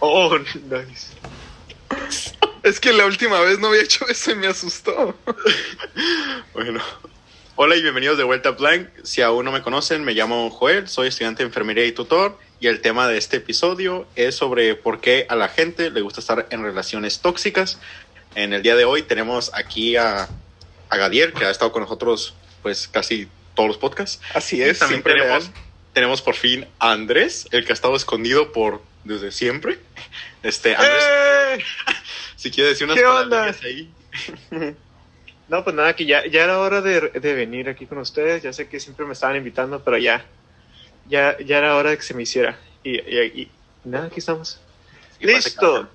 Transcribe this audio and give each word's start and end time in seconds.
Oh, 0.00 0.36
nice. 0.38 1.08
Es 2.62 2.80
que 2.80 2.92
la 2.92 3.06
última 3.06 3.40
vez 3.40 3.58
no 3.58 3.68
había 3.68 3.82
hecho 3.82 4.06
eso 4.08 4.32
y 4.32 4.34
me 4.34 4.46
asustó. 4.48 5.14
Bueno, 6.52 6.80
hola 7.54 7.76
y 7.76 7.82
bienvenidos 7.82 8.18
de 8.18 8.24
vuelta 8.24 8.50
a 8.50 8.52
Blank. 8.52 8.88
Si 9.04 9.22
aún 9.22 9.44
no 9.44 9.52
me 9.52 9.62
conocen, 9.62 10.04
me 10.04 10.12
llamo 10.14 10.50
Joel, 10.50 10.88
soy 10.88 11.08
estudiante 11.08 11.42
de 11.42 11.48
enfermería 11.48 11.86
y 11.86 11.92
tutor. 11.92 12.38
Y 12.58 12.68
el 12.68 12.80
tema 12.80 13.06
de 13.08 13.18
este 13.18 13.36
episodio 13.38 14.06
es 14.16 14.34
sobre 14.34 14.74
por 14.74 15.00
qué 15.00 15.26
a 15.28 15.36
la 15.36 15.48
gente 15.48 15.90
le 15.90 16.00
gusta 16.00 16.20
estar 16.20 16.46
en 16.50 16.62
relaciones 16.62 17.20
tóxicas. 17.20 17.78
En 18.34 18.52
el 18.52 18.62
día 18.62 18.76
de 18.76 18.84
hoy 18.84 19.02
tenemos 19.02 19.50
aquí 19.54 19.96
a, 19.96 20.28
a 20.88 20.96
Gadiel, 20.96 21.32
que 21.32 21.44
ha 21.44 21.50
estado 21.50 21.72
con 21.72 21.82
nosotros 21.82 22.34
pues 22.62 22.88
casi 22.88 23.28
todos 23.54 23.68
los 23.68 23.78
podcasts. 23.78 24.20
Así 24.34 24.56
Y 24.56 24.62
es, 24.62 24.78
también 24.78 25.02
siempre 25.02 25.14
tenemos, 25.14 25.44
leal. 25.44 25.54
tenemos 25.92 26.22
por 26.22 26.34
fin 26.34 26.66
a 26.78 26.92
Andrés, 26.92 27.46
el 27.52 27.64
que 27.64 27.72
ha 27.72 27.74
estado 27.74 27.94
escondido 27.96 28.52
por 28.52 28.82
desde 29.06 29.32
siempre. 29.32 29.78
Este, 30.42 30.74
Andrés, 30.74 31.04
¡Eh! 31.08 31.64
si 32.36 32.50
quiere 32.50 32.70
decir 32.70 32.84
unas 32.84 32.96
¿qué 32.96 33.04
onda? 33.04 33.28
palabras 33.28 33.62
ahí. 33.64 33.90
No, 35.48 35.62
pues 35.62 35.76
nada, 35.76 35.94
que 35.94 36.06
ya, 36.06 36.26
ya 36.26 36.42
era 36.42 36.58
hora 36.58 36.80
de, 36.80 37.00
de 37.10 37.34
venir 37.34 37.68
aquí 37.68 37.86
con 37.86 37.98
ustedes. 37.98 38.42
Ya 38.42 38.52
sé 38.52 38.68
que 38.68 38.80
siempre 38.80 39.06
me 39.06 39.12
estaban 39.12 39.36
invitando, 39.36 39.80
pero 39.84 39.96
ya. 39.96 40.24
Ya, 41.08 41.38
ya 41.38 41.58
era 41.58 41.76
hora 41.76 41.90
de 41.90 41.96
que 41.98 42.02
se 42.02 42.14
me 42.14 42.24
hiciera. 42.24 42.58
Y, 42.82 42.96
y, 42.96 43.42
y 43.42 43.50
nada, 43.84 44.06
aquí 44.06 44.18
estamos. 44.18 44.60
Listo. 45.20 45.88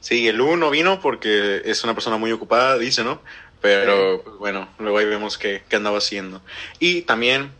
Sí, 0.00 0.26
el 0.26 0.40
uno 0.40 0.70
vino 0.70 1.00
porque 1.00 1.62
es 1.66 1.84
una 1.84 1.92
persona 1.94 2.16
muy 2.16 2.32
ocupada, 2.32 2.78
dice, 2.78 3.04
¿no? 3.04 3.20
Pero 3.60 4.22
pues, 4.22 4.36
bueno, 4.36 4.68
luego 4.78 4.98
ahí 4.98 5.06
vemos 5.06 5.38
qué, 5.38 5.62
qué 5.68 5.76
andaba 5.76 5.98
haciendo. 5.98 6.42
Y 6.78 7.02
también, 7.02 7.52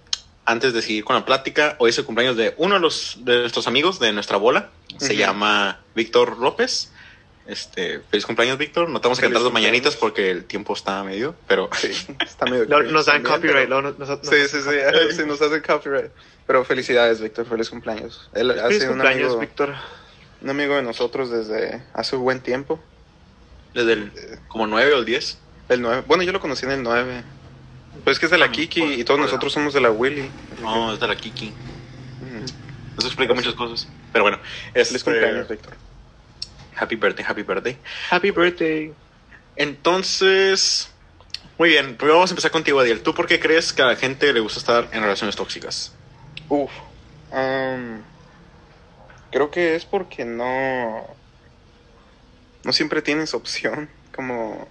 antes 0.47 0.73
de 0.75 0.83
seguir 0.83 1.05
con 1.05 1.17
la 1.17 1.25
plática, 1.25 1.77
hoy 1.79 1.91
es 1.91 1.99
el 1.99 2.05
cumpleaños 2.05 2.37
de 2.37 2.55
uno 2.59 2.75
de, 2.75 2.81
los, 2.81 3.19
de 3.21 3.41
nuestros 3.41 3.67
amigos 3.67 3.99
de 3.99 4.13
nuestra 4.13 4.37
bola. 4.37 4.71
Se 4.99 5.17
llama 5.17 5.81
Víctor 5.95 6.39
López. 6.39 6.91
Este, 7.47 8.01
feliz 8.11 8.25
cumpleaños, 8.25 8.57
Víctor. 8.57 8.89
No 8.89 9.01
te 9.01 9.09
vamos 9.09 9.19
a 9.19 9.23
cantar 9.23 9.43
mañanitas 9.53 9.97
porque 9.97 10.31
el 10.31 10.45
tiempo 10.47 10.73
está 10.73 11.03
medio, 11.05 11.35
pero 11.47 11.69
Sí, 11.77 11.93
está 12.21 12.47
medio 12.47 12.65
No, 12.69 12.83
nos 12.83 13.07
dan 13.07 13.23
también, 13.23 13.35
copyright. 13.35 13.69
pero- 13.69 13.81
luego 13.83 13.97
nos- 13.99 14.09
nos- 14.09 14.29
Sí, 14.29 14.49
sí, 14.49 14.59
sí, 14.63 15.17
sí, 15.17 15.23
nos 15.27 15.41
hacen 15.43 15.61
copyright. 15.63 16.11
Pero 16.47 16.65
felicidades, 16.65 17.21
Víctor, 17.21 17.47
feliz 17.47 17.69
cumpleaños. 17.71 18.31
Él 18.35 18.53
Feliz 18.55 18.83
un 18.85 18.89
cumpleaños, 18.91 19.25
amigo, 19.27 19.41
Víctor. 19.41 19.75
un 20.43 20.51
amigo 20.51 20.75
de 20.77 20.83
nosotros 20.83 21.31
desde 21.31 21.83
hace 21.95 22.17
un 22.17 22.23
buen 22.23 22.41
tiempo. 22.41 22.81
desde 23.75 23.93
el 23.95 24.13
como 24.49 24.67
nueve 24.67 24.93
o 24.95 24.99
el 24.99 25.05
10. 25.05 25.39
El 25.71 25.81
9. 25.83 26.05
Bueno, 26.07 26.23
yo 26.23 26.33
lo 26.33 26.41
conocí 26.41 26.65
en 26.67 26.73
el 26.73 26.83
9. 26.83 27.25
Pues 28.03 28.17
es 28.17 28.19
que 28.19 28.27
es 28.27 28.31
de 28.33 28.39
la 28.39 28.51
Kiki 28.51 28.83
y 28.83 29.05
todos 29.05 29.21
nosotros 29.21 29.53
somos 29.53 29.73
de 29.73 29.81
la 29.81 29.91
Willy. 29.91 30.31
No, 30.61 30.93
es 30.93 31.01
de 31.01 31.07
la 31.07 31.17
Kiki. 31.17 31.53
Eso 32.99 33.07
explica 33.07 33.35
muchas 33.35 33.55
cosas. 33.55 33.89
Pero 34.13 34.25
bueno, 34.25 34.39
Feliz 34.73 34.91
este, 34.93 35.05
cumpleaños, 35.05 35.49
Víctor. 35.49 35.75
Happy 36.77 36.97
birthday, 36.97 37.25
happy 37.27 37.43
birthday. 37.43 37.79
Happy 38.11 38.31
birthday. 38.31 38.93
Entonces, 39.57 40.91
muy 41.59 41.69
bien, 41.71 41.97
primero 41.97 42.15
vamos 42.17 42.31
a 42.31 42.33
empezar 42.35 42.51
contigo, 42.51 42.81
Adiel. 42.81 43.03
¿Tú 43.03 43.15
por 43.15 43.27
qué 43.27 43.39
crees 43.41 43.73
que 43.73 43.83
a 43.83 43.87
la 43.87 43.97
gente 43.97 44.33
le 44.33 44.41
gusta 44.41 44.59
estar 44.59 44.89
en 44.93 45.03
relaciones 45.03 45.37
tóxicas? 45.37 45.93
Uf. 46.49 46.71
am, 47.33 48.03
creo 49.31 49.51
que 49.51 49.75
es 49.77 49.85
porque 49.85 50.25
no. 50.25 51.07
No 52.65 52.73
siempre 52.73 53.03
tienes 53.03 53.35
opción. 53.35 53.89
Como 54.15 54.69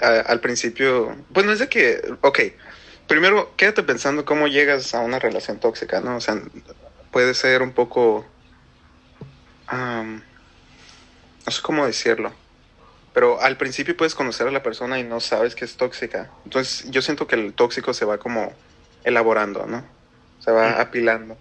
a- 0.00 0.20
al 0.20 0.40
principio. 0.40 1.16
Pues 1.32 1.46
no 1.46 1.52
es 1.52 1.58
de 1.58 1.68
que. 1.68 2.00
Ok. 2.22 2.40
Primero, 3.06 3.54
quédate 3.56 3.82
pensando 3.82 4.24
cómo 4.24 4.48
llegas 4.48 4.94
a 4.94 5.00
una 5.00 5.18
relación 5.18 5.60
tóxica, 5.60 6.00
¿no? 6.00 6.16
O 6.16 6.20
sea, 6.20 6.40
puede 7.12 7.34
ser 7.34 7.62
un 7.62 7.72
poco. 7.72 8.26
no 9.72 11.52
sé 11.52 11.62
cómo 11.62 11.86
decirlo. 11.86 12.34
Pero 13.12 13.40
al 13.40 13.56
principio 13.56 13.96
puedes 13.96 14.14
conocer 14.14 14.46
a 14.46 14.50
la 14.50 14.62
persona 14.62 14.98
y 14.98 15.04
no 15.04 15.20
sabes 15.20 15.54
que 15.54 15.64
es 15.64 15.76
tóxica. 15.76 16.32
Entonces, 16.44 16.90
yo 16.90 17.00
siento 17.00 17.26
que 17.26 17.36
el 17.36 17.54
tóxico 17.54 17.94
se 17.94 18.04
va 18.04 18.18
como 18.18 18.54
elaborando, 19.04 19.64
¿no? 19.66 19.88
Se 20.38 20.50
va 20.50 20.70
Mm. 20.72 20.80
apilando. 20.80 21.38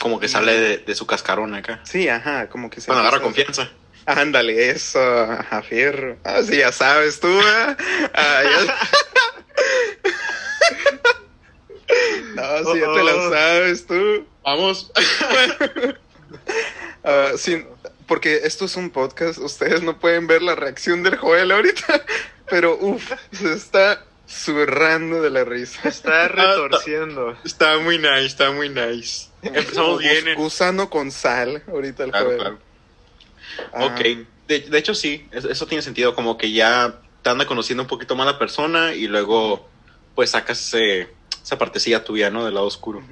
Como 0.00 0.20
que 0.20 0.28
sale 0.28 0.52
de, 0.52 0.76
de 0.78 0.94
su 0.94 1.06
cascarón 1.06 1.54
acá. 1.54 1.80
Sí, 1.84 2.08
ajá, 2.08 2.48
como 2.48 2.70
que 2.70 2.80
se 2.80 2.88
Bueno, 2.92 3.00
agarra 3.00 3.22
confianza. 3.22 3.72
Ándale, 4.04 4.70
eso, 4.70 5.00
ajá, 5.00 5.62
fierro. 5.62 6.20
Ah, 6.22 6.42
sí, 6.44 6.58
ya 6.58 6.70
sabes 6.70 7.18
tú, 7.18 7.26
¿eh? 7.28 7.76
Ah, 8.14 8.42
ya- 8.44 8.78
No, 12.34 12.72
sí, 12.72 12.80
ya 12.80 12.92
te 12.92 13.04
la 13.04 13.14
Oh, 13.14 13.30
sabes 13.30 13.86
tú. 13.86 14.26
Vamos. 14.44 14.90
Ah, 17.04 17.32
sí, 17.36 17.64
porque 18.06 18.40
esto 18.44 18.64
es 18.64 18.74
un 18.76 18.90
podcast, 18.90 19.38
ustedes 19.38 19.82
no 19.82 19.98
pueden 19.98 20.26
ver 20.26 20.42
la 20.42 20.54
reacción 20.56 21.02
del 21.04 21.16
Joel 21.16 21.52
ahorita, 21.52 22.04
pero 22.50 22.76
uff, 22.80 23.12
se 23.30 23.52
está 23.52 24.04
zurrando 24.28 25.22
de 25.22 25.30
la 25.30 25.44
risa. 25.44 25.88
Está 25.88 26.26
retorciendo. 26.28 27.36
está 27.44 27.78
muy 27.78 27.98
nice, 27.98 28.26
está 28.26 28.50
muy 28.50 28.68
nice. 28.68 29.28
Empezamos 29.42 30.00
bien. 30.00 30.26
eh. 30.28 30.34
Gusano 30.34 30.90
con 30.90 31.12
sal, 31.12 31.62
ahorita 31.68 32.04
el 32.04 32.10
Claro, 32.10 32.26
Joel. 32.26 32.38
claro. 32.38 32.58
Ah, 33.72 33.84
Ok, 33.86 34.00
de, 34.48 34.60
de 34.60 34.78
hecho 34.78 34.94
sí, 34.94 35.28
es- 35.30 35.44
eso 35.44 35.66
tiene 35.66 35.82
sentido, 35.82 36.14
como 36.16 36.36
que 36.36 36.50
ya 36.50 36.98
te 37.22 37.30
anda 37.30 37.46
conociendo 37.46 37.84
un 37.84 37.88
poquito 37.88 38.16
más 38.16 38.26
la 38.26 38.38
persona 38.38 38.94
y 38.94 39.06
luego 39.06 39.68
pues 40.16 40.30
sacas 40.30 40.58
ese- 40.74 41.08
esa 41.46 41.58
partecilla 41.58 42.02
tuya, 42.02 42.28
¿no? 42.28 42.44
Del 42.44 42.54
lado 42.54 42.66
oscuro. 42.66 43.04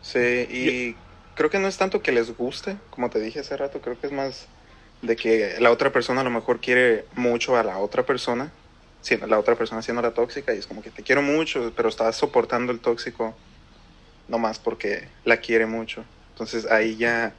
Sí, 0.00 0.46
y 0.48 0.94
creo 1.34 1.50
que 1.50 1.58
no 1.58 1.66
es 1.66 1.76
tanto 1.76 2.00
que 2.00 2.12
les 2.12 2.36
guste, 2.36 2.76
como 2.90 3.10
te 3.10 3.18
dije 3.18 3.40
hace 3.40 3.56
rato, 3.56 3.80
creo 3.80 4.00
que 4.00 4.06
es 4.06 4.12
más 4.12 4.46
de 5.02 5.16
que 5.16 5.56
la 5.58 5.72
otra 5.72 5.90
persona 5.90 6.20
a 6.20 6.24
lo 6.24 6.30
mejor 6.30 6.60
quiere 6.60 7.06
mucho 7.16 7.56
a 7.56 7.64
la 7.64 7.78
otra 7.78 8.06
persona, 8.06 8.52
sí, 9.00 9.16
la 9.16 9.36
otra 9.36 9.56
persona 9.56 9.82
siendo 9.82 10.00
la 10.00 10.12
tóxica 10.12 10.54
y 10.54 10.58
es 10.58 10.66
como 10.68 10.80
que 10.80 10.90
te 10.90 11.02
quiero 11.02 11.22
mucho, 11.22 11.72
pero 11.74 11.88
estás 11.88 12.14
soportando 12.14 12.70
el 12.70 12.78
tóxico 12.78 13.34
nomás 14.28 14.60
porque 14.60 15.08
la 15.24 15.38
quiere 15.38 15.66
mucho. 15.66 16.04
Entonces 16.34 16.70
ahí 16.70 16.96
ya 16.96 17.34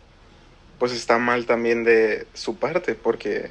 pues 0.78 0.92
está 0.92 1.20
mal 1.20 1.46
también 1.46 1.86
de 1.86 2.28
su 2.34 2.58
parte 2.58 2.96
porque 2.96 3.50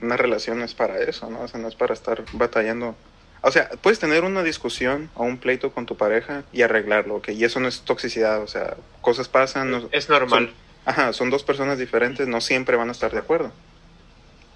una 0.00 0.16
relación 0.16 0.58
no 0.58 0.64
es 0.64 0.74
para 0.74 0.98
eso, 0.98 1.30
¿no? 1.30 1.42
O 1.42 1.48
sea, 1.48 1.60
no 1.60 1.68
es 1.68 1.76
para 1.76 1.94
estar 1.94 2.24
batallando 2.32 2.96
o 3.42 3.50
sea, 3.52 3.68
puedes 3.82 3.98
tener 3.98 4.24
una 4.24 4.42
discusión 4.42 5.10
o 5.14 5.24
un 5.24 5.38
pleito 5.38 5.72
con 5.72 5.86
tu 5.86 5.96
pareja 5.96 6.42
y 6.52 6.62
arreglarlo, 6.62 7.16
¿ok? 7.16 7.28
Y 7.30 7.44
eso 7.44 7.60
no 7.60 7.68
es 7.68 7.82
toxicidad, 7.82 8.42
o 8.42 8.46
sea, 8.46 8.76
cosas 9.00 9.28
pasan. 9.28 9.70
no- 9.70 9.88
Es 9.92 10.08
normal. 10.08 10.52
ajá, 10.84 11.12
son 11.12 11.30
dos 11.30 11.44
personas 11.44 11.78
diferentes, 11.78 12.26
no 12.28 12.40
siempre 12.40 12.76
van 12.76 12.88
a 12.88 12.92
estar 12.92 13.12
de 13.12 13.18
acuerdo. 13.18 13.52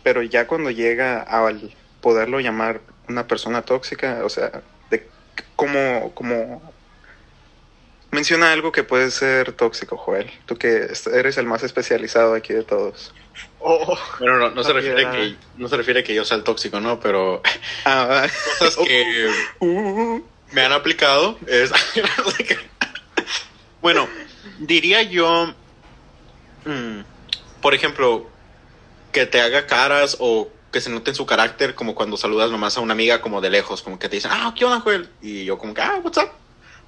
Pero 0.03 0.23
ya 0.23 0.47
cuando 0.47 0.71
llega 0.71 1.23
al 1.23 1.75
poderlo 2.01 2.41
llamar 2.41 2.81
una 3.09 3.27
persona 3.27 3.63
tóxica, 3.63 4.21
o 4.25 4.29
sea, 4.29 4.63
de 4.91 5.07
cómo, 5.57 6.13
cómo... 6.15 6.63
Menciona 8.11 8.53
algo 8.53 8.73
que 8.73 8.83
puede 8.85 9.11
ser 9.11 9.53
tóxico, 9.53 9.97
Joel. 9.97 10.31
Tú 10.45 10.57
que 10.57 10.89
eres 11.15 11.39
el 11.39 11.47
más 11.47 11.63
especializado 11.63 12.35
aquí 12.35 12.53
de 12.53 12.63
todos. 12.63 13.15
Oh, 13.65 13.97
Bueno, 14.19 14.39
no, 14.39 14.51
no 14.51 14.65
se 14.65 14.73
refiere 14.73 15.09
que 15.09 15.37
no 15.57 15.69
se 15.69 15.77
refiere 15.77 16.03
que 16.03 16.15
yo 16.15 16.25
sea 16.25 16.37
el 16.37 16.43
tóxico, 16.45 16.81
¿no? 16.81 16.99
Pero 16.99 17.43
Ah, 17.85 18.27
cosas 18.59 18.77
que 18.85 19.31
Uh, 19.61 20.21
me 20.51 20.63
han 20.63 20.73
aplicado 20.73 21.39
es 21.47 21.71
bueno, 23.81 24.09
diría 24.59 25.03
yo 25.03 25.55
mm, 26.65 27.01
por 27.61 27.75
ejemplo, 27.75 28.27
que 29.13 29.27
te 29.27 29.41
haga 29.41 29.67
caras 29.67 30.17
o 30.19 30.49
que 30.73 30.81
se 30.81 30.91
note 30.91 31.11
en 31.11 31.15
su 31.15 31.27
carácter 31.27 31.75
como 31.75 31.95
cuando 31.95 32.17
saludas 32.17 32.51
nomás 32.51 32.77
a 32.77 32.81
una 32.81 32.93
amiga 32.95 33.21
como 33.21 33.41
de 33.41 33.51
lejos, 33.51 33.83
como 33.83 33.99
que 33.99 34.09
te 34.09 34.17
dicen, 34.17 34.31
ah, 34.35 34.53
¿qué 34.57 34.65
onda, 34.65 34.81
Joel? 34.81 35.09
Y 35.21 35.45
yo 35.45 35.59
como 35.59 35.75
que, 35.75 35.81
ah, 35.83 36.01
what's 36.03 36.19
up? 36.19 36.31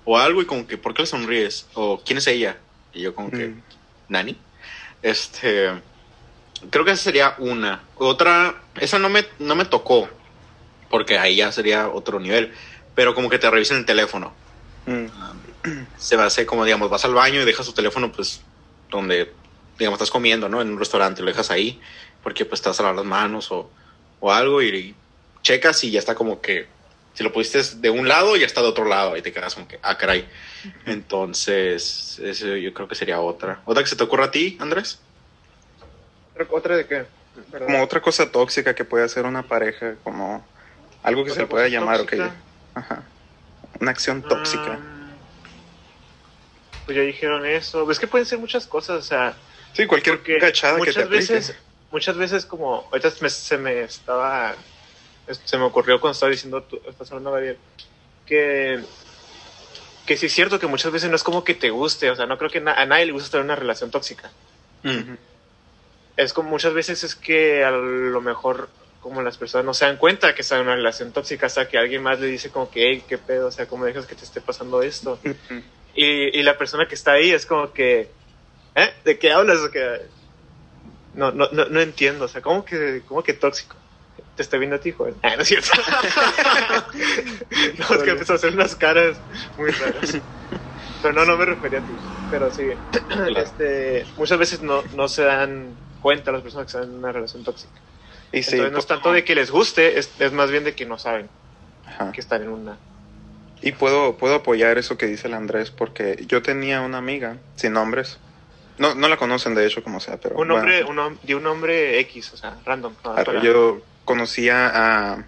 O 0.05 0.19
algo 0.19 0.43
y 0.43 0.47
como 0.47 0.67
que, 0.67 0.77
¿por 0.79 0.95
qué 0.95 1.03
le 1.03 1.07
sonríes? 1.07 1.67
O 1.75 2.01
¿quién 2.05 2.19
es 2.19 2.27
ella? 2.27 2.57
Y 2.93 3.03
yo 3.03 3.15
como 3.15 3.31
que, 3.31 3.49
Mm. 3.49 3.63
Nani. 4.09 4.37
Este, 5.03 5.71
creo 6.71 6.85
que 6.85 6.93
esa 6.93 7.03
sería 7.05 7.35
una. 7.39 7.83
Otra, 7.97 8.63
esa 8.77 8.99
no 8.99 9.09
me, 9.09 9.25
no 9.39 9.55
me 9.55 9.65
tocó, 9.65 10.09
porque 10.91 11.19
ahí 11.19 11.37
ya 11.37 11.53
sería 11.53 11.89
otro 11.89 12.21
nivel, 12.21 12.53
pero 12.95 13.15
como 13.15 13.29
que 13.31 13.39
te 13.39 13.51
revisen 13.51 13.79
el 13.79 13.87
teléfono. 13.87 14.33
mm, 14.87 15.07
Se 15.97 16.17
va 16.17 16.25
a 16.25 16.27
hacer 16.27 16.47
como, 16.47 16.65
digamos, 16.65 16.91
vas 16.91 17.05
al 17.05 17.15
baño 17.15 17.41
y 17.43 17.45
dejas 17.45 17.67
tu 17.67 17.73
teléfono, 17.73 18.13
pues, 18.13 18.43
donde, 18.91 19.33
digamos, 19.79 19.97
estás 19.99 20.11
comiendo, 20.11 20.49
¿no? 20.49 20.61
En 20.61 20.69
un 20.71 20.79
restaurante, 20.79 21.23
lo 21.23 21.29
dejas 21.29 21.51
ahí, 21.51 21.81
porque 22.23 22.45
pues 22.45 22.61
te 22.61 22.69
vas 22.69 22.79
a 22.81 22.83
lavar 22.83 22.97
las 22.97 23.05
manos 23.07 23.51
o, 23.51 23.71
o 24.21 24.33
algo 24.33 24.63
y, 24.63 24.69
y 24.69 24.95
checas 25.43 25.83
y 25.85 25.91
ya 25.91 25.99
está 25.99 26.15
como 26.15 26.41
que, 26.41 26.69
si 27.15 27.23
lo 27.23 27.33
pusiste 27.33 27.77
de 27.79 27.91
un 27.91 28.09
lado, 28.09 28.37
ya 28.37 28.45
está 28.47 28.61
de 28.61 28.69
otro 28.69 28.85
lado, 28.87 29.17
y 29.17 29.23
te 29.23 29.33
quedas 29.33 29.55
como 29.55 29.67
que, 29.69 29.79
ah, 29.83 29.97
caray. 29.97 30.29
Entonces, 30.87 32.19
eso 32.23 32.57
yo 32.57 32.73
creo 32.75 32.89
que 32.89 32.95
sería 32.95 33.21
otra. 33.21 33.61
¿Otra 33.65 33.83
que 33.83 33.89
se 33.89 33.97
te 33.97 34.05
ocurra 34.05 34.27
a 34.27 34.31
ti, 34.31 34.57
Andrés? 34.61 35.01
¿Otra 36.51 36.77
de 36.77 36.87
qué? 36.87 37.07
Como 37.59 37.83
otra 37.83 38.01
cosa 38.01 38.31
tóxica 38.31 38.75
que 38.75 38.85
puede 38.85 39.05
hacer 39.05 39.25
una 39.25 39.43
pareja, 39.43 39.97
como 40.03 40.47
algo 41.03 41.25
que 41.25 41.31
se 41.31 41.41
le 41.41 41.47
pueda 41.47 41.69
llamar, 41.69 42.01
ok. 42.01 42.11
tóxica. 42.11 42.35
Ajá. 42.75 43.03
Una 43.81 43.91
acción 43.91 44.23
tóxica. 44.23 44.79
Ah, 44.81 45.15
pues 46.87 46.97
ya 46.97 47.03
dijeron 47.03 47.45
eso. 47.47 47.91
Es 47.91 47.99
que 47.99 48.07
pueden 48.07 48.27
ser 48.27 48.39
muchas 48.39 48.67
cosas, 48.67 48.99
o 48.99 49.03
sea, 49.03 49.37
Sí, 49.73 49.87
cualquier 49.87 50.23
cachada 50.39 50.81
que 50.81 50.93
te 50.93 51.03
aplique. 51.03 51.33
veces, 51.35 51.57
muchas 51.91 52.17
veces 52.17 52.47
como, 52.47 52.89
ahorita 52.93 53.11
me- 53.21 53.31
se 53.31 53.59
me 53.59 53.83
estaba, 53.83 54.55
es- 55.27 55.41
se 55.45 55.59
me 55.59 55.65
ocurrió 55.65 56.01
cuando 56.01 56.13
estaba 56.13 56.31
diciendo, 56.31 56.63
tú, 56.63 56.81
estás 56.89 57.11
hablando, 57.11 57.33
Gabriel, 57.33 57.59
que, 58.27 58.85
que 60.07 60.17
sí 60.17 60.27
es 60.27 60.33
cierto 60.33 60.59
que 60.61 60.67
muchas 60.67 60.93
veces 60.93 61.11
no 61.11 61.17
es 61.17 61.25
como 61.25 61.43
que 61.43 61.55
te 61.55 61.71
guste, 61.71 62.11
o 62.11 62.17
sea, 62.17 62.27
no 62.27 62.39
creo 62.39 62.51
que 62.51 62.61
na- 62.61 62.75
a 62.75 62.87
nadie 62.87 63.07
le 63.07 63.13
gusta 63.13 63.27
estar 63.27 63.41
en 63.41 63.47
una 63.47 63.57
relación 63.57 63.91
tóxica. 63.91 64.31
Mm. 64.83 65.15
Es 66.17 66.33
como 66.33 66.51
muchas 66.51 66.75
veces 66.75 67.05
es 67.05 67.15
que 67.15 67.65
a 67.65 67.71
lo 67.71 68.21
mejor 68.21 68.69
como 69.05 69.21
las 69.21 69.37
personas 69.37 69.67
no 69.67 69.75
se 69.75 69.85
dan 69.85 69.99
cuenta 69.99 70.35
que 70.35 70.41
están 70.41 70.61
en 70.61 70.67
una 70.67 70.77
relación 70.77 71.13
tóxica 71.13 71.45
hasta 71.45 71.69
que 71.69 71.77
alguien 71.77 72.03
más 72.03 72.21
le 72.21 72.27
dice 72.27 72.51
como 72.51 72.71
que, 72.71 72.89
hey, 72.89 73.05
qué 73.07 73.19
pedo, 73.19 73.49
o 73.49 73.51
sea, 73.51 73.67
¿cómo 73.67 73.85
dejas 73.85 74.07
que 74.07 74.15
te 74.15 74.25
esté 74.25 74.41
pasando 74.41 74.83
esto? 74.83 75.21
Y, 75.97 76.37
y 76.37 76.43
la 76.43 76.59
persona 76.59 76.89
que 76.89 76.97
está 76.97 77.13
ahí 77.13 77.31
es 77.31 77.47
como 77.47 77.73
que, 77.73 78.11
¿eh? 78.75 78.95
¿De 79.05 79.17
qué 79.17 79.31
hablas? 79.31 79.61
O 79.61 79.71
que, 79.71 80.01
no, 81.15 81.31
no, 81.31 81.49
no, 81.53 81.67
no 81.67 81.81
entiendo, 81.81 82.25
o 82.25 82.29
sea, 82.29 82.43
¿cómo 82.43 82.65
que, 82.65 83.03
cómo 83.07 83.23
que 83.23 83.33
tóxico? 83.33 83.77
Te 84.35 84.43
estoy 84.43 84.59
viendo 84.59 84.75
a 84.75 84.81
ti, 84.81 84.91
joven. 84.91 85.15
Ah, 85.23 85.37
no 85.37 85.43
es 85.43 85.49
cierto. 85.49 85.71
no, 87.79 87.95
es 87.95 88.03
que 88.03 88.11
empezó 88.11 88.33
a 88.33 88.37
hacer 88.37 88.53
unas 88.53 88.75
caras 88.75 89.19
muy 89.57 89.71
raras. 89.71 90.19
Pero 91.03 91.15
no, 91.15 91.25
no 91.25 91.37
me 91.37 91.45
refería 91.45 91.79
a 91.79 91.83
ti. 91.83 91.93
Pero 92.29 92.51
sí, 92.51 92.65
este, 93.37 94.05
muchas 94.17 94.39
veces 94.39 94.63
no, 94.63 94.83
no 94.97 95.07
se 95.07 95.23
dan 95.23 95.77
cuenta 96.05 96.31
las 96.33 96.43
personas 96.43 96.67
que 96.71 96.77
están 96.77 96.93
en 96.93 96.99
una 96.99 97.13
relación 97.13 97.43
tóxica. 97.45 97.73
Y 98.31 98.43
sí, 98.43 98.57
Entonces 98.57 98.73
no 98.73 98.79
es 98.79 98.87
tanto 98.87 99.11
de 99.11 99.25
que 99.25 99.35
les 99.35 99.51
guste, 99.51 99.99
es, 99.99 100.11
es 100.19 100.33
más 100.33 100.51
bien 100.51 100.63
de 100.63 100.75
que 100.75 100.85
no 100.85 100.99
saben 100.99 101.31
ajá. 101.87 102.13
que 102.13 102.21
están 102.21 102.43
en 102.43 102.51
una. 102.51 102.77
Y 103.63 103.73
puedo, 103.73 104.19
puedo 104.19 104.35
apoyar 104.35 104.77
eso 104.77 104.99
que 104.99 105.07
dice 105.07 105.29
el 105.29 105.33
Andrés, 105.35 105.71
porque 105.71 106.23
yo 106.29 106.43
tenía 106.43 106.83
una 106.83 106.99
amiga, 106.99 107.39
sin 107.57 107.73
nombres. 107.73 108.19
No, 108.77 108.95
no 108.95 109.09
la 109.09 109.17
conocen 109.17 109.55
de 109.55 109.65
hecho, 109.65 109.83
como 109.83 109.99
sea, 109.99 110.19
pero. 110.19 110.37
Un 110.37 110.47
bueno. 110.49 110.57
nombre, 110.57 110.85
un, 110.85 111.19
de 111.23 111.35
un 111.37 111.43
nombre 111.43 111.99
X, 112.01 112.35
o 112.35 112.37
sea, 112.37 112.59
random. 112.67 112.93
no, 113.03 113.11
Ah, 113.17 113.25
Yo 113.43 113.81
conocía 114.05 114.73
a 114.75 115.25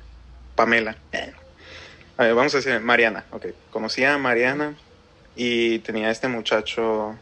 Pamela. 0.56 0.98
A 2.18 2.22
ver, 2.24 2.34
vamos 2.34 2.52
a 2.52 2.58
decir 2.58 2.78
Mariana, 2.80 3.24
ok. 3.30 3.46
Conocía 3.70 4.12
a 4.12 4.18
Mariana 4.18 4.74
y 5.36 5.78
tenía 5.78 6.10
este 6.10 6.28
muchacho 6.28 7.16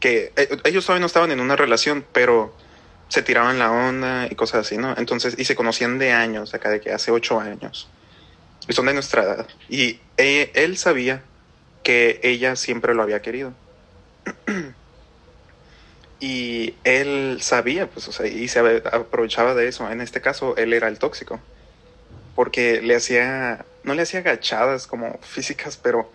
que 0.00 0.32
eh, 0.34 0.48
ellos 0.64 0.84
todavía 0.84 1.00
no 1.02 1.06
estaban 1.06 1.30
en 1.30 1.38
una 1.38 1.54
relación, 1.54 2.04
pero 2.12 2.52
se 3.08 3.22
tiraban 3.22 3.58
la 3.58 3.70
onda 3.72 4.28
y 4.30 4.34
cosas 4.36 4.66
así, 4.66 4.78
¿no? 4.78 4.94
Entonces, 4.98 5.36
y 5.38 5.44
se 5.44 5.56
conocían 5.56 5.98
de 5.98 6.12
años, 6.12 6.54
acá 6.54 6.70
de 6.70 6.80
que 6.80 6.92
hace 6.92 7.10
ocho 7.10 7.40
años. 7.40 7.94
Y 8.68 8.74
son 8.74 8.86
de 8.86 8.94
nuestra 8.94 9.24
edad. 9.24 9.48
Y 9.68 10.12
e- 10.16 10.52
él 10.56 10.78
sabía 10.78 11.30
que 11.82 12.20
ella 12.24 12.56
siempre 12.56 12.94
lo 12.94 13.02
había 13.02 13.22
querido. 13.22 13.56
Y 16.18 16.80
él 16.84 17.38
sabía, 17.42 17.90
pues, 17.90 18.08
o 18.08 18.12
sea, 18.12 18.26
y 18.26 18.48
se 18.48 18.60
aprovechaba 18.92 19.54
de 19.54 19.68
eso. 19.68 19.90
En 19.90 20.00
este 20.00 20.20
caso, 20.22 20.56
él 20.56 20.72
era 20.72 20.88
el 20.88 20.98
tóxico. 20.98 21.46
Porque 22.34 22.82
le 22.82 22.96
hacía, 22.96 23.70
no 23.84 23.94
le 23.94 24.02
hacía 24.02 24.20
agachadas 24.20 24.86
como 24.88 25.20
físicas, 25.22 25.78
pero 25.78 26.12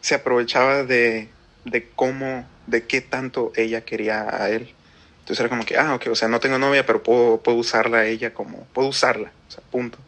se 0.00 0.16
aprovechaba 0.16 0.84
de, 0.84 1.38
de 1.64 1.94
cómo, 1.94 2.52
de 2.66 2.86
qué 2.88 3.02
tanto 3.02 3.52
ella 3.56 3.84
quería 3.86 4.28
a 4.44 4.50
él. 4.50 4.77
Entonces 5.28 5.40
era 5.40 5.50
como 5.50 5.66
que, 5.66 5.76
ah, 5.76 5.94
ok, 5.94 6.06
o 6.10 6.14
sea, 6.14 6.26
no 6.26 6.40
tengo 6.40 6.58
novia, 6.58 6.86
pero 6.86 7.02
puedo, 7.02 7.42
puedo 7.42 7.58
usarla 7.58 7.98
a 7.98 8.06
ella 8.06 8.32
como, 8.32 8.64
puedo 8.72 8.88
usarla, 8.88 9.30
o 9.46 9.50
sea, 9.50 9.62
punto. 9.70 9.98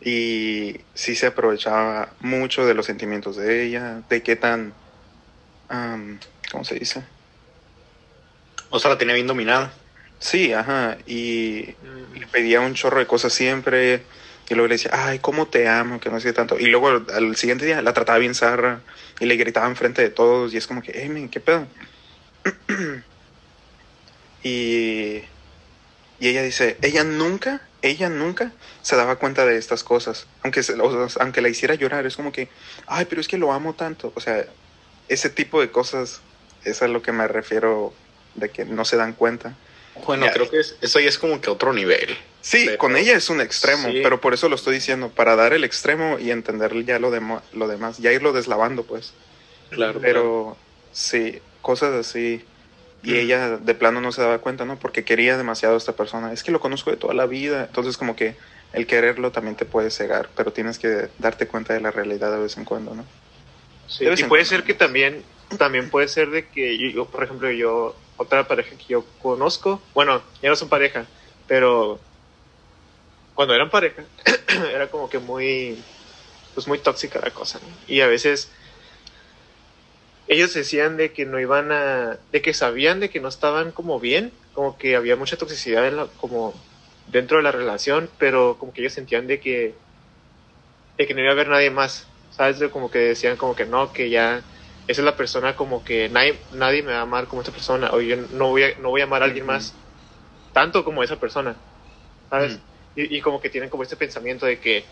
Y 0.00 0.76
sí 0.94 1.16
se 1.16 1.26
aprovechaba 1.26 2.14
mucho 2.20 2.64
de 2.64 2.74
los 2.74 2.86
sentimientos 2.86 3.34
de 3.34 3.64
ella, 3.64 4.02
de 4.08 4.22
qué 4.22 4.36
tan, 4.36 4.72
am, 5.68 6.20
¿cómo 6.52 6.62
se 6.62 6.76
dice? 6.76 7.02
O 8.70 8.78
sea, 8.78 8.92
la 8.92 8.98
tenía 8.98 9.16
bien 9.16 9.26
dominada. 9.26 9.72
Sí, 10.20 10.52
ajá, 10.52 10.96
y 11.06 11.74
Mm, 11.82 12.14
le 12.14 12.26
pedía 12.28 12.60
un 12.60 12.74
chorro 12.74 13.00
de 13.00 13.08
cosas 13.08 13.32
siempre, 13.32 14.06
y 14.48 14.54
luego 14.54 14.68
le 14.68 14.74
decía, 14.74 14.92
ay, 14.94 15.18
cómo 15.18 15.48
te 15.48 15.66
amo, 15.66 15.98
que 15.98 16.08
no 16.08 16.20
sé 16.20 16.28
qué 16.28 16.34
tanto. 16.34 16.56
Y 16.56 16.66
luego 16.66 16.88
al, 16.88 17.34
siguiente 17.34 17.66
día 17.66 17.82
la 17.82 17.94
trataba 17.94 18.18
bien 18.20 18.36
zarra, 18.36 18.80
y 19.18 19.26
le 19.26 19.34
gritaba 19.36 19.66
enfrente 19.66 20.02
de 20.02 20.10
todos, 20.10 20.54
y 20.54 20.56
es 20.58 20.68
como 20.68 20.82
que, 20.82 20.92
hey, 20.94 21.08
men, 21.08 21.28
¿qué 21.28 21.40
pedo? 21.40 21.66
y, 24.42 25.22
y 26.18 26.28
ella 26.28 26.42
dice, 26.42 26.76
ella 26.82 27.04
nunca, 27.04 27.62
ella 27.82 28.08
nunca 28.08 28.52
se 28.82 28.96
daba 28.96 29.16
cuenta 29.16 29.44
de 29.46 29.56
estas 29.58 29.84
cosas, 29.84 30.26
aunque, 30.42 30.62
se- 30.62 30.74
o 30.74 31.08
sea, 31.08 31.22
aunque 31.22 31.40
la 31.40 31.48
hiciera 31.48 31.74
llorar, 31.74 32.06
es 32.06 32.16
como 32.16 32.32
que, 32.32 32.48
ay, 32.86 33.06
pero 33.08 33.20
es 33.20 33.28
que 33.28 33.38
lo 33.38 33.52
amo 33.52 33.74
tanto. 33.74 34.12
O 34.14 34.20
sea, 34.20 34.44
ese 35.08 35.30
tipo 35.30 35.60
de 35.60 35.70
cosas 35.70 36.20
es 36.64 36.82
a 36.82 36.88
lo 36.88 37.02
que 37.02 37.12
me 37.12 37.26
refiero 37.28 37.92
de 38.34 38.48
que 38.50 38.64
no 38.64 38.84
se 38.84 38.96
dan 38.96 39.12
cuenta. 39.14 39.56
Bueno, 40.06 40.26
Ya. 40.26 40.32
creo 40.32 40.48
que 40.50 40.60
es- 40.60 40.76
eso 40.80 41.00
ya 41.00 41.08
es 41.08 41.18
como 41.18 41.40
que 41.40 41.50
otro 41.50 41.72
nivel. 41.72 42.16
Sí, 42.42 42.62
Pero- 42.66 42.78
con 42.78 42.96
ella 42.96 43.14
es 43.16 43.28
un 43.28 43.40
extremo, 43.40 43.88
Sí. 43.90 44.00
pero 44.02 44.20
por 44.20 44.32
eso 44.34 44.48
lo 44.48 44.54
estoy 44.56 44.74
diciendo, 44.74 45.10
para 45.10 45.36
dar 45.36 45.52
el 45.52 45.64
extremo 45.64 46.18
y 46.18 46.30
entender 46.30 46.84
ya 46.86 46.98
lo, 46.98 47.10
demo- 47.10 47.42
lo 47.52 47.68
demás, 47.68 47.98
ya 47.98 48.12
irlo 48.12 48.32
deslavando, 48.32 48.84
pues. 48.84 49.12
Claro. 49.70 50.00
Pero 50.00 50.56
sí, 50.92 51.40
cosas 51.60 51.92
así. 51.94 52.44
Y 53.02 53.16
ella 53.16 53.56
de 53.56 53.74
plano 53.74 54.00
no 54.00 54.12
se 54.12 54.20
daba 54.20 54.38
cuenta, 54.38 54.64
¿no? 54.64 54.78
Porque 54.78 55.04
quería 55.04 55.38
demasiado 55.38 55.74
a 55.74 55.78
esta 55.78 55.92
persona. 55.92 56.32
Es 56.32 56.42
que 56.42 56.52
lo 56.52 56.60
conozco 56.60 56.90
de 56.90 56.96
toda 56.96 57.14
la 57.14 57.26
vida. 57.26 57.64
Entonces 57.64 57.96
como 57.96 58.14
que 58.14 58.36
el 58.72 58.86
quererlo 58.86 59.32
también 59.32 59.56
te 59.56 59.64
puede 59.64 59.90
cegar, 59.90 60.28
pero 60.36 60.52
tienes 60.52 60.78
que 60.78 61.08
darte 61.18 61.46
cuenta 61.46 61.74
de 61.74 61.80
la 61.80 61.90
realidad 61.90 62.30
de 62.30 62.38
vez 62.38 62.56
en 62.56 62.64
cuando, 62.64 62.94
¿no? 62.94 63.04
Sí, 63.88 64.04
y 64.04 64.24
puede 64.24 64.44
ser 64.44 64.62
que 64.62 64.74
también, 64.74 65.24
también 65.58 65.90
puede 65.90 66.06
ser 66.06 66.30
de 66.30 66.46
que 66.46 66.78
yo, 66.78 66.88
yo, 66.88 67.04
por 67.06 67.24
ejemplo, 67.24 67.50
yo, 67.50 67.96
otra 68.16 68.46
pareja 68.46 68.76
que 68.76 68.84
yo 68.88 69.04
conozco, 69.20 69.82
bueno, 69.94 70.22
ya 70.40 70.50
no 70.50 70.56
son 70.56 70.68
pareja, 70.68 71.06
pero 71.48 71.98
cuando 73.34 73.54
eran 73.54 73.70
pareja, 73.70 74.04
era 74.72 74.88
como 74.88 75.10
que 75.10 75.18
muy, 75.18 75.82
pues 76.54 76.68
muy 76.68 76.78
tóxica 76.78 77.18
la 77.20 77.30
cosa, 77.30 77.58
¿no? 77.58 77.74
Y 77.88 78.00
a 78.02 78.06
veces 78.06 78.50
ellos 80.30 80.54
decían 80.54 80.96
de 80.96 81.12
que 81.12 81.26
no 81.26 81.40
iban 81.40 81.72
a, 81.72 82.16
de 82.30 82.40
que 82.40 82.54
sabían 82.54 83.00
de 83.00 83.10
que 83.10 83.18
no 83.18 83.26
estaban 83.26 83.72
como 83.72 83.98
bien, 83.98 84.30
como 84.54 84.78
que 84.78 84.94
había 84.94 85.16
mucha 85.16 85.36
toxicidad 85.36 85.88
en 85.88 85.96
la, 85.96 86.06
como 86.06 86.54
dentro 87.08 87.38
de 87.38 87.42
la 87.42 87.50
relación, 87.50 88.08
pero 88.16 88.56
como 88.56 88.72
que 88.72 88.80
ellos 88.80 88.92
sentían 88.92 89.26
de 89.26 89.40
que, 89.40 89.74
de 90.96 91.06
que 91.08 91.14
no 91.14 91.20
iba 91.20 91.30
a 91.30 91.32
haber 91.32 91.48
nadie 91.48 91.70
más, 91.70 92.06
¿sabes? 92.30 92.60
De 92.60 92.70
como 92.70 92.92
que 92.92 92.98
decían 92.98 93.36
como 93.36 93.56
que 93.56 93.66
no, 93.66 93.92
que 93.92 94.08
ya 94.08 94.40
esa 94.86 95.00
es 95.00 95.04
la 95.04 95.16
persona 95.16 95.56
como 95.56 95.82
que 95.82 96.08
nadie, 96.08 96.38
nadie 96.52 96.84
me 96.84 96.92
va 96.92 96.98
a 96.98 97.02
amar 97.02 97.26
como 97.26 97.42
esta 97.42 97.52
persona, 97.52 97.90
o 97.92 98.00
yo 98.00 98.14
no 98.32 98.50
voy 98.50 98.62
a, 98.62 98.78
no 98.78 98.90
voy 98.90 99.00
a 99.00 99.04
amar 99.04 99.22
a 99.22 99.24
alguien 99.24 99.46
más 99.46 99.74
tanto 100.52 100.84
como 100.84 101.02
esa 101.02 101.16
persona, 101.16 101.56
¿sabes? 102.30 102.52
Mm. 102.94 103.00
Y, 103.00 103.16
y 103.16 103.20
como 103.20 103.40
que 103.40 103.50
tienen 103.50 103.68
como 103.68 103.82
este 103.82 103.96
pensamiento 103.96 104.46
de 104.46 104.60
que, 104.60 104.84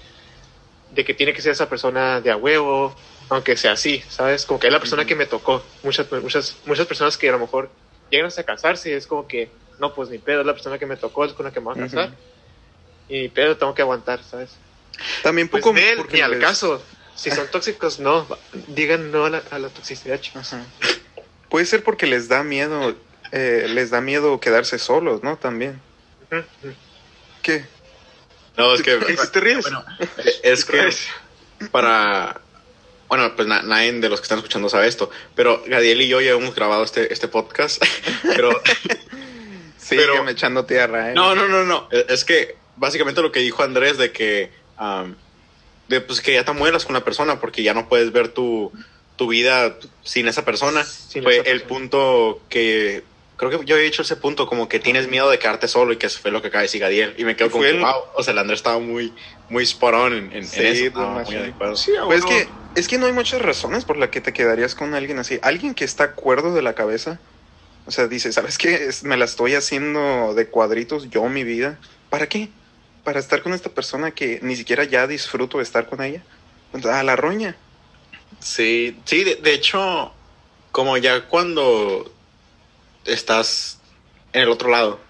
de 0.91 1.05
que 1.05 1.15
tiene 1.15 1.33
que 1.33 1.43
ser 1.43 1.53
esa 1.53 1.69
persona 1.69 2.21
de 2.21 2.33
a 2.33 2.37
huevo, 2.37 2.97
aunque 3.29 3.57
sea 3.57 3.73
así, 3.73 4.03
¿sabes? 4.09 4.47
Como 4.47 4.61
que 4.61 4.69
es 4.69 4.73
la 4.73 4.79
persona 4.79 5.05
que 5.05 5.15
me 5.15 5.27
tocó. 5.27 5.63
Muchas, 5.83 6.11
muchas, 6.11 6.57
muchas 6.65 6.87
personas 6.87 7.17
que 7.17 7.29
a 7.29 7.33
lo 7.33 7.39
mejor 7.39 7.71
llegan 8.11 8.27
hasta 8.27 8.45
casarse 8.45 8.91
y 8.91 8.93
es 8.93 9.07
como 9.07 9.27
que, 9.27 9.51
no, 9.79 9.95
pues 9.95 10.09
ni 10.09 10.19
pedo, 10.19 10.41
es 10.41 10.47
la 10.47 10.55
persona 10.55 10.79
que 10.79 10.87
me 10.87 10.97
tocó, 10.97 11.25
es 11.25 11.33
con 11.33 11.47
la 11.47 11.53
que 11.53 11.61
me 11.61 11.67
voy 11.67 11.79
a 11.79 11.83
casar. 11.83 12.09
Ujú. 12.09 12.17
Y 13.09 13.21
ni 13.23 13.29
pedo, 13.29 13.57
tengo 13.57 13.75
que 13.75 13.83
aguantar, 13.83 14.23
¿sabes? 14.23 14.51
También 15.23 15.49
Pues 15.49 15.63
poco... 15.63 15.79
Porque 15.97 16.17
ni 16.17 16.23
al 16.23 16.39
caso. 16.39 16.83
Si 17.15 17.31
son 17.31 17.49
tóxicos, 17.49 17.99
no. 17.99 18.27
Digan 18.69 19.11
no 19.11 19.25
a 19.27 19.31
la, 19.31 19.43
a 19.51 19.59
la 19.59 19.69
toxicidad, 19.69 20.21
chicos. 20.21 20.55
Puede 21.49 21.67
ser 21.67 21.83
porque 21.83 22.07
les 22.07 22.29
da 22.29 22.45
miedo, 22.45 22.95
eh, 23.33 23.67
les 23.69 23.91
da 23.91 24.01
miedo 24.01 24.39
quedarse 24.39 24.79
solos, 24.79 25.25
¿no? 25.25 25.37
También. 25.37 25.81
¿Qué? 27.43 27.65
No, 28.57 28.73
es 28.75 28.83
que. 28.83 28.99
¿Qué 28.99 29.17
te 29.33 29.41
ríes? 29.41 29.63
Bueno, 29.63 29.85
es 30.43 30.65
que 30.65 30.91
para. 31.73 32.41
Bueno, 33.09 33.35
pues 33.35 33.49
na- 33.49 33.63
nadie 33.63 33.93
de 33.93 34.09
los 34.09 34.21
que 34.21 34.25
están 34.25 34.39
escuchando 34.39 34.69
sabe 34.69 34.87
esto, 34.87 35.09
pero 35.35 35.63
Gadiel 35.67 36.03
y 36.03 36.09
yo 36.09 36.21
ya 36.21 36.33
hemos 36.33 36.55
grabado 36.55 36.85
este, 36.85 37.13
este 37.13 37.27
podcast. 37.29 37.83
Pero. 38.23 38.51
Sígueme 39.79 40.13
Pero- 40.13 40.29
echando 40.29 40.65
tierra, 40.67 41.11
¿eh? 41.11 41.15
No, 41.15 41.35
no, 41.35 41.49
no, 41.49 41.65
no. 41.65 41.89
Es 41.91 42.05
es 42.09 42.25
que 42.25 42.57
básicamente 42.77 43.23
lo 43.23 43.33
que 43.33 43.41
dijo 43.41 43.63
Andrés 43.63 43.97
de 43.99 44.13
que. 44.13 44.51
am, 44.77 45.15
de 45.89 46.01
pues 46.03 46.21
que 46.21 46.35
ya 46.35 46.45
te 46.45 46.53
mueras 46.53 46.85
con 46.85 46.95
una 46.95 47.05
persona 47.05 47.41
porque 47.41 47.63
ya 47.63 47.73
no 47.73 47.89
puedes 47.89 48.13
ver 48.13 48.29
tu, 48.29 48.71
tu 49.17 49.29
vida 49.29 49.75
sin 50.03 50.29
esa 50.29 50.45
persona. 50.45 50.85
Sin 50.85 51.23
fue 51.23 51.39
esa 51.39 51.51
el 51.51 51.63
punto 51.63 52.41
que. 52.51 53.03
Creo 53.37 53.51
que 53.61 53.65
yo 53.65 53.77
he 53.79 53.81
dicho 53.83 54.03
ese 54.03 54.17
punto, 54.17 54.47
como 54.49 54.69
que 54.69 54.81
tienes 54.81 55.07
miedo 55.09 55.31
de 55.31 55.39
quedarte 55.39 55.69
solo 55.69 55.93
y 55.93 55.97
que 55.97 56.07
eso 56.09 56.19
fue 56.21 56.33
lo 56.33 56.43
que 56.43 56.49
acaba 56.49 56.63
de 56.63 56.65
decir 56.67 56.81
Gadiel. 56.81 57.15
Y 57.19 57.25
me 57.25 57.37
quedo 57.37 57.65
el- 57.65 57.79
wow. 57.81 57.95
O 58.17 58.23
sea, 58.25 58.33
el 58.33 58.39
Andrés 58.39 58.59
estaba 58.59 58.81
muy, 58.81 59.15
muy 59.49 59.63
spot 59.63 59.95
on 59.95 60.13
en, 60.13 60.25
en, 60.33 60.39
en 60.39 60.47
Sí, 60.47 60.61
eso. 60.61 60.83
no, 60.99 61.21
Estaba 61.21 61.23
muy 61.23 61.37
adecuado. 61.37 61.77
Sí, 61.77 61.93
Pues 62.05 62.19
es 62.19 62.25
que, 62.27 62.49
es 62.79 62.89
que 62.89 62.99
no 62.99 63.07
hay 63.07 63.13
muchas 63.13 63.43
razones 63.43 63.85
por 63.85 63.97
las 63.97 64.11
que 64.11 64.21
te 64.21 64.33
quedarías 64.33 64.75
con 64.75 64.95
alguien 64.95 65.19
así. 65.19 65.39
Alguien 65.43 65.75
que 65.75 65.85
está 65.85 66.13
cuerdo 66.13 66.55
de 66.55 66.63
la 66.63 66.75
cabeza. 66.75 67.19
O 67.87 67.91
sea, 67.91 68.07
dice, 68.07 68.33
¿sabes 68.33 68.59
qué? 68.59 68.87
Es- 68.87 69.03
me 69.03 69.17
la 69.17 69.25
estoy 69.25 69.55
haciendo 69.55 70.35
de 70.35 70.47
cuadritos 70.47 71.11
yo 71.11 71.25
mi 71.29 71.45
vida. 71.45 71.79
¿Para 72.11 72.29
qué? 72.29 72.49
Para 73.05 73.19
estar 73.19 73.43
con 73.43 73.55
esta 73.55 73.71
persona 73.71 74.11
que 74.11 74.39
ni 74.43 74.57
siquiera 74.57 74.85
ya 74.85 75.07
disfruto 75.07 75.59
de 75.59 75.65
estar 75.65 75.89
con 75.89 76.03
ella. 76.03 76.23
A 76.85 77.03
la 77.03 77.17
roña. 77.17 77.57
Sí, 78.41 78.97
sí, 79.07 79.25
de, 79.25 79.37
de 79.37 79.55
hecho, 79.55 80.13
como 80.71 80.97
ya 80.99 81.27
cuando 81.29 82.13
estás 83.07 83.79
en 84.33 84.43
el 84.43 84.51
otro 84.51 84.69
lado, 84.69 85.01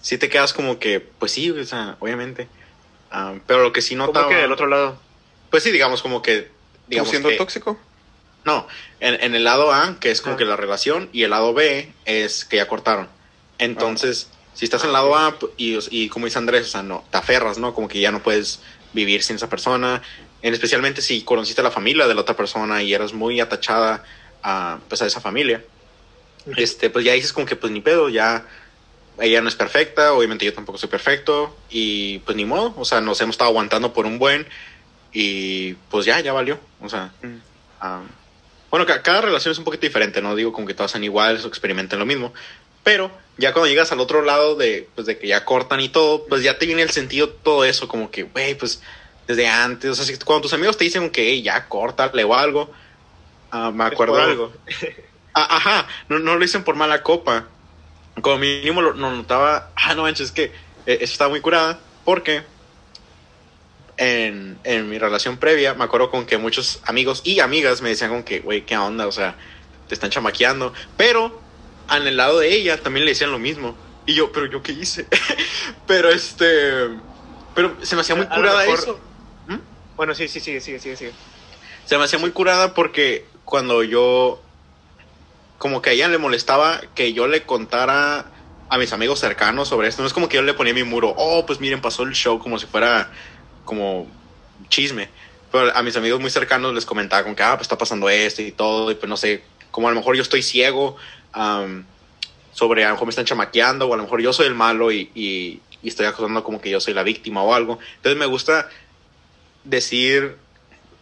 sí 0.00 0.16
te 0.18 0.28
quedas 0.28 0.52
como 0.52 0.78
que, 0.78 1.00
pues 1.00 1.32
sí, 1.32 1.50
o 1.50 1.64
sea, 1.64 1.96
obviamente. 2.00 2.48
Ah, 3.10 3.34
pero 3.46 3.62
lo 3.62 3.72
que 3.72 3.82
sí 3.82 3.94
¿Cómo 3.94 4.06
notaba... 4.06 4.28
que 4.28 4.36
del 4.36 4.52
otro 4.52 4.66
lado? 4.66 4.98
Pues 5.50 5.62
sí, 5.62 5.70
digamos 5.70 6.02
como 6.02 6.22
que... 6.22 6.61
¿Tú 6.92 6.96
Digamos 6.96 7.10
siendo 7.10 7.28
que- 7.30 7.36
tóxico? 7.36 7.78
No, 8.44 8.66
en, 9.00 9.14
en 9.22 9.34
el 9.34 9.44
lado 9.44 9.72
A, 9.72 9.98
que 10.00 10.10
es 10.10 10.20
como 10.20 10.34
Ah. 10.34 10.38
que 10.38 10.44
la 10.44 10.56
relación, 10.56 11.08
y 11.12 11.22
el 11.22 11.30
lado 11.30 11.54
B 11.54 11.92
es 12.04 12.44
que 12.44 12.56
ya 12.56 12.66
cortaron. 12.68 13.08
Entonces, 13.58 14.28
si 14.54 14.64
estás 14.64 14.82
en 14.84 14.90
el 14.90 14.96
Ah, 14.96 14.98
lado. 15.00 15.16
A, 15.16 15.36
y, 15.56 15.78
y 15.90 16.08
como 16.08 16.26
dice 16.26 16.38
Andrés, 16.38 16.66
o 16.66 16.70
sea, 16.70 16.82
no, 16.82 17.04
te 17.10 17.16
aferras, 17.18 17.58
¿no? 17.58 17.72
Como 17.74 17.88
que 17.88 18.00
ya 18.00 18.10
no 18.10 18.22
puedes 18.22 18.60
vivir 18.92 19.22
sin 19.22 19.36
esa 19.36 19.48
persona. 19.48 20.02
En 20.42 20.52
especialmente 20.54 21.02
si 21.02 21.22
conociste 21.22 21.60
a 21.60 21.64
la 21.64 21.70
familia 21.70 22.06
de 22.08 22.14
la 22.14 22.20
otra 22.22 22.36
persona 22.36 22.82
y 22.82 22.92
eras 22.92 23.12
muy 23.12 23.40
atachada 23.40 24.02
a, 24.42 24.78
pues, 24.88 25.00
a 25.02 25.06
esa 25.06 25.20
familia. 25.20 25.64
Este, 26.56 26.90
pues 26.90 27.04
ya 27.04 27.12
dices 27.12 27.32
como 27.32 27.46
que 27.46 27.54
pues 27.54 27.72
ni 27.72 27.80
pedo, 27.80 28.08
ya 28.08 28.44
ella 29.20 29.40
no 29.40 29.48
es 29.48 29.54
perfecta, 29.54 30.12
obviamente 30.14 30.44
yo 30.44 30.52
tampoco 30.52 30.78
soy 30.78 30.88
perfecto, 30.88 31.56
y 31.70 32.18
pues 32.20 32.36
ni 32.36 32.44
modo, 32.44 32.74
o 32.76 32.84
sea, 32.84 33.00
nos 33.00 33.20
hemos 33.20 33.34
estado 33.34 33.50
aguantando 33.50 33.92
por 33.92 34.06
un 34.06 34.18
buen, 34.18 34.48
y 35.12 35.74
pues 35.74 36.04
ya, 36.06 36.20
ya 36.20 36.32
valió, 36.32 36.58
o 36.80 36.88
sea, 36.88 37.12
Mm. 37.22 37.38
bueno, 38.70 38.86
ca- 38.86 39.02
cada 39.02 39.20
relación 39.20 39.52
es 39.52 39.58
un 39.58 39.64
poquito 39.64 39.86
diferente, 39.86 40.22
no 40.22 40.34
digo 40.34 40.52
como 40.52 40.66
que 40.66 40.74
todas 40.74 40.90
sean 40.90 41.04
iguales 41.04 41.44
o 41.44 41.48
experimenten 41.48 41.98
lo 41.98 42.06
mismo, 42.06 42.32
pero 42.82 43.10
ya 43.38 43.52
cuando 43.52 43.68
llegas 43.68 43.92
al 43.92 44.00
otro 44.00 44.22
lado 44.22 44.54
de, 44.56 44.90
pues, 44.94 45.06
de 45.06 45.18
que 45.18 45.26
ya 45.28 45.44
cortan 45.44 45.80
y 45.80 45.88
todo, 45.88 46.26
pues 46.26 46.42
ya 46.42 46.58
te 46.58 46.66
viene 46.66 46.82
el 46.82 46.90
sentido 46.90 47.28
todo 47.28 47.64
eso, 47.64 47.88
como 47.88 48.10
que, 48.10 48.22
güey, 48.24 48.54
pues 48.54 48.82
desde 49.26 49.46
antes, 49.48 49.90
o 49.90 49.94
sea, 49.94 50.04
si- 50.04 50.16
cuando 50.24 50.42
tus 50.42 50.52
amigos 50.52 50.76
te 50.76 50.84
dicen 50.84 51.10
que 51.10 51.28
"Hey, 51.28 51.42
ya 51.42 51.68
córtale 51.68 52.24
o 52.24 52.34
algo, 52.34 52.72
ah, 53.50 53.70
me 53.70 53.84
acuerdo 53.84 54.14
por 54.14 54.22
algo. 54.22 54.52
Ah, 55.34 55.56
ajá, 55.56 55.88
no, 56.10 56.18
no 56.18 56.34
lo 56.34 56.40
dicen 56.40 56.62
por 56.62 56.74
mala 56.76 57.02
copa. 57.02 57.48
Como 58.20 58.36
mínimo 58.36 58.82
lo, 58.82 58.92
lo 58.92 59.10
notaba. 59.10 59.72
Ah, 59.76 59.94
no 59.94 60.02
manches, 60.02 60.26
es 60.26 60.32
que 60.32 60.44
eh, 60.84 60.98
eso 61.00 61.12
estaba 61.14 61.30
muy 61.30 61.40
curada. 61.40 61.80
Porque 62.04 62.42
en, 63.96 64.58
en 64.64 64.88
mi 64.88 64.98
relación 64.98 65.36
previa, 65.38 65.74
me 65.74 65.84
acuerdo 65.84 66.10
con 66.10 66.26
que 66.26 66.38
muchos 66.38 66.80
amigos 66.84 67.22
y 67.24 67.40
amigas 67.40 67.82
me 67.82 67.90
decían 67.90 68.10
con 68.10 68.22
que, 68.22 68.40
güey, 68.40 68.64
¿qué 68.64 68.76
onda? 68.76 69.06
O 69.06 69.12
sea, 69.12 69.36
te 69.88 69.94
están 69.94 70.10
chamaqueando. 70.10 70.72
Pero 70.96 71.40
en 71.90 72.06
el 72.06 72.16
lado 72.16 72.38
de 72.38 72.54
ella 72.54 72.76
también 72.82 73.04
le 73.04 73.12
decían 73.12 73.30
lo 73.30 73.38
mismo. 73.38 73.76
Y 74.06 74.14
yo, 74.14 74.32
pero 74.32 74.46
yo 74.46 74.62
qué 74.62 74.72
hice. 74.72 75.06
pero 75.86 76.08
este. 76.10 76.88
Pero 77.54 77.76
se 77.82 77.94
me 77.94 78.00
hacía 78.00 78.14
muy 78.14 78.26
curada 78.26 78.60
mejor- 78.60 78.78
eso. 78.78 79.00
Bueno, 79.96 80.14
sí, 80.14 80.26
sí, 80.26 80.40
sigue, 80.40 80.60
sigue, 80.60 80.80
sigue, 80.80 80.96
sigue. 80.96 81.12
se 81.84 81.98
me 81.98 82.04
hacía 82.04 82.18
muy 82.18 82.30
curada 82.32 82.74
porque 82.74 83.26
cuando 83.44 83.82
yo 83.84 84.40
como 85.58 85.82
que 85.82 85.90
a 85.90 85.92
ella 85.92 86.08
le 86.08 86.18
molestaba 86.18 86.80
que 86.94 87.12
yo 87.12 87.28
le 87.28 87.44
contara 87.44 88.24
a 88.68 88.78
mis 88.78 88.92
amigos 88.92 89.20
cercanos 89.20 89.68
sobre 89.68 89.86
esto 89.88 90.02
no 90.02 90.08
es 90.08 90.14
como 90.14 90.28
que 90.28 90.36
yo 90.38 90.42
le 90.42 90.54
ponía 90.54 90.74
mi 90.74 90.82
muro 90.82 91.14
oh 91.16 91.44
pues 91.46 91.60
miren 91.60 91.80
pasó 91.80 92.02
el 92.04 92.14
show 92.14 92.38
como 92.40 92.58
si 92.58 92.66
fuera 92.66 93.12
como 93.64 94.06
chisme. 94.68 95.08
Pero 95.50 95.76
a 95.76 95.82
mis 95.82 95.96
amigos 95.96 96.20
muy 96.20 96.30
cercanos 96.30 96.74
les 96.74 96.86
comentaba 96.86 97.22
como 97.22 97.36
que 97.36 97.42
ah 97.42 97.56
pues 97.56 97.62
está 97.62 97.76
pasando 97.76 98.08
esto 98.08 98.42
y 98.42 98.52
todo 98.52 98.90
y 98.90 98.94
pues 98.94 99.08
no 99.08 99.16
sé 99.16 99.42
como 99.70 99.88
a 99.88 99.90
lo 99.90 99.96
mejor 99.96 100.16
yo 100.16 100.22
estoy 100.22 100.42
ciego 100.42 100.96
am, 101.32 101.84
sobre 102.52 102.84
a 102.84 102.88
lo 102.88 102.94
mejor 102.94 103.06
me 103.06 103.10
están 103.10 103.24
chamaqueando 103.24 103.86
o 103.86 103.94
a 103.94 103.96
lo 103.96 104.02
mejor 104.02 104.20
yo 104.22 104.32
soy 104.32 104.46
el 104.46 104.54
malo 104.54 104.92
y, 104.92 105.10
y, 105.14 105.60
estoy 105.82 106.06
acusando 106.06 106.44
como 106.44 106.60
que 106.60 106.70
yo 106.70 106.80
soy 106.80 106.94
la 106.94 107.02
víctima 107.02 107.42
o 107.42 107.54
algo 107.54 107.78
entonces 107.96 108.16
me 108.16 108.26
gusta 108.26 108.68
decir 109.64 110.36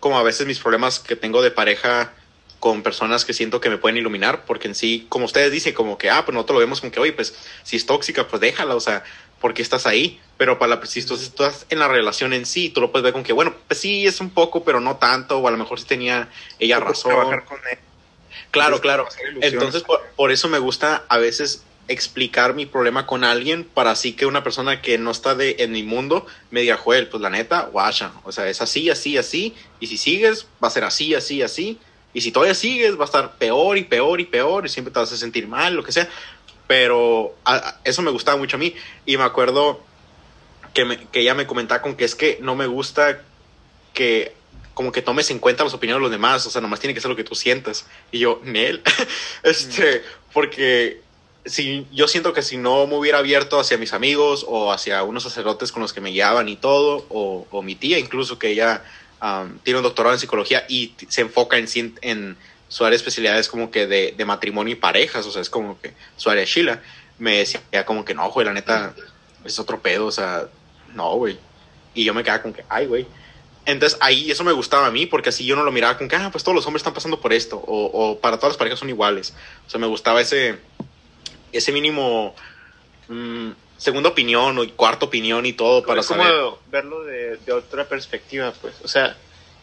como 0.01 0.19
a 0.19 0.23
veces 0.23 0.47
mis 0.47 0.59
problemas 0.59 0.99
que 0.99 1.17
tengo 1.17 1.43
de 1.43 1.51
pareja 1.51 2.15
con 2.61 2.83
personas 2.83 3.25
que 3.25 3.33
siento 3.33 3.61
que 3.61 3.71
me 3.71 3.79
pueden 3.79 3.97
iluminar, 3.97 4.45
porque 4.45 4.69
en 4.69 4.75
sí, 4.75 5.07
como 5.09 5.25
ustedes 5.25 5.51
dicen, 5.51 5.73
como 5.73 5.97
que, 5.97 6.11
ah, 6.11 6.25
pues 6.25 6.35
nosotros 6.35 6.57
lo 6.57 6.61
vemos 6.61 6.81
como 6.81 6.93
que, 6.93 7.01
oye, 7.01 7.13
pues 7.13 7.35
si 7.63 7.77
es 7.77 7.87
tóxica, 7.87 8.29
pues 8.29 8.41
déjala, 8.41 8.75
o 8.75 8.81
sea, 8.81 9.03
¿por 9.41 9.55
qué 9.55 9.63
estás 9.63 9.87
ahí? 9.87 10.21
Pero 10.41 10.59
para 10.59 10.77
la, 10.77 10.87
si 10.87 11.05
tú 11.05 11.17
estás 11.17 11.67
en 11.69 11.81
la 11.81 11.87
relación 11.87 12.33
en 12.33 12.47
sí, 12.47 12.71
tú 12.71 12.81
lo 12.81 12.91
puedes 12.91 13.05
ver 13.05 13.13
como 13.13 13.27
que, 13.27 13.35
bueno, 13.35 13.55
pues 13.69 13.79
sí, 13.79 14.07
es 14.07 14.23
un 14.23 14.31
poco, 14.31 14.65
pero 14.65 14.81
no 14.81 14.97
tanto, 14.97 15.37
o 15.37 15.47
a 15.47 15.51
lo 15.51 15.59
mejor 15.59 15.79
sí 15.79 15.85
tenía 15.85 16.31
ella 16.59 16.81
razón. 16.81 17.11
trabajar 17.11 17.45
con 17.45 17.59
él. 17.71 17.79
Claro, 18.51 18.77
Entonces, 18.77 18.81
claro. 18.81 19.09
Entonces, 19.43 19.83
por, 19.83 20.01
por 20.17 20.33
eso 20.33 20.49
me 20.49 20.59
gusta 20.59 21.05
a 21.11 21.19
veces 21.19 21.63
explicar 21.89 22.55
mi 22.55 22.65
problema 22.65 23.07
con 23.07 23.23
alguien 23.23 23.65
para 23.65 23.91
así 23.91 24.15
que 24.15 24.25
una 24.25 24.43
persona 24.43 24.81
que 24.81 24.97
no 24.97 25.11
está 25.11 25.35
de, 25.35 25.57
en 25.59 25.73
mi 25.73 25.83
mundo 25.83 26.25
me 26.51 26.63
diga, 26.63 26.79
Joel, 26.79 27.09
pues 27.09 27.21
la 27.21 27.29
neta, 27.29 27.69
guacha, 27.71 28.11
o 28.25 28.33
sea, 28.33 28.49
es 28.49 28.63
así, 28.63 28.89
así, 28.89 29.19
así, 29.19 29.55
y 29.79 29.89
si 29.89 29.99
sigues, 29.99 30.47
va 30.65 30.69
a 30.69 30.71
ser 30.71 30.85
así, 30.85 31.15
así, 31.15 31.43
así, 31.43 31.79
y 32.15 32.23
si 32.23 32.33
todavía 32.33 32.55
sigues, 32.55 32.97
va 32.97 33.03
a 33.03 33.05
estar 33.05 33.37
peor 33.37 33.77
y 33.77 33.85
peor 33.85 34.23
y 34.23 34.25
peor, 34.25 34.65
y 34.65 34.71
siempre 34.71 34.91
te 34.91 35.01
vas 35.01 35.13
a 35.13 35.19
sentir 35.19 35.47
mal, 35.49 35.75
lo 35.75 35.85
que 35.85 35.93
sea, 35.93 36.09
pero 36.67 37.35
a- 37.45 37.57
a- 37.57 37.81
eso 37.85 38.01
me 38.01 38.11
gustaba 38.11 38.39
mucho 38.39 38.57
a 38.57 38.59
mí, 38.59 38.75
y 39.05 39.19
me 39.19 39.25
acuerdo 39.25 39.90
que, 40.75 40.85
me- 40.85 41.07
que 41.09 41.21
ella 41.21 41.35
me 41.35 41.47
comentaba 41.47 41.83
con 41.83 41.95
que 41.97 42.05
es 42.05 42.15
que 42.15 42.39
no 42.41 42.55
me 42.57 42.67
gusta 42.67 43.23
que 43.95 44.35
como 44.75 44.93
que 44.93 45.03
tomes 45.03 45.31
en 45.31 45.39
cuenta 45.41 45.65
las 45.65 45.75
opiniones 45.75 45.99
de 45.99 46.03
los 46.05 46.11
demás, 46.11 46.47
o 46.47 46.51
sea, 46.51 46.61
nomás 46.63 46.81
tiene 46.81 46.95
que 46.95 47.01
ser 47.01 47.11
lo 47.11 47.17
que 47.17 47.25
tú 47.25 47.35
sientas. 47.35 47.87
Y 48.13 48.21
yo, 48.21 48.41
Nel, 48.45 48.83
este, 49.43 50.03
porque 50.33 51.03
si 51.45 51.87
yo 51.93 52.09
siento 52.09 52.33
que 52.33 52.41
si 52.43 52.57
no 52.57 52.87
me 52.87 52.95
hubiera 52.97 53.19
abierto 53.19 53.59
hacia 53.61 53.77
mis 53.79 53.93
amigos 53.93 54.45
o 54.49 54.73
hacia 54.73 55.03
unos 55.03 55.25
sacerdotes 55.25 55.73
con 55.73 55.83
los 55.83 55.93
que 55.93 56.01
me 56.01 56.11
guiaban 56.11 56.49
y 56.49 56.57
todo, 56.57 57.05
o, 57.11 57.47
o 57.51 57.63
mi 57.63 57.75
tía 57.75 57.99
incluso, 57.99 58.39
que 58.39 58.49
ella 58.49 58.83
um, 59.23 59.59
tiene 59.59 59.79
un 59.79 59.83
doctorado 59.85 60.15
en 60.15 60.21
psicología 60.21 60.65
y 60.69 60.95
se 61.09 61.23
enfoca 61.23 61.59
en, 61.59 61.67
en 62.03 62.37
su 62.69 62.85
área 62.85 62.91
de 62.93 62.97
especialidades 62.97 63.49
como 63.49 63.71
que 63.71 63.87
de, 63.87 64.15
de 64.17 64.25
matrimonio 64.25 64.73
y 64.73 64.77
parejas, 64.77 65.27
o 65.27 65.33
sea, 65.33 65.43
es 65.43 65.51
como 65.51 65.79
que 65.81 65.93
su 66.17 66.31
área 66.31 66.45
Sheila, 66.45 66.81
me 67.19 67.39
decía 67.39 67.61
como 67.85 68.05
que 68.05 68.15
no, 68.15 68.31
güey, 68.31 68.47
la 68.47 68.53
neta, 68.55 68.95
es 69.45 69.59
otro 69.59 69.81
pedo, 69.81 70.07
o 70.07 70.13
sea, 70.13 70.49
no, 70.95 71.15
güey. 71.17 71.39
Y 71.95 72.05
yo 72.05 72.15
me 72.15 72.23
quedaba 72.23 72.43
con 72.43 72.53
que, 72.53 72.65
ay, 72.69 72.87
güey. 72.87 73.07
Entonces 73.67 73.99
ahí 74.01 74.31
eso 74.31 74.43
me 74.45 74.53
gustaba 74.53 74.87
a 74.87 74.91
mí, 74.91 75.07
porque 75.07 75.29
así 75.29 75.45
yo 75.45 75.55
no 75.57 75.63
lo 75.63 75.71
miraba 75.73 75.99
con 75.99 76.09
que, 76.09 76.17
ah, 76.17 76.29
pues 76.33 76.43
todos 76.45 76.57
los 76.57 76.67
hombres 76.67 76.81
están 76.81 76.95
pasando 76.95 77.21
por 77.21 77.33
esto, 77.33 77.57
o, 77.59 77.87
o 77.87 78.19
para 78.19 78.37
todas 78.39 78.53
las 78.53 78.57
parejas 78.57 78.79
son 78.79 78.89
iguales. 78.89 79.35
O 79.67 79.71
sea, 79.71 79.79
me 79.81 79.87
gustaba 79.87 80.21
ese, 80.21 80.59
ese 81.53 81.71
mínimo 81.73 82.35
mm, 83.09 83.51
segunda 83.77 84.09
opinión 84.11 84.59
o 84.59 84.69
cuarta 84.77 85.07
opinión 85.07 85.45
y 85.47 85.53
todo 85.53 85.85
para 85.85 86.01
es 86.01 86.07
como 86.07 86.23
saber. 86.23 86.43
verlo 86.71 87.05
de, 87.05 87.37
de 87.39 87.53
otra 87.53 87.85
perspectiva, 87.87 88.53
pues. 88.61 88.75
O 88.83 88.89
sea, 88.89 89.17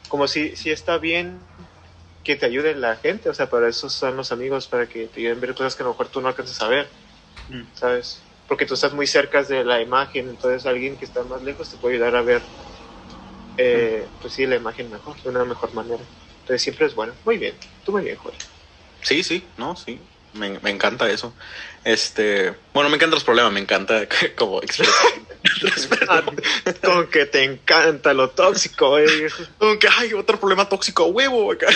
como 0.10 0.27
si, 0.27 0.55
si 0.55 0.69
está 0.72 0.98
bien 1.00 1.39
que 2.24 2.36
te 2.36 2.46
ayude 2.46 2.75
la 2.75 2.98
gente, 2.98 3.29
o 3.29 3.34
sea, 3.34 3.50
para 3.50 3.67
eso 3.69 3.89
son 3.89 4.15
los 4.17 4.31
amigos, 4.31 4.67
para 4.67 4.88
que 4.88 5.07
te 5.07 5.22
ayuden 5.22 5.38
a 5.38 5.41
ver 5.41 5.53
cosas 5.55 5.75
que 5.75 5.84
a 5.84 5.86
lo 5.86 5.91
mejor 5.93 6.07
tú 6.10 6.22
no 6.22 6.27
alcanzas 6.27 6.62
a 6.62 6.67
ver, 6.67 6.88
Mm. 7.50 7.62
¿sabes? 7.74 8.19
Porque 8.48 8.66
tú 8.66 8.75
estás 8.75 8.94
muy 8.94 9.08
cerca 9.08 9.44
de 9.44 9.63
la 9.63 9.82
imagen, 9.82 10.30
entonces 10.30 10.66
alguien 10.66 10.98
que 10.98 11.06
está 11.06 11.24
más 11.24 11.42
lejos 11.44 11.70
te 11.70 11.77
puede 11.77 11.96
ayudar 11.96 12.16
a 12.16 12.22
ver, 12.22 12.44
eh, 13.58 14.08
pues 14.22 14.34
sí, 14.34 14.46
la 14.46 14.56
imagen 14.56 14.89
mejor, 14.89 15.22
de 15.22 15.30
una 15.30 15.44
mejor 15.46 15.74
manera. 15.74 16.04
Entonces 16.39 16.62
siempre 16.62 16.86
es 16.86 16.96
bueno. 16.96 17.13
Muy 17.25 17.38
bien, 17.38 17.58
tú 17.84 17.92
muy 17.92 18.04
bien, 18.04 18.18
Joel. 18.18 18.36
Sí, 19.01 19.24
sí, 19.24 19.50
no, 19.58 19.75
sí. 19.75 20.01
Me, 20.34 20.60
me 20.60 20.70
encanta 20.70 21.10
eso. 21.10 21.36
Este, 21.84 22.56
bueno, 22.74 22.89
me 22.89 22.96
encantan 22.96 23.16
los 23.16 23.24
problemas, 23.24 23.51
me 23.51 23.60
encanta 23.60 24.08
como 24.38 24.62
expresar. 24.62 25.06
Con 26.84 27.08
que 27.10 27.25
te 27.25 27.44
encanta 27.44 28.13
lo 28.13 28.30
tóxico, 28.30 29.00
eh. 29.00 29.27
Como 29.58 29.80
que, 29.80 29.88
ay, 29.98 30.13
otro 30.13 30.39
problema 30.39 30.68
tóxico, 30.70 31.04
a 31.04 31.08
huevo. 31.08 31.51
acá. 31.51 31.68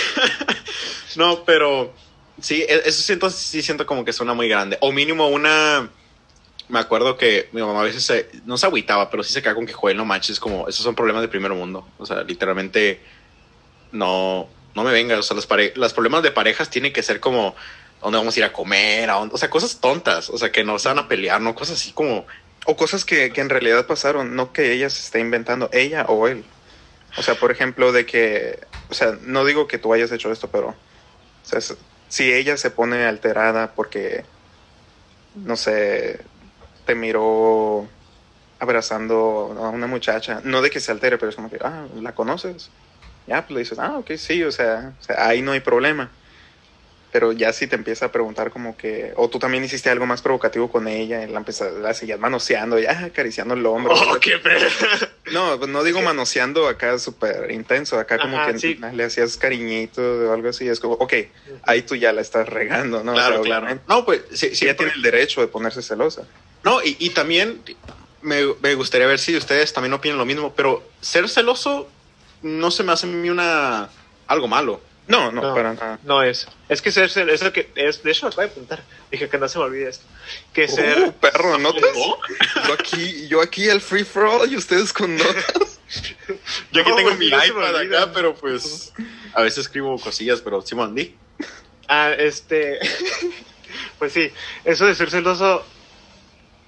no, 1.16 1.44
pero 1.46 1.96
sí, 2.42 2.62
e- 2.62 2.84
eso 2.86 3.02
siento, 3.02 3.30
sí 3.30 3.62
siento 3.62 3.86
como 3.86 4.06
que 4.06 4.14
suena 4.14 4.34
muy 4.34 4.48
grande. 4.48 4.78
O 4.82 4.92
mínimo 4.92 5.28
una. 5.28 5.90
Me 6.72 6.80
acuerdo 6.80 7.18
que 7.18 7.50
mi 7.54 7.62
mamá 7.62 7.82
a 7.82 7.84
veces 7.86 8.06
se- 8.06 8.30
no 8.46 8.58
se 8.58 8.66
agüitaba, 8.68 9.10
pero 9.10 9.24
sí 9.24 9.34
se 9.34 9.42
queda 9.42 9.56
con 9.56 9.66
que 9.66 9.74
Joel 9.74 9.98
no 9.98 10.06
manches, 10.06 10.40
como 10.40 10.68
esos 10.70 10.84
son 10.86 10.96
problemas 10.96 11.22
de 11.22 11.28
primer 11.30 11.52
mundo. 11.54 11.94
O 11.98 12.06
sea, 12.06 12.24
literalmente 12.24 13.04
no, 13.92 14.58
no 14.76 14.84
me 14.84 14.92
vengas. 14.92 15.20
O 15.20 15.24
sea, 15.24 15.36
los, 15.36 15.48
pare- 15.48 15.74
los 15.76 15.94
problemas 15.94 16.24
de 16.24 16.32
parejas 16.32 16.70
tienen 16.70 16.94
que 16.94 17.04
ser 17.04 17.20
como 17.20 17.56
dónde 18.02 18.18
vamos 18.20 18.36
a 18.38 18.40
ir 18.40 18.46
a 18.46 18.54
comer, 18.54 19.10
a 19.10 19.16
dónde- 19.16 19.36
o 19.36 19.38
sea, 19.38 19.50
cosas 19.50 19.80
tontas, 19.82 20.30
o 20.30 20.38
sea, 20.38 20.52
que 20.52 20.64
no 20.64 20.80
se 20.80 20.90
van 20.90 21.00
a 21.00 21.08
pelear, 21.08 21.42
no 21.42 21.56
cosas 21.56 21.78
así 21.80 21.94
como 21.94 22.28
O 22.68 22.78
cosas 22.78 23.06
que, 23.06 23.34
que 23.34 23.42
en 23.42 23.50
realidad 23.50 23.88
pasaron, 23.88 24.36
no 24.36 24.54
que 24.54 24.74
ella 24.74 24.90
se 24.90 25.02
esté 25.02 25.20
inventando, 25.20 25.70
ella 25.74 26.06
o 26.10 26.28
él. 26.28 26.52
O 27.16 27.24
sea, 27.24 27.40
por 27.40 27.52
ejemplo, 27.52 27.92
de 27.94 28.06
que, 28.08 28.60
o 28.90 28.94
sea, 28.96 29.18
no 29.22 29.46
digo 29.46 29.68
que 29.68 29.80
tú 29.80 29.94
hayas 29.94 30.12
hecho 30.14 30.32
esto, 30.32 30.52
pero, 30.52 30.82
si 32.08 32.32
ella 32.32 32.58
se 32.58 32.72
pone 32.72 33.06
alterada 33.06 33.74
porque, 33.76 34.32
no 35.34 35.56
sé, 35.56 36.31
te 36.92 36.96
miró 36.96 37.88
abrazando 38.60 39.56
a 39.58 39.70
una 39.70 39.88
muchacha, 39.88 40.42
no 40.44 40.62
de 40.62 40.70
que 40.70 40.82
se 40.82 40.92
altere, 40.92 41.18
pero 41.18 41.30
es 41.30 41.38
como 41.38 41.50
que, 41.50 41.58
ah, 41.62 41.86
¿la 42.02 42.14
conoces? 42.14 42.70
Ya, 43.28 43.44
pues 43.44 43.52
le 43.52 43.60
dices, 43.62 43.80
ah, 43.80 43.98
ok, 43.98 44.12
sí, 44.18 44.44
o 44.44 44.52
sea, 44.52 44.92
o 45.00 45.04
sea, 45.04 45.26
ahí 45.26 45.42
no 45.42 45.54
hay 45.54 45.62
problema. 45.62 46.12
Pero 47.14 47.32
ya 47.32 47.54
si 47.54 47.68
te 47.68 47.78
empieza 47.78 48.08
a 48.08 48.12
preguntar 48.12 48.52
como 48.52 48.76
que, 48.76 49.14
o 49.16 49.30
tú 49.30 49.40
también 49.40 49.64
hiciste 49.64 49.90
algo 49.90 50.06
más 50.06 50.22
provocativo 50.22 50.70
con 50.70 50.90
ella, 50.90 51.24
y 51.24 51.32
la, 51.32 51.38
empezas, 51.38 51.74
la 51.76 51.94
seguías 51.94 52.20
manoseando, 52.20 52.78
ya 52.78 53.06
acariciando 53.06 53.54
el 53.54 53.66
hombro. 53.66 53.94
Oh, 53.94 54.20
qué. 54.20 54.34
No, 55.32 55.58
pues 55.58 55.72
no 55.72 55.86
digo 55.86 56.02
manoseando 56.02 56.68
acá 56.68 57.00
súper 57.00 57.52
intenso, 57.52 57.98
acá 57.98 58.18
como 58.20 58.38
Ajá, 58.38 58.52
que 58.52 58.60
sí. 58.60 58.78
le 58.92 59.06
hacías 59.06 59.38
cariñito 59.38 60.02
o 60.02 60.34
algo 60.34 60.50
así, 60.50 60.68
es 60.68 60.82
como, 60.82 60.96
ok, 60.96 61.14
ahí 61.64 61.84
tú 61.84 61.96
ya 61.96 62.12
la 62.12 62.20
estás 62.20 62.50
regando, 62.50 63.02
¿no? 63.02 63.14
O 63.14 63.16
sea, 63.16 63.28
claro, 63.28 63.42
claro. 63.44 63.80
No, 63.88 64.04
pues 64.04 64.24
sí, 64.34 64.54
sí, 64.56 64.66
ya 64.66 64.76
tiene 64.76 64.92
el 64.94 65.02
derecho 65.02 65.40
de 65.40 65.48
ponerse 65.48 65.82
celosa. 65.82 66.28
No, 66.64 66.82
y, 66.84 66.96
y 67.00 67.10
también 67.12 67.62
me, 68.22 68.42
me 68.62 68.76
gustaría 68.76 69.08
ver 69.08 69.20
si 69.20 69.36
ustedes 69.36 69.74
también 69.74 69.94
opinan 69.94 70.18
lo 70.18 70.26
mismo, 70.26 70.54
pero 70.56 70.84
ser 71.02 71.28
celoso 71.30 71.90
no 72.44 72.72
se 72.72 72.84
me 72.84 72.92
hace 72.92 73.08
a 73.08 73.10
mí 73.10 73.30
una 73.30 73.90
algo 74.28 74.48
malo. 74.48 74.82
No, 75.08 75.32
no, 75.32 75.42
No. 75.42 75.54
para 75.56 75.74
nada. 75.74 76.00
No 76.04 76.24
es. 76.24 76.48
Es 76.70 76.82
que 76.82 76.92
ser, 76.92 77.10
ser- 77.10 77.30
es 77.30 77.42
lo 77.42 77.52
que 77.52 77.70
es, 77.76 78.02
de 78.04 78.12
hecho 78.12 78.28
lo 78.28 78.30
acabo 78.30 78.44
de 78.44 78.48
apuntar. 78.54 78.84
Dije 79.12 79.28
que 79.28 79.38
no 79.38 79.50
se 79.50 79.58
me 79.58 79.66
olvide 79.66 79.90
esto. 79.90 80.06
Que 80.54 80.66
Uh, 80.66 80.68
ser, 80.68 81.14
perro, 81.14 81.58
¿notas? 81.58 81.82
Yo 82.68 82.74
aquí, 82.74 83.28
yo 83.28 83.42
aquí 83.42 83.68
el 83.68 83.82
free 83.82 84.04
for 84.06 84.24
all 84.26 84.50
y 84.52 84.56
ustedes 84.56 84.94
con 84.94 85.16
notas. 85.18 85.80
Yo 86.72 86.82
aquí 86.82 86.90
No, 86.92 86.96
tengo 86.96 87.16
mi 87.16 87.28
iPad 87.28 87.76
acá, 87.76 88.12
pero 88.14 88.36
pues 88.36 88.94
a 89.34 89.42
veces 89.42 89.66
escribo 89.66 90.00
cosillas, 90.00 90.40
pero 90.42 90.62
sí 90.62 90.76
mandí. 90.76 91.16
ah, 91.90 92.12
este, 92.18 92.80
pues 94.00 94.14
sí, 94.14 94.32
eso 94.64 94.86
de 94.86 94.96
ser 94.96 95.10
celoso, 95.10 95.66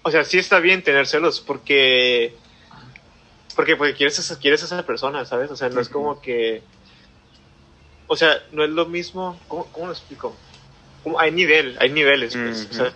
o 0.03 0.11
sea, 0.11 0.23
sí 0.23 0.37
está 0.37 0.59
bien 0.59 0.83
tener 0.83 1.07
celos 1.07 1.41
porque, 1.41 2.39
porque, 3.55 3.75
porque 3.75 3.93
quieres, 3.95 4.17
a 4.19 4.21
esa- 4.21 4.39
quieres 4.39 4.61
a 4.63 4.65
esa 4.65 4.85
persona, 4.85 5.25
¿sabes? 5.25 5.51
O 5.51 5.55
sea, 5.55 5.69
no 5.69 5.79
es 5.81 5.89
como 5.89 6.21
que, 6.21 6.67
o 8.07 8.15
sea, 8.15 8.35
no 8.51 8.63
es 8.63 8.69
lo 8.69 8.85
mismo, 8.85 9.39
¿cómo, 9.47 9.71
cómo 9.71 9.87
lo 9.87 9.93
explico? 9.93 10.37
Como 11.01 11.19
hay 11.19 11.31
nivel, 11.31 11.77
hay 11.79 11.89
niveles, 11.91 12.35
pues, 12.35 12.67
o 12.71 12.73
sea, 12.73 12.93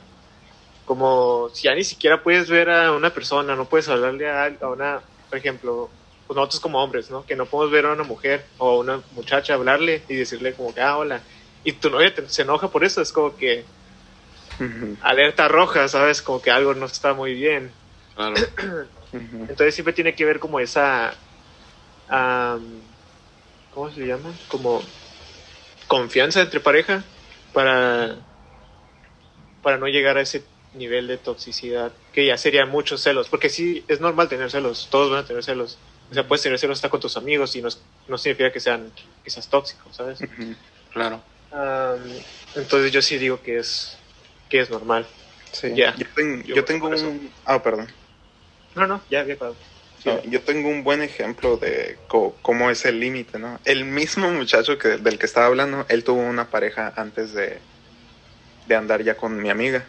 como 0.86 1.50
si 1.50 1.68
ya 1.68 1.76
ni 1.76 1.84
siquiera 1.84 2.24
puedes 2.24 2.50
ver 2.50 2.70
a 2.70 2.94
una 2.94 3.14
persona, 3.14 3.56
no 3.56 3.68
puedes 3.70 3.90
hablarle 3.90 4.30
a, 4.30 4.46
a 4.62 4.68
una, 4.70 5.04
por 5.30 5.38
ejemplo, 5.38 5.92
pues 6.26 6.36
nosotros 6.36 6.62
como 6.62 6.84
hombres, 6.84 7.10
¿no? 7.10 7.26
Que 7.26 7.36
no 7.36 7.46
podemos 7.46 7.72
ver 7.72 7.86
a 7.86 7.94
una 7.94 8.04
mujer 8.04 8.50
o 8.58 8.70
a 8.72 8.78
una 8.80 9.06
muchacha 9.12 9.54
hablarle 9.54 10.06
y 10.10 10.16
decirle 10.16 10.56
como 10.56 10.74
que, 10.74 10.82
ah, 10.82 10.98
hola. 10.98 11.26
Y 11.64 11.74
tu 11.74 11.90
novia 11.90 12.14
te- 12.14 12.28
se 12.30 12.44
enoja 12.44 12.70
por 12.72 12.84
eso, 12.86 13.02
es 13.02 13.12
como 13.14 13.36
que 13.36 13.76
Alerta 15.02 15.48
roja, 15.48 15.88
¿sabes? 15.88 16.22
Como 16.22 16.42
que 16.42 16.52
algo 16.52 16.74
no 16.74 16.86
está 16.86 17.14
muy 17.14 17.34
bien. 17.34 17.72
Claro. 18.16 18.36
Entonces 19.14 19.76
siempre 19.76 19.94
tiene 19.94 20.16
que 20.16 20.26
ver 20.26 20.40
como 20.40 20.60
esa, 20.60 21.14
am, 22.10 22.82
¿cómo 23.74 23.92
se 23.92 24.06
llama? 24.06 24.34
Como 24.48 24.82
confianza 25.88 26.42
entre 26.42 26.60
pareja 26.60 27.04
para, 27.54 28.16
para 29.62 29.78
no 29.78 29.88
llegar 29.88 30.18
a 30.18 30.22
ese 30.22 30.44
nivel 30.74 31.08
de 31.08 31.18
toxicidad, 31.18 31.92
que 32.14 32.26
ya 32.26 32.38
sería 32.38 32.66
muchos 32.66 33.02
celos, 33.02 33.30
porque 33.30 33.50
sí, 33.50 33.86
es 33.88 34.02
normal 34.02 34.28
tener 34.28 34.52
celos, 34.52 34.90
todos 34.92 35.10
van 35.10 35.24
a 35.24 35.26
tener 35.26 35.44
celos. 35.44 35.78
O 36.12 36.14
sea, 36.14 36.28
puedes 36.28 36.44
tener 36.44 36.60
celos 36.60 36.78
hasta 36.78 36.90
con 36.90 37.00
tus 37.00 37.18
amigos 37.18 37.56
y 37.56 37.62
no, 37.62 38.18
significa 38.18 38.52
que 38.52 38.60
sean 38.60 38.92
que 39.24 39.30
seas 39.30 39.50
tóxico, 39.50 39.92
¿sabes? 39.92 40.20
Claro. 40.94 41.22
Entonces 42.56 42.92
yo 42.92 43.02
sí 43.02 43.18
digo 43.18 43.42
que 43.42 43.60
es 43.60 43.98
que 44.50 44.60
es 44.62 44.70
normal. 44.70 45.08
Sí. 45.51 45.74
Ya. 45.75 45.96
Yo, 45.96 46.06
ten- 46.16 46.44
Yo 46.44 46.56
yo 46.56 46.66
tengo 46.66 46.88
un... 46.88 47.32
Ah, 47.46 47.62
perdón. 47.62 47.88
No, 48.75 48.86
no, 48.88 49.01
ya, 49.10 49.25
ya, 49.25 49.36
claro. 49.36 49.56
Sí. 50.04 50.10
No, 50.10 50.24
yo 50.25 50.42
tengo 50.42 50.70
un 50.70 50.84
buen 50.84 51.01
ejemplo 51.01 51.58
de 51.58 51.98
cómo 52.08 52.70
es 52.70 52.86
el 52.86 53.00
límite, 53.00 53.39
¿no? 53.39 53.60
El 53.66 53.86
mismo 53.86 54.30
muchacho 54.30 54.77
que, 54.77 54.89
del 54.98 55.18
que 55.18 55.25
estaba 55.25 55.48
hablando, 55.48 55.86
él 55.89 56.04
tuvo 56.04 56.22
una 56.22 56.46
pareja 56.46 56.94
antes 56.96 57.34
de, 57.34 57.58
de 58.68 58.75
andar 58.75 59.04
ya 59.04 59.18
con 59.18 59.42
mi 59.42 59.50
amiga. 59.50 59.84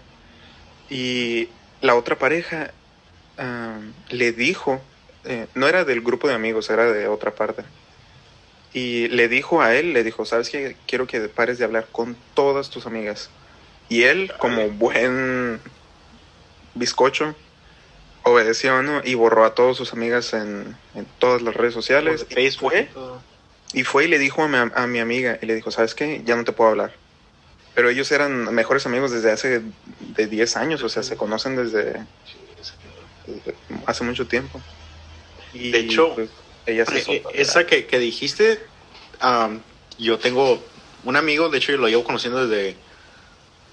Y 0.88 1.48
la 1.82 1.94
otra 1.94 2.16
pareja 2.18 2.70
ah, 3.36 3.78
le 4.08 4.32
dijo, 4.32 4.80
eh, 5.24 5.46
no 5.54 5.68
era 5.68 5.84
del 5.84 6.00
grupo 6.00 6.28
de 6.28 6.34
amigos, 6.34 6.70
era 6.70 6.90
de 6.90 7.08
otra 7.08 7.34
parte. 7.34 7.62
Y 8.72 9.08
le 9.08 9.28
dijo 9.28 9.60
a 9.60 9.74
él, 9.74 9.92
le 9.92 10.04
dijo, 10.04 10.24
¿sabes 10.24 10.48
qué? 10.48 10.76
Quiero 10.86 11.06
que 11.06 11.20
pares 11.28 11.58
de 11.58 11.64
hablar 11.64 11.88
con 11.92 12.16
todas 12.34 12.70
tus 12.70 12.86
amigas. 12.86 13.30
Y 13.88 14.02
él, 14.02 14.32
como 14.38 14.68
buen 14.70 15.60
bizcocho, 16.74 17.34
obedeció, 18.22 18.82
¿no? 18.82 19.00
Y 19.04 19.14
borró 19.14 19.44
a 19.44 19.54
todas 19.54 19.76
sus 19.76 19.92
amigas 19.92 20.32
en, 20.34 20.76
en 20.94 21.06
todas 21.18 21.42
las 21.42 21.54
redes 21.54 21.74
sociales. 21.74 22.24
Por 22.24 22.34
Facebook 22.34 22.72
y 22.74 22.84
Fue, 22.84 22.88
y 23.72 23.84
fue 23.84 24.04
y 24.04 24.08
le 24.08 24.18
dijo 24.18 24.42
a 24.42 24.48
mi, 24.48 24.56
a 24.74 24.86
mi 24.86 24.98
amiga, 24.98 25.38
y 25.40 25.46
le 25.46 25.54
dijo, 25.54 25.70
¿sabes 25.70 25.94
qué? 25.94 26.22
Ya 26.24 26.36
no 26.36 26.44
te 26.44 26.52
puedo 26.52 26.70
hablar. 26.70 26.92
Pero 27.74 27.90
ellos 27.90 28.10
eran 28.10 28.52
mejores 28.54 28.86
amigos 28.86 29.10
desde 29.10 29.30
hace 29.30 29.62
de 30.00 30.26
10 30.26 30.56
años, 30.56 30.82
o 30.82 30.88
sea, 30.88 31.02
se 31.02 31.16
conocen 31.16 31.56
desde, 31.56 32.04
desde 33.26 33.54
hace 33.86 34.04
mucho 34.04 34.26
tiempo. 34.26 34.60
Y, 35.54 35.70
De 35.70 35.78
hecho, 35.80 36.14
pues, 36.14 36.30
ella 36.66 36.84
se 36.84 36.98
Eh, 36.98 37.22
Esa 37.34 37.66
que, 37.66 37.86
que 37.86 37.98
dijiste, 37.98 38.58
am, 39.20 39.60
yo 39.98 40.18
tengo 40.18 40.62
un 41.04 41.16
amigo, 41.16 41.48
de 41.48 41.58
hecho 41.58 41.72
yo 41.72 41.78
lo 41.78 41.88
llevo 41.88 42.04
conociendo 42.04 42.46
desde 42.46 42.76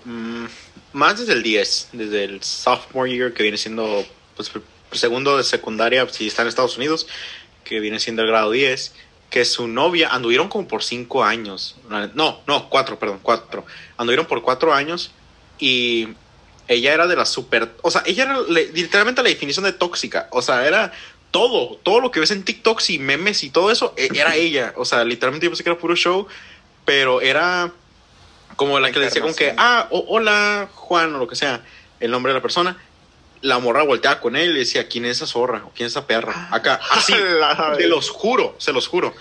mm, 0.06 0.46
más 0.94 1.20
desde 1.20 1.34
el 1.34 1.44
10, 1.44 1.90
desde 1.94 2.24
el 2.24 2.44
sophomore 2.44 3.12
year 3.12 3.34
que 3.34 3.44
viene 3.44 3.58
siendo 3.58 4.06
pues, 4.36 4.52
segundo 4.92 5.38
de 5.38 5.44
secundaria 5.44 6.08
si 6.10 6.28
está 6.28 6.42
en 6.44 6.48
Estados 6.48 6.78
Unidos, 6.78 7.08
que 7.64 7.80
viene 7.80 8.00
siendo 8.00 8.22
el 8.22 8.30
grado 8.30 8.52
10, 8.52 8.94
que 9.30 9.44
su 9.44 9.68
novia 9.68 10.10
anduvieron 10.10 10.48
como 10.48 10.68
por 10.68 10.84
5 10.84 11.24
años, 11.24 11.76
no, 12.14 12.42
no, 12.46 12.70
4, 12.70 13.00
perdón, 13.00 13.20
4, 13.22 13.66
anduvieron 13.98 14.26
por 14.28 14.42
4 14.42 14.74
años 14.74 15.12
y 15.60 16.10
ella 16.68 16.94
era 16.94 17.08
de 17.08 17.16
la 17.16 17.26
super, 17.26 17.76
o 17.82 17.92
sea, 17.92 18.04
ella 18.06 18.24
era 18.24 18.42
literalmente 18.42 19.22
la 19.24 19.30
definición 19.30 19.66
de 19.66 19.74
tóxica, 19.74 20.30
o 20.32 20.42
sea, 20.42 20.66
era 20.66 20.94
todo, 21.36 21.76
todo 21.84 22.00
lo 22.00 22.12
que 22.12 22.22
ves 22.22 22.32
en 22.32 22.44
TikToks 22.44 22.92
y 22.92 22.98
memes 22.98 23.44
y 23.44 23.50
todo 23.50 23.70
eso, 23.70 23.94
e- 23.98 24.08
era 24.16 24.36
ella. 24.38 24.74
O 24.78 24.86
sea, 24.86 25.04
literalmente 25.04 25.46
yo 25.46 25.52
pensé 25.52 25.66
que 25.66 25.70
era 25.70 25.78
puro 25.78 25.94
show, 25.94 26.28
pero 26.86 27.20
era 27.20 27.74
como 28.56 28.80
la 28.80 28.92
que 28.92 29.00
le 29.00 29.06
decía 29.06 29.22
como 29.22 29.36
que, 29.36 29.54
ah, 29.58 29.88
o- 29.92 30.06
hola 30.10 30.70
Juan 30.74 31.14
o 31.16 31.18
lo 31.20 31.28
que 31.28 31.36
sea, 31.36 31.62
el 32.00 32.12
nombre 32.12 32.32
de 32.32 32.40
la 32.40 32.42
persona. 32.42 32.78
La 33.42 33.60
morra 33.60 33.84
volteaba 33.84 34.20
con 34.22 34.36
él 34.36 34.56
y 34.56 34.60
decía, 34.60 34.88
¿quién 34.88 35.06
es 35.06 35.18
esa 35.18 35.28
zorra? 35.28 35.64
¿O 35.66 35.72
quién 35.76 35.86
es 35.88 35.94
esa 35.94 36.08
perra? 36.08 36.48
Acá, 36.52 36.80
así, 36.90 37.14
te 37.78 37.88
los 37.88 38.10
juro, 38.10 38.56
se 38.58 38.74
los 38.74 38.88
juro. 38.88 39.14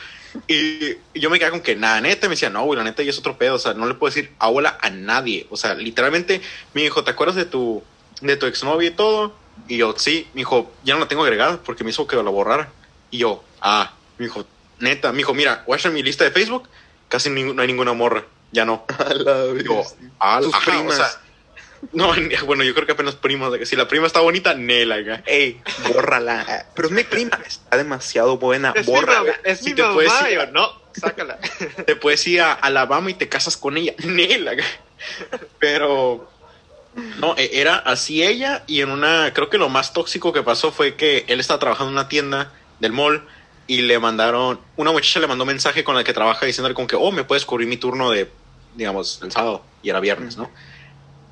Y 0.49 0.97
yo 1.15 1.31
me 1.31 1.39
quedaba 1.39 1.53
con 1.53 1.61
que, 1.63 1.77
nada, 1.77 2.01
neta, 2.01 2.27
me 2.29 2.35
decía, 2.35 2.51
no, 2.51 2.65
güey, 2.65 2.77
la 2.77 2.85
neta 2.85 3.03
ya 3.03 3.11
es 3.11 3.19
otro 3.19 3.37
pedo, 3.37 3.55
o 3.55 3.59
sea, 3.59 3.75
no 3.75 3.87
le 3.87 3.95
puedo 3.95 4.13
decir 4.15 4.33
a 4.39 4.49
hola 4.49 4.79
a 4.81 4.91
nadie. 4.91 5.47
O 5.51 5.57
sea, 5.57 5.75
literalmente, 5.75 6.41
me 6.73 6.83
dijo, 6.83 7.05
¿te 7.05 7.11
acuerdas 7.11 7.37
de 7.37 7.45
tu, 7.45 7.83
de 8.21 8.37
tu 8.37 8.47
exnovia 8.47 8.89
y 8.89 8.93
todo? 8.93 9.37
Y 9.69 9.77
yo, 9.77 9.95
sí, 9.97 10.27
me 10.35 10.41
dijo, 10.41 10.73
ya 10.85 10.95
no 10.95 11.01
la 11.01 11.09
tengo 11.09 11.23
agregada 11.23 11.61
porque 11.63 11.85
me 11.85 11.91
hizo 11.91 12.07
que 12.07 12.17
la 12.17 12.23
borrara. 12.23 12.69
Y 13.11 13.19
yo, 13.19 13.45
ah, 13.61 13.93
me 14.19 14.25
dijo, 14.27 14.45
neta, 14.81 15.13
me 15.13 15.19
dijo, 15.19 15.35
mira, 15.35 15.63
watch 15.67 15.87
mi 15.87 16.03
lista 16.03 16.25
de 16.25 16.31
Facebook, 16.33 16.69
casi 17.09 17.31
no 17.31 17.61
hay 17.61 17.69
ninguna 17.69 17.93
morra, 17.93 18.25
ya 18.55 18.65
no. 18.65 18.85
A 18.99 19.13
la 19.15 19.47
Y 19.61 19.65
yo, 19.65 19.77
bestia. 19.79 20.11
ah, 20.21 20.41
Tus 20.43 20.55
ajá, 20.55 20.71
o 20.71 20.75
primas. 20.79 20.97
sea, 20.97 21.11
no, 21.93 22.13
bueno, 22.47 22.65
yo 22.65 22.73
creo 22.75 22.87
que 22.87 22.93
apenas 22.93 23.15
primos, 23.17 23.53
si 23.69 23.77
la 23.77 23.87
prima 23.87 24.07
está 24.07 24.21
bonita, 24.21 24.55
nela. 24.55 25.23
Ey, 25.27 25.61
bórrala. 25.93 26.65
Pero 26.75 26.89
es 26.89 26.95
mi 26.95 27.05
prima. 27.05 27.39
Está 27.47 27.77
demasiado 27.77 28.39
buena. 28.39 28.73
Es 28.75 28.87
mi 28.89 28.95
Bórrala. 28.95 29.35
es 29.45 29.59
Si 29.59 29.67
mi 29.71 29.75
te 29.75 29.83
mamá, 29.83 29.95
puedes 29.95 30.13
ir- 30.23 30.35
yo, 30.35 30.47
no, 30.53 30.73
sácala. 30.99 31.39
te 31.87 31.95
puedes 31.97 32.27
ir 32.27 32.41
a 32.41 32.55
Alabama 32.55 33.11
y 33.11 33.15
te 33.15 33.29
casas 33.29 33.59
con 33.59 33.77
ella. 33.77 33.93
Nela. 33.99 34.53
Pero 35.59 36.31
no, 37.19 37.35
e- 37.37 37.51
era 37.61 37.77
así 37.77 38.23
ella 38.23 38.63
y 38.67 38.81
en 38.81 38.91
una, 38.91 39.33
creo 39.35 39.51
que 39.51 39.59
lo 39.59 39.69
más 39.69 39.93
tóxico 39.93 40.33
que 40.33 40.43
pasó 40.43 40.73
fue 40.73 40.95
que 40.95 41.25
él 41.29 41.41
estaba 41.41 41.61
trabajando 41.61 41.91
en 41.91 41.99
una 41.99 42.09
tienda 42.09 42.53
del 42.81 42.93
mall 42.93 43.27
y 43.67 43.83
le 43.83 43.99
mandaron, 43.99 44.61
una 44.77 44.93
muchacha 44.93 45.21
le 45.21 45.27
mandó 45.27 45.45
un 45.45 45.49
mensaje 45.49 45.85
con 45.85 45.95
la 45.95 46.05
que 46.05 46.13
trabaja 46.13 46.47
diciéndole 46.47 46.75
como 46.75 46.87
que, 46.87 46.97
oh, 46.97 47.13
me 47.13 47.25
puedes 47.25 47.45
cubrir 47.45 47.67
mi 47.69 47.77
turno 47.77 48.11
de, 48.11 48.31
digamos, 48.75 49.21
el 49.23 49.31
sábado 49.33 49.65
y 49.83 49.91
era 49.91 50.01
viernes, 50.01 50.37
¿no? 50.37 50.51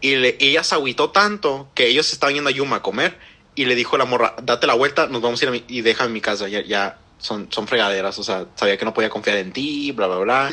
Y 0.01 0.17
le- 0.17 0.37
ella 0.41 0.65
se 0.65 0.75
agüitó 0.75 1.11
tanto 1.11 1.69
que 1.75 1.87
ellos 1.87 2.13
estaban 2.13 2.35
yendo 2.35 2.51
a 2.51 2.53
Yuma 2.53 2.77
a 2.77 2.83
comer 2.83 3.19
y 3.55 3.67
le 3.67 3.75
dijo 3.75 3.97
a 3.97 3.99
la 4.01 4.05
morra, 4.05 4.35
date 4.43 4.67
la 4.67 4.75
vuelta, 4.75 5.07
nos 5.07 5.23
vamos 5.23 5.41
a 5.41 5.45
ir 5.45 5.49
a 5.49 5.53
mi- 5.53 5.65
y 5.69 5.81
déjame 5.83 6.09
en 6.09 6.13
mi 6.15 6.21
casa, 6.21 6.49
ya, 6.49 6.61
ya 6.63 6.99
son, 7.19 7.49
son 7.53 7.69
fregaderas, 7.69 8.19
o 8.19 8.25
sea, 8.25 8.47
sabía 8.57 8.77
que 8.77 8.85
no 8.85 8.93
podía 8.95 9.11
confiar 9.11 9.37
en 9.37 9.53
ti, 9.53 9.93
bla, 9.93 10.09
bla, 10.09 10.17
bla. 10.19 10.53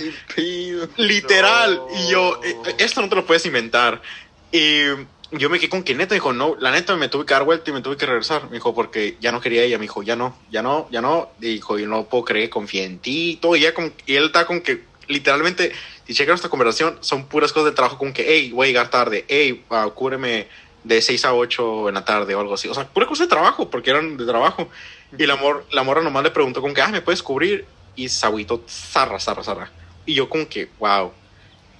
Literal. 0.97 1.75
No. 1.77 1.87
Y 1.99 2.11
yo, 2.11 2.39
eh, 2.43 2.75
esto 2.77 3.01
no 3.01 3.09
te 3.09 3.15
lo 3.15 3.25
puedes 3.25 3.45
inventar. 3.47 4.01
Y 4.51 4.81
yo 5.31 5.49
me 5.49 5.59
quedé 5.59 5.69
con 5.69 5.83
que 5.83 5.95
neta, 5.95 6.13
dijo, 6.13 6.31
no, 6.33 6.55
la 6.59 6.71
neta 6.71 6.95
me 6.95 7.09
tuve 7.09 7.25
que 7.25 7.33
dar 7.33 7.43
vuelta 7.43 7.71
y 7.71 7.73
me 7.73 7.81
tuve 7.81 7.97
que 7.97 8.05
regresar. 8.05 8.45
Me 8.49 8.57
dijo, 8.57 8.75
porque 8.75 9.17
ya 9.19 9.31
no 9.31 9.41
quería 9.41 9.63
ella. 9.63 9.77
Me 9.79 9.83
dijo, 9.83 10.03
ya 10.03 10.15
no, 10.15 10.37
ya 10.51 10.61
no, 10.61 10.87
ya 10.91 11.01
no. 11.01 11.29
Dijo, 11.39 11.79
yo 11.79 11.87
no 11.87 12.05
puedo 12.05 12.25
creer 12.25 12.49
confíe 12.51 12.83
en 12.83 12.99
ti 12.99 13.31
y 13.31 13.35
todo. 13.37 13.55
Y, 13.55 13.61
ella 13.61 13.73
con- 13.73 13.93
y 14.05 14.15
él 14.15 14.25
está 14.25 14.45
con 14.45 14.61
que, 14.61 14.83
literalmente, 15.09 15.73
si 16.07 16.13
checan 16.13 16.29
nuestra 16.31 16.49
conversación, 16.49 16.97
son 17.01 17.25
puras 17.25 17.51
cosas 17.51 17.71
de 17.71 17.75
trabajo, 17.75 17.97
con 17.97 18.13
que, 18.13 18.25
hey, 18.27 18.51
voy 18.53 18.65
a 18.65 18.67
llegar 18.69 18.89
tarde, 18.89 19.25
hey, 19.27 19.65
uh, 19.69 19.89
cúbreme 19.91 20.47
de 20.85 21.01
6 21.01 21.25
a 21.25 21.33
8 21.33 21.89
en 21.89 21.95
la 21.95 22.05
tarde 22.05 22.35
o 22.35 22.39
algo 22.39 22.53
así. 22.53 22.69
O 22.69 22.73
sea, 22.73 22.87
pura 22.87 23.05
cosa 23.05 23.23
de 23.23 23.29
trabajo, 23.29 23.69
porque 23.69 23.89
eran 23.89 24.15
de 24.15 24.25
trabajo. 24.25 24.69
Y 25.17 25.25
la, 25.25 25.35
mor, 25.35 25.65
la 25.71 25.83
morra 25.83 26.01
nomás 26.01 26.23
le 26.23 26.31
preguntó 26.31 26.61
con 26.61 26.73
que, 26.73 26.81
ah, 26.81 26.87
¿me 26.89 27.01
puedes 27.01 27.21
cubrir? 27.21 27.65
Y 27.95 28.07
se 28.09 28.25
agüitó, 28.25 28.63
zarra, 28.69 29.19
zarra, 29.19 29.43
zarra. 29.43 29.71
Y 30.05 30.13
yo 30.13 30.29
como 30.29 30.47
que, 30.47 30.69
wow. 30.79 31.11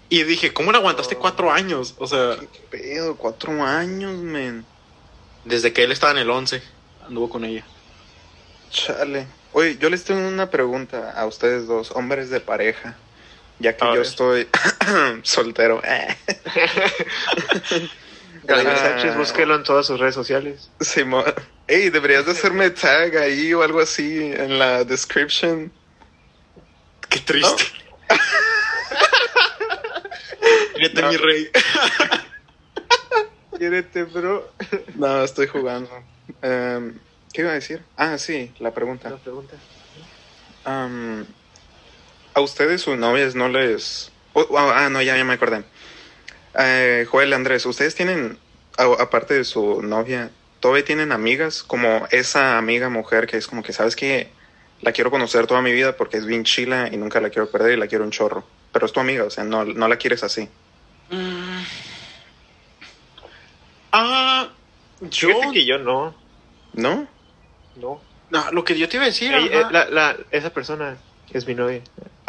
Y 0.09 0.23
dije, 0.23 0.51
¿cómo 0.51 0.71
le 0.71 0.79
aguantaste 0.79 1.15
Oh. 1.15 1.19
cuatro 1.19 1.51
años? 1.51 1.95
O 1.99 2.07
sea, 2.07 2.35
Qué 2.39 2.59
pedo. 2.69 3.15
Cuatro 3.15 3.63
años, 3.63 4.17
men. 4.17 4.65
desde 5.45 5.71
que 5.71 5.83
él 5.83 5.91
estaba 5.91 6.11
en 6.11 6.17
el 6.17 6.29
11, 6.29 6.61
anduvo 7.07 7.29
con 7.29 7.45
ella. 7.45 7.63
Chale. 8.71 9.27
Oye, 9.53 9.77
yo 9.79 9.89
les 9.89 10.03
tengo 10.03 10.27
una 10.27 10.49
pregunta 10.49 11.11
a 11.11 11.25
ustedes 11.25 11.67
dos, 11.67 11.91
hombres 11.91 12.29
de 12.29 12.39
pareja. 12.39 12.97
Ya 13.59 13.75
que 13.75 13.83
A 13.83 13.87
yo 13.89 13.93
ver. 13.95 14.01
estoy 14.05 14.47
soltero. 15.23 15.81
Eh. 15.83 16.15
Gabriel 18.43 18.73
Ah. 18.73 18.77
Sánchez, 18.77 19.17
búsquelo 19.17 19.55
en 19.55 19.63
todas 19.63 19.85
sus 19.85 19.99
redes 19.99 20.15
sociales. 20.15 20.71
Simón. 20.79 21.25
Ey, 21.67 21.89
deberías 21.89 22.25
de 22.25 22.31
hacerme 22.31 22.69
tag 22.71 23.15
ahí 23.17 23.53
o 23.53 23.61
algo 23.61 23.81
así 23.81 24.31
en 24.33 24.57
la 24.57 24.83
description. 24.85 25.71
Qué 27.09 27.19
triste. 27.19 27.63
Fíjate, 30.75 31.03
mi 31.03 31.17
rey. 31.17 31.49
Quiérete, 33.57 34.03
bro. 34.05 34.51
No, 34.95 35.23
estoy 35.23 35.47
jugando. 35.47 35.89
Em, 36.41 36.97
¿Qué 37.33 37.41
iba 37.41 37.51
a 37.51 37.55
decir? 37.55 37.83
Ah, 37.97 38.17
sí, 38.17 38.53
la 38.59 38.71
pregunta. 38.73 39.09
Una 39.09 39.17
pregunta. 39.17 39.55
Am, 40.63 41.25
¿A 42.33 42.41
ustedes 42.41 42.81
sus 42.81 42.97
novias 42.97 43.35
no 43.35 43.49
les... 43.49 44.11
oh, 44.33 44.45
oh, 44.49 44.57
ah, 44.57 44.89
no, 44.89 45.01
ya, 45.01 45.17
ya 45.17 45.23
me 45.23 45.33
acordé. 45.33 45.63
Eh, 46.57 47.05
Joel, 47.09 47.33
Andrés, 47.33 47.65
¿ustedes 47.65 47.95
tienen, 47.95 48.37
a- 48.77 49.01
aparte 49.01 49.33
de 49.33 49.43
su 49.43 49.81
novia, 49.81 50.29
todavía 50.59 50.85
tienen 50.85 51.11
amigas? 51.11 51.63
Como 51.63 52.07
esa 52.11 52.57
amiga 52.57 52.89
mujer 52.89 53.27
que 53.27 53.37
es 53.37 53.47
como 53.47 53.63
que, 53.63 53.73
¿sabes 53.73 53.95
que 53.95 54.31
La 54.81 54.93
quiero 54.93 55.11
conocer 55.11 55.45
toda 55.45 55.61
mi 55.61 55.73
vida 55.73 55.97
porque 55.97 56.15
es 56.15 56.25
bien 56.25 56.45
chila 56.45 56.87
y 56.89 56.95
nunca 56.95 57.19
la 57.19 57.29
quiero 57.29 57.51
perder 57.51 57.73
y 57.73 57.77
la 57.77 57.87
quiero 57.87 58.05
un 58.05 58.11
chorro. 58.11 58.45
Pero 58.71 58.85
es 58.85 58.93
tu 58.93 59.01
amiga, 59.01 59.25
o 59.25 59.29
sea, 59.29 59.43
no, 59.43 59.65
no 59.65 59.87
la 59.89 59.97
quieres 59.97 60.23
así. 60.23 60.47
Mm. 61.09 61.63
Ah, 63.91 64.49
yo. 65.01 65.27
Fíjate 65.27 65.53
que 65.53 65.65
yo 65.65 65.77
no. 65.79 66.15
¿No? 66.73 67.07
No. 67.75 68.01
No, 68.29 68.51
lo 68.51 68.63
que 68.63 68.77
yo 68.77 68.87
te 68.87 68.97
iba 68.97 69.03
a 69.03 69.07
decir. 69.07 69.33
Ella- 69.33 69.61
eh, 69.61 69.65
la, 69.71 69.89
la, 69.89 70.15
esa 70.31 70.51
persona 70.51 70.97
es 71.33 71.45
mi 71.47 71.55
novia. 71.55 71.81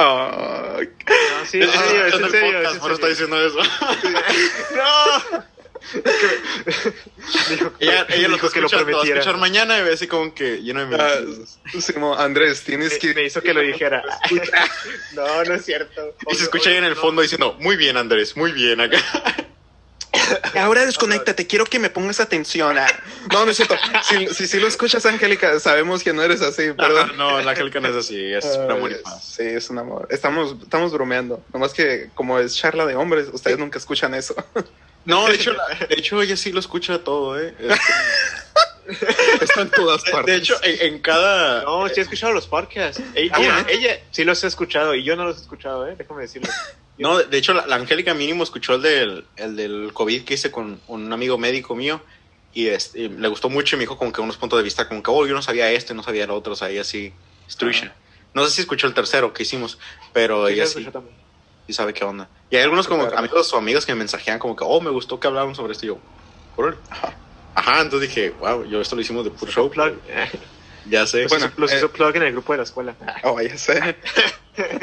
Ay, 0.02 0.88
No, 1.08 1.46
sí, 1.46 1.58
en 1.62 1.68
Ah, 1.68 1.82
serio, 1.88 2.06
es 2.06 2.14
en 2.14 2.24
el 2.24 2.30
serio. 2.30 2.52
podcast, 2.58 2.74
es 2.74 2.80
por 2.80 2.90
eso 2.92 2.94
está 2.94 3.06
diciendo 3.08 3.46
eso. 3.46 3.58
¡No! 4.76 5.44
Dijo, 7.48 7.72
ella 7.80 8.06
ella 8.10 8.28
lo, 8.28 8.34
dijo 8.34 8.50
que 8.50 8.60
lo 8.60 8.66
escucha, 8.66 8.80
lo 8.82 8.86
prometiera. 8.86 9.20
escuchar 9.20 9.40
mañana 9.40 9.78
y 9.78 9.82
ve 9.82 9.92
así 9.94 10.06
como 10.06 10.34
que 10.34 10.62
lleno 10.62 10.84
de 10.86 10.94
ah, 10.96 11.16
mentiras. 11.24 11.58
Simón, 11.84 12.20
Andrés, 12.20 12.62
tienes 12.64 12.92
Me, 12.92 12.98
que... 12.98 13.14
me 13.14 13.24
hizo 13.24 13.40
que 13.42 13.54
lo 13.54 13.60
dijera. 13.60 14.02
No, 15.12 15.44
no 15.44 15.54
es 15.54 15.64
cierto. 15.64 16.14
Y 16.30 16.34
se 16.34 16.44
escucha 16.44 16.70
ahí 16.70 16.76
en 16.76 16.84
el 16.84 16.96
fondo 16.96 17.22
diciendo, 17.22 17.56
muy 17.60 17.76
bien 17.76 17.96
Andrés, 17.96 18.36
muy 18.36 18.52
bien 18.52 18.80
acá. 18.80 18.98
Ahora 20.58 20.84
desconéctate, 20.86 21.46
quiero 21.46 21.64
que 21.64 21.78
me 21.78 21.90
pongas 21.90 22.20
atención. 22.20 22.78
ah. 22.78 22.86
No, 23.32 23.44
no 23.44 23.50
es 23.50 23.56
cierto. 23.56 23.76
Si, 24.08 24.26
si, 24.28 24.46
si 24.46 24.58
lo 24.60 24.66
escuchas, 24.68 25.04
Angélica, 25.06 25.58
sabemos 25.60 26.02
que 26.02 26.12
no 26.12 26.22
eres 26.22 26.40
así, 26.42 26.72
perdón. 26.72 27.16
no, 27.16 27.40
la 27.40 27.50
Angélica 27.52 27.80
no 27.80 27.88
es 27.88 27.96
así, 27.96 28.32
es 28.32 28.44
un 28.44 28.70
amor 28.70 28.90
Ay, 28.94 29.00
paz. 29.02 29.24
Sí, 29.36 29.42
es 29.44 29.70
un 29.70 29.78
amor. 29.78 30.08
Estamos, 30.10 30.56
estamos 30.62 30.92
bromeando. 30.92 31.42
Nomás 31.52 31.72
que 31.72 32.10
como 32.14 32.38
es 32.38 32.56
charla 32.56 32.86
de 32.86 32.96
hombres, 32.96 33.28
ustedes 33.32 33.58
nunca 33.58 33.78
escuchan 33.78 34.14
eso. 34.14 34.34
No, 35.04 35.26
de 35.28 35.34
hecho, 35.34 35.52
la- 35.52 35.86
de 35.86 35.94
hecho 35.94 36.20
ella 36.20 36.36
sí 36.36 36.52
lo 36.52 36.60
escucha 36.60 36.98
todo, 37.02 37.40
¿eh? 37.40 37.54
Está 39.40 39.62
en 39.62 39.70
todas 39.70 40.02
De 40.04 40.10
partes. 40.10 40.38
hecho, 40.40 40.56
en, 40.62 40.94
en 40.94 40.98
cada... 41.00 41.62
No, 41.62 41.88
sí 41.88 41.94
he 41.98 42.02
escuchado 42.02 42.32
los 42.32 42.46
podcasts. 42.48 43.00
Ella, 43.14 43.32
Ah, 43.34 43.40
ella, 43.40 43.60
¿eh? 43.60 43.64
ella 43.68 44.00
sí 44.10 44.24
los 44.24 44.42
he 44.42 44.48
escuchado 44.48 44.94
y 44.94 45.04
yo 45.04 45.14
no 45.16 45.24
los 45.24 45.38
he 45.38 45.40
escuchado, 45.42 45.88
¿eh? 45.88 45.94
Déjame 45.96 46.22
decirlo. 46.22 46.48
No, 47.00 47.18
de 47.18 47.38
hecho, 47.38 47.54
la, 47.54 47.66
la 47.66 47.76
Angélica 47.76 48.14
mínimo 48.14 48.42
escuchó 48.44 48.74
el 48.74 48.82
del, 48.82 49.26
el 49.36 49.56
del 49.56 49.92
COVID 49.92 50.24
que 50.24 50.34
hice 50.34 50.50
con 50.50 50.80
un 50.86 51.12
amigo 51.12 51.38
médico 51.38 51.74
mío 51.74 52.02
y, 52.52 52.66
este, 52.68 53.00
y 53.00 53.08
le 53.08 53.28
gustó 53.28 53.48
mucho 53.48 53.74
y 53.74 53.78
me 53.78 53.82
dijo 53.84 53.96
como 53.96 54.12
que 54.12 54.20
unos 54.20 54.36
puntos 54.36 54.58
de 54.58 54.62
vista 54.62 54.86
como 54.88 55.02
que, 55.02 55.10
oh, 55.10 55.26
yo 55.26 55.34
no 55.34 55.42
sabía 55.42 55.70
esto 55.72 55.92
y 55.92 55.96
no 55.96 56.02
sabía 56.02 56.26
lo 56.26 56.34
otro, 56.34 56.52
o 56.52 56.56
sea, 56.56 56.68
ella 56.68 56.84
sí, 56.84 57.14
instruction. 57.46 57.92
No 58.34 58.44
sé 58.44 58.50
si 58.52 58.60
escuchó 58.60 58.86
el 58.86 58.94
tercero 58.94 59.32
que 59.32 59.42
hicimos, 59.44 59.78
pero 60.12 60.46
Sí, 60.46 60.54
ella 60.54 60.66
sí, 60.66 60.86
sí 61.66 61.72
sabe 61.72 61.94
qué 61.94 62.04
onda. 62.04 62.30
Y 62.50 62.56
hay 62.56 62.62
algunos 62.62 62.86
como 62.86 63.02
Claro. 63.02 63.18
amigos 63.18 63.52
o 63.52 63.56
amigas 63.56 63.86
que 63.86 63.92
me 63.92 64.00
mensajean 64.00 64.38
como 64.38 64.54
que, 64.54 64.64
oh, 64.66 64.80
me 64.80 64.90
gustó 64.90 65.18
que 65.18 65.26
hablaron 65.26 65.54
sobre 65.54 65.72
esto 65.72 65.86
y 65.86 65.88
yo, 65.88 65.98
órale. 66.56 66.78
Ajá. 66.90 67.18
Ajá, 67.54 67.82
entonces 67.82 68.08
dije, 68.08 68.30
wow, 68.30 68.64
yo 68.64 68.80
esto 68.80 68.94
lo 68.94 69.02
hicimos 69.02 69.24
de 69.24 69.30
puro 69.30 69.50
show. 69.50 69.70
Plug. 69.70 69.98
Ya 70.88 71.06
sé. 71.06 71.22
Los, 71.22 71.30
Bueno, 71.30 71.46
hizo, 71.46 71.60
los 71.60 71.72
eh, 71.72 71.76
hizo 71.78 71.90
plug 71.90 72.16
en 72.16 72.22
el 72.22 72.32
grupo 72.32 72.52
de 72.52 72.58
la 72.58 72.64
escuela. 72.64 72.94
Oh, 73.22 73.40
ya 73.40 73.56
sé. 73.56 73.96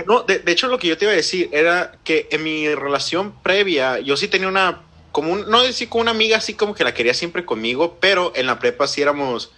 No, 0.08 0.24
de, 0.24 0.40
de 0.40 0.52
hecho 0.52 0.68
lo 0.70 0.80
que 0.80 0.88
yo 0.88 0.98
te 0.98 1.06
iba 1.06 1.12
a 1.12 1.16
decir 1.16 1.50
era 1.52 1.92
que 2.04 2.28
en 2.32 2.42
mi 2.42 2.74
relación 2.74 3.36
previa 3.44 4.00
yo 4.00 4.18
sí 4.18 4.28
tenía 4.28 4.48
una, 4.48 4.82
como 5.12 5.34
un, 5.34 5.50
no 5.52 5.62
decir 5.62 5.88
como 5.88 6.02
una 6.02 6.12
amiga 6.12 6.38
así 6.38 6.56
como 6.56 6.74
que 6.74 6.84
la 6.84 6.96
quería 6.96 7.14
siempre 7.14 7.46
conmigo, 7.46 7.98
pero 8.00 8.32
en 8.36 8.48
la 8.48 8.58
prepa 8.58 8.88
sí 8.88 9.02
éramos, 9.02 9.52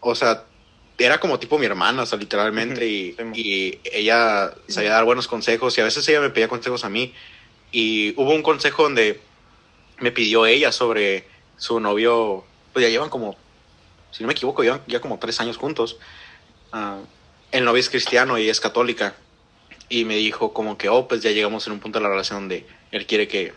o 0.00 0.14
sea, 0.14 0.44
era 0.98 1.20
como 1.20 1.38
tipo 1.38 1.58
mi 1.58 1.64
hermana, 1.64 2.02
o 2.02 2.06
sea, 2.06 2.18
literalmente, 2.18 2.86
y 2.86 3.78
ella 3.84 4.52
sabía 4.68 4.90
dar 4.90 5.04
buenos 5.04 5.26
consejos 5.26 5.78
y 5.78 5.80
a 5.80 5.84
veces 5.84 6.06
ella 6.08 6.20
me 6.20 6.30
pedía 6.30 6.48
consejos 6.48 6.84
a 6.84 6.90
mí 6.90 7.14
y 7.72 8.12
hubo 8.20 8.32
un 8.32 8.42
consejo 8.42 8.82
donde 8.82 9.20
me 9.98 10.12
pidió 10.12 10.46
ella 10.46 10.72
sobre 10.72 11.24
su 11.56 11.80
novio, 11.80 12.44
pues 12.72 12.84
ya 12.84 12.90
llevan 12.90 13.10
como, 13.10 13.36
si 14.10 14.22
no 14.22 14.26
me 14.28 14.32
equivoco, 14.32 14.62
llevan 14.62 14.82
ya 14.86 15.00
como 15.00 15.18
tres 15.18 15.40
años 15.40 15.56
juntos. 15.56 15.98
Ah, 16.72 16.98
el 17.52 17.64
novio 17.64 17.80
es 17.80 17.90
cristiano 17.90 18.38
y 18.38 18.48
es 18.48 18.60
católica. 18.60 19.14
Y 19.88 20.04
me 20.04 20.16
dijo 20.16 20.52
como 20.52 20.78
que, 20.78 20.88
oh, 20.88 21.08
pues 21.08 21.22
ya 21.22 21.30
llegamos 21.30 21.66
en 21.66 21.72
un 21.72 21.80
punto 21.80 21.98
de 21.98 22.04
la 22.04 22.10
relación 22.10 22.40
donde 22.40 22.66
él 22.92 23.06
quiere 23.06 23.26
que 23.26 23.52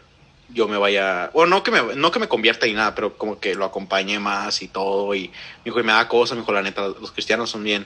yo 0.50 0.68
me 0.68 0.78
vaya, 0.78 1.30
o 1.34 1.46
no 1.46 1.64
que 1.64 1.72
me, 1.72 1.96
no 1.96 2.12
que 2.12 2.20
me 2.20 2.28
convierta 2.28 2.66
ni 2.66 2.74
nada, 2.74 2.94
pero 2.96 3.18
como 3.18 3.40
que 3.40 3.56
lo 3.56 3.66
acompañe 3.66 4.20
más 4.20 4.62
y 4.62 4.68
todo. 4.68 5.14
Y 5.16 5.30
me 5.30 5.36
dijo, 5.66 5.80
y 5.80 5.84
me 5.84 5.92
da 5.94 6.08
cosa, 6.08 6.34
me 6.36 6.42
dijo, 6.42 6.52
la 6.54 6.62
neta, 6.62 6.88
los 6.88 7.12
cristianos 7.12 7.50
son 7.50 7.64
bien 7.64 7.86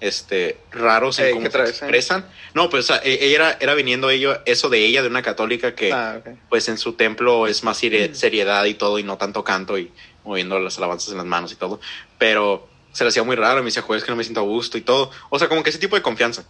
este 0.00 0.60
raros 0.70 1.18
en 1.18 1.26
Ey, 1.26 1.32
cómo 1.32 1.44
¿qué 1.44 1.50
se 1.50 1.56
traes, 1.58 1.70
eh? 1.70 1.72
expresan. 1.72 2.24
No, 2.54 2.70
pues 2.70 2.84
o 2.84 2.94
sea, 2.94 3.02
e- 3.04 3.24
ella 3.26 3.34
era, 3.36 3.56
era 3.60 3.74
viniendo 3.74 4.10
ello, 4.10 4.40
eso 4.46 4.68
de 4.68 4.84
ella, 4.84 5.02
de 5.02 5.08
una 5.08 5.22
católica 5.22 5.74
que 5.74 5.92
Ah, 5.92 6.20
pues 6.48 6.68
en 6.68 6.78
su 6.78 6.92
templo 6.94 7.46
es 7.48 7.64
más 7.64 7.82
seri- 7.82 8.14
seriedad 8.14 8.64
y 8.64 8.74
todo 8.74 8.98
y 8.98 9.02
no 9.02 9.18
tanto 9.18 9.42
canto 9.42 9.76
y 9.76 9.92
moviendo 10.28 10.58
las 10.60 10.78
alabanzas 10.78 11.10
en 11.10 11.18
las 11.18 11.26
manos 11.26 11.52
y 11.52 11.56
todo. 11.56 11.80
Pero 12.18 12.68
se 12.92 13.04
le 13.04 13.08
hacía 13.08 13.22
muy 13.22 13.36
raro, 13.36 13.60
me 13.60 13.66
decía, 13.66 13.82
jueves 13.82 14.04
que 14.04 14.10
no 14.10 14.16
me 14.16 14.24
siento 14.24 14.40
a 14.40 14.44
gusto 14.44 14.78
y 14.78 14.82
todo. 14.82 15.10
O 15.30 15.38
sea, 15.38 15.48
como 15.48 15.62
que 15.62 15.70
ese 15.70 15.78
tipo 15.78 15.96
de 15.96 16.02
confianza. 16.02 16.44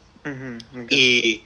Y 0.91 1.43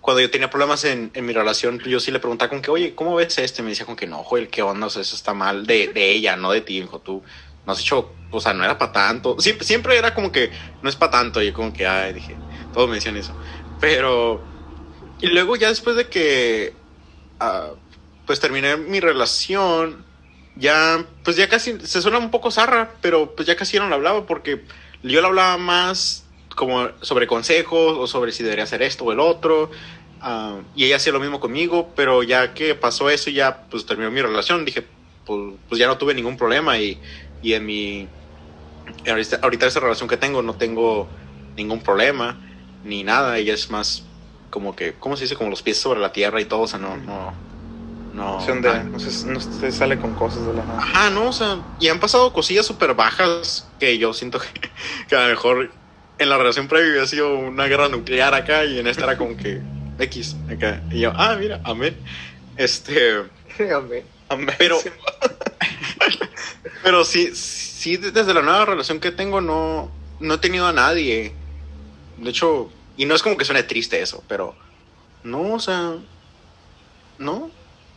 cuando 0.00 0.20
yo 0.20 0.30
tenía 0.30 0.50
problemas 0.50 0.84
en, 0.84 1.10
en 1.14 1.26
mi 1.26 1.32
relación, 1.32 1.78
yo 1.80 2.00
sí 2.00 2.10
le 2.10 2.18
preguntaba 2.18 2.48
con 2.48 2.62
que, 2.62 2.70
oye, 2.70 2.94
¿cómo 2.94 3.14
ves 3.14 3.38
esto? 3.38 3.60
Y 3.60 3.64
me 3.64 3.70
decía 3.70 3.86
con 3.86 3.96
que 3.96 4.06
no, 4.06 4.22
Joel, 4.22 4.48
¿qué 4.48 4.62
onda? 4.62 4.86
O 4.86 4.90
sea, 4.90 5.02
eso 5.02 5.14
está 5.14 5.34
mal 5.34 5.66
de, 5.66 5.88
de 5.88 6.10
ella, 6.10 6.36
no 6.36 6.52
de 6.52 6.60
ti, 6.60 6.78
hijo. 6.78 7.00
Tú 7.00 7.22
no 7.66 7.72
has 7.72 7.80
hecho, 7.80 8.12
o 8.30 8.40
sea, 8.40 8.52
no 8.52 8.64
era 8.64 8.78
para 8.78 8.92
tanto. 8.92 9.38
Siempre, 9.40 9.66
siempre 9.66 9.96
era 9.96 10.14
como 10.14 10.32
que 10.32 10.50
no 10.82 10.88
es 10.88 10.96
para 10.96 11.12
tanto. 11.12 11.42
Y 11.42 11.46
yo 11.46 11.54
como 11.54 11.72
que, 11.72 11.86
ay, 11.86 12.14
dije, 12.14 12.36
todos 12.72 12.88
me 12.88 12.96
decían 12.96 13.16
eso. 13.16 13.34
Pero, 13.80 14.42
y 15.20 15.28
luego 15.28 15.56
ya 15.56 15.68
después 15.68 15.96
de 15.96 16.08
que, 16.08 16.74
ah, 17.38 17.70
pues 18.26 18.40
terminé 18.40 18.76
mi 18.76 19.00
relación, 19.00 20.04
ya, 20.56 21.04
pues 21.24 21.36
ya 21.36 21.48
casi, 21.48 21.78
se 21.80 22.02
suena 22.02 22.18
un 22.18 22.30
poco 22.30 22.50
zarra, 22.50 22.92
pero 23.00 23.34
pues 23.34 23.46
ya 23.46 23.56
casi 23.56 23.78
no 23.78 23.88
la 23.88 23.96
hablaba 23.96 24.26
porque 24.26 24.64
yo 25.02 25.20
le 25.20 25.26
hablaba 25.26 25.56
más 25.56 26.24
como 26.54 26.90
sobre 27.00 27.26
consejos 27.26 27.96
o 27.98 28.06
sobre 28.06 28.32
si 28.32 28.42
debería 28.42 28.64
hacer 28.64 28.82
esto 28.82 29.04
o 29.04 29.12
el 29.12 29.20
otro. 29.20 29.70
ah, 30.20 30.60
y 30.76 30.84
ella 30.84 30.96
hacía 30.96 31.12
lo 31.12 31.20
mismo 31.20 31.40
conmigo, 31.40 31.92
pero 31.96 32.22
ya 32.22 32.54
que 32.54 32.74
pasó 32.74 33.10
eso 33.10 33.30
y 33.30 33.34
ya 33.34 33.64
pues 33.70 33.86
terminó 33.86 34.10
mi 34.10 34.22
relación, 34.22 34.64
dije, 34.64 34.86
pues, 35.26 35.54
pues 35.68 35.78
ya 35.78 35.86
no 35.86 35.98
tuve 35.98 36.14
ningún 36.14 36.36
problema 36.36 36.78
y, 36.78 37.00
y 37.42 37.54
en 37.54 37.66
mi... 37.66 38.08
Ahorita, 39.08 39.38
ahorita 39.42 39.66
esa 39.66 39.80
relación 39.80 40.08
que 40.08 40.16
tengo 40.16 40.42
no 40.42 40.54
tengo 40.54 41.08
ningún 41.56 41.80
problema 41.80 42.38
ni 42.84 43.04
nada. 43.04 43.38
Ella 43.38 43.54
es 43.54 43.70
más 43.70 44.04
como 44.50 44.76
que, 44.76 44.94
¿cómo 44.94 45.16
se 45.16 45.24
dice? 45.24 45.36
Como 45.36 45.50
los 45.50 45.62
pies 45.62 45.78
sobre 45.78 46.00
la 46.00 46.12
tierra 46.12 46.40
y 46.40 46.44
todo, 46.44 46.62
o 46.62 46.68
sea, 46.68 46.78
no... 46.78 46.96
no 46.96 47.51
no, 48.12 48.36
O 48.36 48.40
sea, 48.40 48.54
donde 48.54 48.68
ah, 48.68 48.82
no 48.84 48.98
se, 48.98 49.26
no 49.26 49.40
se 49.40 49.72
sale 49.72 49.98
con 49.98 50.14
cosas 50.14 50.46
de 50.46 50.52
la 50.52 50.64
nada. 50.64 50.82
Ajá, 50.82 51.10
no, 51.10 51.28
o 51.28 51.32
sea, 51.32 51.58
y 51.80 51.88
han 51.88 51.98
pasado 51.98 52.32
cosillas 52.32 52.66
súper 52.66 52.94
bajas 52.94 53.68
que 53.80 53.96
yo 53.98 54.12
siento 54.12 54.38
que, 54.38 54.48
que 55.08 55.16
a 55.16 55.22
lo 55.22 55.28
mejor 55.28 55.70
en 56.18 56.28
la 56.28 56.38
relación 56.38 56.68
previa 56.68 56.90
hubiera 56.90 57.06
sido 57.06 57.38
una 57.38 57.66
guerra 57.66 57.88
nuclear 57.88 58.34
acá 58.34 58.64
y 58.64 58.78
en 58.78 58.86
esta 58.86 59.04
era 59.04 59.16
como 59.16 59.36
que 59.36 59.60
X 59.98 60.36
acá. 60.50 60.82
Y 60.90 61.00
yo, 61.00 61.12
ah, 61.14 61.36
mira, 61.38 61.60
amén. 61.64 61.96
Este, 62.56 63.24
Amén. 63.74 64.04
Amén. 64.28 64.54
pero, 64.58 64.78
pero 66.82 67.04
sí, 67.04 67.34
sí, 67.34 67.96
desde 67.96 68.34
la 68.34 68.42
nueva 68.42 68.64
relación 68.64 69.00
que 69.00 69.10
tengo 69.10 69.40
no, 69.40 69.90
no 70.20 70.34
he 70.34 70.38
tenido 70.38 70.66
a 70.66 70.72
nadie. 70.72 71.32
De 72.18 72.30
hecho, 72.30 72.70
y 72.96 73.04
no 73.04 73.14
es 73.14 73.22
como 73.22 73.36
que 73.36 73.44
suene 73.44 73.62
triste 73.62 74.00
eso, 74.00 74.22
pero 74.28 74.54
no, 75.24 75.54
o 75.54 75.60
sea, 75.60 75.94
no. 77.18 77.50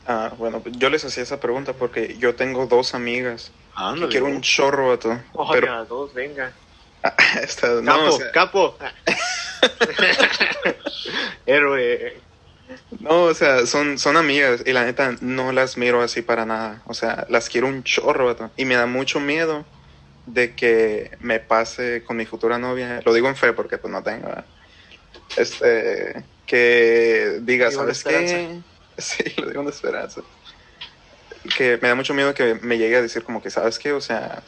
Ah, 0.08 0.32
bueno, 0.38 0.62
yo 0.66 0.90
les 0.90 1.04
hacía 1.04 1.24
esa 1.24 1.40
pregunta 1.40 1.74
porque 1.74 2.16
yo 2.20 2.36
tengo 2.36 2.68
dos 2.68 2.94
amigas 2.94 3.52
que 3.76 3.76
Ándale. 3.76 4.10
quiero 4.10 4.28
un 4.28 4.42
chorro 4.42 4.98
todo. 5.00 5.20
Oye, 5.34 5.62
Pero 5.62 5.86
dos, 5.86 6.14
venga. 6.14 6.54
esta, 7.42 7.68
Capo, 7.68 7.82
no, 7.82 8.10
o 8.10 8.18
sea, 8.18 8.32
capo. 8.32 8.78
Héroe. 11.46 12.22
no, 13.00 13.24
o 13.24 13.34
sea, 13.34 13.66
son, 13.66 14.00
son 14.00 14.18
amigas 14.18 14.64
y 14.66 14.74
la 14.74 14.86
neta 14.86 15.16
no 15.22 15.52
las 15.52 15.78
miro 15.78 16.02
así 16.02 16.22
para 16.22 16.46
nada. 16.46 16.82
O 16.86 16.94
sea, 16.94 17.26
las 17.30 17.50
quiero 17.50 17.68
un 17.68 17.84
chorro 17.84 18.26
vato, 18.26 18.52
y 18.58 18.66
me 18.66 18.76
da 18.76 18.86
mucho 18.86 19.20
miedo 19.20 19.66
de 20.26 20.56
que 20.56 21.12
me 21.20 21.40
pase 21.40 22.04
con 22.04 22.18
mi 22.18 22.26
futura 22.26 22.58
novia, 22.58 23.02
lo 23.06 23.14
digo 23.14 23.28
en 23.28 23.36
fe 23.36 23.54
porque 23.54 23.78
pues 23.78 23.92
no 23.92 24.02
tengo, 24.02 24.28
¿verdad? 24.28 24.46
este, 25.38 26.24
que 26.46 27.40
diga, 27.42 27.72
¿sabes 27.72 28.04
qué? 28.04 28.62
Sí, 28.98 29.24
lo 29.38 29.48
digo 29.48 29.62
una 29.62 29.72
esperanza. 29.72 30.22
Que 31.58 31.78
me 31.82 31.90
da 31.90 31.96
mucho 31.96 32.14
miedo 32.14 32.34
que 32.34 32.56
me 32.56 32.78
llegue 32.78 32.96
a 32.96 33.02
decir 33.02 33.24
como 33.24 33.42
que, 33.42 33.50
¿sabes 33.50 33.78
qué? 33.78 33.92
O 33.92 34.02
sea, 34.02 34.42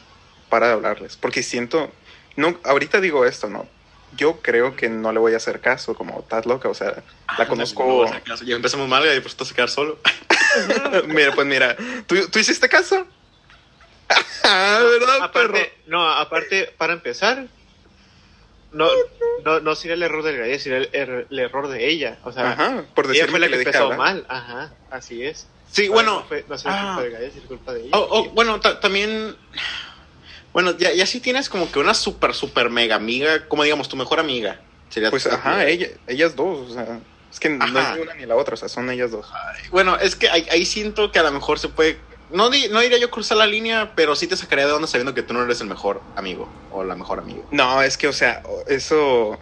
para 0.48 0.68
de 0.68 0.72
hablarles, 0.72 1.16
porque 1.16 1.42
siento, 1.42 1.92
no, 2.36 2.58
ahorita 2.64 3.00
digo 3.00 3.24
esto, 3.24 3.48
¿no? 3.48 3.68
Yo 4.16 4.40
creo 4.40 4.74
que 4.74 4.88
no 4.88 5.12
le 5.12 5.18
voy 5.18 5.34
a 5.34 5.36
hacer 5.36 5.60
caso, 5.60 5.94
como 5.94 6.20
estás 6.20 6.46
loca, 6.46 6.68
o 6.68 6.74
sea, 6.74 7.04
la 7.36 7.46
conozco. 7.46 8.06
Ya 8.44 8.56
empezamos 8.56 8.88
mal 8.88 9.04
y 9.04 9.20
por 9.20 9.26
eso 9.26 9.36
te 9.36 9.44
vas 9.44 9.52
a 9.52 9.54
quedar 9.54 9.68
solo. 9.68 9.98
mira, 11.06 11.32
pues 11.32 11.46
mira, 11.46 11.76
¿tú, 12.06 12.16
¿tú 12.30 12.38
hiciste 12.38 12.68
caso? 12.68 13.06
ah, 14.44 14.80
¿verdad, 14.82 15.22
aparte, 15.22 15.52
perro? 15.52 15.72
no, 15.86 16.10
aparte, 16.10 16.74
para 16.78 16.94
empezar, 16.94 17.48
no, 18.72 18.88
no, 19.44 19.60
no 19.60 19.74
sería 19.74 19.94
el 19.94 20.02
error 20.02 20.22
del 20.22 20.38
gallo, 20.38 20.58
sería 20.58 20.78
el, 20.78 20.92
er- 20.92 21.26
el 21.30 21.38
error 21.38 21.68
de 21.68 21.88
ella. 21.88 22.18
O 22.24 22.32
sea, 22.32 22.52
Ajá, 22.52 22.84
por 22.94 23.04
ella 23.06 23.12
decirme 23.14 23.30
fue 23.30 23.40
la 23.40 23.46
que 23.48 23.52
que 23.52 23.58
empezó 23.60 23.92
mal. 23.92 24.26
Ajá, 24.28 24.72
así 24.90 25.22
es. 25.24 25.46
Sí, 25.70 25.86
Ahora 25.86 25.94
bueno. 25.94 26.12
No, 26.20 26.24
fue, 26.26 26.44
no 26.48 26.54
ah. 26.64 26.92
culpa 26.94 27.02
del 27.02 27.12
gallo, 27.12 27.30
sino 27.34 27.46
culpa 27.46 27.72
de 27.74 27.80
ella. 27.80 27.90
Oh, 27.92 28.06
oh, 28.10 28.24
bueno, 28.30 28.60
ta- 28.60 28.80
también. 28.80 29.36
Bueno, 30.52 30.76
ya, 30.76 30.92
ya 30.92 31.06
sí 31.06 31.20
tienes 31.20 31.48
como 31.48 31.70
que 31.70 31.78
una 31.78 31.94
super, 31.94 32.34
super 32.34 32.70
mega 32.70 32.96
amiga, 32.96 33.46
como 33.48 33.64
digamos, 33.64 33.88
tu 33.88 33.96
mejor 33.96 34.18
amiga. 34.18 34.60
Sería 34.88 35.10
Pues 35.10 35.26
ajá, 35.26 35.66
ella, 35.66 35.88
ellas 36.06 36.34
dos, 36.34 36.70
o 36.70 36.74
sea, 36.74 37.00
es 37.30 37.38
que 37.38 37.50
no 37.50 37.64
es 37.66 37.72
ni 37.96 38.00
una 38.00 38.14
ni 38.14 38.24
la 38.24 38.34
otra, 38.36 38.54
o 38.54 38.56
sea, 38.56 38.68
son 38.70 38.90
ellas 38.90 39.10
dos. 39.10 39.26
Bueno, 39.70 39.96
es 39.98 40.16
que 40.16 40.30
ahí, 40.30 40.46
ahí 40.50 40.64
siento 40.64 41.12
que 41.12 41.18
a 41.18 41.22
lo 41.22 41.30
mejor 41.32 41.58
se 41.58 41.68
puede. 41.68 41.98
No, 42.30 42.50
di- 42.50 42.68
no 42.68 42.80
diría 42.80 42.98
yo 42.98 43.10
cruzar 43.10 43.38
la 43.38 43.46
línea, 43.46 43.92
pero 43.96 44.14
sí 44.14 44.26
te 44.26 44.36
sacaría 44.36 44.66
de 44.66 44.72
onda 44.72 44.86
sabiendo 44.86 45.14
que 45.14 45.22
tú 45.22 45.32
no 45.34 45.42
eres 45.42 45.60
el 45.60 45.66
mejor 45.66 46.02
amigo 46.14 46.48
o 46.72 46.84
la 46.84 46.94
mejor 46.94 47.18
amiga. 47.20 47.40
No, 47.50 47.82
es 47.82 47.96
que, 47.96 48.06
o 48.08 48.12
sea, 48.12 48.42
eso 48.66 49.38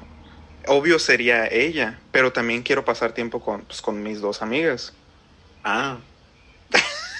obvio 0.69 0.99
sería 0.99 1.47
ella, 1.47 1.99
pero 2.13 2.33
también 2.33 2.63
quiero 2.63 2.85
pasar 2.85 3.13
tiempo 3.13 3.41
con, 3.41 3.63
pues, 3.63 3.81
con 3.83 4.03
mis 4.03 4.21
dos 4.21 4.41
amigas. 4.43 4.93
Ah. 5.65 5.97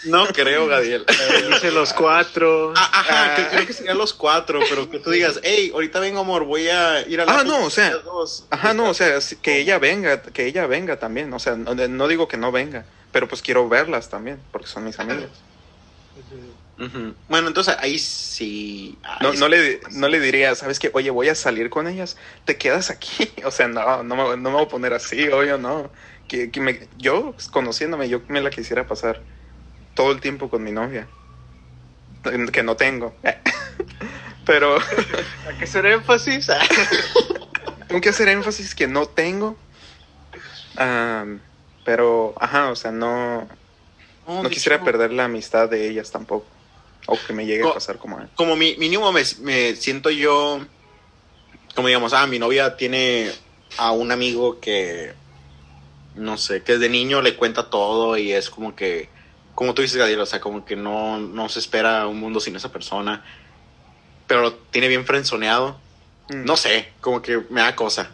No 0.05 0.27
creo, 0.29 0.69
Gadiel. 0.69 1.05
Eh, 1.09 1.49
Dice 1.49 1.73
los 1.73 1.93
cuatro. 1.93 2.73
Ah, 2.77 2.91
ajá, 2.93 3.33
Ah. 3.33 3.35
que 3.35 3.49
creo 3.49 3.67
que 3.67 3.73
serían 3.73 3.99
los 3.99 4.15
cuatro, 4.15 4.61
pero 4.71 4.89
que 4.89 5.01
tú 5.01 5.11
digas, 5.11 5.41
hey, 5.43 5.71
ahorita 5.75 5.99
vengo, 5.99 6.21
amor, 6.21 6.45
voy 6.45 6.69
a 6.69 7.01
ir 7.09 7.21
a 7.21 7.25
la 7.25 7.41
Ah, 7.41 7.45
no, 7.45 7.65
o 7.65 7.71
sea, 7.71 7.91
dos". 7.99 8.47
Ajá, 8.51 8.73
no, 8.73 8.91
o 8.91 8.95
sea, 8.95 9.19
que 9.43 9.59
ella 9.59 9.81
venga, 9.81 10.23
que 10.23 10.47
ella 10.47 10.67
venga 10.69 10.99
también, 11.01 11.33
o 11.33 11.41
sea, 11.41 11.57
no, 11.57 11.75
no 11.75 12.07
digo 12.09 12.29
que 12.29 12.37
no 12.37 12.53
venga, 12.53 12.85
pero 13.11 13.27
pues 13.27 13.43
quiero 13.43 13.69
verlas 13.69 14.09
también, 14.09 14.41
porque 14.53 14.69
son 14.69 14.85
mis 14.85 14.99
amigas. 15.01 15.31
Bueno, 17.29 17.49
entonces 17.49 17.77
ahí 17.79 17.99
sí. 17.99 19.01
ahí 19.03 19.19
No, 19.23 19.33
sí. 19.33 19.39
no, 19.39 19.49
le, 19.49 19.81
no 19.93 20.09
le 20.09 20.21
diría, 20.21 20.55
¿sabes 20.55 20.79
qué? 20.79 20.91
Oye, 20.95 21.11
voy 21.11 21.29
a 21.29 21.35
salir 21.35 21.71
con 21.71 21.87
ellas, 21.89 22.17
te 22.45 22.57
quedas 22.59 22.91
aquí. 22.91 23.33
O 23.45 23.51
sea, 23.51 23.69
no, 23.69 24.03
no 24.03 24.17
me, 24.17 24.23
no 24.37 24.51
me 24.51 24.57
voy 24.57 24.65
a 24.65 24.69
poner 24.69 24.93
así, 24.93 25.29
obvio, 25.29 25.59
no. 25.59 25.91
Que, 26.27 26.51
que 26.51 26.61
me- 26.61 26.89
yo, 26.97 27.35
conociéndome, 27.53 28.09
yo 28.09 28.23
me 28.29 28.41
la 28.41 28.51
quisiera 28.51 28.87
pasar 28.87 29.23
todo 29.95 30.13
el 30.13 30.21
tiempo 30.21 30.51
con 30.51 30.63
mi 30.65 30.73
novia. 30.73 31.09
Que 32.53 32.63
no 32.63 32.77
tengo. 32.77 33.15
Pero 34.45 34.77
¿A 35.49 35.59
qué 35.59 35.65
hacer 35.65 35.87
énfasis? 35.87 36.49
tengo 37.89 38.01
que 38.01 38.09
hacer 38.09 38.29
énfasis 38.29 38.75
que 38.75 38.87
no 38.87 39.07
tengo. 39.07 39.57
Am, 40.77 41.43
pero, 41.85 42.35
ajá, 42.39 42.71
o 42.71 42.77
sea, 42.77 42.93
no, 42.93 43.49
No, 44.27 44.49
quisiera 44.51 44.77
hecho, 44.77 44.85
perder 44.85 45.13
la 45.13 45.25
amistad 45.25 45.69
de 45.69 45.89
ellas 45.89 46.11
tampoco. 46.11 46.47
O 47.07 47.17
que 47.25 47.33
me 47.33 47.47
llegue 47.47 47.69
a 47.69 47.75
pasar 47.75 47.99
como 47.99 48.19
a 48.19 48.23
él. 48.23 48.29
Como 48.35 48.57
mi, 48.57 48.77
mínimo 48.77 49.13
me, 49.13 49.23
me 49.41 49.77
siento 49.77 50.11
yo. 50.11 50.61
Como 51.75 51.89
digamos, 51.89 52.13
ah, 52.13 52.27
mi 52.27 52.39
novia 52.39 52.77
tiene 52.77 53.31
a 53.79 53.93
un 53.93 54.11
amigo 54.11 54.61
que. 54.61 55.15
No 56.17 56.39
sé, 56.39 56.63
que 56.63 56.73
desde 56.73 56.89
niño 56.89 57.21
le 57.23 57.37
cuenta 57.37 57.71
todo 57.71 58.17
y 58.17 58.33
es 58.33 58.51
como 58.51 58.75
que. 58.75 59.09
Como 59.55 59.73
tú 59.75 59.83
dices, 59.83 59.97
Gadiel, 59.97 60.21
o 60.21 60.27
sea, 60.27 60.41
como 60.41 60.65
que 60.65 60.77
no, 60.77 61.19
no 61.19 61.49
se 61.49 61.61
espera 61.61 62.07
un 62.07 62.19
mundo 62.19 62.41
sin 62.41 62.57
esa 62.57 62.73
persona. 62.73 63.25
Pero 64.27 64.43
lo 64.43 64.55
tiene 64.55 64.89
bien 64.89 65.07
frenzoneado. 65.07 65.79
Mm. 66.29 66.45
No 66.45 66.57
sé, 66.57 66.93
como 67.01 67.23
que 67.23 67.43
me 67.51 67.61
da 67.61 67.77
cosa. 67.77 68.11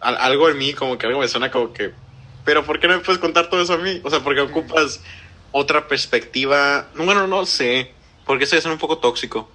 Al- 0.00 0.16
algo 0.16 0.48
en 0.48 0.58
mí, 0.58 0.74
como 0.74 0.98
que 0.98 1.06
algo 1.06 1.20
me 1.20 1.28
suena 1.28 1.50
como 1.50 1.72
que. 1.72 1.92
Pero 2.44 2.64
¿por 2.64 2.80
qué 2.80 2.88
no 2.88 2.96
me 2.96 3.04
puedes 3.04 3.20
contar 3.20 3.48
todo 3.48 3.62
eso 3.62 3.74
a 3.74 3.78
mí? 3.78 4.00
O 4.04 4.10
sea, 4.10 4.20
porque 4.20 4.40
ocupas 4.40 5.00
otra 5.56 5.88
perspectiva. 5.88 6.88
No, 6.94 7.04
Bueno, 7.04 7.26
no 7.26 7.46
sé. 7.46 7.92
Porque 8.24 8.44
eso 8.44 8.56
ya 8.56 8.62
suena 8.62 8.74
un 8.74 8.80
poco 8.80 8.98
tóxico. 8.98 9.50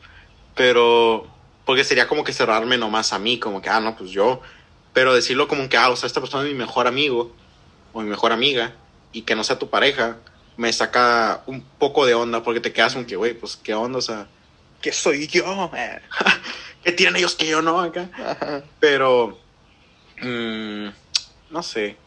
Pero. 0.55 1.27
Porque 1.65 1.83
sería 1.83 2.07
como 2.07 2.23
que 2.23 2.33
cerrarme 2.33 2.77
nomás 2.77 3.13
a 3.13 3.19
mí, 3.19 3.39
como 3.39 3.61
que, 3.61 3.69
ah, 3.69 3.79
no, 3.79 3.95
pues 3.95 4.11
yo. 4.11 4.41
Pero 4.93 5.13
decirlo 5.13 5.47
como 5.47 5.69
que, 5.69 5.77
ah, 5.77 5.89
o 5.89 5.95
sea, 5.95 6.07
esta 6.07 6.19
persona 6.19 6.43
es 6.43 6.49
mi 6.51 6.57
mejor 6.57 6.87
amigo 6.87 7.33
o 7.93 8.01
mi 8.01 8.09
mejor 8.09 8.31
amiga 8.31 8.73
y 9.13 9.21
que 9.21 9.35
no 9.35 9.43
sea 9.43 9.59
tu 9.59 9.69
pareja, 9.69 10.17
me 10.57 10.73
saca 10.73 11.43
un 11.45 11.61
poco 11.61 12.05
de 12.05 12.13
onda 12.13 12.43
porque 12.43 12.59
te 12.59 12.73
quedas 12.73 12.93
como 12.93 13.05
que, 13.05 13.15
güey, 13.15 13.33
pues 13.33 13.57
qué 13.57 13.73
onda, 13.73 13.99
o 13.99 14.01
sea, 14.01 14.27
¿Qué 14.81 14.91
soy 14.91 15.27
yo? 15.27 15.71
¿qué 16.83 16.91
tienen 16.91 17.17
ellos 17.17 17.35
que 17.35 17.47
yo 17.47 17.61
no 17.61 17.79
acá? 17.79 18.09
Ajá. 18.13 18.63
Pero, 18.79 19.39
mm, 20.21 20.87
no 21.51 21.63
sé, 21.63 21.97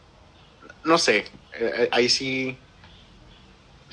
no 0.83 0.97
sé, 0.97 1.19
eh, 1.19 1.25
eh, 1.59 1.89
ahí 1.91 2.09
sí, 2.09 2.57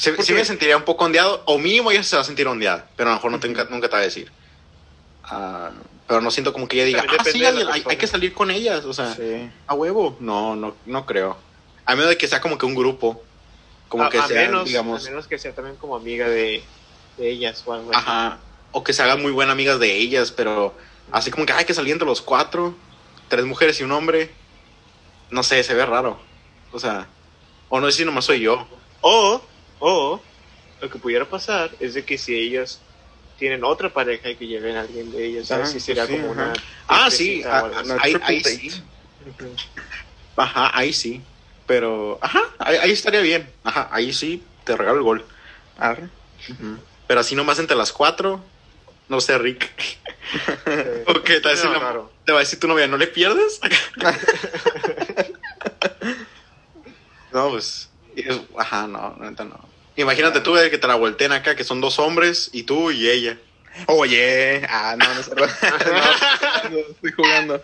sí, 0.03 0.11
¿Por 0.13 0.25
sí 0.25 0.33
me 0.33 0.45
sentiría 0.45 0.77
un 0.77 0.85
poco 0.85 1.05
ondeado, 1.05 1.43
o 1.47 1.59
mínimo 1.59 1.91
ella 1.91 2.03
se 2.03 2.17
va 2.17 2.23
a 2.23 2.25
sentir 2.25 2.47
ondeada, 2.49 2.89
pero 2.97 3.09
a 3.11 3.13
lo 3.13 3.17
mejor 3.19 3.31
no 3.33 3.41
te- 3.41 3.49
nunca, 3.49 3.65
nunca 3.71 3.89
te 3.89 3.93
va 3.95 4.01
a 4.01 4.05
decir. 4.05 4.31
Ah, 5.25 5.71
pero 6.07 6.21
no 6.21 6.31
siento 6.31 6.53
como 6.53 6.67
que 6.69 6.77
ella 6.77 6.85
diga, 6.87 7.05
ah, 7.19 7.25
sí, 7.25 7.45
hay, 7.45 7.83
hay 7.87 7.97
que 7.97 8.07
salir 8.07 8.35
con 8.35 8.51
ellas, 8.51 8.85
o 8.85 8.93
sea, 8.93 9.15
Sí. 9.15 9.51
a 9.67 9.75
huevo, 9.75 10.17
no, 10.21 10.57
no, 10.57 10.75
no 10.85 11.07
creo. 11.07 11.37
A 11.87 11.95
menos 11.95 12.11
de 12.11 12.17
que 12.19 12.29
sea 12.29 12.41
como 12.41 12.59
que 12.59 12.67
un 12.67 12.75
grupo, 12.75 13.23
como 13.89 14.05
a, 14.05 14.11
que 14.11 14.19
a 14.19 14.27
sea, 14.27 14.43
menos, 14.43 14.65
digamos, 14.67 15.07
a 15.07 15.11
menos 15.11 15.27
que 15.29 15.39
sea 15.39 15.55
también 15.55 15.77
como 15.77 15.97
amiga 15.97 16.29
de, 16.29 16.63
de 17.17 17.31
ellas 17.31 17.63
o 17.67 17.73
algo 17.73 17.91
así. 17.93 17.99
Ajá. 18.01 18.39
O 18.73 18.83
que 18.85 18.93
se 18.93 19.03
hagan 19.03 19.23
muy 19.23 19.33
buenas 19.33 19.53
amigas 19.53 19.79
de 19.79 19.95
ellas, 19.97 20.33
pero 20.33 20.75
así 21.13 21.31
como 21.31 21.47
que 21.47 21.53
hay 21.53 21.65
que 21.65 21.75
salir 21.75 21.93
entre 21.93 22.07
los 22.07 22.21
cuatro, 22.23 22.75
tres 23.29 23.45
mujeres 23.45 23.79
y 23.81 23.85
un 23.85 23.93
hombre. 23.93 24.31
No 25.31 25.43
sé, 25.43 25.63
se 25.63 25.75
ve 25.75 25.85
raro. 25.87 26.19
O 26.73 26.79
sea, 26.79 27.07
o 27.69 27.81
no 27.81 27.91
sé 27.91 27.99
si 27.99 28.05
nomás 28.05 28.25
soy 28.25 28.41
yo. 28.41 28.67
O, 29.03 29.41
o, 29.85 30.25
lo 30.81 30.91
que 30.91 30.99
pudiera 30.99 31.29
pasar 31.29 31.77
es 31.81 31.95
de 31.95 32.05
que 32.05 32.17
si 32.17 32.37
ellos 32.37 32.83
tienen 33.37 33.65
otra 33.65 33.93
pareja 33.93 34.31
y 34.31 34.37
que 34.37 34.47
lleven 34.47 34.77
a 34.77 34.83
alguien 34.83 35.11
de 35.11 35.27
ellos, 35.27 35.51
Ah, 35.51 35.57
¿sabes? 35.57 35.71
Si 35.71 35.81
sería 35.81 36.07
pues 36.07 36.17
sí, 36.17 36.23
como 36.23 36.33
ajá. 36.33 36.53
una... 36.53 36.63
Ah, 36.87 37.11
sí, 37.11 37.43
ah, 37.45 37.59
algo 37.59 37.81
así. 37.81 38.15
Una 38.15 38.27
ahí, 38.27 38.41
sí. 38.41 38.71
Ujú. 39.27 39.57
Ajá, 40.37 40.71
ahí 40.73 40.93
sí. 40.93 41.25
Pero, 41.67 42.19
ajá, 42.23 42.41
ahí, 42.61 42.77
ahí 42.77 42.93
estaría 42.93 43.21
bien. 43.21 43.53
Ajá, 43.65 43.89
ahí 43.91 44.13
sí, 44.13 44.47
te 44.65 44.77
regalo 44.77 44.99
el 44.99 45.05
gol. 45.05 45.27
Arre. 45.77 46.09
Pero 47.07 47.21
así 47.21 47.35
nomás 47.35 47.59
entre 47.59 47.77
las 47.77 47.93
cuatro, 47.93 48.45
no 49.09 49.21
sé, 49.21 49.37
Rick. 49.39 49.69
¿O 51.09 51.15
qué? 51.23 51.41
¿Te 51.41 51.43
va 51.43 51.51
a 51.51 51.55
decir, 51.55 51.71
no, 51.71 51.81
la- 51.81 52.09
te 52.25 52.33
va 52.33 52.39
a 52.39 52.41
decir 52.41 52.61
tu 52.61 52.69
novia, 52.69 52.87
¿no 52.87 52.97
le 52.97 53.09
pierdes? 53.09 53.61
no, 57.33 57.51
pues. 57.51 57.91
es- 58.17 58.41
ajá, 58.59 58.87
no, 58.87 59.17
neta 59.17 59.45
no. 59.45 59.72
Imagínate 59.97 60.41
tú 60.41 60.55
que 60.55 60.79
te 60.79 60.87
la 60.87 60.95
volteen 60.95 61.33
acá, 61.33 61.55
que 61.55 61.65
son 61.65 61.81
dos 61.81 61.99
hombres 61.99 62.51
y 62.53 62.63
tú 62.63 62.91
y 62.91 63.09
ella. 63.09 63.39
Oye, 63.87 64.67
ah, 64.69 64.97
no, 64.99 65.15
no 65.15 65.21
es 65.21 65.29
no, 65.35 66.71
no, 66.71 66.79
estoy 66.79 67.13
jugando. 67.13 67.63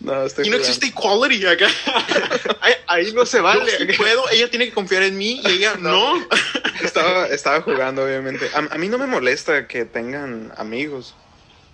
No, 0.00 0.24
estoy 0.24 0.46
Y 0.46 0.50
no 0.50 0.56
jugando. 0.56 0.58
existe 0.58 0.86
equality 0.86 1.46
acá. 1.46 1.68
Ahí, 2.60 2.74
ahí 2.86 3.12
no 3.12 3.24
se 3.24 3.38
Yo 3.38 3.42
vale. 3.42 3.70
sí 3.70 3.86
puedo, 3.96 4.28
ella 4.30 4.50
tiene 4.50 4.66
que 4.66 4.72
confiar 4.72 5.02
en 5.04 5.16
mí 5.16 5.40
y 5.44 5.48
ella 5.52 5.74
no. 5.78 6.14
Estaba, 6.82 7.26
estaba 7.26 7.60
jugando, 7.62 8.04
obviamente. 8.04 8.50
A, 8.54 8.74
a 8.74 8.78
mí 8.78 8.88
no 8.88 8.98
me 8.98 9.06
molesta 9.06 9.66
que 9.68 9.84
tengan 9.84 10.52
amigos. 10.56 11.14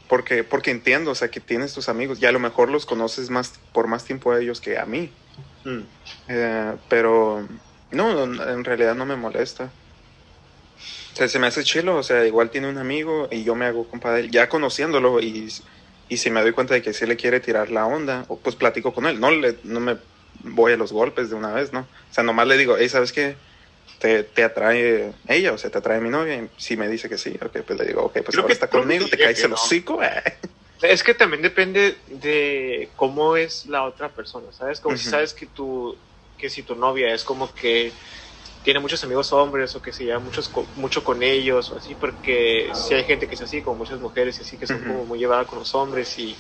Porque, 0.08 0.42
porque 0.44 0.70
entiendo, 0.70 1.10
o 1.10 1.14
sea, 1.14 1.28
que 1.28 1.40
tienes 1.40 1.74
tus 1.74 1.88
amigos. 1.88 2.18
Y 2.20 2.26
a 2.26 2.32
lo 2.32 2.38
mejor 2.38 2.70
los 2.70 2.86
conoces 2.86 3.28
más 3.30 3.54
por 3.72 3.88
más 3.88 4.04
tiempo 4.04 4.32
a 4.32 4.40
ellos 4.40 4.60
que 4.60 4.78
a 4.78 4.86
mí. 4.86 5.10
Mm. 5.64 5.80
Eh, 6.28 6.74
pero 6.88 7.46
no, 7.90 8.24
en 8.24 8.64
realidad 8.64 8.94
no 8.94 9.06
me 9.06 9.16
molesta. 9.16 9.70
O 11.12 11.16
sea, 11.16 11.28
se 11.28 11.38
me 11.38 11.48
hace 11.48 11.64
chilo, 11.64 11.96
o 11.96 12.02
sea, 12.02 12.24
igual 12.26 12.50
tiene 12.50 12.68
un 12.68 12.78
amigo 12.78 13.28
y 13.30 13.42
yo 13.42 13.54
me 13.54 13.66
hago 13.66 13.88
compa 13.88 14.12
de 14.12 14.20
él, 14.20 14.30
ya 14.30 14.48
conociéndolo 14.48 15.20
y, 15.20 15.52
y 16.08 16.16
si 16.16 16.30
me 16.30 16.42
doy 16.42 16.52
cuenta 16.52 16.74
de 16.74 16.82
que 16.82 16.92
sí 16.92 17.06
le 17.06 17.16
quiere 17.16 17.40
tirar 17.40 17.70
la 17.70 17.86
onda, 17.86 18.24
pues 18.42 18.54
platico 18.54 18.94
con 18.94 19.06
él, 19.06 19.18
no, 19.18 19.30
le, 19.30 19.56
no 19.64 19.80
me 19.80 19.96
voy 20.44 20.72
a 20.72 20.76
los 20.76 20.92
golpes 20.92 21.30
de 21.30 21.34
una 21.34 21.52
vez, 21.52 21.72
¿no? 21.72 21.80
O 21.80 22.14
sea, 22.14 22.22
nomás 22.22 22.46
le 22.46 22.56
digo, 22.56 22.76
hey, 22.78 22.88
¿sabes 22.88 23.12
qué? 23.12 23.34
Te, 23.98 24.22
te 24.22 24.44
atrae 24.44 25.12
ella, 25.26 25.52
o 25.52 25.58
sea, 25.58 25.70
te 25.70 25.78
atrae 25.78 26.00
mi 26.00 26.08
novia, 26.08 26.36
y 26.36 26.48
si 26.56 26.76
me 26.76 26.88
dice 26.88 27.08
que 27.08 27.18
sí, 27.18 27.36
ok, 27.44 27.58
pues 27.66 27.78
le 27.78 27.84
digo, 27.86 28.02
ok, 28.02 28.12
pues 28.12 28.26
Creo 28.28 28.42
ahora 28.42 28.46
que 28.46 28.52
está 28.52 28.68
conmigo, 28.68 29.06
te 29.08 29.18
caes 29.18 29.42
el 29.42 29.50
no. 29.50 29.56
hocico, 29.56 30.02
eh. 30.02 30.22
Es 30.82 31.02
que 31.02 31.12
también 31.14 31.42
depende 31.42 31.96
de 32.06 32.88
cómo 32.94 33.36
es 33.36 33.66
la 33.66 33.82
otra 33.82 34.10
persona, 34.10 34.52
¿sabes? 34.52 34.78
Como 34.78 34.96
si 34.96 35.08
sabes 35.08 35.34
que 35.34 35.46
tu, 35.46 35.98
que 36.38 36.48
si 36.48 36.62
tu 36.62 36.74
novia 36.76 37.12
es 37.12 37.24
como 37.24 37.52
que 37.54 37.92
tiene 38.62 38.80
muchos 38.80 39.02
amigos 39.04 39.32
hombres 39.32 39.74
o 39.76 39.82
que 39.82 39.92
se 39.92 40.04
lleva 40.04 40.18
muchos 40.20 40.48
co- 40.48 40.66
mucho 40.74 41.02
con 41.04 41.22
ellos 41.22 41.70
o 41.72 41.76
así, 41.76 41.94
porque 41.94 42.70
si 42.74 42.94
hay 42.94 43.04
gente 43.04 43.26
que 43.28 43.34
es 43.34 43.42
así, 43.42 43.62
como 43.62 43.76
muchas 43.78 44.00
mujeres 44.00 44.38
y 44.38 44.42
así, 44.42 44.56
que 44.58 44.66
son 44.66 44.80
como 44.80 45.04
muy 45.04 45.18
llevadas 45.18 45.46
con 45.46 45.58
los 45.58 45.74
hombres 45.74 46.18
y, 46.18 46.36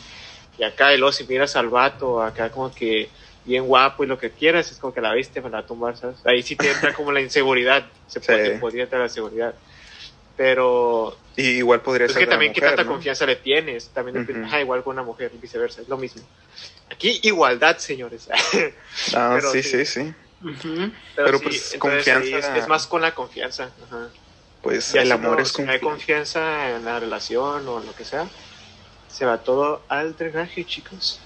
y 0.58 0.62
acá, 0.64 0.94
y 0.94 0.98
luego 0.98 1.12
si 1.12 1.24
miras 1.24 1.56
al 1.56 1.68
vato, 1.68 2.22
acá 2.22 2.50
como 2.50 2.72
que 2.74 3.10
bien 3.44 3.66
guapo 3.66 4.04
y 4.04 4.06
lo 4.06 4.18
que 4.18 4.30
quieras, 4.32 4.70
es 4.70 4.78
como 4.78 4.92
que 4.92 5.00
la 5.00 5.14
viste 5.14 5.40
para 5.40 5.64
tumbar, 5.64 5.96
¿sabes? 5.96 6.24
Ahí 6.26 6.42
sí 6.42 6.56
te 6.56 6.70
entra 6.70 6.92
como 6.94 7.12
la 7.12 7.20
inseguridad, 7.20 7.86
se 8.06 8.20
Sí. 8.20 8.26
puede, 8.26 8.50
podría 8.58 8.82
entrar 8.84 9.00
la 9.00 9.06
inseguridad. 9.06 9.54
Pero 10.38 11.18
Y 11.36 11.58
igual 11.58 11.82
podría 11.82 12.06
es 12.06 12.12
ser 12.12 12.20
que 12.20 12.24
de 12.26 12.26
la 12.26 12.32
también 12.32 12.52
qué 12.54 12.60
tanta 12.60 12.84
¿no? 12.84 12.90
confianza 12.92 13.26
le 13.26 13.36
tienes, 13.36 13.90
también 13.90 14.18
Ujú. 14.18 14.44
ajá, 14.46 14.60
igual 14.60 14.84
con 14.84 14.92
una 14.94 15.02
mujer 15.02 15.32
y 15.34 15.38
viceversa, 15.38 15.82
es 15.82 15.88
lo 15.88 15.98
mismo. 15.98 16.22
Aquí 16.90 17.20
igualdad, 17.24 17.76
señores. 17.78 18.28
Ah, 19.14 19.32
pero 19.34 19.52
sí, 19.52 19.62
sí. 19.62 19.84
sí, 19.84 19.84
sí. 19.84 20.14
Pero, 20.40 20.92
Pero, 21.16 21.38
sí, 21.38 21.44
pues, 21.44 21.76
confianza- 21.78 22.38
Es, 22.56 22.62
es 22.62 22.68
más 22.68 22.86
con 22.86 23.02
la 23.02 23.14
confianza. 23.14 23.72
Ajá. 23.84 24.10
Pues 24.62 24.92
Ya 24.92 25.02
el 25.02 25.12
amor 25.12 25.36
no, 25.38 25.42
es 25.42 25.48
si 25.52 25.62
no 25.62 25.72
hay 25.72 25.80
confianza. 25.80 26.40
confianza 26.40 26.76
en 26.76 26.84
la 26.84 27.00
relación 27.00 27.68
o 27.68 27.80
lo 27.80 27.94
que 27.94 28.04
sea, 28.04 28.28
se 29.08 29.24
va 29.26 29.38
todo 29.42 29.84
al 29.88 30.16
drenaje, 30.16 30.64
chicos. 30.64 31.20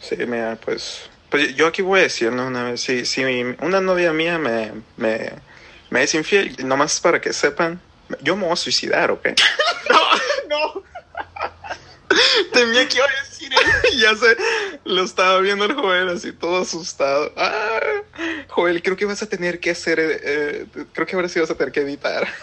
Sí, 0.00 0.16
mira, 0.26 0.58
pues, 0.64 1.08
pues 1.30 1.54
yo 1.54 1.66
aquí 1.66 1.80
voy 1.82 2.00
a 2.00 2.02
decir, 2.04 2.30
¿no? 2.32 2.46
Una 2.46 2.64
vez, 2.64 2.80
si, 2.82 3.06
si 3.06 3.24
mi- 3.24 3.56
una 3.60 3.80
novia 3.80 4.12
mía 4.12 4.38
me, 4.38 4.72
me, 4.96 5.30
me 5.90 6.02
es 6.02 6.14
infiel, 6.14 6.56
nomás 6.66 7.00
para 7.00 7.20
que 7.20 7.32
sepan, 7.32 7.80
yo 8.20 8.36
me 8.36 8.44
voy 8.44 8.52
a 8.52 8.56
suicidar, 8.56 9.10
¿ok? 9.10 9.28
No, 10.48 10.82
Temía 12.52 12.86
que 12.88 12.98
iba 12.98 13.06
a 13.06 13.24
decir 13.26 13.50
eso. 13.52 13.62
ya 13.98 14.14
sé, 14.14 14.36
lo 14.84 15.02
estaba 15.02 15.40
viendo 15.40 15.64
el 15.64 15.72
Joel 15.72 16.10
así 16.10 16.32
todo 16.32 16.60
asustado. 16.62 17.32
Ah, 17.36 17.80
Joel, 18.48 18.82
creo 18.82 18.96
que 18.96 19.06
vas 19.06 19.22
a 19.22 19.26
tener 19.26 19.58
que 19.60 19.70
hacer, 19.70 19.98
eh, 19.98 20.20
eh, 20.22 20.66
creo 20.92 21.06
que 21.06 21.16
ahora 21.16 21.28
sí 21.30 21.40
vas 21.40 21.50
a 21.50 21.54
tener 21.54 21.72
que 21.72 21.80
editar. 21.80 22.28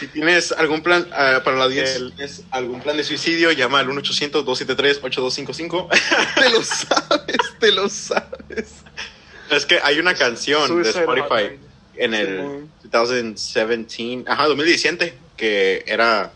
Si 0.00 0.06
tienes 0.08 0.50
algún 0.52 0.82
plan 0.82 1.06
ah, 1.12 1.42
para 1.44 1.56
la 1.58 1.64
audiencia, 1.64 1.96
El- 1.96 2.08
si 2.10 2.16
tienes 2.16 2.42
algún 2.50 2.80
plan 2.80 2.96
de 2.96 3.04
suicidio, 3.04 3.52
llama 3.52 3.80
al 3.80 3.88
1-800-273-8255. 3.88 5.88
te 6.34 6.48
lo 6.50 6.62
sabes, 6.62 7.36
te 7.60 7.70
lo 7.72 7.88
sabes. 7.90 8.72
es 9.50 9.66
que 9.66 9.78
hay 9.82 9.98
una 9.98 10.14
canción 10.14 10.82
de 10.82 10.88
Spotify 10.88 11.60
en 11.96 12.14
el. 12.14 12.66
2017, 13.00 14.24
ajá, 14.30 14.46
2017, 14.46 15.14
que 15.36 15.84
era... 15.86 16.32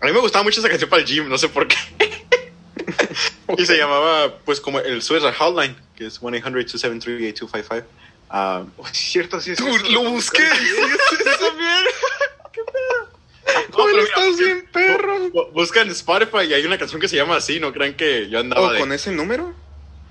A 0.00 0.06
mí 0.06 0.12
me 0.12 0.18
gustaba 0.20 0.42
mucho 0.42 0.58
esa 0.60 0.68
canción 0.68 0.90
para 0.90 1.00
el 1.02 1.08
gym, 1.08 1.28
no 1.28 1.38
sé 1.38 1.48
por 1.48 1.66
qué. 1.68 1.76
Y 3.58 3.66
se 3.66 3.76
llamaba, 3.76 4.38
pues, 4.46 4.60
como 4.60 4.80
el 4.80 5.02
Suicide 5.02 5.32
Hotline, 5.34 5.76
que 5.94 6.06
es 6.06 6.20
1-800-273-8255. 6.22 7.84
Ah, 8.30 8.64
Oh, 8.78 8.86
sí, 8.86 9.10
cierto, 9.10 9.40
sí. 9.40 9.50
es 9.52 9.58
Tú, 9.58 9.68
eso. 9.68 9.84
lo 9.90 10.04
busqué. 10.10 10.42
Yo 10.42 11.36
también. 11.38 11.84
Joel, 13.72 13.94
pero 13.94 14.02
estás 14.06 14.38
bien, 14.38 14.66
perro. 14.72 15.18
bu- 15.30 15.50
buscan 15.52 15.88
Spotify 15.90 16.44
y 16.48 16.54
hay 16.54 16.64
una 16.64 16.78
canción 16.78 17.00
que 17.00 17.08
se 17.08 17.16
llama 17.16 17.36
así, 17.36 17.60
no 17.60 17.72
crean 17.72 17.94
que 17.94 18.28
yo 18.30 18.38
andaba 18.38 18.68
Oh, 18.68 18.72
de... 18.72 18.78
con 18.78 18.92
ese 18.92 19.12
número. 19.12 19.52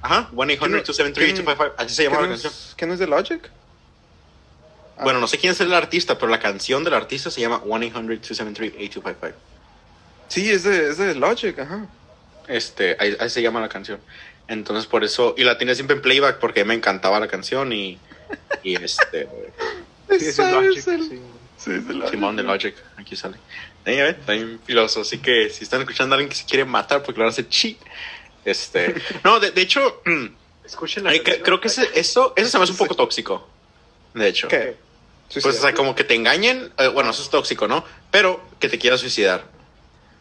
Ajá, 0.04 0.30
1-800-273-8255, 0.34 1.74
así 1.78 1.96
se 1.96 2.04
¿Qué 2.04 2.10
no 2.10 2.22
la 2.22 2.28
canción. 2.28 2.54
es, 2.54 2.74
¿qué 2.78 2.86
no 2.86 2.94
es 2.94 3.00
de 3.00 3.08
Logic? 3.08 3.50
Bueno, 5.04 5.20
no 5.20 5.28
sé 5.28 5.38
quién 5.38 5.52
es 5.54 5.60
el 5.62 5.74
artista, 5.74 6.18
pero 6.18 6.30
la 6.32 6.40
canción 6.40 6.84
del 6.84 6.94
artista 6.94 7.32
se 7.32 7.42
llama 7.42 7.62
1-800-273-8255. 7.64 9.34
Sí, 10.28 10.50
es 10.50 10.64
de, 10.64 10.90
es 10.90 10.98
de 10.98 11.16
Logic, 11.16 11.58
ajá. 11.60 11.86
Este, 12.48 12.96
ahí, 13.00 13.16
ahí 13.20 13.30
se 13.30 13.42
llama 13.42 13.60
la 13.62 13.70
canción. 13.70 14.00
Entonces, 14.48 14.86
por 14.86 15.04
eso, 15.04 15.36
y 15.38 15.44
la 15.44 15.58
tenía 15.58 15.76
siempre 15.76 15.96
en 15.96 16.02
playback 16.02 16.40
porque 16.40 16.64
me 16.66 16.74
encantaba 16.74 17.20
la 17.20 17.28
canción 17.28 17.72
y, 17.74 17.98
y 18.64 18.76
este, 18.82 19.28
Sí, 20.10 20.26
es 20.28 20.36
¿Sabes 20.36 20.54
Logic, 20.54 20.88
el- 20.88 21.04
sí. 21.10 21.22
Sí, 21.58 21.72
es 21.72 21.88
de 21.88 21.94
Logic. 21.94 22.12
Simón 22.12 22.36
de 22.36 22.44
Logic, 22.44 22.76
aquí 22.98 23.16
sale. 23.16 23.38
Ahí, 23.86 23.98
está 24.00 24.34
bien 24.34 24.60
filoso, 24.66 25.02
así 25.02 25.20
que 25.20 25.50
si 25.50 25.64
están 25.64 25.82
escuchando 25.82 26.14
a 26.14 26.18
alguien 26.18 26.30
que 26.30 26.36
se 26.36 26.46
quiere 26.46 26.66
matar 26.66 27.02
porque 27.04 27.20
lo 27.22 27.28
hace 27.28 27.48
cheat, 27.48 27.78
este, 28.46 28.96
no, 29.24 29.40
de, 29.40 29.52
de 29.52 29.62
hecho, 29.62 30.02
Escuchen 30.66 31.04
la 31.04 31.10
ay, 31.10 31.20
creo 31.22 31.60
que 31.60 31.68
ese- 31.68 31.90
eso, 31.96 32.34
eso 32.36 32.50
se 32.50 32.58
me 32.58 32.64
hace 32.64 32.72
un 32.72 32.78
poco 32.78 32.96
tóxico, 32.96 33.48
de 34.14 34.28
hecho. 34.28 34.48
¿Qué? 34.48 34.76
Pues, 35.34 35.46
o 35.46 35.52
sea, 35.54 35.74
como 35.74 35.96
que 35.96 36.04
te 36.04 36.16
engañen, 36.16 36.72
eh, 36.78 36.88
bueno, 36.88 37.12
eso 37.12 37.22
es 37.24 37.30
tóxico, 37.30 37.68
¿no? 37.68 37.86
Pero 38.12 38.42
que 38.60 38.68
te 38.70 38.78
quieras 38.78 39.00
suicidar. 39.00 39.44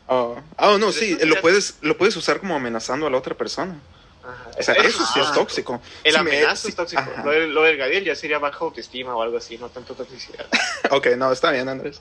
Oh, 0.06 0.36
oh, 0.58 0.78
no, 0.78 0.92
sí, 0.92 1.16
Eso 1.18 1.26
lo 1.26 1.40
puedes, 1.40 1.76
lo 1.82 1.96
puedes 1.96 2.16
usar 2.16 2.40
como 2.40 2.54
amenazando 2.56 3.06
a 3.06 3.10
la 3.10 3.16
otra 3.18 3.34
persona. 3.36 3.76
Ajá. 4.22 4.50
O 4.58 4.62
sea, 4.62 4.74
eso 4.74 5.04
sí 5.06 5.18
es 5.20 5.26
Ah. 5.28 5.32
tóxico. 5.34 5.80
El 6.04 6.14
Si 6.14 6.20
me- 6.22 6.30
amenazo 6.36 6.62
sí, 6.62 6.68
es 6.68 6.76
tóxico. 6.76 7.00
ajá. 7.02 7.24
Lo, 7.24 7.30
del- 7.30 7.52
lo 7.54 7.62
del 7.62 7.76
Gadiel 7.76 8.04
ya 8.04 8.14
sería 8.14 8.38
baja 8.38 8.58
autoestima 8.60 9.14
o 9.16 9.22
algo 9.22 9.38
así, 9.38 9.56
no 9.58 9.68
tanto 9.68 9.94
toxicidad. 9.94 10.46
Ok, 10.90 11.06
no, 11.16 11.30
está 11.32 11.50
bien, 11.52 11.68
Andrés. 11.68 11.98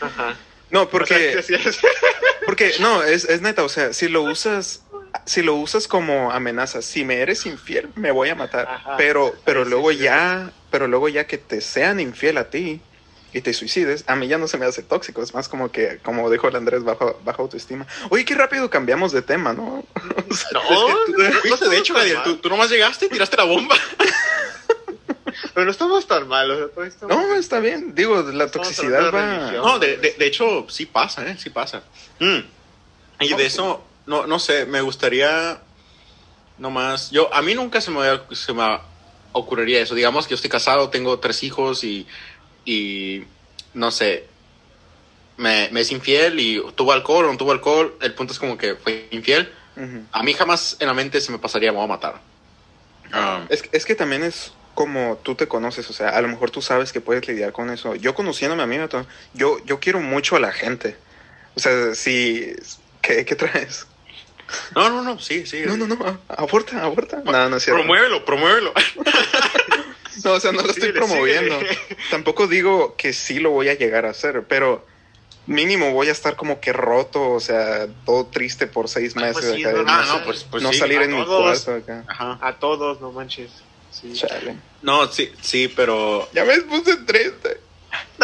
Ajá. 0.00 0.36
No, 0.70 0.80
O 0.80 0.82
sea, 0.84 0.90
porque, 0.90 1.32
que 1.36 1.42
sí 1.42 1.54
es- 1.54 1.78
porque, 2.46 2.74
no, 2.80 3.02
es, 3.02 3.24
es 3.26 3.40
neta, 3.42 3.62
o 3.62 3.68
sea, 3.68 3.92
si 3.92 4.08
lo 4.08 4.22
usas, 4.22 4.82
si 5.26 5.42
lo 5.42 5.54
usas 5.54 5.88
como 5.88 6.30
amenaza, 6.30 6.82
si 6.82 7.04
me 7.04 7.20
eres 7.20 7.46
infiel, 7.46 7.88
me 7.94 8.10
voy 8.10 8.28
a 8.28 8.34
matar. 8.34 8.66
Ajá. 8.68 8.96
Pero, 8.96 9.34
pero 9.44 9.64
luego 9.64 9.90
sí, 9.90 9.98
sí. 9.98 10.04
ya, 10.04 10.52
pero 10.70 10.86
luego 10.86 11.08
ya 11.08 11.26
que 11.26 11.38
te 11.38 11.60
sean 11.60 12.00
infiel 12.00 12.38
a 12.38 12.50
ti 12.50 12.80
y 13.32 13.40
te 13.40 13.54
suicides, 13.54 14.04
a 14.06 14.16
mí 14.16 14.28
ya 14.28 14.36
no 14.38 14.46
se 14.46 14.58
me 14.58 14.66
hace 14.66 14.82
tóxico, 14.82 15.22
es 15.22 15.32
más 15.32 15.48
como 15.48 15.70
que, 15.70 15.98
como 16.02 16.30
dijo 16.30 16.48
el 16.48 16.56
Andrés, 16.56 16.84
bajo, 16.84 17.18
baja 17.24 17.42
autoestima. 17.42 17.86
Oye, 18.10 18.24
qué 18.24 18.34
rápido 18.34 18.68
cambiamos 18.68 19.12
de 19.12 19.22
tema, 19.22 19.52
¿no? 19.52 19.84
O 20.30 20.34
sea, 20.34 20.48
No, 20.52 20.96
viste, 21.42 21.68
de 21.68 21.78
hecho, 21.78 21.94
Gadiel, 21.94 22.22
tú, 22.22 22.36
tú 22.36 22.48
nomás 22.48 22.70
llegaste 22.70 23.06
y 23.06 23.08
tiraste 23.08 23.36
la 23.36 23.44
bomba. 23.44 23.76
Pero 25.54 25.66
no 25.66 25.70
estamos 25.70 26.06
tan 26.06 26.28
mal, 26.28 26.50
o 26.50 26.56
sea, 26.56 26.68
todo 26.68 26.84
esto. 26.84 27.06
No, 27.06 27.34
está 27.34 27.60
bien. 27.60 27.94
Digo, 27.94 28.22
la 28.22 28.50
toxicidad 28.50 29.12
va. 29.12 29.38
religión. 29.38 29.64
No, 29.64 29.78
de, 29.78 29.96
de, 29.98 30.12
de 30.12 30.26
hecho, 30.26 30.66
sí 30.68 30.86
pasa, 30.86 31.26
¿eh? 31.26 31.36
Sí 31.38 31.50
pasa. 31.50 31.82
Mm. 32.18 32.38
Y 33.20 33.34
de 33.34 33.46
eso, 33.46 33.84
no, 34.06 34.26
no 34.26 34.38
sé, 34.38 34.66
me 34.66 34.80
gustaría 34.80 35.60
nomás... 36.58 37.10
Yo, 37.10 37.32
a 37.34 37.42
mí 37.42 37.54
nunca 37.54 37.80
se 37.80 37.90
me, 37.90 38.00
se 38.32 38.52
me 38.52 38.78
ocurriría 39.32 39.80
eso. 39.80 39.94
Digamos 39.94 40.26
que 40.26 40.30
yo 40.30 40.36
estoy 40.36 40.50
casado, 40.50 40.90
tengo 40.90 41.18
tres 41.18 41.42
hijos 41.42 41.84
y, 41.84 42.06
y 42.64 43.24
no 43.74 43.90
sé, 43.90 44.26
me, 45.36 45.68
me 45.72 45.80
es 45.80 45.90
infiel 45.92 46.40
y 46.40 46.62
tuvo 46.74 46.92
alcohol 46.92 47.26
o 47.26 47.32
no 47.32 47.38
tuvo 47.38 47.52
alcohol. 47.52 47.96
El 48.00 48.14
punto 48.14 48.32
es 48.32 48.38
como 48.38 48.56
que 48.58 48.74
fue 48.76 49.08
infiel. 49.10 49.52
A 50.12 50.22
mí 50.22 50.34
jamás 50.34 50.76
en 50.80 50.86
la 50.86 50.94
mente 50.94 51.20
se 51.20 51.32
me 51.32 51.38
pasaría, 51.38 51.72
me 51.72 51.78
voy 51.78 51.86
a 51.86 51.88
matar. 51.88 52.20
Ah, 53.10 53.44
Es, 53.48 53.64
es 53.72 53.86
que 53.86 53.94
también 53.94 54.22
es 54.22 54.52
como 54.74 55.18
tú 55.22 55.34
te 55.34 55.48
conoces, 55.48 55.88
o 55.90 55.92
sea, 55.92 56.10
a 56.10 56.20
lo 56.22 56.28
mejor 56.28 56.50
tú 56.50 56.62
sabes 56.62 56.92
que 56.92 57.00
puedes 57.00 57.26
lidiar 57.26 57.52
con 57.52 57.70
eso. 57.70 57.94
Yo 57.94 58.14
conociéndome 58.14 58.62
a 58.62 58.66
mí, 58.66 58.76
yo, 59.34 59.64
yo 59.64 59.80
quiero 59.80 60.00
mucho 60.00 60.36
a 60.36 60.40
la 60.40 60.52
gente. 60.52 60.96
O 61.54 61.60
sea, 61.60 61.94
si... 61.94 62.52
¿Qué, 63.00 63.24
qué 63.24 63.34
traes? 63.34 63.86
No, 64.74 64.90
no, 64.90 65.02
no, 65.02 65.18
sí, 65.18 65.46
sí. 65.46 65.62
No, 65.66 65.76
no, 65.76 65.86
no, 65.86 65.96
a- 66.28 66.34
aborta, 66.42 66.82
aborta. 66.82 67.20
No, 67.24 67.48
no 67.48 67.56
es 67.56 67.62
cierto. 67.64 67.80
Promuévelo, 67.82 68.24
promuévelo. 68.24 68.72
No, 70.24 70.32
o 70.32 70.40
sea, 70.40 70.52
no 70.52 70.62
lo 70.62 70.70
estoy 70.70 70.92
promoviendo. 70.92 71.58
Tampoco 72.10 72.46
digo 72.46 72.94
que 72.96 73.12
sí 73.14 73.40
lo 73.40 73.50
voy 73.50 73.68
a 73.70 73.74
llegar 73.74 74.04
a 74.06 74.10
hacer, 74.10 74.44
pero 74.46 74.86
mínimo 75.46 75.90
voy 75.92 76.08
a 76.08 76.12
estar 76.12 76.36
como 76.36 76.60
que 76.60 76.72
roto, 76.72 77.30
o 77.30 77.40
sea, 77.40 77.88
todo 78.04 78.26
triste 78.26 78.66
por 78.68 78.88
seis 78.88 79.14
Ah, 79.16 79.20
meses. 79.20 79.42
pues 79.42 79.54
sí, 79.56 79.64
acá, 79.64 79.82
Ah, 79.86 80.04
no, 80.06 80.18
no, 80.18 80.24
pues, 80.24 80.44
pues 80.44 80.62
no 80.62 80.70
sí. 80.72 80.78
salir 80.78 80.98
a 81.00 81.04
en 81.04 81.16
mi 81.16 81.24
cuarto 81.24 81.74
acá. 81.74 82.04
Ajá. 82.06 82.38
A 82.42 82.52
todos, 82.58 83.00
no 83.00 83.10
manches. 83.10 83.50
Sí. 83.90 84.12
Chale. 84.12 84.56
No, 84.82 85.10
sí, 85.10 85.32
sí, 85.40 85.66
pero 85.74 86.28
Ya 86.32 86.44
me 86.44 86.60
puse 86.60 86.94
triste. 86.98 87.58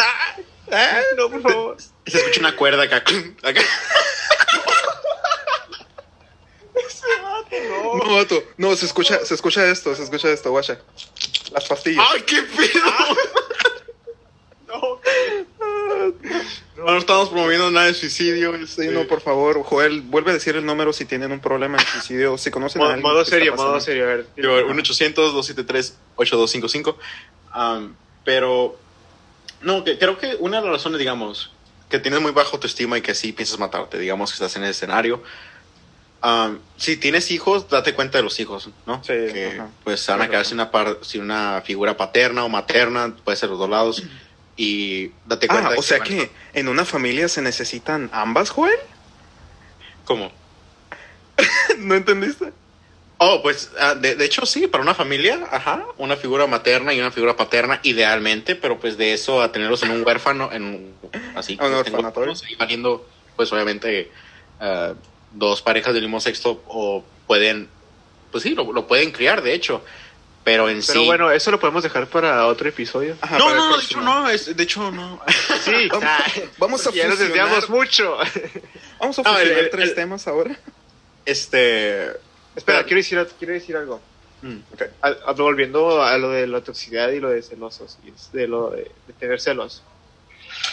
Ah, 0.70 1.00
No, 1.16 1.30
por 1.30 1.40
favor. 1.42 1.76
se 2.06 2.18
escucha 2.18 2.40
una 2.40 2.54
cuerda 2.54 2.82
acá. 2.84 2.96
acá. 3.42 3.62
No. 8.08 8.14
No, 8.14 8.16
vato. 8.16 8.42
No, 8.56 8.74
se 8.74 8.86
escucha, 8.86 9.24
se 9.24 9.34
escucha 9.34 9.70
esto, 9.70 9.94
se 9.94 10.02
escucha 10.02 10.28
esto, 10.30 10.50
guacha. 10.50 10.80
Las 11.52 11.66
pastillas. 11.66 12.04
¡Ay, 12.10 12.22
qué 12.22 12.42
pedo! 12.42 12.82
No. 14.68 15.00
No, 16.76 16.98
estamos 16.98 17.30
promoviendo 17.30 17.70
nada 17.70 17.86
de 17.86 17.94
suicidio. 17.94 18.54
Sí, 18.58 18.64
este. 18.64 18.88
no, 18.88 19.06
por 19.06 19.22
favor, 19.22 19.62
Joel, 19.62 20.02
vuelve 20.02 20.30
a 20.30 20.34
decir 20.34 20.56
el 20.56 20.66
número 20.66 20.92
si 20.92 21.06
tienen 21.06 21.32
un 21.32 21.40
problema 21.40 21.78
de 21.78 21.84
suicidio, 21.84 22.36
si 22.36 22.50
conocen 22.50 22.82
a 22.82 22.84
Modo, 22.84 22.94
alguien 22.94 23.10
modo 23.10 23.24
serio, 23.24 23.56
modo 23.56 23.80
serio. 23.80 24.04
A 24.04 24.08
ver. 24.08 24.26
Digo, 24.36 24.60
1-800-273-8255. 24.60 26.96
Um, 27.56 27.94
pero, 28.24 28.78
no, 29.62 29.84
que, 29.84 29.98
creo 29.98 30.18
que 30.18 30.36
una 30.38 30.59
de 30.59 30.64
las 30.66 30.72
razones, 30.74 30.98
digamos, 30.98 31.50
que 31.88 31.98
tienes 31.98 32.20
muy 32.20 32.32
baja 32.32 32.50
autoestima 32.52 32.98
y 32.98 33.00
que 33.00 33.14
sí 33.14 33.32
piensas 33.32 33.59
matarte, 33.59 33.98
digamos 33.98 34.28
que 34.30 34.34
estás 34.34 34.54
en 34.56 34.64
el 34.64 34.70
escenario. 34.70 35.22
Um, 36.22 36.58
si 36.76 36.96
tienes 36.96 37.30
hijos, 37.30 37.68
date 37.68 37.94
cuenta 37.94 38.18
de 38.18 38.24
los 38.24 38.38
hijos, 38.40 38.70
¿no? 38.86 39.02
Sí, 39.02 39.12
que 39.12 39.52
ajá. 39.54 39.70
pues 39.84 40.06
van 40.06 40.22
a 40.22 40.28
quedar 40.28 40.44
sin 40.44 40.54
una, 40.54 40.70
par- 40.70 40.98
sin 41.02 41.22
una 41.22 41.62
figura 41.64 41.96
paterna 41.96 42.44
o 42.44 42.48
materna, 42.48 43.16
puede 43.24 43.36
ser 43.36 43.50
los 43.50 43.58
dos 43.58 43.70
lados. 43.70 44.02
Y 44.56 45.08
date 45.24 45.46
cuenta. 45.46 45.70
Ah, 45.70 45.74
o 45.76 45.82
sea 45.82 46.00
que 46.00 46.30
en 46.52 46.68
una 46.68 46.84
familia 46.84 47.28
se 47.28 47.42
necesitan 47.42 48.10
ambas, 48.12 48.50
Joel. 48.50 48.74
¿Cómo? 50.04 50.32
¿No 51.78 51.94
entendiste? 51.94 52.52
Oh, 53.20 53.40
pues 53.42 53.70
ah, 53.80 53.94
de, 53.94 54.14
de 54.14 54.24
hecho 54.24 54.46
sí, 54.46 54.68
para 54.68 54.82
una 54.82 54.94
familia, 54.94 55.40
ajá, 55.50 55.84
una 55.96 56.16
figura 56.16 56.46
materna 56.46 56.94
y 56.94 57.00
una 57.00 57.10
figura 57.10 57.36
paterna 57.36 57.80
idealmente, 57.82 58.54
pero 58.54 58.78
pues 58.78 58.96
de 58.96 59.12
eso 59.12 59.42
a 59.42 59.50
tenerlos 59.50 59.82
en 59.82 59.90
un 59.90 60.04
huérfano, 60.06 60.50
en 60.52 60.62
un- 60.64 60.98
así 61.36 61.56
Ah, 61.60 61.66
un 61.66 61.74
orfanatorio. 61.74 62.32
valiendo, 62.58 63.08
pues 63.36 63.52
obviamente 63.52 64.12
ah, 64.60 64.94
dos 65.33 65.62
parejas 65.62 65.95
del 65.95 66.03
mismo 66.05 66.20
sexo 66.20 66.62
o 66.66 67.05
pueden, 67.26 67.68
pues 68.33 68.43
sí, 68.45 68.55
lo, 68.55 68.72
lo 68.72 68.87
pueden 68.87 69.11
criar 69.12 69.43
de 69.43 69.55
hecho, 69.55 69.83
pero 70.45 70.68
en 70.70 70.81
Pero 70.87 71.01
sí. 71.01 71.07
bueno, 71.07 71.31
eso 71.31 71.51
lo 71.51 71.61
podemos 71.61 71.83
dejar 71.83 72.07
para 72.09 72.47
otro 72.47 72.68
episodio. 72.68 73.16
Ajá, 73.20 73.39
no, 73.39 73.55
no, 73.55 73.76
de 73.76 73.85
hecho 73.85 74.01
no, 74.01 74.29
es, 74.31 74.57
de 74.57 74.62
hecho 74.62 74.91
no. 74.91 75.20
Sí, 75.64 75.89
Vamos- 75.91 76.09
Vamos 76.59 76.87
a 76.87 76.91
ya 76.93 77.09
nos 77.09 77.18
desviamos 77.18 77.68
mucho. 77.68 78.16
vamos 78.99 79.18
a 79.18 79.22
No, 79.22 79.31
el- 79.39 79.39
fusionar 79.41 79.64
el- 79.64 79.70
tres 79.70 79.89
el- 79.91 79.95
temas 79.95 80.26
ahora. 80.26 80.59
Espera, 81.26 82.12
Este. 82.12 82.64
Pero- 82.64 82.83
quiero 82.87 82.97
decir, 82.97 83.29
quiero 83.39 83.53
decir 83.55 83.76
algo. 83.76 84.01
mm, 84.43 84.57
A- 85.03 85.09
a- 85.26 85.33
volviendo 85.33 86.03
a 86.03 86.16
lo 86.16 86.31
de 86.31 86.47
la 86.47 86.62
toxicidad 86.62 87.11
y 87.11 87.20
lo 87.20 87.29
de 87.29 87.43
celosos, 87.43 87.99
y 88.05 88.12
de 88.37 88.47
lo 88.49 88.70
de, 88.70 88.91
de 89.07 89.12
tener 89.18 89.41
celos. 89.41 89.83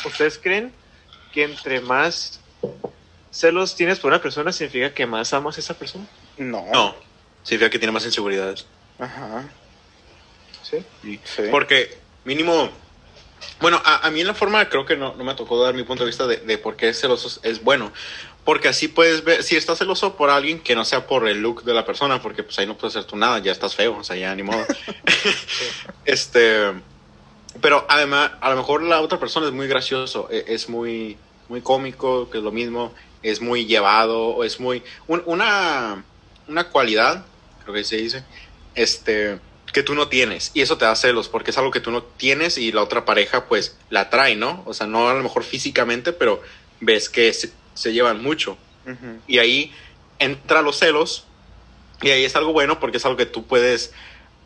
¿Ustedes 0.05 0.37
creen 0.37 0.71
que 1.33 1.43
entre 1.43 1.81
más 1.81 2.39
celos 3.35 3.75
tienes 3.75 3.99
por 3.99 4.11
una 4.11 4.21
persona 4.21 4.51
significa 4.51 4.93
que 4.93 5.05
más 5.05 5.33
amas 5.33 5.57
a 5.57 5.59
esa 5.59 5.73
persona? 5.73 6.05
No. 6.37 6.65
No, 6.71 6.95
significa 7.43 7.69
que 7.69 7.79
tiene 7.79 7.91
más 7.91 8.05
inseguridades. 8.05 8.65
Ajá. 8.99 9.43
Sí. 10.63 10.77
Sí. 11.03 11.19
Sí. 11.23 11.43
Porque 11.51 11.97
mínimo, 12.23 12.69
bueno, 13.59 13.81
a, 13.83 14.07
a 14.07 14.11
mí 14.11 14.21
en 14.21 14.27
la 14.27 14.33
forma 14.33 14.67
creo 14.69 14.85
que 14.85 14.95
no, 14.95 15.13
no 15.15 15.23
me 15.23 15.35
tocó 15.35 15.61
dar 15.61 15.73
mi 15.73 15.83
punto 15.83 16.03
de 16.03 16.07
vista 16.09 16.25
de, 16.27 16.37
de 16.37 16.57
por 16.57 16.75
qué 16.75 16.93
celoso 16.93 17.27
es- 17.27 17.39
es 17.43 17.63
bueno. 17.63 17.91
Porque 18.45 18.67
así 18.67 18.87
puedes 18.87 19.23
ver, 19.23 19.41
si 19.43 19.55
estás 19.55 19.79
celoso 19.79 20.15
por 20.15 20.29
alguien 20.29 20.59
que 20.59 20.75
no 20.75 20.85
sea 20.85 21.07
por 21.07 21.27
el 21.27 21.41
look 21.41 21.63
de 21.63 21.73
la 21.73 21.83
persona, 21.83 22.21
porque 22.21 22.43
pues 22.43 22.57
ahí 22.59 22.67
no 22.67 22.77
puedes 22.77 22.95
hacer 22.95 23.09
tú 23.09 23.15
nada, 23.17 23.39
ya 23.39 23.51
estás 23.51 23.73
feo, 23.75 23.97
o 23.97 24.03
sea, 24.03 24.15
ya 24.15 24.35
ni 24.35 24.43
modo. 24.43 24.63
este, 26.05 26.71
pero 27.61 27.85
además, 27.89 28.31
a 28.41 28.49
lo 28.51 28.55
mejor 28.57 28.83
la 28.83 29.01
otra 29.01 29.19
persona 29.19 29.47
es 29.47 29.53
muy 29.53 29.67
gracioso, 29.67 30.27
e- 30.31 30.45
es 30.47 30.69
muy, 30.69 31.17
muy 31.49 31.61
cómico, 31.61 32.29
que 32.29 32.37
es 32.37 32.43
lo 32.43 32.51
mismo, 32.51 32.93
es 33.31 33.41
muy 33.41 33.65
llevado, 33.65 34.27
o 34.29 34.43
es 34.43 34.59
muy, 34.59 34.83
un- 35.07 35.23
una, 35.25 36.05
una 36.47 36.69
cualidad, 36.69 37.25
creo 37.59 37.73
que 37.75 37.83
se 37.83 37.97
dice, 37.97 38.23
este, 38.75 39.39
que 39.73 39.83
tú 39.83 39.95
no 39.95 40.07
tienes, 40.07 40.51
y 40.53 40.61
eso 40.61 40.77
te 40.77 40.85
da 40.85 40.95
celos, 40.95 41.27
porque 41.29 41.51
es 41.51 41.57
algo 41.57 41.71
que 41.71 41.79
tú 41.81 41.91
no 41.91 42.03
tienes 42.03 42.57
y 42.57 42.71
la 42.71 42.83
otra 42.83 43.03
pareja 43.05 43.47
pues 43.47 43.77
la 43.89 44.09
trae, 44.09 44.35
¿no? 44.35 44.63
O 44.65 44.73
sea, 44.73 44.87
no 44.87 45.09
a 45.09 45.13
lo 45.13 45.23
mejor 45.23 45.43
físicamente, 45.43 46.13
pero 46.13 46.41
ves 46.79 47.09
que 47.09 47.33
se, 47.33 47.51
se 47.73 47.93
llevan 47.93 48.21
mucho. 48.21 48.57
Y 49.27 49.39
ahí 49.39 49.73
entra 50.19 50.61
los 50.61 50.77
celos. 50.77 51.25
Y 52.01 52.09
ahí 52.09 52.23
es 52.25 52.35
algo 52.35 52.51
bueno 52.53 52.79
porque 52.79 52.97
es 52.97 53.05
algo 53.05 53.17
que 53.17 53.25
tú 53.25 53.47
puedes 53.47 53.93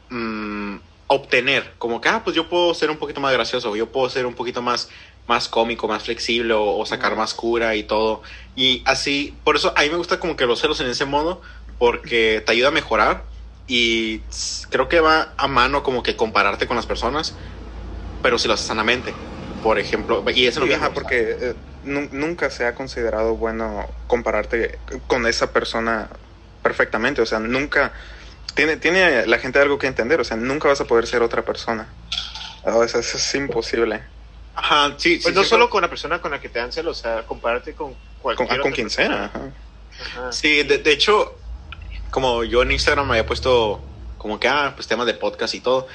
mm, 0.10 0.78
obtener. 1.08 1.76
Como 1.78 2.00
que, 2.02 2.10
ah, 2.10 2.24
pues 2.24 2.36
yo 2.36 2.48
puedo 2.50 2.74
ser 2.74 2.90
un 2.90 2.98
poquito 2.98 3.20
más 3.22 3.34
gracioso, 3.34 3.76
yo 3.76 3.92
puedo 3.92 4.10
ser 4.10 4.26
un 4.26 4.36
poquito 4.36 4.62
más, 4.62 4.90
más 5.30 5.50
cómico, 5.50 5.88
más 5.90 6.04
flexible 6.06 6.54
o, 6.56 6.78
o 6.78 6.86
sacar 6.88 7.16
más 7.18 7.36
cura 7.36 7.76
y 7.78 7.86
todo. 7.86 8.24
Y 8.56 8.84
así, 8.88 9.42
por 9.46 9.58
eso 9.58 9.74
a 9.78 9.84
mí 9.84 9.92
me 9.92 9.98
gusta 9.98 10.20
como 10.22 10.38
que 10.38 10.48
los 10.48 10.62
celos 10.62 10.82
en 10.82 10.90
ese 10.90 11.06
modo 11.06 11.42
porque 11.80 12.44
te 12.46 12.54
ayuda 12.54 12.70
a 12.70 12.72
mejorar. 12.72 13.30
Y 13.68 14.28
creo 14.72 14.90
que 14.90 15.02
va 15.02 15.36
a 15.40 15.48
mano 15.48 15.84
como 15.84 16.04
que 16.04 16.18
compararte 16.18 16.68
con 16.68 16.78
las 16.78 16.88
personas, 16.88 17.38
pero 18.22 18.38
si 18.40 18.48
lo 18.48 18.54
haces 18.56 18.68
sanamente. 18.68 19.24
Por 19.60 19.80
ejemplo, 19.80 20.24
y 20.34 20.48
eso 20.48 20.62
Sí, 20.62 20.74
ajá, 20.74 20.94
porque 20.94 21.38
eh, 21.40 21.56
nu- 21.82 22.10
nunca 22.12 22.50
se 22.50 22.66
ha 22.66 22.76
considerado 22.76 23.36
bueno 23.38 23.88
compararte 24.08 24.84
con 25.08 25.28
esa 25.28 25.54
persona 25.54 26.10
perfectamente. 26.62 27.22
O 27.22 27.26
sea, 27.26 27.40
nunca. 27.40 27.94
Tiene, 28.56 28.78
tiene 28.78 29.28
la 29.28 29.40
gente 29.40 29.60
algo 29.60 29.78
que 29.80 29.88
entender. 29.88 30.22
O 30.22 30.26
sea, 30.26 30.38
nunca 30.38 30.68
vas 30.70 30.82
a 30.82 30.88
poder 30.88 31.08
ser 31.08 31.24
otra 31.24 31.46
persona. 31.46 31.98
O 32.64 32.88
sea, 32.88 33.02
eso 33.02 33.18
es 33.18 33.36
imposible. 33.36 34.08
Ajá, 34.62 34.94
sí, 34.98 35.18
sí, 35.18 35.24
Pues 35.24 35.36
no 35.36 35.44
sí, 35.44 35.50
solo 35.50 35.70
con 35.70 35.82
la 35.82 35.90
persona 35.90 36.20
con 36.22 36.32
la 36.32 36.40
que 36.42 36.50
te 36.50 36.60
dan 36.60 36.72
celos, 36.72 37.00
o 37.00 37.02
sea, 37.02 37.26
compararte 37.26 37.74
con 37.74 37.94
Con, 37.94 38.36
cualquier 38.36 38.60
ah, 38.60 38.64
con 38.64 38.72
quien 38.72 38.90
sea. 38.90 39.26
ajá. 39.26 39.54
Ajá. 40.00 40.32
Sí, 40.32 40.64
de, 40.64 40.78
de 40.80 40.92
hecho, 40.92 41.34
como 42.10 42.44
yo 42.44 42.62
en 42.62 42.72
Instagram 42.72 43.06
me 43.08 43.14
había 43.14 43.26
puesto 43.26 43.82
como 44.18 44.40
que, 44.40 44.48
ah, 44.48 44.74
pues 44.76 44.88
temas 44.88 45.06
de 45.06 45.14
podcast 45.14 45.54
y 45.56 45.62
todo. 45.62 45.88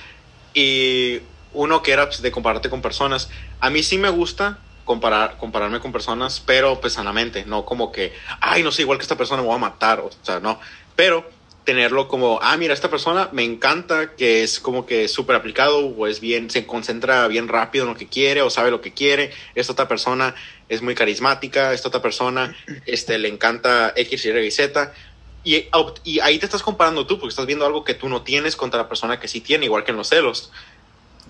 Y 0.54 1.20
uno 1.52 1.82
que 1.82 1.92
era 1.92 2.06
pues, 2.06 2.22
de 2.22 2.30
compararte 2.32 2.70
con 2.70 2.80
personas. 2.82 3.30
A 3.60 3.70
mí 3.70 3.82
sí 3.82 3.98
me 3.98 4.08
gusta 4.10 4.58
comparar, 4.84 5.36
compararme 5.38 5.80
con 5.80 5.92
personas, 5.92 6.40
pero 6.40 6.80
pues 6.80 6.92
sanamente, 6.94 7.44
no 7.46 7.64
como 7.64 7.92
que, 7.92 8.14
ay, 8.40 8.62
no 8.62 8.70
sé, 8.72 8.82
igual 8.82 8.98
que 8.98 9.02
esta 9.02 9.16
persona 9.16 9.42
me 9.42 9.48
voy 9.48 9.56
a 9.56 9.60
matar, 9.60 10.00
o 10.00 10.10
sea, 10.22 10.40
no. 10.40 10.60
Pero 10.96 11.28
tenerlo 11.64 12.08
como, 12.08 12.38
ah, 12.42 12.56
mira, 12.56 12.74
esta 12.74 12.90
persona 12.90 13.30
me 13.32 13.42
encanta, 13.42 14.14
que 14.16 14.42
es 14.42 14.60
como 14.60 14.84
que 14.84 15.08
súper 15.08 15.34
aplicado, 15.34 15.86
o 15.86 16.06
es 16.06 16.20
bien, 16.20 16.50
se 16.50 16.66
concentra 16.66 17.26
bien 17.26 17.48
rápido 17.48 17.84
en 17.84 17.92
lo 17.92 17.96
que 17.96 18.06
quiere, 18.06 18.42
o 18.42 18.50
sabe 18.50 18.70
lo 18.70 18.82
que 18.82 18.92
quiere. 18.92 19.32
Esta 19.54 19.72
otra 19.72 19.88
persona 19.88 20.34
es 20.68 20.82
muy 20.82 20.94
carismática, 20.94 21.72
esta 21.72 21.88
otra 21.88 22.02
persona 22.02 22.54
este, 22.86 23.18
le 23.18 23.28
encanta 23.28 23.92
X, 23.96 24.26
Y, 24.26 24.50
Z. 24.50 24.92
Y, 25.42 25.68
y 26.04 26.20
ahí 26.20 26.38
te 26.38 26.46
estás 26.46 26.62
comparando 26.62 27.06
tú, 27.06 27.18
porque 27.18 27.30
estás 27.30 27.46
viendo 27.46 27.64
algo 27.64 27.82
que 27.82 27.94
tú 27.94 28.08
no 28.08 28.22
tienes 28.22 28.56
contra 28.56 28.82
la 28.82 28.88
persona 28.88 29.18
que 29.18 29.28
sí 29.28 29.40
tiene, 29.40 29.64
igual 29.64 29.84
que 29.84 29.92
en 29.92 29.96
los 29.96 30.08
celos. 30.08 30.52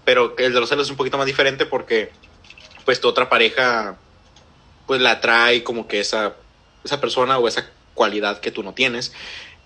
Pero 0.04 0.34
el 0.36 0.52
de 0.52 0.60
los 0.60 0.68
celos 0.68 0.86
es 0.86 0.90
un 0.90 0.96
poquito 0.96 1.16
más 1.16 1.26
diferente 1.26 1.64
porque, 1.64 2.10
pues, 2.84 3.00
tu 3.00 3.06
otra 3.06 3.28
pareja, 3.28 3.96
pues, 4.86 5.00
la 5.00 5.20
trae 5.20 5.62
como 5.62 5.86
que 5.86 6.00
esa, 6.00 6.34
esa 6.84 7.00
persona 7.00 7.38
o 7.38 7.46
esa 7.46 7.70
cualidad 7.94 8.40
que 8.40 8.50
tú 8.50 8.64
no 8.64 8.74
tienes. 8.74 9.12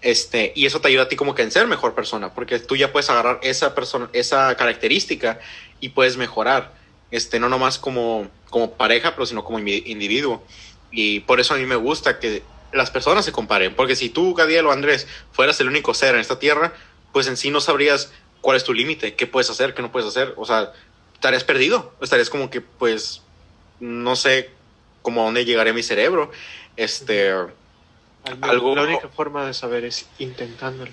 Este, 0.01 0.53
y 0.55 0.67
eso 0.67 0.81
te 0.81 0.89
ayuda 0.89 1.05
a 1.05 1.09
ti 1.09 1.17
como 1.17 1.35
que 1.35 1.43
en 1.43 1.51
ser 1.51 1.67
mejor 1.67 1.95
persona, 1.95 2.33
porque 2.35 2.59
tú 2.61 2.77
ya 2.77 2.93
puedes 2.93 3.11
agarrar 3.11 3.41
esa 3.43 3.75
persona, 3.75 4.09
esa 4.13 4.57
característica 4.57 5.41
y 5.81 5.91
puedes 5.91 6.17
mejorar. 6.17 6.73
Este, 7.11 7.41
no 7.41 7.49
nomás 7.49 7.79
como, 7.79 8.29
como 8.51 8.73
pareja, 8.75 9.15
pero 9.15 9.27
sino 9.27 9.45
como 9.45 9.59
indi- 9.59 9.83
individuo. 9.87 10.45
Y 10.91 11.21
por 11.21 11.41
eso 11.41 11.55
a 11.55 11.57
mí 11.57 11.67
me 11.67 11.77
gusta 11.77 12.19
que 12.19 12.43
las 12.73 12.91
personas 12.91 13.25
se 13.25 13.33
comparen, 13.33 13.75
porque 13.75 13.97
si 13.97 14.11
tú, 14.11 14.35
Gadiel 14.35 14.67
o 14.67 14.73
Andrés, 14.73 15.07
fueras 15.33 15.59
el 15.61 15.69
único 15.69 15.95
ser 15.95 16.15
en 16.15 16.21
esta 16.21 16.39
tierra, 16.39 16.75
pues 17.13 17.27
en 17.27 17.37
sí 17.37 17.51
no 17.51 17.61
sabrías 17.61 18.13
cuál 18.41 18.57
es 18.57 18.65
tu 18.65 18.75
límite, 18.75 19.15
qué 19.15 19.27
puedes 19.27 19.51
hacer, 19.51 19.75
qué 19.75 19.83
no 19.83 19.91
puedes 19.91 20.09
hacer, 20.09 20.35
o 20.37 20.45
sea, 20.45 20.73
estarías 21.15 21.45
perdido, 21.45 21.95
estarías 22.01 22.31
como 22.31 22.51
que, 22.51 22.61
pues, 22.61 23.23
no 23.81 24.17
sé 24.17 24.51
cómo 25.03 25.23
a 25.23 25.25
dónde 25.25 25.45
llegaré 25.45 25.73
mi 25.73 25.83
cerebro, 25.83 26.31
este, 26.77 27.33
algo- 28.43 28.75
La 28.75 28.83
única 28.83 29.09
forma 29.09 29.47
de 29.47 29.55
saber 29.55 29.85
es 29.85 30.07
intentándolo. 30.19 30.93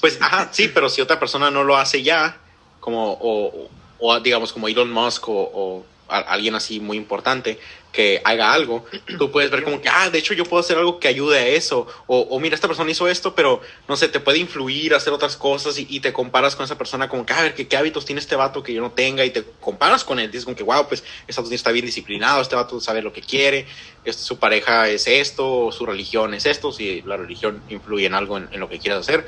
pues, 0.00 0.20
ajá, 0.20 0.48
sí, 0.52 0.68
pero 0.74 0.88
si 0.88 1.00
otra 1.00 1.18
persona 1.18 1.50
no 1.50 1.64
lo 1.64 1.76
hace 1.76 2.02
ya, 2.02 2.36
como, 2.80 3.12
o, 3.20 3.68
o 3.98 4.20
digamos, 4.20 4.52
como 4.52 4.68
Elon 4.68 4.90
Musk 4.90 5.28
o, 5.28 5.32
o 5.52 5.86
alguien 6.08 6.54
así 6.54 6.80
muy 6.80 6.96
importante 6.96 7.58
que 7.96 8.20
haga 8.24 8.52
algo, 8.52 8.84
tú 9.18 9.30
puedes 9.30 9.50
ver 9.50 9.64
como 9.64 9.80
que, 9.80 9.88
ah, 9.88 10.10
de 10.10 10.18
hecho 10.18 10.34
yo 10.34 10.44
puedo 10.44 10.60
hacer 10.60 10.76
algo 10.76 11.00
que 11.00 11.08
ayude 11.08 11.38
a 11.38 11.46
eso, 11.46 11.86
o, 12.06 12.38
mira, 12.38 12.54
esta 12.54 12.68
persona 12.68 12.90
hizo 12.90 13.08
esto, 13.08 13.34
pero 13.34 13.62
no 13.88 13.96
sé, 13.96 14.08
te 14.08 14.20
puede 14.20 14.38
influir 14.38 14.94
hacer 14.94 15.14
otras 15.14 15.36
cosas 15.36 15.78
y, 15.78 16.00
te 16.00 16.12
comparas 16.12 16.54
con 16.54 16.64
esa 16.64 16.76
persona 16.76 17.08
como 17.08 17.24
que, 17.24 17.32
a 17.32 17.40
ver, 17.40 17.54
¿qué, 17.54 17.66
qué 17.66 17.76
hábitos 17.78 18.04
tiene 18.04 18.20
este 18.20 18.36
vato 18.36 18.62
que 18.62 18.74
yo 18.74 18.82
no 18.82 18.90
tenga? 18.92 19.24
Y 19.24 19.30
te 19.30 19.44
comparas 19.60 20.04
con 20.04 20.18
él, 20.18 20.30
dices 20.30 20.44
como 20.44 20.56
que, 20.56 20.62
wow, 20.62 20.86
pues 20.86 21.02
este 21.26 21.40
vato 21.40 21.54
está 21.54 21.72
bien 21.72 21.86
disciplinado, 21.86 22.42
este 22.42 22.54
vato 22.54 22.78
sabe 22.80 23.00
lo 23.00 23.14
que 23.14 23.22
quiere, 23.22 23.66
este, 24.04 24.22
su 24.22 24.38
pareja 24.38 24.90
es 24.90 25.06
esto, 25.06 25.72
su 25.72 25.86
religión 25.86 26.34
es 26.34 26.44
esto, 26.44 26.72
si 26.72 27.00
la 27.00 27.16
religión 27.16 27.62
influye 27.70 28.04
en 28.04 28.14
algo 28.14 28.36
en, 28.36 28.48
en 28.52 28.60
lo 28.60 28.68
que 28.68 28.78
quieras 28.78 29.00
hacer. 29.00 29.26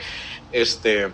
Este, 0.52 1.08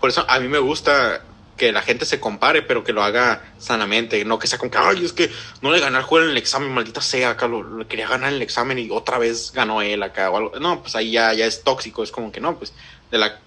por 0.00 0.10
eso 0.10 0.26
a 0.28 0.38
mí 0.38 0.48
me 0.48 0.58
gusta 0.58 1.24
que 1.60 1.72
la 1.72 1.82
gente 1.82 2.06
se 2.06 2.18
compare, 2.20 2.62
pero 2.62 2.84
que 2.84 2.94
lo 2.94 3.02
haga 3.02 3.44
sanamente, 3.58 4.24
no 4.24 4.38
que 4.38 4.46
sea 4.46 4.58
como 4.58 4.70
que, 4.70 4.78
ay, 4.78 5.04
es 5.04 5.12
que 5.12 5.30
no 5.60 5.70
le 5.70 5.78
gané 5.78 5.98
al 5.98 6.04
juego 6.04 6.24
en 6.24 6.30
el 6.30 6.38
examen, 6.38 6.72
maldita 6.72 7.02
sea, 7.02 7.28
acá 7.28 7.48
lo, 7.48 7.86
quería 7.86 8.08
ganar 8.08 8.30
en 8.30 8.36
el 8.36 8.42
examen 8.42 8.78
y 8.78 8.88
otra 8.90 9.18
vez 9.18 9.52
ganó 9.52 9.82
él 9.82 10.02
acá 10.02 10.30
o 10.30 10.38
algo. 10.38 10.58
No, 10.58 10.80
pues 10.80 10.96
ahí 10.96 11.10
ya, 11.10 11.34
ya 11.34 11.44
es 11.44 11.62
tóxico, 11.62 12.02
es 12.02 12.12
como 12.12 12.32
que 12.32 12.40
no, 12.40 12.56
pues 12.56 12.72
de 13.10 13.18
la 13.18 13.38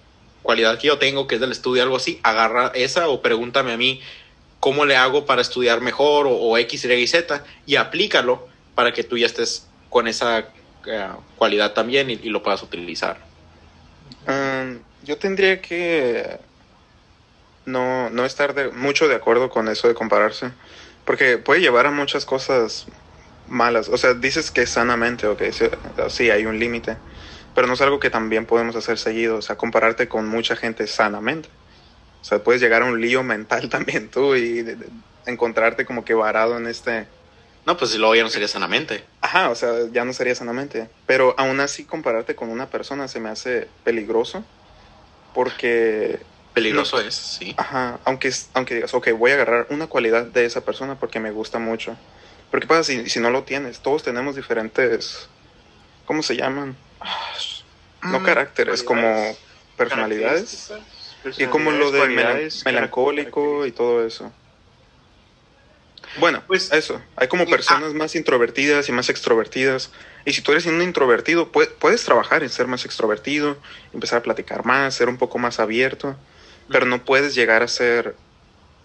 cualidad 0.44 0.78
que 0.78 0.86
yo 0.86 0.98
tengo, 0.98 1.26
que 1.26 1.34
es 1.34 1.40
del 1.40 1.50
estudio, 1.50 1.82
algo 1.82 1.96
así, 1.96 2.20
agarra 2.22 2.70
esa 2.76 3.08
o 3.08 3.20
pregúntame 3.20 3.72
a 3.72 3.76
mí 3.76 4.00
cómo 4.60 4.84
le 4.84 4.94
hago 4.94 5.26
para 5.26 5.42
estudiar 5.42 5.80
mejor 5.80 6.28
o, 6.30 6.56
X, 6.56 6.84
Y, 6.84 7.06
Z 7.08 7.44
y 7.66 7.74
aplícalo 7.74 8.46
para 8.76 8.92
que 8.92 9.02
tú 9.02 9.18
ya 9.18 9.26
estés 9.26 9.66
con 9.90 10.06
esa 10.06 10.50
eh, 10.86 11.08
cualidad 11.34 11.72
también 11.72 12.10
y, 12.10 12.12
y 12.12 12.28
lo 12.28 12.44
puedas 12.44 12.62
utilizar. 12.62 13.18
Um, 14.28 14.78
yo 15.02 15.18
tendría 15.18 15.60
que 15.60 16.38
no, 17.66 18.10
no 18.10 18.24
estar 18.24 18.54
de, 18.54 18.70
mucho 18.72 19.08
de 19.08 19.14
acuerdo 19.16 19.50
con 19.50 19.68
eso 19.68 19.88
de 19.88 19.94
compararse, 19.94 20.54
porque 21.04 21.38
puede 21.38 21.60
llevar 21.60 21.86
a 21.86 21.90
muchas 21.90 22.24
cosas 22.26 22.86
malas. 23.44 23.88
O 23.88 23.98
sea, 23.98 24.14
dices 24.14 24.50
que 24.50 24.66
sanamente, 24.66 25.26
ok, 25.26 25.42
sí, 25.52 25.66
sí, 26.10 26.30
hay 26.30 26.46
un 26.46 26.58
límite, 26.58 27.00
pero 27.54 27.66
no 27.66 27.74
es 27.74 27.80
algo 27.82 28.00
que 28.00 28.10
también 28.10 28.46
podemos 28.46 28.76
hacer 28.76 28.98
seguido, 28.98 29.36
o 29.38 29.42
sea, 29.42 29.56
compararte 29.56 30.08
con 30.08 30.28
mucha 30.28 30.56
gente 30.56 30.86
sanamente. 30.86 31.50
O 32.22 32.26
sea, 32.26 32.42
puedes 32.42 32.60
llegar 32.62 32.82
a 32.82 32.86
un 32.86 33.00
lío 33.00 33.22
mental 33.22 33.68
también 33.70 34.10
tú 34.10 34.34
y 34.36 34.62
de- 34.62 34.76
de- 34.76 34.92
encontrarte 35.26 35.86
como 35.86 36.04
que 36.04 36.14
varado 36.14 36.56
en 36.58 36.66
este... 36.66 37.10
No, 37.66 37.76
pues 37.78 37.96
luego 37.96 38.14
ya 38.14 38.22
no 38.24 38.28
sería 38.30 38.48
sanamente. 38.48 39.08
Ajá, 39.22 39.50
o 39.50 39.54
sea, 39.54 39.90
ya 39.90 40.04
no 40.04 40.12
sería 40.12 40.34
sanamente. 40.34 40.94
Pero 41.06 41.34
aún 41.38 41.60
así 41.60 41.86
compararte 41.86 42.36
con 42.36 42.50
una 42.50 42.68
persona 42.70 43.08
se 43.08 43.20
me 43.20 43.30
hace 43.30 43.74
peligroso 43.84 44.46
Porque 45.32 46.26
Peligroso 46.54 47.00
es, 47.00 47.14
sí. 47.14 47.54
Ajá, 47.56 47.98
aunque, 48.04 48.28
es- 48.28 48.48
aunque 48.54 48.74
digas, 48.76 48.94
ok, 48.94 49.10
voy 49.18 49.32
a 49.32 49.34
agarrar 49.34 49.66
una 49.70 49.88
cualidad 49.88 50.24
de 50.24 50.44
esa 50.44 50.60
persona 50.64 50.94
porque 50.98 51.18
me 51.20 51.32
gusta 51.32 51.58
mucho. 51.58 51.96
Pero 52.50 52.60
¿qué 52.60 52.66
pasa 52.68 52.84
si, 52.84 53.10
si 53.10 53.18
no 53.20 53.30
lo 53.30 53.42
tienes? 53.42 53.80
Todos 53.80 54.04
tenemos 54.04 54.36
diferentes, 54.36 55.28
¿cómo 56.06 56.22
se 56.22 56.36
llaman? 56.36 56.76
No 58.02 58.20
Mm, 58.20 58.24
caracteres, 58.24 58.82
como 58.84 59.36
personalidades. 59.76 60.72
Y 61.38 61.46
como 61.46 61.72
lo 61.72 61.90
de 61.90 62.00
melan- 62.08 62.64
melancólico 62.64 63.66
y 63.66 63.72
todo 63.72 64.06
eso. 64.06 64.30
Bueno, 66.18 66.44
Pues- 66.46 66.70
eso. 66.70 67.02
Hay 67.16 67.26
como 67.28 67.44
personas 67.46 67.92
más 67.94 68.14
introvertidas 68.14 68.88
y 68.88 68.92
más 68.92 69.08
extrovertidas. 69.08 69.90
Y 70.24 70.32
si 70.34 70.42
tú 70.42 70.52
eres 70.52 70.66
un 70.66 70.80
introvertido, 70.80 71.50
pue- 71.50 71.68
puedes 71.80 72.04
trabajar 72.04 72.42
en 72.44 72.50
ser 72.50 72.68
más 72.68 72.84
extrovertido, 72.84 73.56
empezar 73.92 74.18
a 74.18 74.22
platicar 74.22 74.64
más, 74.64 74.94
ser 74.94 75.08
un 75.08 75.16
poco 75.16 75.38
más 75.38 75.58
abierto, 75.58 76.14
pero 76.68 76.86
no 76.86 77.04
puedes 77.04 77.34
llegar 77.34 77.62
a 77.62 77.68
ser 77.68 78.14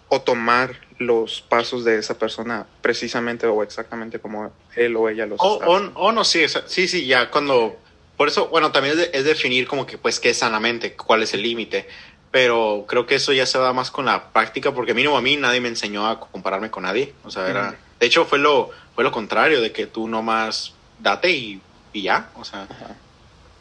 o 0.08 0.20
tomar 0.20 0.74
los 0.98 1.40
pasos 1.40 1.84
de 1.84 1.98
esa 1.98 2.18
persona 2.18 2.66
precisamente 2.82 3.46
o 3.46 3.62
exactamente 3.62 4.18
como 4.18 4.52
él 4.76 4.96
o 4.96 5.08
ella 5.08 5.24
los 5.26 5.38
O, 5.40 5.54
está 5.54 5.68
o, 5.68 5.76
o 5.94 6.12
no, 6.12 6.24
sí, 6.24 6.44
o 6.44 6.48
sea, 6.48 6.62
sí, 6.66 6.88
sí, 6.88 7.06
ya 7.06 7.30
cuando... 7.30 7.76
Por 8.16 8.28
eso, 8.28 8.48
bueno, 8.48 8.70
también 8.70 8.98
es, 8.98 9.10
de- 9.10 9.18
es 9.18 9.24
definir 9.24 9.66
como 9.66 9.86
que, 9.86 9.96
pues, 9.96 10.20
qué 10.20 10.30
es 10.30 10.36
sanamente, 10.36 10.94
cuál 10.94 11.22
es 11.22 11.32
el 11.32 11.42
límite. 11.42 11.88
Pero 12.30 12.84
creo 12.86 13.06
que 13.06 13.14
eso 13.14 13.32
ya 13.32 13.46
se 13.46 13.56
va 13.56 13.72
más 13.72 13.90
con 13.90 14.04
la 14.04 14.30
práctica, 14.30 14.74
porque 14.74 14.92
mínimo 14.92 15.16
a 15.16 15.22
mí 15.22 15.38
nadie 15.38 15.60
me 15.62 15.68
enseñó 15.68 16.06
a 16.06 16.20
compararme 16.20 16.70
con 16.70 16.82
nadie. 16.82 17.14
O 17.24 17.30
sea, 17.30 17.48
era... 17.48 17.74
De 17.98 18.06
hecho, 18.06 18.26
fue 18.26 18.38
lo, 18.38 18.70
fue 18.94 19.04
lo 19.04 19.10
contrario, 19.10 19.62
de 19.62 19.72
que 19.72 19.86
tú 19.86 20.06
nomás 20.06 20.74
date 20.98 21.30
y, 21.30 21.62
y 21.94 22.02
ya. 22.02 22.28
O 22.34 22.44
sea, 22.44 22.64
Ajá. 22.64 22.94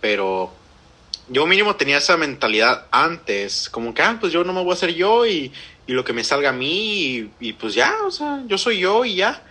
pero 0.01 0.51
yo 1.29 1.45
mínimo 1.45 1.75
tenía 1.75 1.97
esa 1.97 2.17
mentalidad 2.17 2.87
antes, 2.91 3.69
como 3.69 3.93
que, 3.93 4.01
ah, 4.01 4.17
pues 4.19 4.33
yo 4.33 4.43
no 4.43 4.53
me 4.53 4.61
voy 4.61 4.71
a 4.71 4.73
hacer 4.73 4.93
yo 4.93 5.25
y, 5.25 5.51
y 5.87 5.93
lo 5.93 6.03
que 6.03 6.13
me 6.13 6.23
salga 6.23 6.49
a 6.49 6.53
mí 6.53 7.05
y, 7.05 7.31
y 7.39 7.53
pues 7.53 7.73
ya, 7.73 7.95
o 8.05 8.11
sea, 8.11 8.41
yo 8.47 8.57
soy 8.57 8.79
yo 8.79 9.05
y 9.05 9.15
ya. 9.15 9.43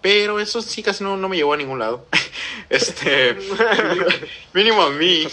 Pero 0.00 0.40
eso 0.40 0.60
sí 0.62 0.82
casi 0.82 1.04
no, 1.04 1.16
no 1.16 1.28
me 1.28 1.36
llevó 1.36 1.54
a 1.54 1.56
ningún 1.56 1.78
lado. 1.78 2.06
este, 2.68 3.36
mínimo 4.52 4.82
a 4.82 4.90
mí. 4.90 5.28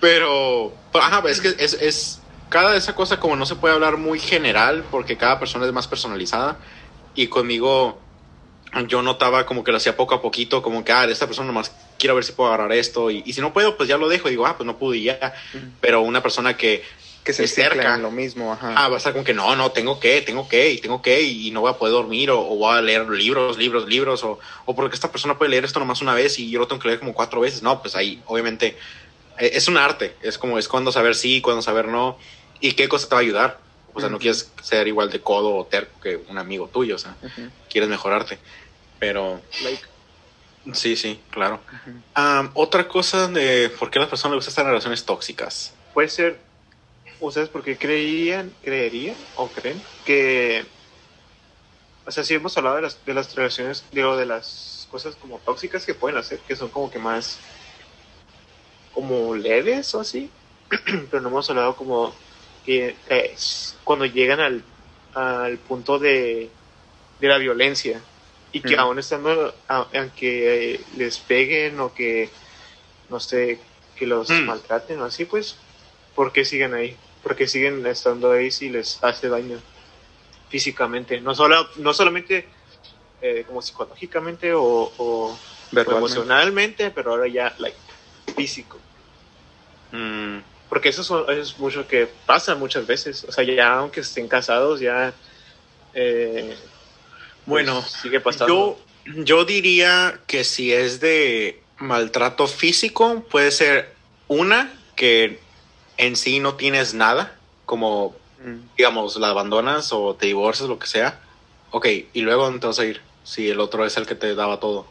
Pero, 0.00 0.72
pero, 0.90 1.04
ajá, 1.04 1.22
es 1.28 1.40
que 1.40 1.48
es, 1.58 1.74
es 1.74 2.20
cada 2.48 2.76
esa 2.76 2.94
cosa 2.94 3.20
como 3.20 3.36
no 3.36 3.46
se 3.46 3.56
puede 3.56 3.74
hablar 3.74 3.96
muy 3.98 4.18
general 4.18 4.84
porque 4.90 5.16
cada 5.16 5.38
persona 5.38 5.66
es 5.66 5.72
más 5.72 5.88
personalizada 5.88 6.56
y 7.14 7.26
conmigo 7.26 7.98
yo 8.88 9.02
notaba 9.02 9.46
como 9.46 9.64
que 9.64 9.70
lo 9.70 9.78
hacía 9.78 9.96
poco 9.96 10.14
a 10.14 10.22
poquito, 10.22 10.62
como 10.62 10.84
que, 10.84 10.92
ah, 10.92 11.04
esta 11.04 11.26
persona 11.26 11.46
nomás 11.46 11.72
quiero 11.98 12.14
ver 12.14 12.24
si 12.24 12.32
puedo 12.32 12.48
agarrar 12.52 12.72
esto 12.72 13.10
y, 13.10 13.22
y 13.24 13.32
si 13.32 13.40
no 13.40 13.52
puedo, 13.52 13.76
pues 13.76 13.88
ya 13.88 13.96
lo 13.98 14.08
dejo 14.08 14.28
y 14.28 14.32
digo, 14.32 14.46
ah, 14.46 14.56
pues 14.56 14.66
no 14.66 14.78
pude 14.78 14.98
y 14.98 15.04
ya. 15.04 15.34
Ujú. 15.54 15.66
Pero 15.80 16.00
una 16.02 16.22
persona 16.22 16.56
que, 16.56 16.82
Que 17.24 17.32
se 17.32 17.44
es 17.44 17.54
cerca. 17.54 17.94
en 17.96 18.02
lo 18.02 18.10
mismo, 18.10 18.52
ajá. 18.52 18.74
ah, 18.76 18.88
va 18.88 18.94
a 18.94 18.98
estar 18.98 19.12
como 19.12 19.24
que 19.24 19.34
no, 19.34 19.54
no, 19.56 19.72
tengo 19.72 19.98
que, 20.00 20.20
tengo 20.22 20.48
que, 20.48 20.70
y 20.72 20.78
tengo 20.78 21.00
que, 21.02 21.22
y 21.22 21.50
no 21.50 21.60
voy 21.62 21.70
a 21.70 21.78
poder 21.78 21.92
dormir, 21.94 22.30
o, 22.30 22.40
o 22.40 22.56
voy 22.56 22.76
a 22.76 22.82
leer 22.82 23.08
libros, 23.08 23.56
libros, 23.58 23.86
libros, 23.88 24.24
o, 24.24 24.38
o 24.66 24.74
porque 24.74 24.94
esta 24.94 25.10
persona 25.10 25.38
puede 25.38 25.50
leer 25.50 25.64
esto 25.64 25.78
nomás 25.80 26.02
una 26.02 26.14
vez 26.14 26.38
y 26.38 26.50
yo 26.50 26.58
lo 26.58 26.66
tengo 26.68 26.80
que 26.80 26.88
leer 26.88 27.00
como 27.00 27.14
cuatro 27.14 27.40
veces. 27.40 27.62
No, 27.62 27.80
pues 27.82 27.96
ahí, 27.96 28.22
obviamente, 28.26 28.76
eh, 29.38 29.50
es 29.54 29.68
un 29.68 29.76
arte, 29.76 30.18
es 30.22 30.38
como, 30.38 30.58
es 30.58 30.68
cuando 30.68 30.92
saber 30.92 31.14
sí, 31.14 31.40
cuando 31.40 31.62
saber 31.62 31.88
no, 31.88 32.18
y 32.60 32.72
qué 32.72 32.88
cosa 32.88 33.08
te 33.08 33.14
va 33.14 33.20
a 33.20 33.22
ayudar. 33.24 33.62
O 33.92 34.00
sea, 34.00 34.08
no 34.08 34.18
quieres 34.18 34.54
ser 34.62 34.88
igual 34.88 35.10
de 35.10 35.22
codo 35.22 35.54
o 35.56 35.66
terco 35.68 36.00
que 36.00 36.16
un 36.16 36.38
amigo 36.38 36.68
tuyo, 36.70 36.96
o 36.96 36.98
sea, 36.98 37.18
Ujú, 37.22 37.50
quieres 37.68 37.88
mejorarte. 37.90 38.40
Pero, 38.98 39.42
Like, 39.60 39.82
sí, 40.72 40.96
sí, 40.96 41.20
claro. 41.30 41.60
Am, 42.14 42.50
otra 42.54 42.88
cosa 42.88 43.28
de 43.28 43.70
por 43.70 43.90
qué 43.90 43.98
a 43.98 44.02
las 44.02 44.10
personas 44.10 44.32
les 44.32 44.38
gustan 44.38 44.52
estar 44.52 44.64
en 44.64 44.70
relaciones 44.70 45.04
tóxicas. 45.04 45.74
puede 45.92 46.08
ser, 46.08 46.38
ustedes 47.20 47.48
porque 47.48 47.76
creían, 47.76 48.52
creerían 48.62 49.16
o 49.36 49.48
creen 49.48 49.80
que, 50.04 50.64
o 52.06 52.10
sea, 52.10 52.24
sí 52.24 52.34
hemos 52.34 52.56
hablado 52.56 52.76
de 52.76 52.82
las, 52.82 53.04
de 53.04 53.14
las 53.14 53.34
relaciones, 53.34 53.84
digo, 53.92 54.16
de 54.16 54.26
las 54.26 54.88
cosas 54.90 55.16
como 55.16 55.38
tóxicas 55.38 55.84
que 55.84 55.94
pueden 55.94 56.18
hacer, 56.18 56.38
que 56.40 56.56
son 56.56 56.68
como 56.68 56.90
que 56.90 56.98
más, 56.98 57.38
como 58.92 59.34
leves 59.34 59.94
o 59.94 60.00
así, 60.00 60.30
pero 61.10 61.20
no 61.20 61.28
hemos 61.28 61.48
hablado 61.50 61.76
como 61.76 62.14
que 62.64 62.96
eh, 63.08 63.36
cuando 63.84 64.06
llegan 64.06 64.40
al, 64.40 64.62
al 65.14 65.58
punto 65.58 65.98
de, 65.98 66.50
de 67.20 67.28
la 67.28 67.38
violencia 67.38 68.00
y 68.54 68.60
que 68.60 68.74
Ujú. 68.74 68.82
aún 68.82 68.98
estando, 69.00 69.52
aunque 69.68 70.86
les 70.96 71.18
peguen 71.18 71.80
o 71.80 71.92
que, 71.92 72.30
no 73.08 73.18
sé, 73.18 73.60
que 73.96 74.06
los 74.06 74.30
Mm. 74.30 74.46
maltraten 74.46 75.00
o 75.00 75.04
así, 75.04 75.24
pues, 75.24 75.56
¿por 76.14 76.32
qué 76.32 76.44
siguen 76.44 76.72
ahí? 76.72 76.96
¿Por 77.20 77.34
qué 77.34 77.48
siguen 77.48 77.84
estando 77.84 78.30
ahí 78.30 78.52
si 78.52 78.68
les 78.68 79.02
hace 79.02 79.28
daño 79.28 79.60
físicamente? 80.48 81.20
No, 81.20 81.34
solo, 81.34 81.66
no 81.78 81.92
solamente 81.92 82.48
eh, 83.20 83.44
como 83.44 83.60
psicológicamente 83.60 84.52
o, 84.54 85.36
emocionalmente, 85.72 86.92
pero 86.92 87.10
ahora 87.10 87.26
ya 87.26 87.56
like, 87.58 87.76
físico. 88.36 88.78
Mm, 89.90 90.38
Porque 90.68 90.90
eso, 90.90 91.02
son- 91.02 91.24
eso 91.28 91.40
es 91.40 91.58
mucho 91.58 91.88
que 91.88 92.06
pasa 92.06 92.54
muchas 92.54 92.86
veces. 92.86 93.24
O 93.24 93.32
sea, 93.32 93.42
ya 93.44 93.74
aunque 93.74 94.00
estén 94.00 94.28
casados, 94.28 94.78
ya... 94.78 95.12
eh, 95.92 96.56
pues, 97.46 97.66
Bueno, 97.66 97.82
sigue 97.82 98.20
pasando. 98.20 98.78
Yo, 99.06 99.22
yo 99.24 99.44
diría 99.44 100.20
que 100.26 100.44
si 100.44 100.72
es 100.72 101.00
de 101.00 101.62
maltrato 101.78 102.46
físico, 102.46 103.24
puede 103.30 103.50
ser 103.50 103.94
una 104.28 104.72
que 104.96 105.40
en 105.96 106.16
sí 106.16 106.40
no 106.40 106.54
tienes 106.54 106.94
nada, 106.94 107.38
como 107.66 108.16
Mm. 108.44 108.76
digamos, 108.76 109.16
la 109.16 109.30
abandonas 109.30 109.92
o 109.92 110.14
te 110.16 110.26
divorcias, 110.26 110.68
lo 110.68 110.78
que 110.78 110.86
sea. 110.86 111.18
Ok, 111.70 111.86
y 112.12 112.20
luego 112.20 112.44
¿dónde 112.44 112.60
te 112.60 112.66
vas 112.66 112.78
a 112.78 112.84
ir? 112.84 113.00
Si 113.24 113.48
el 113.48 113.58
otro 113.58 113.86
es 113.86 113.96
el 113.96 114.06
que 114.06 114.14
te 114.14 114.34
daba 114.34 114.60
todo. 114.60 114.86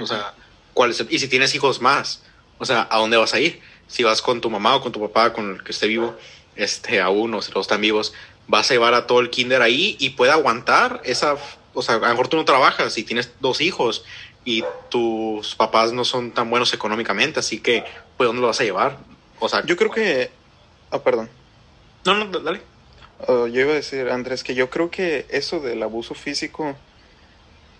O 0.00 0.06
sea, 0.06 0.34
¿cuál 0.74 0.90
es 0.90 1.00
el- 1.00 1.12
Y 1.12 1.18
si 1.20 1.28
tienes 1.28 1.54
hijos 1.54 1.80
más, 1.80 2.22
o 2.58 2.64
sea, 2.64 2.86
¿a 2.90 2.98
dónde 2.98 3.16
vas 3.16 3.32
a 3.32 3.38
ir? 3.40 3.60
Si 3.86 4.02
vas 4.02 4.20
con 4.22 4.40
tu 4.40 4.50
mamá 4.50 4.74
o 4.74 4.80
con 4.80 4.90
tu 4.92 5.00
papá, 5.00 5.32
con 5.32 5.52
el 5.54 5.62
que 5.62 5.70
esté 5.72 5.86
vivo, 5.86 6.16
este, 6.56 7.00
aún, 7.00 7.32
o 7.34 7.42
si 7.42 7.52
los 7.52 7.62
están 7.66 7.80
vivos, 7.80 8.12
vas 8.48 8.70
a 8.70 8.74
llevar 8.74 8.94
a 8.94 9.06
todo 9.06 9.20
el 9.20 9.30
kinder 9.30 9.62
ahí 9.62 9.96
y 10.00 10.10
puede 10.10 10.32
aguantar 10.32 11.00
esa, 11.04 11.36
o 11.76 11.82
sea, 11.82 11.96
a 11.96 11.98
lo 11.98 12.08
mejor 12.08 12.28
tú 12.28 12.36
no 12.36 12.44
trabajas 12.44 12.96
y 12.96 13.04
tienes 13.04 13.30
dos 13.38 13.60
hijos 13.60 14.04
y 14.44 14.64
tus 14.88 15.54
papás 15.54 15.92
no 15.92 16.04
son 16.04 16.32
tan 16.32 16.48
buenos 16.48 16.72
económicamente, 16.72 17.40
así 17.40 17.60
que, 17.60 17.84
pues, 18.16 18.26
¿dónde 18.26 18.40
lo 18.40 18.48
vas 18.48 18.60
a 18.60 18.64
llevar? 18.64 18.98
O 19.38 19.48
sea, 19.48 19.64
Yo 19.66 19.76
creo 19.76 19.90
que... 19.90 20.30
Ah, 20.90 21.00
perdón. 21.00 21.28
no, 22.04 22.14
no, 22.14 22.38
dale. 22.40 22.62
Uh, 23.28 23.46
yo 23.48 23.60
iba 23.60 23.72
a 23.72 23.74
decir, 23.74 24.08
Andrés, 24.08 24.42
que 24.42 24.54
yo 24.54 24.70
creo 24.70 24.90
que 24.90 25.26
eso 25.28 25.60
del 25.60 25.82
abuso 25.82 26.14
físico, 26.14 26.76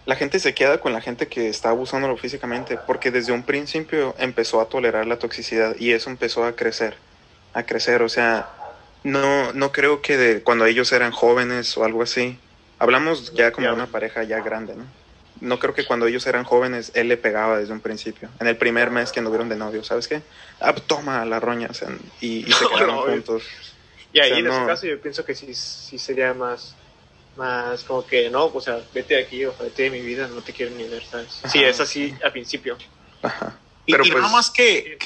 la 0.05 0.17
gente 0.17 0.41
se 0.41 0.55
queda 0.55 0.79
con 0.79 0.93
la 0.93 1.01
gente 1.01 1.29
que 1.29 1.49
está 1.49 1.71
abusándolo 1.71 2.17
físicamente, 2.17 2.79
porque 2.87 3.11
desde 3.11 3.33
un 3.33 3.45
principio 3.45 4.15
empezó 4.19 4.61
a 4.61 4.69
tolerar 4.69 5.07
la 5.07 5.19
toxicidad 5.19 5.77
y 5.79 5.93
eso 5.93 6.11
empezó 6.11 6.45
a 6.45 6.53
crecer, 6.53 6.97
a 7.55 7.63
crecer, 7.65 8.03
o 8.03 8.09
sea, 8.09 8.51
no, 9.05 9.53
no 9.53 9.73
creo 9.73 10.03
que 10.03 10.17
de 10.17 10.43
cuando 10.43 10.67
ellos 10.67 10.93
eran 10.93 11.13
jóvenes 11.13 11.77
o 11.77 11.85
algo 11.85 12.03
así, 12.03 12.39
hablamos 12.79 13.33
ya 13.35 13.53
como 13.53 13.73
una 13.73 13.87
pareja 13.87 14.23
ya 14.25 14.41
grande, 14.41 14.77
¿no? 14.77 14.87
No 15.39 15.59
creo 15.59 15.75
que 15.75 15.85
cuando 15.85 16.07
ellos 16.07 16.27
eran 16.27 16.45
jóvenes 16.45 16.93
él 16.95 17.09
le 17.09 17.17
pegaba 17.19 17.59
desde 17.59 17.73
un 17.73 17.81
principio, 17.81 18.31
en 18.41 18.47
el 18.47 18.57
primer 18.57 18.91
mes 18.91 19.13
que 19.13 19.21
anduvieron 19.21 19.49
de 19.51 19.57
novio, 19.57 19.83
¿sabes 19.85 20.09
qué? 20.09 20.23
Ah, 20.61 20.75
toma 20.75 21.25
la 21.27 21.41
roña, 21.41 21.69
o 21.71 21.75
sea, 21.75 21.89
y, 22.21 22.49
y 22.49 22.53
se 22.53 22.67
quedaron 22.69 22.97
No, 22.97 23.03
juntos. 23.03 23.43
Y 24.13 24.21
ahí 24.21 24.31
O 24.31 24.35
sea, 24.35 24.39
en 24.39 24.47
ese 24.47 24.61
no- 24.61 24.67
caso 24.67 24.87
yo 24.87 25.01
pienso 25.01 25.25
que 25.27 25.35
sí, 25.35 25.53
sí 25.55 25.99
sería 25.99 26.33
más, 26.33 26.75
más 27.37 27.85
como 27.85 28.07
que 28.07 28.31
no, 28.31 28.47
o 28.47 28.61
sea, 28.63 28.81
vete 28.95 29.15
de 29.15 29.25
aquí 29.25 29.45
o 29.45 29.55
vete 29.61 29.83
de 29.85 29.91
mi 29.91 30.01
vida, 30.01 30.27
no 30.27 30.41
te 30.43 30.53
quiero 30.55 30.75
ni 30.75 30.85
ver, 30.89 31.05
¿sabes? 31.05 31.43
Sí, 31.53 31.63
es 31.63 31.81
así 31.81 32.15
al 32.25 32.33
principio. 32.33 32.79
Ajá. 33.23 33.61
Y, 33.85 33.93
Pero 33.93 34.07
y 34.07 34.11
pues- 34.11 34.23
no 34.23 34.31
más 34.31 34.51
que 34.51 34.97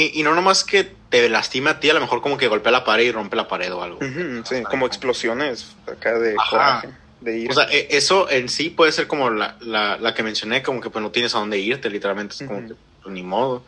y, 0.00 0.20
y 0.20 0.22
no 0.22 0.34
nomás 0.34 0.64
que 0.64 0.84
te 0.84 1.28
lastime 1.28 1.70
a 1.70 1.80
ti, 1.80 1.90
a 1.90 1.94
lo 1.94 2.00
mejor 2.00 2.22
como 2.22 2.38
que 2.38 2.48
golpea 2.48 2.72
la 2.72 2.84
pared 2.84 3.04
y 3.04 3.12
rompe 3.12 3.36
la 3.36 3.48
pared 3.48 3.72
o 3.72 3.82
algo. 3.82 4.00
Sí, 4.44 4.62
como 4.64 4.86
explosiones 4.86 5.76
acá 5.86 6.18
de 6.18 6.36
Ajá. 6.36 6.80
coraje, 6.80 6.88
de 7.20 7.38
ira. 7.38 7.52
O 7.52 7.54
sea, 7.54 7.64
e- 7.70 7.88
eso 7.90 8.30
en 8.30 8.48
sí 8.48 8.70
puede 8.70 8.92
ser 8.92 9.06
como 9.06 9.30
la, 9.30 9.56
la, 9.60 9.98
la 9.98 10.14
que 10.14 10.22
mencioné, 10.22 10.62
como 10.62 10.80
que 10.80 10.90
pues 10.90 11.02
no 11.02 11.10
tienes 11.10 11.34
a 11.34 11.38
dónde 11.38 11.58
irte, 11.58 11.90
literalmente 11.90 12.34
es 12.34 12.42
como 12.46 12.60
que 12.66 12.74
pues, 13.02 13.12
ni 13.12 13.22
modo. 13.22 13.66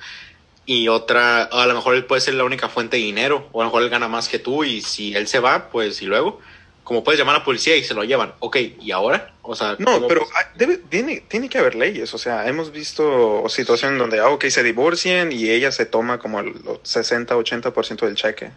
Y 0.65 0.89
otra, 0.89 1.43
a 1.45 1.67
lo 1.67 1.75
mejor 1.75 1.97
él 1.97 2.07
puede 2.07 2.21
ser 2.21 2.35
la 2.35 2.45
única 2.45 2.69
fuente 2.69 2.97
de 2.97 3.03
dinero, 3.03 3.51
o 3.53 3.61
a 3.61 3.65
lo 3.65 3.71
mejor 3.71 3.83
él 3.83 3.91
gana 3.91 4.09
más 4.09 4.29
que 4.29 4.39
tú, 4.39 4.63
y 4.65 4.81
si 4.81 5.15
él 5.15 5.27
se 5.27 5.41
va, 5.41 5.71
pues 5.71 6.01
y 6.03 6.07
luego, 6.07 6.39
como 6.85 7.05
puedes 7.05 7.19
llamar 7.19 7.37
a 7.37 7.39
la 7.41 7.45
policía 7.45 7.77
y 7.77 7.85
se 7.85 7.95
lo 7.95 8.03
llevan. 8.05 8.35
Ok, 8.41 8.57
¿y 8.81 8.91
ahora? 8.91 9.33
O 9.43 9.55
sea, 9.55 9.77
no, 9.79 9.95
¿cómo- 9.95 10.09
pero 10.09 10.27
debe, 10.57 10.79
tiene, 10.79 11.21
tiene 11.21 11.49
que 11.49 11.59
haber 11.59 11.75
leyes. 11.75 12.13
O 12.15 12.19
sea, 12.19 12.47
hemos 12.49 12.73
visto 12.73 13.45
situaciones 13.49 13.99
donde, 13.99 14.19
ah, 14.21 14.29
ok, 14.31 14.47
se 14.47 14.63
divorcian 14.63 15.31
y 15.33 15.49
ella 15.51 15.71
se 15.73 15.87
toma 15.87 16.19
como 16.19 16.41
el 16.41 16.55
60-80% 16.85 18.07
del 18.07 18.15
cheque. 18.17 18.51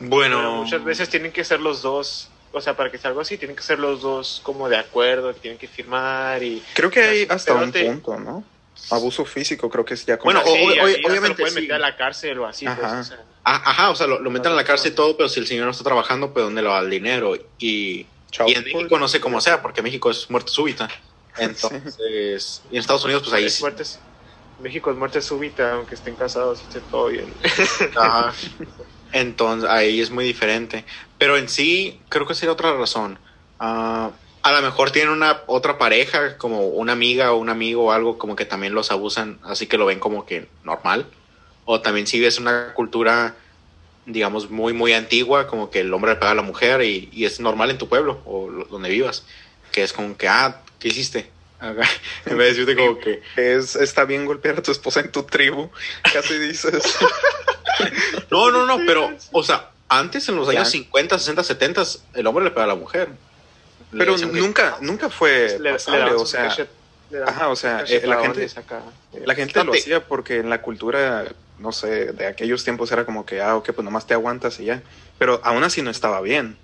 Bueno, 0.00 0.38
Pero 0.38 0.52
muchas 0.52 0.84
veces 0.84 1.08
tienen 1.08 1.32
que 1.32 1.42
ser 1.44 1.60
los 1.60 1.82
dos, 1.82 2.30
o 2.52 2.60
sea, 2.60 2.76
para 2.76 2.90
que 2.90 2.98
sea 2.98 3.08
algo 3.08 3.20
así, 3.20 3.36
tienen 3.36 3.56
que 3.56 3.62
ser 3.64 3.80
los 3.80 4.00
dos 4.00 4.40
como 4.44 4.68
de 4.68 4.76
acuerdo, 4.76 5.34
que 5.34 5.40
tienen 5.40 5.58
que 5.58 5.66
firmar 5.66 6.42
y... 6.42 6.62
Creo 6.74 6.90
que 6.90 7.02
hay 7.02 7.26
hasta 7.28 7.54
un 7.54 7.72
te- 7.72 7.84
punto, 7.84 8.18
¿no? 8.18 8.44
Abuso 8.90 9.24
físico, 9.24 9.68
creo 9.68 9.84
que 9.84 9.94
es 9.94 10.06
ya 10.06 10.18
como... 10.18 10.32
Bueno, 10.32 10.46
Sí, 10.46 10.52
o- 10.62 10.66
o- 10.84 10.88
ya 10.88 10.92
se 10.96 11.00
lo 11.02 11.08
obviamente 11.08 11.48
sí. 11.48 11.54
meter 11.54 11.72
a 11.74 11.78
la 11.78 11.96
cárcel 11.96 12.38
o 12.38 12.46
así, 12.46 12.64
pues, 12.64 12.78
Ajá. 12.78 13.00
o 13.00 13.04
sea, 13.04 13.24
Ah, 13.44 13.62
Ajá, 13.64 13.90
o 13.90 13.94
sea, 13.96 14.06
lo, 14.06 14.18
lo 14.20 14.30
meten 14.30 14.52
a 14.52 14.54
la 14.54 14.64
cárcel 14.64 14.92
y 14.92 14.94
todo, 14.94 15.16
pero 15.16 15.28
si 15.28 15.40
el 15.40 15.46
señor 15.46 15.64
no 15.64 15.70
está 15.70 15.82
trabajando, 15.84 16.32
pues 16.34 16.44
¿dónde 16.44 16.60
le 16.62 16.68
va 16.68 16.80
el 16.80 16.90
dinero? 16.90 17.34
Y, 17.58 18.06
y 18.46 18.54
en. 18.54 18.64
México 18.64 18.98
no 18.98 19.08
sé 19.08 19.20
cómo 19.20 19.40
sea, 19.40 19.62
porque 19.62 19.80
México 19.80 20.10
es 20.10 20.28
muerte 20.30 20.50
súbita. 20.52 20.88
Entonces, 21.38 22.62
y 22.70 22.74
en 22.74 22.80
Estados 22.80 23.04
Unidos, 23.04 23.22
pues 23.22 23.34
ahí 23.34 23.44
es 23.46 23.54
sí. 23.54 23.62
muertes- 23.62 24.00
México 24.58 24.90
es 24.90 24.96
muerte 24.96 25.22
súbita, 25.22 25.72
aunque 25.74 25.94
estén 25.94 26.16
casados, 26.16 26.60
esté 26.60 26.80
todo 26.80 27.06
bien. 27.08 27.32
Ajá. 27.96 28.34
Entonces, 29.12 29.68
ahí 29.70 30.00
es 30.00 30.10
muy 30.10 30.24
diferente. 30.24 30.84
Pero 31.16 31.36
en 31.36 31.48
sí, 31.48 32.02
creo 32.08 32.26
que 32.26 32.34
sería 32.34 32.52
otra 32.52 32.74
razón. 32.74 33.18
Ah, 33.58 34.10
a 34.48 34.52
lo 34.60 34.62
mejor 34.62 34.90
tienen 34.90 35.12
una 35.12 35.42
otra 35.46 35.78
pareja, 35.78 36.36
como 36.38 36.66
una 36.68 36.92
amiga 36.92 37.32
o 37.32 37.36
un 37.36 37.48
amigo 37.48 37.84
o 37.86 37.92
algo, 37.92 38.18
como 38.18 38.36
que 38.36 38.44
también 38.44 38.74
los 38.74 38.90
abusan, 38.90 39.38
así 39.44 39.66
que 39.66 39.78
lo 39.78 39.86
ven 39.86 39.98
como 40.00 40.26
que 40.26 40.48
normal. 40.64 41.06
O 41.64 41.80
también 41.80 42.06
si 42.06 42.18
ves 42.20 42.38
una 42.38 42.72
cultura, 42.74 43.34
digamos, 44.06 44.50
muy, 44.50 44.72
muy 44.72 44.92
antigua, 44.92 45.46
como 45.46 45.70
que 45.70 45.80
el 45.80 45.92
hombre 45.92 46.12
le 46.12 46.16
pega 46.16 46.30
a 46.30 46.34
la 46.34 46.42
mujer 46.42 46.82
y, 46.82 47.08
y 47.12 47.24
es 47.26 47.40
normal 47.40 47.70
en 47.70 47.78
tu 47.78 47.88
pueblo 47.88 48.20
o 48.24 48.48
lo- 48.48 48.64
donde 48.66 48.88
vivas. 48.90 49.24
Que 49.72 49.82
es 49.82 49.92
como 49.92 50.16
que, 50.16 50.28
ah, 50.28 50.62
¿qué 50.78 50.88
hiciste? 50.88 51.30
En 51.60 52.38
vez 52.38 52.56
de 52.56 52.64
decirte 52.64 52.76
como 52.76 52.98
que, 52.98 53.20
Es, 53.36 53.74
está 53.76 54.04
bien 54.04 54.24
golpear 54.26 54.58
a 54.58 54.62
tu 54.62 54.70
esposa 54.70 55.00
en 55.00 55.10
tu 55.12 55.24
tribu, 55.24 55.70
casi 56.12 56.38
dices. 56.38 56.96
No, 58.30 58.50
no, 58.50 58.66
no, 58.66 58.78
pero, 58.86 59.10
o 59.32 59.42
sea, 59.44 59.70
antes 59.88 60.28
en 60.28 60.36
los 60.36 60.48
años 60.48 60.64
Ya. 60.68 60.70
50, 60.72 61.18
60, 61.18 61.44
70, 61.44 61.82
el 62.14 62.26
hombre 62.26 62.44
le 62.44 62.50
pega 62.50 62.64
a 62.64 62.68
la 62.68 62.74
mujer. 62.74 63.08
Le 63.92 63.98
Pero 63.98 64.16
que- 64.16 64.26
nunca, 64.26 64.78
nunca 64.80 65.08
fue 65.08 65.48
Le- 65.48 65.58
le 65.60 65.72
pasable, 65.72 66.00
daban 66.00 66.16
o 66.16 66.26
sea, 66.26 66.56
le 67.10 67.22
ajá, 67.22 67.48
o 67.48 67.56
sea, 67.56 67.84
eh, 67.88 68.02
la 68.04 68.20
gente, 68.20 68.46
acá, 68.56 68.82
eh, 69.14 69.22
la 69.24 69.34
gente 69.34 69.64
lo 69.64 69.72
hacía 69.72 70.04
porque 70.04 70.36
en 70.38 70.50
la 70.50 70.60
cultura, 70.60 71.24
no 71.58 71.72
sé, 71.72 72.12
de 72.12 72.26
aquellos 72.26 72.64
tiempos 72.64 72.92
era 72.92 73.04
como 73.06 73.24
que, 73.24 73.40
ah, 73.40 73.56
ok, 73.56 73.72
pues 73.72 73.84
nomás 73.84 74.06
te 74.06 74.12
aguantas 74.14 74.60
y 74.60 74.66
ya. 74.66 74.82
Pero 75.18 75.40
aún 75.42 75.64
así 75.64 75.80
no 75.80 75.90
estaba 75.90 76.20
bien. 76.20 76.56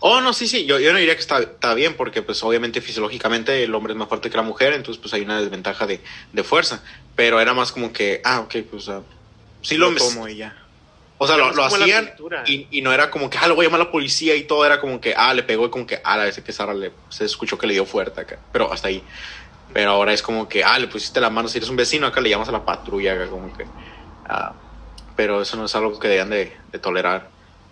Oh, 0.00 0.20
no, 0.20 0.32
sí, 0.32 0.46
sí, 0.48 0.64
yo, 0.66 0.78
yo 0.78 0.92
no 0.92 0.98
diría 0.98 1.14
que 1.14 1.20
está, 1.20 1.40
está 1.40 1.74
bien, 1.74 1.94
porque 1.94 2.22
pues 2.22 2.42
obviamente 2.42 2.80
fisiológicamente 2.80 3.62
el 3.62 3.74
hombre 3.74 3.92
es 3.92 3.98
más 3.98 4.08
fuerte 4.08 4.30
que 4.30 4.36
la 4.36 4.42
mujer, 4.42 4.72
entonces 4.72 5.00
pues 5.00 5.12
hay 5.14 5.22
una 5.22 5.40
desventaja 5.40 5.86
de, 5.86 6.00
de 6.32 6.44
fuerza. 6.44 6.82
Pero 7.16 7.40
era 7.40 7.52
más 7.54 7.70
como 7.72 7.92
que, 7.92 8.20
ah, 8.24 8.40
ok, 8.40 8.56
pues 8.70 8.88
ah, 8.88 9.02
sí 9.62 9.76
lo, 9.76 9.90
lo 9.90 9.98
tomo 9.98 10.28
y 10.28 10.36
ya. 10.36 10.56
O 11.22 11.26
sea, 11.26 11.36
lo, 11.36 11.52
lo 11.52 11.64
hacían 11.64 12.06
cultura. 12.06 12.44
y, 12.46 12.66
y 12.70 12.80
no 12.80 12.94
era 12.94 13.10
como 13.10 13.28
que, 13.28 13.36
ah, 13.36 13.46
lo 13.46 13.54
voy 13.54 13.66
a 13.66 13.68
llamar 13.68 13.82
a 13.82 13.84
la 13.84 13.90
policía 13.92 14.34
y 14.36 14.44
todo, 14.44 14.64
era 14.64 14.80
como 14.80 15.02
que, 15.02 15.12
ah, 15.14 15.34
le 15.34 15.42
pegó 15.42 15.66
y 15.66 15.70
como 15.70 15.86
que, 15.86 16.00
ah, 16.02 16.16
la 16.16 16.24
vez 16.24 16.40
que 16.40 16.50
Sara 16.50 16.72
le, 16.72 16.92
se 17.10 17.26
escuchó 17.26 17.58
que 17.58 17.66
le 17.66 17.74
dio 17.74 17.84
fuerte 17.84 18.22
acá, 18.22 18.38
pero 18.50 18.72
hasta 18.72 18.88
ahí. 18.88 19.04
Pero 19.74 19.90
ahora 19.90 20.14
es 20.14 20.22
como 20.22 20.48
que, 20.48 20.64
ah, 20.64 20.78
le 20.78 20.86
pusiste 20.86 21.20
la 21.20 21.28
mano, 21.28 21.46
si 21.46 21.58
eres 21.58 21.68
un 21.68 21.76
vecino, 21.76 22.06
acá 22.06 22.22
le 22.22 22.30
llamas 22.30 22.48
a 22.48 22.52
la 22.52 22.64
patrulla, 22.64 23.12
acá 23.12 23.28
como 23.28 23.54
que, 23.54 23.66
ah, 24.30 24.54
pero 25.14 25.42
eso 25.42 25.58
no 25.58 25.66
es 25.66 25.74
algo 25.74 25.98
que 25.98 26.08
debían 26.08 26.30
de, 26.30 26.56
de 26.72 26.78
tolerar. 26.78 27.28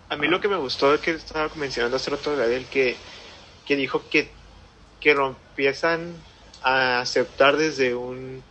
A 0.09 0.15
mí 0.15 0.27
lo 0.27 0.39
que 0.39 0.47
me 0.47 0.57
gustó 0.57 0.93
es 0.93 1.01
que 1.01 1.09
estaba 1.09 1.49
mencionando 1.55 1.97
hace 1.97 2.11
rato 2.11 2.37
Gabriel 2.37 2.67
que, 2.69 2.97
que 3.65 3.75
dijo 3.75 4.07
que, 4.11 4.29
que 4.99 5.15
lo 5.15 5.29
empiezan 5.29 6.13
a 6.61 6.99
aceptar 6.99 7.57
desde 7.57 7.95
un 7.95 8.43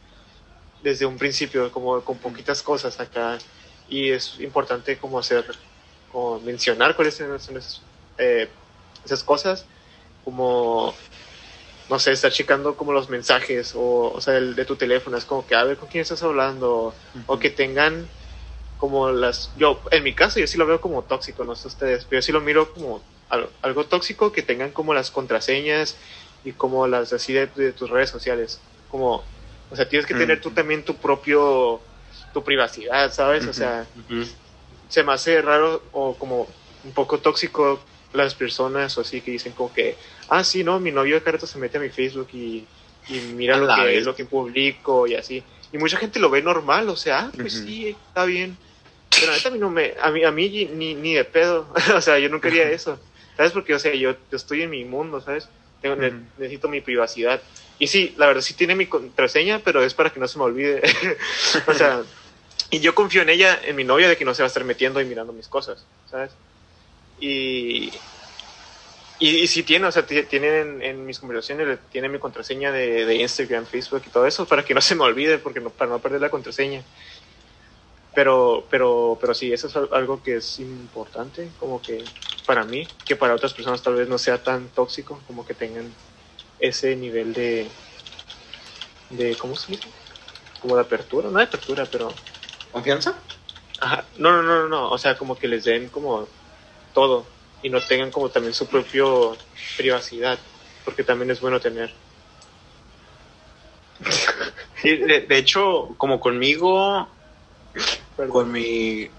desde 0.82 1.06
un 1.06 1.18
principio, 1.18 1.70
como 1.70 2.00
con 2.02 2.18
poquitas 2.18 2.62
cosas 2.62 2.98
acá. 2.98 3.38
Y 3.88 4.10
es 4.10 4.38
importante 4.40 4.98
como 4.98 5.18
hacer, 5.18 5.44
como 6.08 6.40
mencionar 6.40 6.94
cuáles 6.94 7.14
son 7.16 7.34
esas, 7.36 7.82
eh, 8.18 8.48
esas 9.04 9.22
cosas, 9.24 9.66
como 10.24 10.94
no 11.88 11.98
sé, 11.98 12.12
estar 12.12 12.30
checando 12.30 12.76
como 12.76 12.92
los 12.92 13.08
mensajes 13.08 13.74
o, 13.74 14.12
o 14.12 14.20
sea, 14.20 14.36
el 14.36 14.54
de 14.54 14.64
tu 14.66 14.76
teléfono, 14.76 15.16
es 15.16 15.24
como 15.24 15.46
que 15.46 15.54
a 15.54 15.64
ver 15.64 15.78
con 15.78 15.88
quién 15.88 16.02
estás 16.02 16.22
hablando, 16.22 16.94
o 17.26 17.38
que 17.38 17.50
tengan 17.50 18.08
como 18.76 19.10
las 19.10 19.52
yo 19.56 19.80
en 19.90 20.04
mi 20.04 20.14
caso 20.14 20.38
yo 20.38 20.46
sí 20.46 20.56
lo 20.56 20.64
veo 20.66 20.80
como 20.80 21.02
tóxico 21.02 21.42
no 21.44 21.56
sé 21.56 21.66
ustedes 21.66 22.04
pero 22.04 22.18
yo 22.18 22.22
sí 22.22 22.30
lo 22.30 22.40
miro 22.40 22.72
como 22.72 23.02
algo, 23.28 23.50
algo 23.62 23.84
tóxico 23.86 24.30
que 24.30 24.42
tengan 24.42 24.70
como 24.70 24.94
las 24.94 25.10
contraseñas 25.10 25.96
y 26.44 26.52
como 26.52 26.86
las 26.86 27.12
así 27.12 27.32
de, 27.32 27.48
de 27.48 27.72
tus 27.72 27.90
redes 27.90 28.10
sociales 28.10 28.60
como 28.86 29.24
o 29.68 29.74
sea 29.76 29.88
tienes 29.88 30.06
que 30.06 30.14
Mm. 30.14 30.18
tener 30.18 30.40
tú 30.40 30.50
también 30.52 30.84
tu 30.84 30.94
propio 30.94 31.82
tu 32.38 32.44
privacidad 32.44 33.10
sabes 33.12 33.46
o 33.46 33.52
sea 33.52 33.86
se 34.88 35.02
me 35.02 35.12
hace 35.12 35.42
raro 35.42 35.82
o 35.92 36.16
como 36.18 36.48
un 36.82 36.92
poco 36.92 37.18
tóxico 37.18 37.84
las 38.12 38.34
personas 38.34 38.96
o 38.96 39.00
así 39.02 39.20
que 39.20 39.32
dicen 39.32 39.52
como 39.52 39.72
que 39.72 39.98
ah 40.28 40.42
sí 40.44 40.64
no 40.64 40.80
mi 40.80 40.90
novio 40.90 41.14
de 41.16 41.22
carta 41.22 41.46
se 41.46 41.58
mete 41.58 41.78
a 41.78 41.80
mi 41.80 41.90
Facebook 41.90 42.28
y, 42.32 42.66
y 43.08 43.20
mira 43.20 43.56
A 43.56 43.58
lo 43.58 43.66
que 43.74 43.84
vez. 43.84 44.04
lo 44.04 44.14
que 44.14 44.24
publico 44.24 45.06
y 45.06 45.14
así 45.14 45.42
y 45.72 45.78
mucha 45.78 45.96
gente 45.98 46.18
lo 46.20 46.30
ve 46.30 46.40
normal 46.42 46.88
o 46.88 46.96
sea 46.96 47.18
ah, 47.18 47.32
pues 47.36 47.52
sí 47.52 47.86
está 47.88 48.24
bien 48.24 48.56
pero 49.20 49.32
a 49.32 49.34
mí 49.34 49.40
también 49.42 49.60
no 49.60 49.70
me 49.70 49.94
a 50.00 50.10
mí 50.10 50.24
a 50.24 50.30
mí 50.30 50.68
ni, 50.74 50.94
ni 50.94 51.14
de 51.14 51.24
pedo 51.24 51.72
o 51.94 52.00
sea 52.00 52.18
yo 52.18 52.28
no 52.28 52.40
quería 52.40 52.70
eso 52.70 52.98
sabes 53.36 53.52
porque 53.52 53.74
o 53.74 53.78
sea 53.78 53.94
yo, 53.94 54.12
yo 54.12 54.36
estoy 54.36 54.62
en 54.62 54.70
mi 54.70 54.84
mundo 54.84 55.20
sabes 55.20 55.48
Tengo- 55.80 55.96
ne- 55.96 56.08
Ujú. 56.08 56.16
necesito 56.38 56.68
mi 56.68 56.80
privacidad. 56.80 57.40
Y 57.78 57.86
sí 57.86 58.12
la 58.18 58.26
verdad 58.26 58.42
sí 58.42 58.54
tiene 58.54 58.74
mi 58.74 58.86
contraseña 58.86 59.60
pero 59.64 59.82
es 59.84 59.94
para 59.94 60.10
que 60.10 60.18
no 60.18 60.26
se 60.26 60.38
me 60.38 60.44
olvide. 60.44 60.82
O 61.68 61.74
sea 61.74 62.02
y 62.70 62.80
yo 62.80 62.94
confío 62.94 63.22
en 63.22 63.30
ella, 63.30 63.60
en 63.64 63.76
mi 63.76 63.84
novia, 63.84 64.08
de 64.08 64.16
que 64.16 64.24
no 64.24 64.34
se 64.34 64.42
va 64.42 64.46
a 64.46 64.48
estar 64.48 64.64
metiendo 64.64 65.00
y 65.00 65.04
mirando 65.06 65.32
mis 65.32 65.48
cosas, 65.48 65.88
¿sabes? 66.04 66.36
Y, 67.18 68.02
y, 69.18 69.28
y 69.42 69.46
sí 69.48 69.62
tiene, 69.64 69.86
o 69.86 69.92
sea, 69.92 70.06
ti- 70.06 70.24
tienen 70.24 70.80
en, 70.82 71.04
mis 71.04 71.18
conversaciones, 71.18 71.80
tiene 71.90 72.08
mi 72.08 72.18
contraseña 72.18 72.70
de, 72.72 73.14
Instagram, 73.16 73.66
Facebook 73.66 74.02
y 74.06 74.10
todo 74.10 74.26
eso, 74.26 74.46
para 74.46 74.64
que 74.64 74.74
no 74.74 74.80
se 74.80 74.94
me 74.94 75.04
olvide, 75.04 75.38
porque 75.38 75.60
no, 75.60 75.70
para 75.70 75.90
no 75.90 76.00
perder 76.00 76.20
la 76.20 76.30
contraseña. 76.30 76.84
Pero, 78.14 78.66
pero, 78.70 79.18
pero 79.20 79.34
sí, 79.34 79.52
eso 79.52 79.66
es 79.68 79.76
al- 79.76 79.88
algo 79.92 80.22
que 80.22 80.36
es 80.36 80.58
importante, 80.58 81.52
como 81.56 81.82
que 81.82 82.10
para 82.46 82.64
mí, 82.64 82.88
que 83.06 83.16
para 83.16 83.34
otras 83.34 83.54
personas 83.54 83.82
tal 83.82 83.94
vez 83.96 84.08
no 84.08 84.18
sea 84.18 84.42
tan 84.42 84.70
tóxico, 84.70 85.22
como 85.26 85.44
que 85.44 85.54
tengan 85.54 85.94
ese 86.58 86.96
nivel 86.96 87.32
de, 87.34 87.70
de 89.10 89.36
¿cómo 89.36 89.56
se 89.56 89.72
dice? 89.72 89.88
Como 90.60 90.76
de 90.76 90.82
apertura, 90.82 91.30
no 91.30 91.38
de 91.38 91.44
apertura, 91.44 91.90
pero 91.90 92.14
¿Confianza? 92.72 93.14
Ajá. 93.80 94.04
No, 94.16 94.32
no, 94.32 94.42
no, 94.42 94.62
no, 94.62 94.68
no. 94.68 94.90
O 94.90 94.98
sea, 94.98 95.16
como 95.16 95.38
que 95.38 95.48
les 95.48 95.64
den 95.64 95.88
como 95.88 96.28
todo 96.94 97.26
y 97.62 97.70
no 97.70 97.80
tengan 97.80 98.10
como 98.10 98.28
también 98.28 98.54
su 98.54 98.66
propio 98.66 99.36
privacidad, 99.76 100.38
porque 100.84 101.04
también 101.04 101.30
es 101.30 101.40
bueno 101.40 101.60
tener. 101.60 101.92
Sí, 104.80 104.96
de, 104.96 105.22
de 105.22 105.36
hecho, 105.38 105.96
como 105.98 106.20
conmigo, 106.20 107.08
Perdón. 108.16 108.32
con 108.32 108.52
mi 108.52 109.10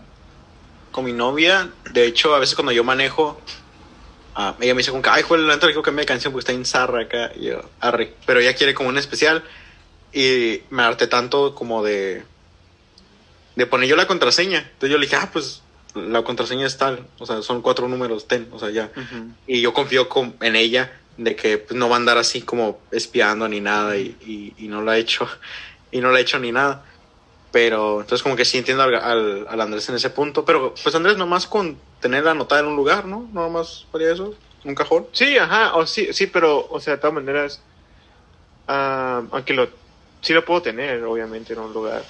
con 0.91 1.03
mi 1.03 1.11
novia, 1.11 1.69
de 1.91 2.05
hecho, 2.05 2.33
a 2.33 2.39
veces 2.39 2.55
cuando 2.55 2.71
yo 2.71 2.85
manejo, 2.85 3.41
ah, 4.35 4.55
ella 4.61 4.73
me 4.73 4.79
dice 4.79 4.91
como 4.91 5.03
que, 5.03 5.09
ay, 5.09 5.23
la 5.29 5.55
neta 5.55 5.67
quiero 5.67 5.81
cambiar 5.81 6.05
de 6.05 6.07
canción 6.07 6.31
porque 6.31 6.43
está 6.43 6.53
en 6.53 6.65
zarra 6.65 7.01
acá, 7.01 7.31
y 7.35 7.47
yo, 7.47 7.61
arre, 7.81 8.15
pero 8.25 8.39
ella 8.39 8.55
quiere 8.55 8.73
como 8.73 8.87
un 8.87 8.97
especial, 8.97 9.43
y 10.13 10.61
me 10.69 10.83
harté 10.83 11.07
tanto 11.07 11.53
como 11.53 11.83
de, 11.83 12.23
de 13.59 13.67
poner 13.67 13.89
yo 13.89 13.95
la 13.95 14.07
contraseña, 14.07 14.59
entonces 14.59 14.91
yo 14.91 14.97
le 14.97 15.05
dije, 15.07 15.17
ah, 15.17 15.29
pues, 15.33 15.69
la 15.95 16.23
contraseña 16.23 16.67
es 16.67 16.77
tal, 16.77 17.11
o 17.19 17.25
sea, 17.25 17.41
son 17.41 17.61
cuatro 17.61 17.87
números, 17.87 18.27
ten, 18.27 18.49
o 18.51 18.59
sea, 18.59 18.69
ya, 18.71 18.91
y 19.45 19.61
yo 19.61 19.73
confío 19.73 20.09
con- 20.09 20.37
en 20.41 20.55
ella 20.55 20.91
de 21.17 21.35
que 21.35 21.57
pues, 21.59 21.77
no 21.77 21.89
va 21.89 21.95
a 21.95 21.99
andar 21.99 22.17
así 22.17 22.43
como 22.43 22.87
espiando 22.91 23.47
ni 23.49 23.61
nada 23.61 23.97
y, 23.97 24.17
y- 24.21 24.65
y 24.65 24.67
no 24.69 24.81
lo 24.81 24.91
ha 24.91 24.97
hecho 24.97 25.27
y 25.91 26.01
no 26.01 26.09
lo 26.11 26.17
ha 26.17 26.21
hecho 26.21 26.39
ni 26.39 26.51
nada. 26.51 26.85
Pero 27.51 28.01
entonces 28.01 28.23
como 28.23 28.35
que 28.35 28.45
sí 28.45 28.57
entiendo 28.59 28.83
al, 28.83 28.95
al- 28.95 29.47
al 29.49 29.61
Andrés 29.61 29.89
en 29.89 29.95
ese 29.95 30.11
punto. 30.11 30.45
Pero 30.45 30.73
pues 30.83 30.95
Andrés 30.95 31.17
nomás 31.17 31.47
con 31.47 31.83
tenerla 31.99 32.31
anotada 32.31 32.61
en 32.61 32.67
un 32.67 32.75
lugar 32.77 33.05
no 33.05 33.29
no 33.33 33.49
más 33.49 33.87
haría 33.93 34.11
eso 34.13 34.37
un 34.63 34.75
cajón. 34.75 35.09
Sí, 35.13 35.37
ajá, 35.37 35.75
o 35.75 35.87
sí, 35.87 36.13
sí, 36.13 36.27
pero, 36.27 36.67
o 36.69 36.79
sea, 36.79 36.95
de 36.95 36.99
todas 37.01 37.15
maneras, 37.15 37.65
ah, 38.67 39.27
aunque 39.31 39.53
lo, 39.53 39.69
sí 40.21 40.33
lo 40.33 40.45
puedo 40.45 40.61
tener, 40.61 41.03
obviamente, 41.03 41.53
en 41.53 41.59
un 41.59 41.73
lugar, 41.73 42.05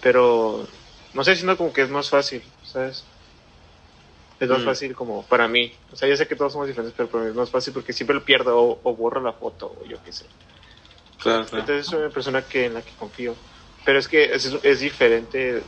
pero, 0.00 0.68
no 1.14 1.24
sé, 1.24 1.36
siento 1.36 1.56
como 1.56 1.72
que 1.72 1.82
es 1.82 1.90
más 1.90 2.10
fácil, 2.10 2.42
¿sabes? 2.62 3.06
Es 4.38 4.48
más 4.48 4.62
Mm. 4.62 4.64
fácil 4.64 4.94
como 4.94 5.26
para 5.26 5.48
mí. 5.48 5.72
O 5.90 5.96
sea, 5.96 6.08
yo 6.08 6.16
sé 6.16 6.28
que 6.28 6.36
todos 6.36 6.52
somos 6.52 6.68
diferentes, 6.68 6.96
pero 6.96 7.10
para 7.10 7.24
mí 7.24 7.30
es 7.30 7.36
más 7.36 7.50
fácil 7.50 7.72
porque 7.72 7.92
siempre 7.92 8.14
lo 8.14 8.24
pierdo 8.24 8.56
o, 8.56 8.80
o 8.84 8.94
borro 8.96 9.20
la 9.20 9.32
foto 9.32 9.76
o 9.80 9.84
yo 9.84 10.00
qué 10.02 10.12
sé. 10.12 10.30
claro, 11.18 11.46
Entonces 11.56 11.86
es 11.86 11.92
una 11.92 12.10
persona 12.10 12.46
que 12.46 12.66
en 12.66 12.74
la 12.74 12.82
que 12.84 12.94
confío. 12.94 13.36
Pero 13.84 13.98
es 13.98 14.08
que 14.08 14.24
es, 14.24 14.44
es 14.62 14.80
diferente 14.80 15.62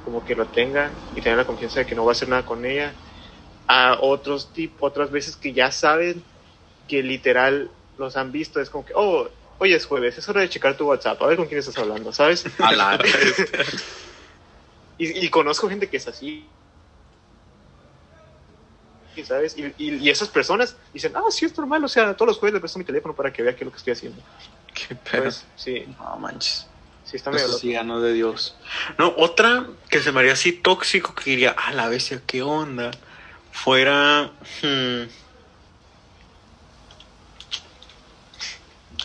como 0.00 0.24
que 0.24 0.34
lo 0.34 0.48
tenga 0.48 0.94
y 1.14 1.20
tener 1.20 1.38
la 1.38 1.46
confianza 1.46 1.80
de 1.80 1.86
que 1.86 1.94
no 1.94 2.04
va 2.04 2.10
a 2.10 2.12
hacer 2.12 2.28
nada 2.28 2.44
con 2.44 2.64
ella 2.64 2.96
a 3.66 3.98
otros 4.00 4.52
tip, 4.52 4.82
otras 4.82 5.10
veces 5.10 5.36
que 5.36 5.52
ya 5.54 5.70
saben 5.72 6.26
que 6.88 7.02
literal 7.02 7.72
los 7.96 8.16
han 8.16 8.32
visto. 8.32 8.60
Es 8.60 8.70
como 8.70 8.84
que, 8.84 8.92
oh, 8.96 9.28
hoy 9.58 9.74
es 9.74 9.86
jueves, 9.86 10.18
es 10.18 10.28
hora 10.28 10.42
de 10.42 10.48
checar 10.50 10.76
tu 10.76 10.86
WhatsApp, 10.88 11.22
a 11.22 11.26
ver 11.28 11.36
con 11.38 11.46
quién 11.48 11.58
estás 11.60 11.78
hablando, 11.78 12.12
¿sabes? 12.12 12.46
A 12.60 12.72
la- 12.72 12.98
Y, 14.98 15.26
y 15.26 15.28
conozco 15.30 15.68
gente 15.68 15.88
que 15.88 15.96
es 15.96 16.06
así. 16.08 16.48
Y, 19.14 19.24
¿Sabes? 19.24 19.56
Y, 19.58 19.66
y- 19.76 19.94
y 19.96 20.10
esas 20.10 20.28
personas 20.28 20.76
dicen, 20.92 21.12
ah, 21.16 21.22
sí, 21.30 21.44
es 21.44 21.56
normal, 21.56 21.84
o 21.84 21.88
sea, 21.88 22.14
todos 22.14 22.28
los 22.28 22.38
jueves 22.38 22.54
le 22.54 22.60
presto 22.60 22.78
mi 22.78 22.84
teléfono 22.84 23.14
para 23.14 23.32
que 23.32 23.42
vea 23.42 23.52
qué 23.54 23.64
es 23.64 23.66
lo 23.66 23.70
que 23.72 23.78
estoy 23.78 23.92
haciendo. 23.92 24.22
Qué 24.74 24.94
pedo. 24.94 25.24
Pues, 25.24 25.44
sí, 25.54 25.84
No 25.98 26.18
manches. 26.18 26.66
sí 27.04 27.16
está 27.16 27.30
medio 27.30 27.46
sí, 27.52 27.74
no 27.84 28.00
de 28.00 28.14
Dios. 28.14 28.56
No, 28.98 29.12
otra 29.18 29.66
que 29.90 30.00
se 30.00 30.12
me 30.12 30.20
haría 30.20 30.32
así 30.32 30.52
tóxico 30.52 31.14
que 31.14 31.28
diría, 31.30 31.50
a 31.50 31.72
la 31.74 31.88
bestia, 31.88 32.22
¿qué 32.26 32.40
onda? 32.40 32.90
Fuera. 33.50 34.32
hmm. 34.62 35.02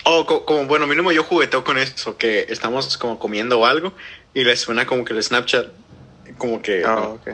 Oh, 0.06 0.26
co- 0.26 0.46
como, 0.46 0.66
bueno, 0.68 0.88
mínimo 0.88 1.12
yo 1.12 1.24
jugueteo 1.24 1.66
con 1.66 1.78
eso, 1.78 2.18
que 2.18 2.46
estamos 2.50 2.98
como 2.98 3.20
comiendo 3.20 3.66
algo 3.66 3.94
y 4.38 4.44
le 4.44 4.56
suena 4.56 4.86
como 4.86 5.04
que 5.04 5.14
el 5.14 5.24
Snapchat, 5.24 5.66
como 6.38 6.62
que. 6.62 6.84
Ah, 6.86 7.08
ok. 7.10 7.30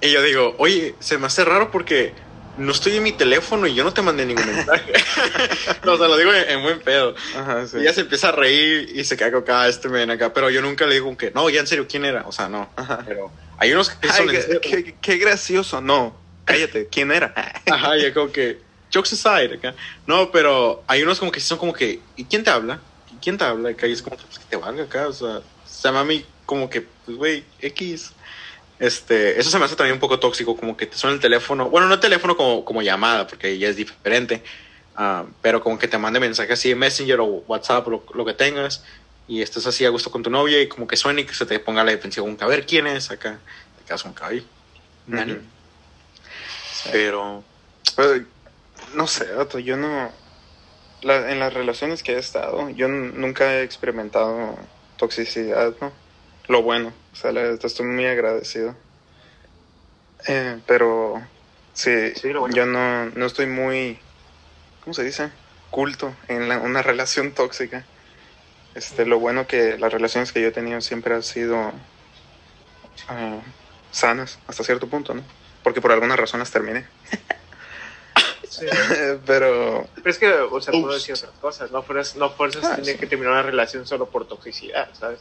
Y 0.00 0.12
yo 0.12 0.22
digo, 0.22 0.54
oye, 0.58 0.94
se 1.00 1.18
me 1.18 1.26
hace 1.26 1.44
raro 1.44 1.72
porque 1.72 2.12
no 2.56 2.70
estoy 2.70 2.96
en 2.98 3.02
mi 3.02 3.10
teléfono 3.10 3.66
y 3.66 3.74
yo 3.74 3.82
no 3.82 3.92
te 3.92 4.00
mandé 4.00 4.24
ningún 4.24 4.46
mensaje. 4.46 4.92
no, 5.84 5.94
o 5.94 5.98
sea, 5.98 6.06
lo 6.06 6.16
digo 6.16 6.32
en, 6.32 6.48
en 6.50 6.62
buen 6.62 6.78
pedo. 6.78 7.16
Ajá, 7.36 7.66
sí. 7.66 7.78
Y 7.78 7.80
ella 7.80 7.92
se 7.92 8.02
empieza 8.02 8.28
a 8.28 8.32
reír 8.32 8.92
y 8.94 9.02
se 9.02 9.16
cae 9.16 9.34
acá, 9.36 9.66
este 9.66 9.88
men 9.88 10.08
acá, 10.12 10.32
pero 10.32 10.50
yo 10.50 10.62
nunca 10.62 10.86
le 10.86 10.94
digo 10.94 11.16
que, 11.16 11.32
no, 11.32 11.50
ya 11.50 11.58
en 11.58 11.66
serio, 11.66 11.88
¿quién 11.88 12.04
era? 12.04 12.22
O 12.28 12.30
sea, 12.32 12.48
no. 12.48 12.70
Ajá. 12.76 13.02
Pero 13.04 13.32
hay 13.58 13.72
unos 13.72 13.90
que 13.90 14.06
Ay, 14.08 14.16
son 14.16 14.30
en 14.30 14.60
qué, 14.60 14.84
qué- 14.84 14.94
qué 15.00 15.16
gracioso. 15.16 15.80
No, 15.80 16.16
cállate. 16.44 16.86
¿Quién 16.86 17.10
era? 17.10 17.34
Ajá, 17.68 17.98
y 17.98 18.04
es 18.04 18.14
como 18.14 18.30
que, 18.30 18.60
jokes 18.92 19.14
aside, 19.14 19.56
acá. 19.56 19.74
No, 20.06 20.30
pero 20.30 20.84
hay 20.86 21.02
unos 21.02 21.18
como 21.18 21.32
que 21.32 21.40
son 21.40 21.58
como 21.58 21.72
que, 21.72 21.98
¿y 22.14 22.24
quién 22.26 22.44
te 22.44 22.50
habla? 22.50 22.78
¿Y 23.12 23.16
quién 23.16 23.36
te 23.36 23.42
habla? 23.42 23.70
Acá 23.70 23.88
y 23.88 23.92
es 23.94 24.02
como 24.02 24.16
que, 24.16 24.22
pues, 24.26 24.38
que 24.38 24.44
te 24.44 24.56
valga 24.56 24.84
acá, 24.84 25.08
o 25.08 25.12
sea, 25.12 25.40
se 25.84 25.88
llama 25.88 26.00
a 26.00 26.04
mí 26.04 26.24
como 26.46 26.70
que, 26.70 26.80
pues, 26.80 27.14
güey, 27.18 27.44
X. 27.58 28.14
Este, 28.78 29.38
eso 29.38 29.50
se 29.50 29.58
me 29.58 29.66
hace 29.66 29.76
también 29.76 29.92
un 29.96 30.00
poco 30.00 30.18
tóxico, 30.18 30.56
como 30.56 30.78
que 30.78 30.86
te 30.86 30.96
suena 30.96 31.14
el 31.14 31.20
teléfono, 31.20 31.68
bueno, 31.68 31.88
no 31.88 31.94
el 31.94 32.00
teléfono 32.00 32.38
como, 32.38 32.64
como 32.64 32.80
llamada, 32.80 33.26
porque 33.26 33.58
ya 33.58 33.68
es 33.68 33.76
diferente, 33.76 34.42
ah, 34.94 35.26
pero 35.42 35.60
como 35.60 35.78
que 35.78 35.86
te 35.86 35.98
mande 35.98 36.20
mensaje 36.20 36.54
así 36.54 36.70
de 36.70 36.74
Messenger 36.74 37.20
o 37.20 37.26
WhatsApp, 37.26 37.86
lo, 37.88 38.06
lo 38.14 38.24
que 38.24 38.32
tengas, 38.32 38.82
y 39.26 39.42
estés 39.42 39.66
así 39.66 39.84
a 39.84 39.90
gusto 39.90 40.10
con 40.10 40.22
tu 40.22 40.30
novia 40.30 40.58
y 40.62 40.68
como 40.68 40.86
que 40.86 40.96
suene 40.96 41.20
y 41.20 41.24
que 41.26 41.34
se 41.34 41.44
te 41.44 41.58
ponga 41.58 41.84
la 41.84 41.90
defensiva, 41.90 42.26
que 42.34 42.44
a 42.44 42.46
ver 42.48 42.64
quién 42.64 42.86
es 42.86 43.10
acá, 43.10 43.42
te 43.76 43.84
quedas 43.84 44.06
nani. 45.06 45.32
Ujú. 45.32 45.42
Pero, 46.92 47.44
Pero, 47.94 48.24
no 48.94 49.06
sé, 49.06 49.30
vato, 49.34 49.58
yo 49.58 49.76
no... 49.76 50.10
la- 51.02 51.30
en 51.30 51.40
las 51.40 51.52
relaciones 51.52 52.02
que 52.02 52.12
he 52.12 52.18
estado, 52.18 52.70
yo 52.70 52.88
nunca 52.88 53.56
he 53.56 53.62
experimentado 53.64 54.56
toxicidad, 54.96 55.74
¿no? 55.80 55.92
Lo 56.48 56.62
bueno, 56.62 56.92
o 57.12 57.16
sea, 57.16 57.32
la 57.32 57.50
estoy 57.52 57.86
muy 57.86 58.06
agradecido. 58.06 58.76
Eh, 60.28 60.60
pero, 60.66 61.14
sí, 61.72 61.90
bueno. 62.38 62.54
yo 62.54 62.66
no, 62.66 63.06
no 63.10 63.26
estoy 63.26 63.46
muy, 63.46 63.98
¿cómo 64.80 64.94
se 64.94 65.04
dice? 65.04 65.32
Culto 65.70 66.14
en 66.28 66.48
la- 66.48 66.58
una 66.58 66.82
relación 66.82 67.34
tóxica. 67.34 67.86
Este, 68.74 69.06
lo 69.06 69.20
bueno 69.20 69.46
que 69.46 69.78
las 69.78 69.92
relaciones 69.92 70.32
que 70.32 70.42
yo 70.42 70.48
he 70.48 70.52
tenido 70.52 70.80
siempre 70.80 71.14
han 71.14 71.22
sido 71.22 71.72
ah, 73.08 73.42
sanas 73.90 74.38
hasta 74.46 74.64
cierto 74.64 74.88
punto, 74.88 75.14
¿no? 75.14 75.22
Porque 75.62 75.80
por 75.80 75.92
alguna 75.92 76.16
razón 76.16 76.40
las 76.40 76.50
terminé. 76.50 76.88
Sí. 78.58 78.66
Pero 79.26 79.86
Pero 79.94 80.10
es 80.10 80.18
que, 80.18 80.30
o 80.32 80.60
sea, 80.60 80.72
puedo 80.72 80.92
decir 80.94 81.14
otras 81.14 81.32
cosas. 81.40 81.70
No 81.70 81.82
fuerzas, 81.82 82.16
no 82.16 82.30
fuerzas 82.30 82.64
Ah, 82.64 82.74
tiene 82.76 82.92
sí. 82.92 82.98
que 82.98 83.06
terminar 83.06 83.32
una 83.32 83.42
relación 83.42 83.86
solo 83.86 84.08
por 84.10 84.26
toxicidad, 84.28 84.88
¿sabes? 84.98 85.20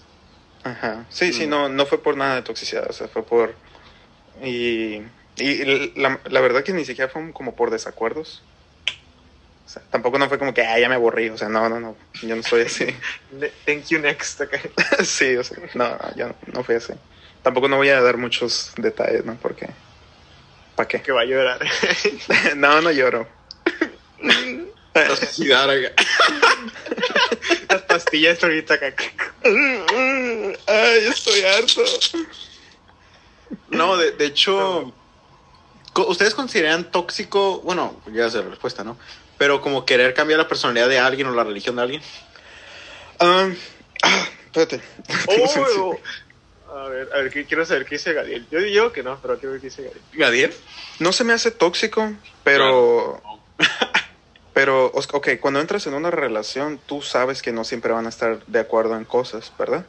Ajá. 0.63 1.05
Sí, 1.09 1.33
sí, 1.33 1.47
Mm. 1.47 1.49
no, 1.49 1.69
no 1.69 1.85
fue 1.85 2.01
por 2.01 2.15
nada 2.15 2.35
de 2.35 2.41
toxicidad, 2.43 2.89
o 2.89 2.93
sea, 2.93 3.07
fue 3.07 3.23
por... 3.23 3.53
Y, 4.41 5.01
y 5.37 5.91
la, 5.95 6.19
la 6.29 6.41
verdad 6.41 6.63
que 6.63 6.73
ni 6.73 6.85
siquiera 6.85 7.09
fue 7.11 7.31
como 7.33 7.55
por 7.55 7.69
desacuerdos. 7.69 8.41
O 9.65 9.69
sea, 9.69 9.81
tampoco 9.89 10.19
no 10.19 10.27
fue 10.29 10.37
como 10.39 10.53
que, 10.53 10.61
ah, 10.63 10.77
ya 10.79 10.89
me 10.89 10.95
aburrí, 10.95 11.29
o 11.29 11.37
sea, 11.37 11.49
no, 11.49 11.67
no, 11.69 11.79
no, 11.79 11.95
yo 12.21 12.35
no 12.35 12.43
soy 12.43 12.61
así. 12.63 12.85
Thank 13.65 13.85
you 13.89 13.99
next. 13.99 14.39
acá. 14.41 14.59
sí, 15.03 15.35
o 15.35 15.43
sea, 15.43 15.57
no, 15.73 15.89
no, 15.89 16.15
yo 16.15 16.27
no, 16.27 16.35
no 16.53 16.63
fui 16.63 16.75
así. 16.75 16.93
Tampoco 17.41 17.67
no 17.67 17.77
voy 17.77 17.89
a 17.89 18.01
dar 18.01 18.17
muchos 18.17 18.73
detalles, 18.77 19.25
¿no? 19.25 19.35
Porque... 19.41 19.69
¿Para 20.75 20.87
qué? 20.87 21.01
Que 21.01 21.11
va 21.11 21.21
a 21.21 21.25
llorar. 21.25 21.59
no, 22.55 22.81
no 22.81 22.91
lloro. 22.91 23.27
acá. 24.93 25.93
Las 27.69 27.81
pastillas 27.83 28.43
ahorita 28.43 28.73
acá. 28.75 28.93
Ay, 29.43 31.05
estoy 31.07 31.41
harto. 31.41 31.83
No, 33.69 33.97
de, 33.97 34.11
de 34.11 34.25
hecho, 34.25 34.93
¿ustedes 35.95 36.33
consideran 36.33 36.91
tóxico? 36.91 37.61
Bueno, 37.61 38.01
ya 38.11 38.29
sé 38.29 38.37
la 38.39 38.49
respuesta, 38.49 38.83
¿no? 38.83 38.97
Pero 39.37 39.61
como 39.61 39.85
querer 39.85 40.13
cambiar 40.13 40.39
la 40.39 40.47
personalidad 40.47 40.87
de 40.89 40.99
alguien 40.99 41.27
o 41.27 41.35
la 41.35 41.43
religión 41.43 41.75
de 41.75 41.81
alguien. 41.81 42.01
Ah, 43.19 43.49
ah, 44.01 44.27
espérate. 44.45 44.81
Oh, 45.27 45.97
a 46.77 46.89
ver, 46.89 47.09
a 47.13 47.17
ver, 47.21 47.31
¿qué- 47.31 47.45
quiero 47.45 47.65
saber 47.65 47.85
qué 47.85 47.95
dice 47.95 48.13
Gadiel. 48.13 48.47
Yo 48.49 48.59
digo 48.59 48.91
que 48.91 49.03
no, 49.03 49.19
pero 49.21 49.37
quiero 49.39 49.51
ver 49.53 49.61
qué 49.61 49.67
dice 49.67 49.83
Gadiel. 49.83 50.03
¿Gadiel? 50.13 50.53
No 50.99 51.11
se 51.13 51.23
me 51.23 51.33
hace 51.33 51.51
tóxico, 51.51 52.11
pero... 52.43 53.21
Pero, 54.53 54.91
ok, 54.93 55.29
cuando 55.41 55.59
entras 55.59 55.87
en 55.87 55.95
una 55.95 56.11
relación, 56.11 56.79
tú 56.85 57.01
sabes 57.01 57.41
que 57.41 57.51
no 57.51 57.63
siempre 57.63 57.91
van 57.91 58.05
a 58.05 58.09
estar 58.09 58.45
de 58.45 58.59
acuerdo 58.59 58.95
en 58.95 59.03
cosas, 59.03 59.51
¿verdad? 59.57 59.87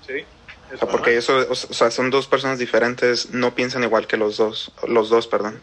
Sí. 0.00 0.26
O 0.74 0.76
sea, 0.76 0.88
porque 0.88 1.16
eso, 1.16 1.46
o 1.48 1.54
sea, 1.54 1.90
son 1.92 2.10
dos 2.10 2.26
personas 2.26 2.58
diferentes, 2.58 3.30
no 3.30 3.54
piensan 3.54 3.84
igual 3.84 4.08
que 4.08 4.16
los 4.16 4.36
dos, 4.36 4.72
los 4.88 5.10
dos, 5.10 5.28
perdón. 5.28 5.62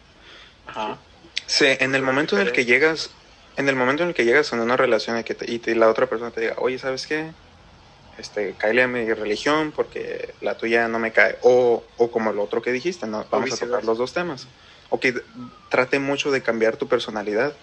Ajá. 0.66 1.02
Sí, 1.46 1.66
en 1.68 1.94
el 1.94 2.04
momento 2.04 2.40
en 2.40 2.48
el 2.48 2.54
que 2.54 2.64
llegas, 2.64 3.12
en 3.58 3.68
el 3.68 3.76
momento 3.76 4.04
en 4.04 4.10
el 4.10 4.16
que 4.16 4.24
llegas 4.26 4.52
en 4.54 4.62
una 4.62 4.78
relación 4.78 5.20
y, 5.20 5.24
que 5.26 5.36
te- 5.36 5.52
y 5.52 5.60
te- 5.60 5.76
la 5.76 5.90
otra 5.90 6.08
persona 6.08 6.32
te 6.32 6.40
diga, 6.42 6.56
oye, 6.60 6.80
¿sabes 6.80 7.06
qué? 7.06 7.34
Este, 8.18 8.54
cáele 8.56 8.84
a 8.84 8.88
mi 8.88 9.12
religión 9.14 9.72
porque 9.72 10.36
la 10.42 10.58
tuya 10.58 10.88
no 10.88 11.00
me 11.00 11.12
cae. 11.12 11.38
O, 11.42 11.84
o 11.98 12.12
como 12.12 12.32
el 12.32 12.40
otro 12.40 12.62
que 12.62 12.72
dijiste, 12.72 13.08
no, 13.08 13.26
vamos 13.30 13.52
a 13.52 13.58
tocar 13.58 13.84
los 13.84 13.98
dos 13.98 14.14
temas. 14.14 14.48
O 14.90 15.00
que 15.00 15.14
trate 15.70 16.00
mucho 16.00 16.32
de 16.32 16.42
cambiar 16.42 16.78
tu 16.78 16.88
personalidad 16.88 17.54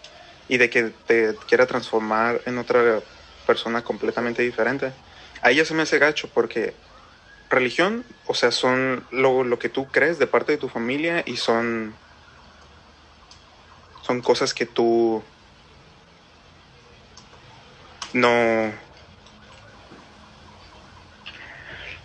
y 0.48 0.58
de 0.58 0.68
que 0.68 0.82
te 0.84 1.36
quiera 1.48 1.66
transformar 1.66 2.42
en 2.46 2.58
otra 2.58 3.02
persona 3.46 3.82
completamente 3.82 4.42
diferente. 4.42 4.92
Ahí 5.40 5.56
ya 5.56 5.64
se 5.64 5.74
me 5.74 5.82
hace 5.82 5.98
gacho 5.98 6.28
porque 6.34 6.74
religión, 7.48 8.04
o 8.26 8.34
sea, 8.34 8.50
son 8.50 9.06
lo, 9.10 9.44
lo 9.44 9.58
que 9.58 9.68
tú 9.68 9.90
crees 9.90 10.18
de 10.18 10.26
parte 10.26 10.52
de 10.52 10.58
tu 10.58 10.68
familia 10.68 11.22
y 11.26 11.36
son 11.36 11.94
son 14.02 14.20
cosas 14.20 14.52
que 14.52 14.66
tú 14.66 15.22
no 18.12 18.72
Ay, 21.74 22.01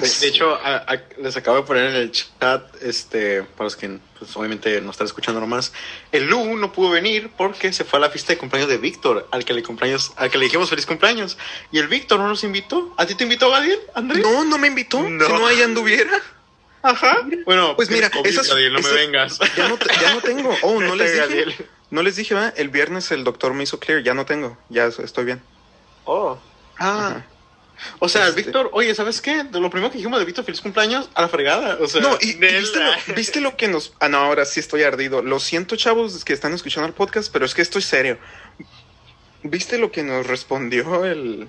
De, 0.00 0.08
de 0.20 0.26
hecho, 0.26 0.54
a- 0.54 0.76
a- 0.86 1.02
les 1.18 1.36
acabo 1.36 1.56
de 1.58 1.62
poner 1.62 1.86
en 1.90 1.94
el 1.96 2.10
chat, 2.12 2.62
este, 2.82 3.42
para 3.42 3.64
los 3.64 3.76
que 3.76 3.98
pues, 4.18 4.36
obviamente 4.36 4.80
no 4.80 4.90
están 4.90 5.06
escuchando 5.06 5.40
nomás, 5.40 5.72
el 6.12 6.24
Lu 6.26 6.56
no 6.56 6.72
pudo 6.72 6.90
venir 6.90 7.30
porque 7.36 7.72
se 7.72 7.84
fue 7.84 7.98
a 7.98 8.02
la 8.02 8.10
fiesta 8.10 8.32
de 8.32 8.38
cumpleaños 8.38 8.68
de 8.70 8.76
Víctor, 8.78 9.26
al 9.30 9.44
que 9.44 9.52
le 9.54 9.62
cumpleaños, 9.62 10.12
al 10.16 10.30
que 10.30 10.38
le 10.38 10.44
dijimos 10.44 10.68
feliz 10.68 10.84
cumpleaños. 10.86 11.38
Y 11.72 11.78
el 11.78 11.88
Víctor 11.88 12.18
no 12.20 12.28
nos 12.28 12.44
invitó. 12.44 12.94
¿A 12.98 13.06
ti 13.06 13.14
te 13.14 13.24
invitó 13.24 13.50
Gadiel, 13.50 13.78
Andrés? 13.94 14.22
no, 14.22 14.44
no 14.44 14.58
me 14.58 14.68
invitó. 14.68 15.02
No. 15.02 15.26
Si 15.26 15.32
no, 15.32 15.46
ahí 15.46 15.62
anduviera. 15.62 16.20
Ajá. 16.82 17.26
Bueno, 17.46 17.76
Pues 17.76 17.88
mira, 17.88 18.10
COVID, 18.10 18.26
esas- 18.28 18.48
no 18.48 18.78
esa- 18.78 18.88
me 18.88 18.94
vengas. 18.94 19.38
Ya 19.56 19.68
no, 19.68 19.78
te- 19.78 19.88
ya 20.02 20.12
no 20.14 20.20
tengo. 20.20 20.54
Oh, 20.62 20.80
no 20.82 20.94
les 20.96 21.28
dije. 21.28 21.66
No 21.90 22.02
les 22.02 22.16
dije, 22.16 22.34
¿verdad? 22.34 22.52
El 22.58 22.68
viernes 22.68 23.10
el 23.10 23.24
doctor 23.24 23.54
me 23.54 23.62
hizo 23.62 23.80
clear. 23.80 24.02
Ya 24.02 24.12
no 24.12 24.26
tengo. 24.26 24.58
Ya 24.68 24.86
estoy 24.86 25.24
bien. 25.24 25.40
Oh, 26.04 26.38
Ah. 26.78 27.06
Ajá. 27.08 27.26
O 27.98 28.08
sea, 28.08 28.28
Este- 28.28 28.42
Víctor, 28.42 28.70
oye, 28.72 28.94
¿sabes 28.94 29.20
qué? 29.20 29.44
De 29.44 29.60
lo 29.60 29.70
primero 29.70 29.90
que 29.90 29.98
dijimos 29.98 30.18
de 30.18 30.24
Víctor, 30.24 30.44
feliz 30.44 30.60
cumpleaños, 30.60 31.10
a 31.14 31.22
la 31.22 31.28
fregada. 31.28 31.78
O 31.80 31.86
sea, 31.86 32.00
No, 32.00 32.16
y, 32.20 32.34
viste, 32.34 32.78
lo, 32.80 33.14
viste 33.14 33.40
lo 33.40 33.56
que 33.56 33.68
nos... 33.68 33.92
Ah, 34.00 34.08
no, 34.08 34.18
ahora 34.18 34.44
sí 34.44 34.60
estoy 34.60 34.82
ardido. 34.82 35.22
Lo 35.22 35.40
siento, 35.40 35.76
chavos, 35.76 36.24
que 36.24 36.32
están 36.32 36.52
escuchando 36.52 36.86
el 36.86 36.94
podcast, 36.94 37.32
pero 37.32 37.44
es 37.44 37.54
que 37.54 37.62
estoy 37.62 37.82
serio. 37.82 38.18
¿Viste 39.42 39.78
lo 39.78 39.90
que 39.92 40.02
nos 40.02 40.26
respondió 40.26 41.04
el... 41.04 41.48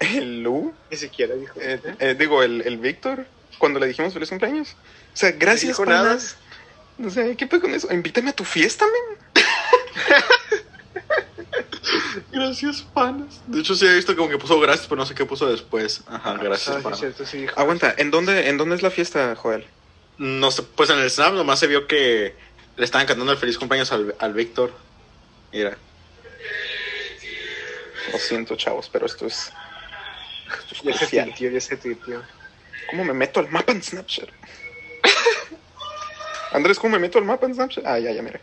El 0.00 0.42
Lu? 0.42 0.74
ni 0.90 0.96
siquiera 0.96 1.34
dijo. 1.34 1.58
Eh, 1.60 1.80
eh, 2.00 2.14
digo, 2.18 2.42
el, 2.42 2.62
el 2.66 2.76
Víctor, 2.78 3.26
cuando 3.58 3.80
le 3.80 3.86
dijimos 3.86 4.12
feliz 4.12 4.28
cumpleaños. 4.28 4.76
O 5.14 5.16
sea, 5.16 5.32
gracias, 5.32 5.68
dijo 5.72 5.86
nada. 5.86 6.18
No 6.98 7.10
sé, 7.10 7.34
¿qué 7.36 7.46
pedo 7.46 7.62
con 7.62 7.74
eso? 7.74 7.92
Invítame 7.92 8.30
a 8.30 8.32
tu 8.34 8.44
fiesta, 8.44 8.84
men. 8.86 9.44
gracias, 12.32 12.82
panas. 12.82 13.42
De 13.46 13.60
hecho, 13.60 13.74
sí 13.74 13.86
he 13.86 13.94
visto 13.94 14.14
como 14.16 14.28
que 14.28 14.38
puso 14.38 14.58
gracias, 14.60 14.86
pero 14.86 14.98
no 15.00 15.06
sé 15.06 15.14
qué 15.14 15.24
puso 15.24 15.46
después. 15.50 16.02
Ajá, 16.06 16.32
Ah, 16.32 16.38
gracias, 16.42 16.82
panas. 16.82 16.98
cierto, 17.00 17.24
sí 17.26 17.38
dijo. 17.38 17.58
Aguanta, 17.58 17.94
¿en 17.98 18.10
dónde, 18.10 18.48
¿en 18.48 18.56
dónde 18.56 18.76
es 18.76 18.82
la 18.82 18.90
fiesta, 18.90 19.34
Joel? 19.36 19.66
No 20.18 20.50
sé, 20.50 20.62
pues 20.62 20.90
en 20.90 20.98
el 20.98 21.10
Snap 21.10 21.34
nomás 21.34 21.58
se 21.58 21.66
vio 21.66 21.86
que 21.86 22.36
le 22.76 22.84
estaban 22.84 23.06
cantando 23.06 23.32
el 23.32 23.38
feliz 23.38 23.58
cumpleaños 23.58 23.92
al, 23.92 24.14
al 24.18 24.32
Víctor. 24.34 24.72
Mira. 25.52 25.76
Lo 28.12 28.18
siento, 28.18 28.56
chavos, 28.56 28.88
pero 28.90 29.06
esto 29.06 29.26
es... 29.26 29.52
esto 30.70 30.74
es 30.74 30.82
Ya 30.82 30.94
se 30.94 31.06
tiltió, 31.24 31.50
ya 31.50 31.60
se 31.60 31.76
tiltió. 31.76 32.22
¿Cómo 32.90 33.04
me 33.04 33.12
meto 33.12 33.40
al 33.40 33.50
mapa 33.50 33.72
en 33.72 33.82
Snapchat? 33.82 34.28
Andrés, 36.52 36.78
¿cómo 36.78 36.92
me 36.92 36.98
meto 37.00 37.18
al 37.18 37.24
mapa 37.24 37.46
en 37.46 37.54
Snapchat? 37.54 37.84
Ah, 37.86 37.98
ya, 37.98 38.12
ya, 38.12 38.22
mira. 38.22 38.40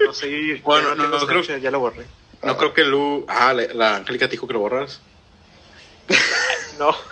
No 0.00 0.12
sé, 0.14 0.60
Bueno, 0.64 0.94
no, 0.94 1.08
no, 1.08 1.26
creo- 1.26 1.42
Snapchat, 1.44 1.60
ya 1.62 1.70
lo 1.70 1.80
borré. 1.80 2.06
No 2.42 2.56
creo 2.56 2.72
que 2.74 2.84
Lu. 2.84 3.24
Ah, 3.28 3.52
la, 3.52 3.64
la 3.74 3.96
Angélica 3.96 4.26
te 4.26 4.32
dijo 4.32 4.46
que 4.46 4.52
lo 4.54 4.60
borras. 4.60 5.00
No. 6.78 6.94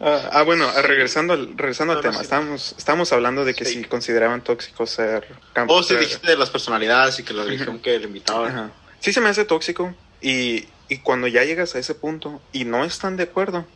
Ah, 0.00 0.30
ah, 0.32 0.42
bueno, 0.42 0.66
regresando 0.82 1.34
al, 1.34 1.56
regresando 1.58 1.92
al 1.92 1.98
No, 1.98 2.02
tema, 2.02 2.14
sí. 2.16 2.22
estábamos, 2.22 2.74
estábamos 2.78 3.12
hablando 3.12 3.44
de 3.44 3.54
que 3.54 3.64
Sí. 3.66 3.74
si 3.74 3.84
consideraban 3.84 4.42
tóxico 4.42 4.86
ser 4.86 5.26
cam- 5.54 5.66
O 5.68 5.82
si 5.82 5.90
ser- 5.90 6.00
dijiste 6.00 6.26
de 6.26 6.36
las 6.36 6.48
personalidades 6.50 7.18
y 7.18 7.22
que 7.22 7.34
la 7.34 7.44
religión 7.44 7.78
que 7.80 7.98
le 7.98 8.06
invitaba. 8.06 8.48
Ajá. 8.48 8.70
Sí 9.00 9.12
se 9.12 9.20
me 9.20 9.28
hace 9.28 9.44
tóxico 9.44 9.94
y, 10.22 10.66
y 10.88 10.98
cuando 10.98 11.26
ya 11.26 11.44
llegas 11.44 11.74
a 11.74 11.78
ese 11.78 11.94
punto 11.94 12.40
y 12.52 12.64
no 12.64 12.84
están 12.84 13.16
de 13.16 13.24
acuerdo, 13.24 13.66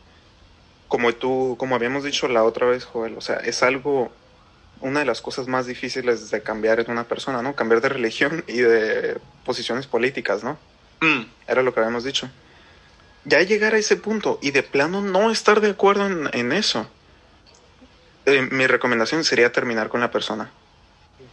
como 0.87 1.13
tú, 1.13 1.55
como 1.59 1.75
habíamos 1.75 2.03
dicho 2.03 2.27
la 2.27 2.43
otra 2.43 2.65
vez, 2.67 2.85
Joel, 2.85 3.15
o 3.17 3.21
sea, 3.21 3.35
es 3.37 3.61
algo, 3.63 4.11
una 4.81 4.99
de 4.99 5.05
las 5.05 5.21
cosas 5.21 5.47
más 5.47 5.65
difíciles 5.65 6.29
de 6.29 6.41
cambiar 6.41 6.79
en 6.79 6.91
una 6.91 7.05
persona, 7.05 7.41
¿no? 7.41 7.55
Cambiar 7.55 7.81
de 7.81 7.89
religión 7.89 8.43
y 8.47 8.59
de 8.59 9.17
posiciones 9.43 9.87
políticas, 9.87 10.43
¿no? 10.43 10.57
Mm, 11.01 11.25
Era 11.47 11.61
lo 11.63 11.73
que 11.73 11.79
habíamos 11.79 12.03
dicho. 12.03 12.29
Ya 13.23 13.41
llegar 13.41 13.73
a 13.73 13.77
ese 13.77 13.95
punto 13.97 14.37
y 14.41 14.51
de 14.51 14.61
plano 14.63 15.01
no 15.01 15.31
estar 15.31 15.59
de 15.59 15.71
acuerdo 15.71 16.05
en, 16.05 16.29
en 16.33 16.51
eso, 16.51 16.87
eh, 18.25 18.47
mi 18.51 18.67
recomendación 18.67 19.23
sería 19.23 19.51
terminar 19.51 19.89
con 19.89 20.01
la 20.01 20.11
persona. 20.11 20.51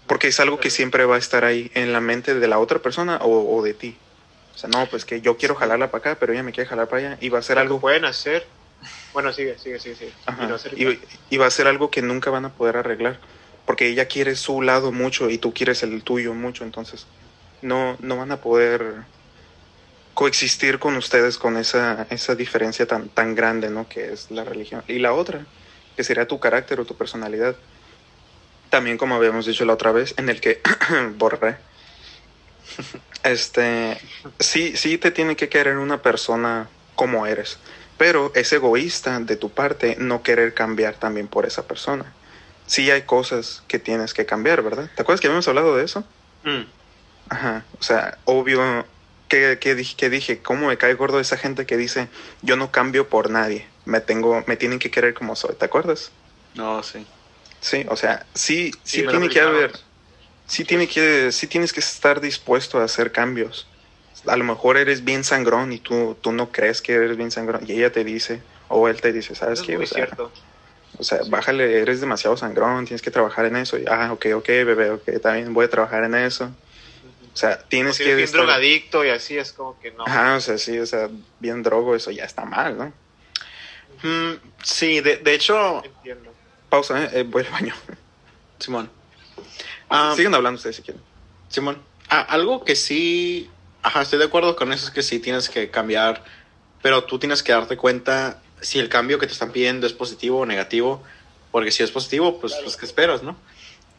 Porque 0.07 0.29
es 0.29 0.41
algo 0.41 0.59
que 0.59 0.71
siempre 0.71 1.05
va 1.05 1.17
a 1.17 1.19
estar 1.19 1.45
ahí 1.45 1.71
en 1.75 1.93
la 1.93 2.01
mente 2.01 2.35
de 2.35 2.49
la 2.49 2.59
otra 2.59 2.81
persona 2.81 3.19
o, 3.19 3.57
o 3.57 3.63
de 3.63 3.75
ti. 3.75 3.97
O 4.55 4.59
sea, 4.59 4.69
no, 4.69 4.87
pues 4.87 5.05
que 5.05 5.21
yo 5.21 5.37
quiero 5.37 5.55
jalarla 5.55 5.91
para 5.91 6.01
acá, 6.01 6.17
pero 6.21 6.33
ella 6.33 6.43
me 6.43 6.53
quiere 6.53 6.69
jalar 6.69 6.89
para 6.89 7.07
allá 7.07 7.19
y 7.21 7.29
va 7.29 7.39
a 7.39 7.43
ser 7.43 7.59
algo... 7.59 7.81
pueden 7.81 8.05
hacer. 8.05 8.47
Bueno, 9.13 9.33
sigue, 9.33 9.59
sigue, 9.59 9.79
sigue, 9.79 9.97
sigue. 9.97 10.13
Y, 10.77 10.99
y 11.35 11.37
va 11.37 11.47
a 11.47 11.51
ser 11.51 11.67
algo 11.67 11.91
que 11.91 12.03
nunca 12.03 12.31
van 12.31 12.45
a 12.45 12.53
poder 12.53 12.77
arreglar. 12.77 13.21
Porque 13.67 13.87
ella 13.89 14.07
quiere 14.07 14.35
su 14.35 14.63
lado 14.63 14.91
mucho 14.91 15.31
y 15.31 15.39
tú 15.39 15.53
quieres 15.55 15.83
el 15.83 16.03
tuyo 16.03 16.35
mucho. 16.35 16.65
Entonces, 16.65 17.07
no, 17.61 17.97
no 18.01 18.17
van 18.17 18.33
a 18.33 18.41
poder 18.41 19.05
coexistir 20.15 20.79
con 20.79 20.97
ustedes 20.97 21.39
con 21.39 21.57
esa, 21.57 22.07
esa 22.11 22.35
diferencia 22.35 22.87
tan, 22.87 23.09
tan 23.09 23.35
grande, 23.35 23.71
¿no? 23.71 23.89
Que 23.89 24.13
es 24.13 24.31
la 24.31 24.45
religión. 24.45 24.83
Y 24.89 24.99
la 24.99 25.13
otra, 25.13 25.47
que 25.97 26.05
sería 26.05 26.27
tu 26.27 26.39
carácter 26.41 26.81
o 26.81 26.85
tu 26.85 26.97
personalidad. 26.97 27.57
También, 28.71 28.99
como 28.99 29.15
habíamos 29.15 29.47
dicho 29.47 29.65
la 29.65 29.75
otra 29.75 29.93
vez, 29.93 30.15
en 30.17 30.29
el 30.29 30.41
que 30.41 30.61
borré. 31.17 31.57
Este, 33.25 34.01
sí, 34.41 34.77
sí 34.77 34.99
te 34.99 35.13
tiene 35.13 35.37
que 35.37 35.49
querer 35.49 35.77
una 35.77 36.03
persona 36.03 36.69
como 36.97 37.25
eres. 37.25 37.59
Pero 38.03 38.33
es 38.35 38.53
egoísta 38.53 39.21
de 39.21 39.37
tu 39.37 39.51
parte 39.51 39.95
no 39.97 40.25
querer 40.25 40.55
cambiar 40.55 40.97
también 40.97 41.29
por 41.29 41.47
esa 41.47 41.69
persona. 41.69 42.13
Sí 42.67 42.91
hay 42.91 43.03
cosas 43.03 43.63
que 43.69 43.79
tienes 43.79 44.13
que 44.13 44.27
cambiar, 44.27 44.61
¿verdad? 44.61 44.91
¿Te 44.97 45.03
acuerdas 45.03 45.21
que 45.21 45.29
habíamos 45.29 45.47
hablado 45.47 45.77
de 45.77 45.85
eso? 45.85 46.03
mm. 46.43 46.63
Ajá. 47.29 47.65
O 47.79 47.83
sea, 47.85 48.19
obvio 48.25 48.85
que, 49.29 49.57
que, 49.61 49.77
dije, 49.77 49.95
que 49.97 50.11
dije, 50.11 50.43
¿cómo 50.43 50.67
me 50.67 50.79
cae 50.79 50.95
gordo 50.95 51.21
esa 51.21 51.37
gente 51.37 51.65
que 51.65 51.77
dice, 51.77 52.09
yo 52.41 52.57
no 52.57 52.73
cambio 52.73 53.09
por 53.09 53.31
nadie, 53.31 53.69
me 53.85 54.01
tengo, 54.01 54.43
me 54.49 54.57
tienen 54.57 54.81
que 54.81 54.91
querer 54.91 55.15
como 55.15 55.37
soy, 55.37 55.55
¿te 55.55 55.65
acuerdas? 55.65 56.11
No, 56.55 56.83
sí. 56.83 57.07
Sí, 57.61 57.87
o 57.89 57.95
sea, 57.95 58.27
sí, 58.35 58.73
sí, 58.83 59.03
lo 59.03 59.13
tiene 59.13 59.29
que 59.29 59.41
haber, 59.41 59.79
sí 60.49 60.65
tiene 60.65 60.89
que, 60.89 61.31
sí 61.31 61.47
tienes 61.47 61.73
que 61.73 61.79
estar 61.79 62.21
dispuesto 62.21 62.81
a 62.81 62.85
hacer 62.85 63.13
cambios. 63.13 63.69
A 64.27 64.37
lo 64.37 64.45
mejor 64.45 64.77
eres 64.77 65.05
bien 65.05 65.25
sangrón 65.25 65.73
y 65.73 65.79
tú, 65.79 66.17
tú 66.21 66.33
no 66.33 66.51
crees 66.53 66.81
que 66.83 66.93
eres 66.95 67.17
bien 67.17 67.31
sangrón 67.31 67.65
y 67.67 67.73
ella 67.73 67.91
te 67.91 68.05
dice, 68.05 68.41
o 68.69 68.89
él 68.89 69.01
te 69.01 69.13
dice, 69.13 69.35
¿sabes 69.35 69.61
Es 69.61 69.67
qué? 69.67 69.77
O 69.77 69.87
sea, 69.87 70.07
cierto. 70.07 70.31
o 70.99 71.03
sea, 71.03 71.21
bájale, 71.27 71.81
eres 71.81 72.01
demasiado 72.01 72.37
sangrón, 72.37 72.85
tienes 72.85 73.03
que 73.03 73.11
trabajar 73.11 73.47
en 73.47 73.57
eso. 73.57 73.79
Y, 73.79 73.85
ah, 73.89 74.13
ok, 74.13 74.27
ok, 74.37 74.47
bebé, 74.47 74.91
ok, 74.91 75.21
también 75.21 75.53
voy 75.53 75.65
a 75.67 75.71
trabajar 75.71 76.05
en 76.05 76.15
eso. 76.15 76.45
O 77.35 77.37
sea, 77.37 77.59
O 77.63 77.65
tienes 77.69 77.97
si 77.97 78.05
que... 78.05 78.11
eres 78.13 78.17
bien 78.17 78.27
estar- 78.29 78.41
drogadicto 78.43 79.05
y 79.05 79.09
así 79.09 79.39
es 79.39 79.53
como 79.53 79.79
que 79.81 79.91
no. 79.91 80.07
Ajá, 80.07 80.37
o 80.37 80.41
sea, 80.41 80.57
sí, 80.59 80.79
o 80.79 80.87
sea, 80.87 81.09
bien 81.41 81.63
drogo, 81.63 81.97
eso 81.97 82.11
ya 82.11 82.25
está 82.25 82.45
mal, 82.45 82.77
¿no? 82.79 82.93
Mm, 84.03 84.35
sí, 84.63 85.01
de, 85.01 85.17
de 85.19 85.35
hecho, 85.35 85.83
Entiendo. 85.85 86.33
Pausa, 86.69 87.05
¿eh? 87.05 87.11
Eh, 87.15 87.23
voy 87.25 87.45
al 87.45 87.51
baño. 87.53 87.75
Simón. 88.59 88.91
Ah, 89.89 90.13
Sigan 90.17 90.35
hablando 90.35 90.57
ustedes 90.57 90.77
si 90.77 90.83
quieren. 90.83 91.03
Simón. 91.49 91.83
Ah, 92.09 92.21
algo 92.29 92.65
que 92.65 92.75
sí. 92.77 93.49
Ajá, 93.83 94.03
estoy 94.03 94.19
de 94.19 94.27
acuerdo 94.27 94.55
con 94.57 94.73
eso, 94.73 94.87
es 94.87 94.91
que 94.93 95.03
sí 95.03 95.19
tienes 95.19 95.49
que 95.49 95.71
cambiar. 95.71 96.23
Pero 96.83 97.05
tú 97.05 97.19
tienes 97.19 97.43
que 97.43 97.53
darte 97.53 97.77
cuenta 97.77 98.41
si 98.61 98.79
el 98.79 98.89
cambio 98.89 99.19
que 99.19 99.27
te 99.27 99.33
están 99.33 99.53
pidiendo 99.53 99.87
es 99.87 99.93
positivo 99.93 100.41
o 100.41 100.47
negativo. 100.47 101.03
Porque 101.51 101.71
si 101.71 101.83
es 101.83 101.91
positivo, 101.91 102.41
pues, 102.41 102.53
Claro. 102.53 102.65
pues 102.65 102.77
¿qué 102.77 102.87
esperas, 102.87 103.23
no? 103.23 103.37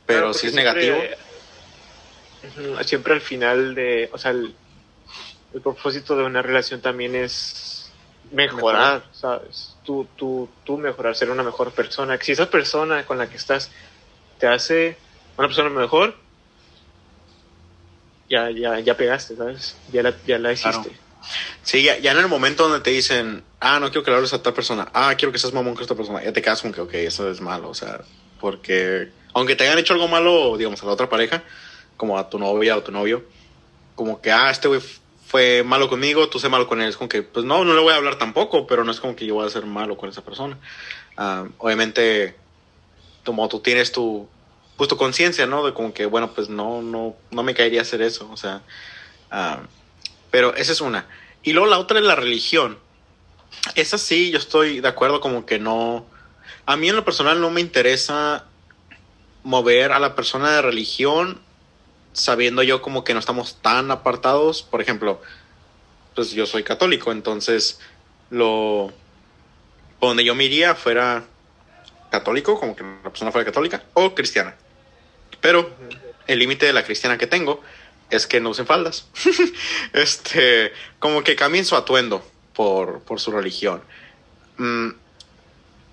Pero 0.06 0.20
Claro, 0.22 0.34
si 0.34 0.48
es 0.48 0.54
siempre- 0.54 0.74
negativo. 0.90 1.18
Siempre 2.84 3.14
al 3.14 3.22
final 3.22 3.76
de. 3.76 4.10
O 4.12 4.18
sea, 4.18 4.32
el, 4.32 4.54
el 5.54 5.62
propósito 5.62 6.16
de 6.18 6.24
una 6.24 6.42
relación 6.42 6.82
también 6.82 7.16
es 7.16 7.92
mejorar, 8.32 9.04
¿sabes? 9.14 9.76
Tú, 9.86 10.08
tú, 10.18 10.50
tú 10.66 10.78
mejorar, 10.78 11.16
ser 11.16 11.30
una 11.30 11.44
mejor 11.44 11.72
persona. 11.72 12.18
Si 12.22 12.32
esa 12.34 12.50
persona 12.50 13.06
con 13.06 13.18
la 13.18 13.30
que 13.30 13.38
estás 13.38 13.70
te 14.40 14.48
hace 14.48 14.98
una 15.38 15.48
persona 15.48 15.70
mejor, 15.70 16.18
ya, 18.30 18.50
ya, 18.52 18.80
ya 18.80 18.98
pegaste, 18.98 19.36
¿sabes? 19.36 19.76
Ya 19.92 20.04
la, 20.04 20.14
ya 20.26 20.38
la 20.40 20.54
hiciste. 20.54 20.90
Claro. 20.90 21.04
Sí, 21.62 21.84
ya, 21.84 21.98
ya 22.00 22.12
en 22.12 22.18
el 22.18 22.28
momento 22.28 22.64
donde 22.64 22.82
te 22.82 22.90
dicen, 22.90 23.44
ah, 23.60 23.80
no 23.80 23.88
quiero 23.88 24.04
que 24.04 24.12
le 24.12 24.18
hables 24.18 24.34
a 24.34 24.44
tal 24.44 24.54
persona, 24.54 24.90
ah, 24.94 25.16
quiero 25.18 25.32
que 25.32 25.40
seas 25.40 25.54
mamón 25.54 25.74
con 25.74 25.84
esta 25.84 25.96
persona, 25.96 26.24
ya 26.24 26.34
te 26.34 26.42
quedas 26.42 26.62
como 26.62 26.74
que, 26.74 26.82
ok, 26.82 26.94
eso 26.96 27.30
es 27.32 27.40
malo, 27.40 27.70
o 27.70 27.74
sea, 27.74 28.02
porque 28.40 29.10
aunque 29.34 29.56
te 29.56 29.64
hayan 29.64 29.80
hecho 29.80 29.94
algo 29.94 30.08
malo, 30.08 30.58
digamos, 30.58 30.84
a 30.84 30.86
la 30.86 30.92
otra 30.92 31.10
pareja, 31.10 31.44
como 31.98 32.18
a 32.18 32.30
tu 32.30 32.40
novia 32.40 32.76
o 32.76 32.84
tu 32.84 32.92
novio, 32.92 33.24
como 33.96 34.22
que, 34.22 34.32
ah, 34.32 34.52
este 34.52 34.68
güey 34.68 34.82
fue 35.26 35.64
malo 35.64 35.90
conmigo, 35.90 36.28
tú 36.30 36.40
sé 36.40 36.50
malo 36.50 36.68
con 36.68 36.82
él, 36.82 36.90
es 36.90 36.98
como 36.98 37.10
que, 37.10 37.24
pues 37.24 37.46
no, 37.46 37.64
no 37.64 37.74
le 37.74 37.82
voy 37.82 37.94
a 37.94 37.96
hablar 37.96 38.18
tampoco, 38.18 38.68
pero 38.68 38.84
no 38.84 38.92
es 38.92 39.00
como 39.00 39.16
que 39.16 39.26
yo 39.26 39.36
voy 39.36 39.48
a 39.48 39.50
ser 39.50 39.66
malo 39.66 39.98
con 39.98 40.10
esa 40.10 40.24
persona. 40.24 40.60
Ah, 41.16 41.46
obviamente, 41.58 42.36
como 43.24 43.48
tú 43.48 43.62
tienes 43.62 43.92
tu, 43.92 44.28
pues 44.78 44.90
conciencia, 44.94 45.46
¿no? 45.46 45.66
De 45.66 45.74
como 45.74 45.94
que, 45.94 46.06
bueno, 46.06 46.34
pues 46.34 46.50
no, 46.50 46.82
no, 46.82 47.16
no 47.32 47.44
me 47.44 47.54
caería 47.54 47.82
hacer 47.82 48.02
eso, 48.02 48.30
o 48.32 48.38
sea, 48.38 48.62
ah, 49.32 49.62
pero 50.32 50.56
esa 50.56 50.72
es 50.72 50.82
una. 50.82 51.08
Y 51.44 51.54
luego 51.54 51.70
la 51.70 51.78
otra 51.78 52.00
es 52.00 52.06
la 52.06 52.16
religión. 52.16 52.80
Esa 53.76 53.98
sí, 53.98 54.32
yo 54.32 54.40
estoy 54.40 54.80
de 54.80 54.88
acuerdo 54.88 55.22
como 55.22 55.46
que 55.46 55.60
no... 55.60 56.06
A 56.66 56.78
mí 56.78 56.90
en 56.90 56.96
lo 56.96 57.06
personal 57.06 57.40
no 57.42 57.52
me 57.52 57.62
interesa 57.62 58.46
mover 59.44 59.92
a 59.92 60.00
la 60.00 60.16
persona 60.16 60.52
de 60.52 60.62
religión 60.62 61.42
sabiendo 62.14 62.64
yo 62.64 62.82
como 62.82 63.04
que 63.04 63.14
no 63.14 63.20
estamos 63.20 63.58
tan 63.62 63.92
apartados. 63.92 64.64
Por 64.64 64.82
ejemplo, 64.82 65.22
pues 66.16 66.32
yo 66.32 66.46
soy 66.46 66.64
católico, 66.64 67.12
entonces 67.12 67.80
lo... 68.30 68.92
Donde 70.00 70.24
yo 70.24 70.36
me 70.36 70.46
iría 70.46 70.76
fuera 70.76 71.26
católico, 72.10 72.60
como 72.60 72.76
que 72.76 72.84
la 72.84 73.10
persona 73.10 73.32
fuera 73.32 73.46
católica, 73.46 73.84
o 73.94 74.14
cristiana. 74.16 74.56
Pero 75.44 75.70
el 76.26 76.40
límite 76.40 76.66
de 76.66 76.72
la 76.72 76.86
cristiana 76.86 77.18
que 77.18 77.28
tengo 77.28 77.62
es 78.10 78.28
que 78.28 78.40
no 78.40 78.52
usen 78.52 78.66
faldas. 78.66 79.08
este, 79.94 80.72
como 81.00 81.22
que 81.22 81.36
cambien 81.36 81.66
su 81.66 81.76
atuendo 81.76 82.26
por, 82.54 83.02
por 83.02 83.20
su 83.20 83.30
religión. 83.30 83.84
Mm, 84.58 84.92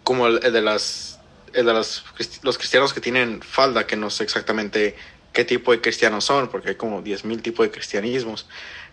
como 0.04 0.28
el, 0.28 0.38
de 0.38 0.62
las, 0.62 1.18
el 1.52 1.66
de 1.66 1.74
las 1.74 2.04
los 2.42 2.58
cristianos 2.58 2.94
que 2.94 3.00
tienen 3.00 3.42
falda, 3.42 3.88
que 3.88 3.96
no 3.96 4.08
sé 4.08 4.22
exactamente 4.22 4.94
qué 5.32 5.44
tipo 5.44 5.72
de 5.72 5.80
cristianos 5.80 6.24
son, 6.24 6.48
porque 6.48 6.70
hay 6.70 6.74
como 6.76 7.02
10.000 7.02 7.42
tipos 7.42 7.66
de 7.66 7.72
cristianismos. 7.72 8.46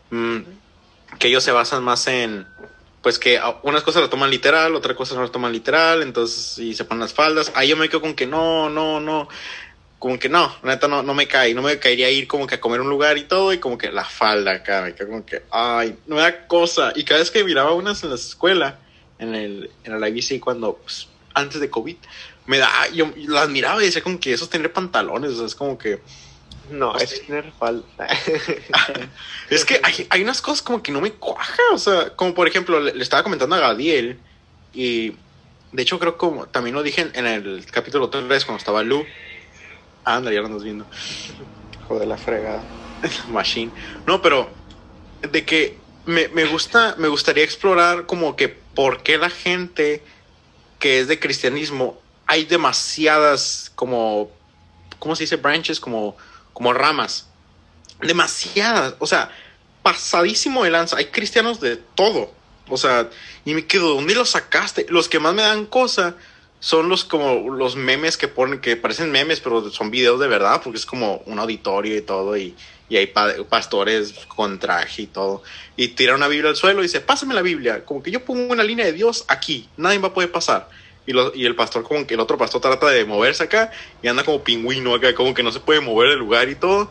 Mm, 0.09 0.39
que 1.19 1.27
ellos 1.27 1.43
se 1.43 1.51
basan 1.51 1.83
más 1.83 2.07
en, 2.07 2.47
pues 3.03 3.19
que 3.19 3.39
unas 3.61 3.83
cosas 3.83 4.01
lo 4.01 4.09
toman 4.09 4.31
literal, 4.31 4.73
otras 4.73 4.97
cosas 4.97 5.17
no 5.17 5.21
lo 5.21 5.29
toman 5.29 5.51
literal, 5.51 6.01
entonces, 6.01 6.57
y 6.57 6.73
se 6.73 6.83
ponen 6.83 7.01
las 7.01 7.13
faldas. 7.13 7.51
Ahí 7.53 7.67
yo 7.69 7.77
me 7.77 7.89
quedo 7.89 8.01
con 8.01 8.15
que 8.15 8.25
no, 8.25 8.71
no, 8.71 8.99
no 8.99 9.29
como 9.99 10.19
que 10.19 10.29
no, 10.29 10.53
neta 10.63 10.87
no, 10.87 11.01
no 11.01 11.13
me 11.13 11.27
cae, 11.27 11.53
no 11.53 11.63
me 11.63 11.79
caería 11.79 12.09
ir 12.09 12.27
como 12.27 12.45
que 12.45 12.55
a 12.55 12.61
comer 12.61 12.81
un 12.81 12.89
lugar 12.89 13.17
y 13.17 13.23
todo 13.23 13.51
y 13.51 13.57
como 13.57 13.77
que 13.77 13.91
la 13.91 14.05
falda 14.05 14.51
acá, 14.51 14.83
me 14.83 14.93
quedo 14.93 15.07
como 15.07 15.25
que, 15.25 15.41
ay, 15.51 15.97
no 16.05 16.15
me 16.15 16.21
da 16.21 16.47
cosa. 16.47 16.93
Y 16.95 17.03
cada 17.03 17.19
vez 17.19 17.31
que 17.31 17.43
miraba 17.43 17.73
unas 17.73 18.03
en 18.03 18.09
la 18.09 18.15
escuela, 18.15 18.79
en 19.17 19.33
el, 19.33 19.71
en 19.83 19.93
el 19.93 20.07
IBC 20.07 20.39
cuando, 20.39 20.75
pues, 20.75 21.07
antes 21.33 21.59
de 21.59 21.69
COVID, 21.69 21.97
me 22.45 22.59
da, 22.59 22.69
yo 22.93 23.11
las 23.15 23.49
miraba 23.49 23.81
y 23.81 23.87
decía 23.87 24.03
como 24.03 24.19
que 24.19 24.33
eso 24.33 24.43
es 24.45 24.49
tener 24.49 24.71
pantalones, 24.71 25.31
o 25.31 25.37
sea, 25.37 25.45
es 25.47 25.55
como 25.55 25.77
que, 25.77 25.99
No, 26.69 26.93
Pues 26.93 27.13
es 27.13 27.25
tener 27.25 27.51
falda. 27.57 27.83
es 29.49 29.65
que 29.65 29.79
hay, 29.81 30.05
hay 30.09 30.21
unas 30.21 30.41
cosas 30.41 30.61
como 30.61 30.83
que 30.83 30.91
no 30.91 31.01
me 31.01 31.11
cuaja, 31.11 31.61
o 31.73 31.79
sea, 31.79 32.15
como 32.15 32.35
por 32.35 32.47
ejemplo, 32.47 32.79
le, 32.79 32.93
le 32.93 33.03
estaba 33.03 33.23
comentando 33.23 33.55
a 33.55 33.59
Gadiel 33.59 34.19
y 34.73 35.15
de 35.71 35.81
hecho 35.81 35.99
creo 35.99 36.17
como 36.17 36.45
también 36.45 36.75
lo 36.75 36.83
dije 36.83 37.01
en, 37.01 37.11
en 37.15 37.25
el 37.25 37.65
capítulo 37.71 38.09
3 38.09 38.45
cuando 38.45 38.59
estaba 38.59 38.83
Lu. 38.83 39.03
Anda, 40.15 40.31
ya 40.31 40.39
lo 40.39 40.47
andas 40.47 40.63
viendo. 40.63 40.85
Joder, 41.87 42.07
la 42.07 42.17
fregada. 42.17 42.63
Machine. 43.29 43.71
No, 44.05 44.21
pero 44.21 44.49
de 45.21 45.45
que 45.45 45.77
me, 46.05 46.29
me 46.29 46.45
gusta, 46.45 46.95
me 46.97 47.09
gustaría 47.09 47.43
explorar 47.43 48.05
como 48.05 48.35
que 48.35 48.47
por 48.47 49.03
qué 49.03 49.17
la 49.17 49.29
gente 49.29 50.03
que 50.79 50.99
es 50.99 51.07
de 51.07 51.19
cristianismo 51.19 51.99
hay 52.25 52.45
demasiadas 52.45 53.71
como, 53.75 54.31
¿cómo 54.99 55.15
se 55.15 55.23
dice? 55.23 55.35
Branches, 55.37 55.79
como, 55.79 56.15
como 56.53 56.73
ramas. 56.73 57.27
demasiadas, 58.01 58.95
o 58.99 59.07
sea, 59.07 59.29
pasadísimo 59.81 60.63
de 60.63 60.71
lanza. 60.71 60.97
Hay 60.97 61.05
cristianos 61.05 61.59
de 61.59 61.77
todo. 61.77 62.31
O 62.69 62.77
sea, 62.77 63.09
y 63.45 63.53
me 63.53 63.65
quedo, 63.65 63.95
¿dónde 63.95 64.13
los 64.15 64.29
sacaste? 64.29 64.85
Los 64.89 65.09
que 65.09 65.19
más 65.19 65.33
me 65.33 65.41
dan 65.41 65.65
cosa 65.65 66.15
son 66.59 66.89
los 66.89 67.03
como 67.03 67.55
los 67.55 67.75
memes 67.75 68.17
que 68.17 68.27
ponen, 68.27 68.59
que 68.59 68.75
parecen 68.75 69.11
memes, 69.11 69.39
pero 69.39 69.69
son 69.69 69.91
videos 69.91 70.19
de 70.19 70.27
verdad, 70.27 70.61
porque 70.63 70.77
es 70.77 70.85
como 70.85 71.21
un 71.25 71.39
auditorio 71.39 71.95
y 71.95 72.01
todo, 72.01 72.35
y, 72.35 72.55
y 72.89 72.97
hay 72.97 73.07
pastores 73.07 74.13
con 74.27 74.59
traje 74.59 75.03
y 75.03 75.07
todo. 75.07 75.43
Y 75.75 75.89
tira 75.89 76.15
una 76.15 76.27
Biblia 76.27 76.49
al 76.49 76.55
suelo 76.55 76.79
y 76.79 76.83
dice, 76.83 77.01
pásame 77.01 77.33
la 77.33 77.41
Biblia. 77.41 77.85
Como 77.85 78.01
que 78.01 78.11
yo 78.11 78.23
pongo 78.25 78.51
una 78.51 78.63
línea 78.63 78.85
de 78.85 78.93
Dios 78.93 79.25
aquí, 79.27 79.69
nadie 79.77 79.99
va 79.99 80.09
a 80.09 80.13
poder 80.13 80.31
pasar. 80.31 80.69
Y, 81.05 81.13
lo, 81.13 81.33
y 81.33 81.45
el 81.45 81.55
pastor, 81.55 81.83
como 81.83 82.05
que 82.05 82.15
el 82.15 82.19
otro 82.19 82.37
pastor 82.37 82.59
trata 82.59 82.87
de 82.87 83.05
moverse 83.05 83.43
acá 83.43 83.71
y 84.01 84.07
anda 84.07 84.23
como 84.23 84.43
pingüino 84.43 84.93
acá, 84.95 85.13
como 85.13 85.33
que 85.33 85.43
no 85.43 85.51
se 85.51 85.59
puede 85.59 85.79
mover 85.79 86.09
el 86.09 86.19
lugar 86.19 86.49
y 86.49 86.55
todo. 86.55 86.89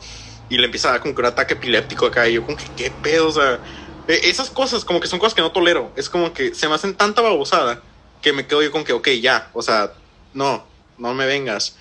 Y 0.49 0.59
le 0.59 0.67
empieza 0.67 0.89
a 0.89 0.93
dar 0.93 1.01
como 1.01 1.14
que 1.14 1.21
un 1.21 1.27
ataque 1.27 1.55
epiléptico 1.55 2.07
acá. 2.07 2.29
Y 2.29 2.35
yo, 2.35 2.45
como 2.45 2.57
que, 2.57 2.64
¿qué 2.77 2.91
pedo? 3.03 3.29
O 3.29 3.33
sea, 3.33 3.59
e, 4.07 4.21
esas 4.31 4.49
cosas, 4.49 4.85
como 4.85 5.01
que 5.01 5.09
son 5.09 5.19
cosas 5.19 5.35
que 5.35 5.43
no 5.43 5.51
tolero. 5.51 5.93
Es 5.97 6.09
como 6.09 6.33
que 6.33 6.55
se 6.55 6.69
me 6.69 6.75
hacen 6.75 6.95
tanta 6.95 7.21
babosada 7.21 7.83
que 8.27 8.33
me 8.33 8.45
quedo 8.49 8.61
yo 8.61 8.72
con 8.72 8.83
que, 8.83 8.93
ok, 8.93 9.07
ya, 9.20 9.51
o 9.53 9.62
sea, 9.62 9.93
no, 10.35 10.66
no 10.99 11.14
me 11.14 11.27
vengas. 11.27 11.77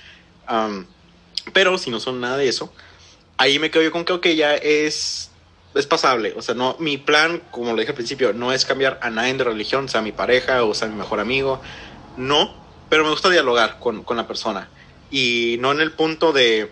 pero 1.53 1.79
si 1.79 1.89
no 1.89 1.99
son 1.99 2.21
nada 2.21 2.37
de 2.37 2.47
eso, 2.47 2.71
ahí 3.37 3.57
me 3.57 3.71
quedo 3.71 3.81
yo 3.81 3.91
con 3.91 4.05
que, 4.05 4.13
ok, 4.13 4.27
ya 4.27 4.53
es, 4.53 5.31
es 5.73 5.87
pasable. 5.87 6.35
O 6.37 6.43
sea, 6.43 6.53
no, 6.53 6.75
mi 6.77 6.99
plan, 6.99 7.41
como 7.49 7.71
lo 7.71 7.77
dije 7.77 7.89
al 7.89 7.95
principio, 7.95 8.31
no 8.31 8.53
es 8.53 8.63
cambiar 8.63 8.99
a 9.01 9.09
nadie 9.09 9.33
de 9.33 9.43
religión, 9.43 9.89
sea 9.89 10.03
mi 10.03 10.11
pareja 10.11 10.63
o 10.63 10.75
sea 10.75 10.87
mi 10.87 10.93
mejor 10.93 11.19
amigo. 11.19 11.63
No, 12.15 12.53
pero 12.89 13.03
me 13.03 13.09
gusta 13.09 13.31
dialogar 13.31 13.79
con, 13.79 14.03
con 14.03 14.15
la 14.15 14.27
persona. 14.27 14.69
Y 15.09 15.57
no 15.61 15.71
en 15.71 15.81
el 15.81 15.93
punto 15.93 16.31
de, 16.31 16.71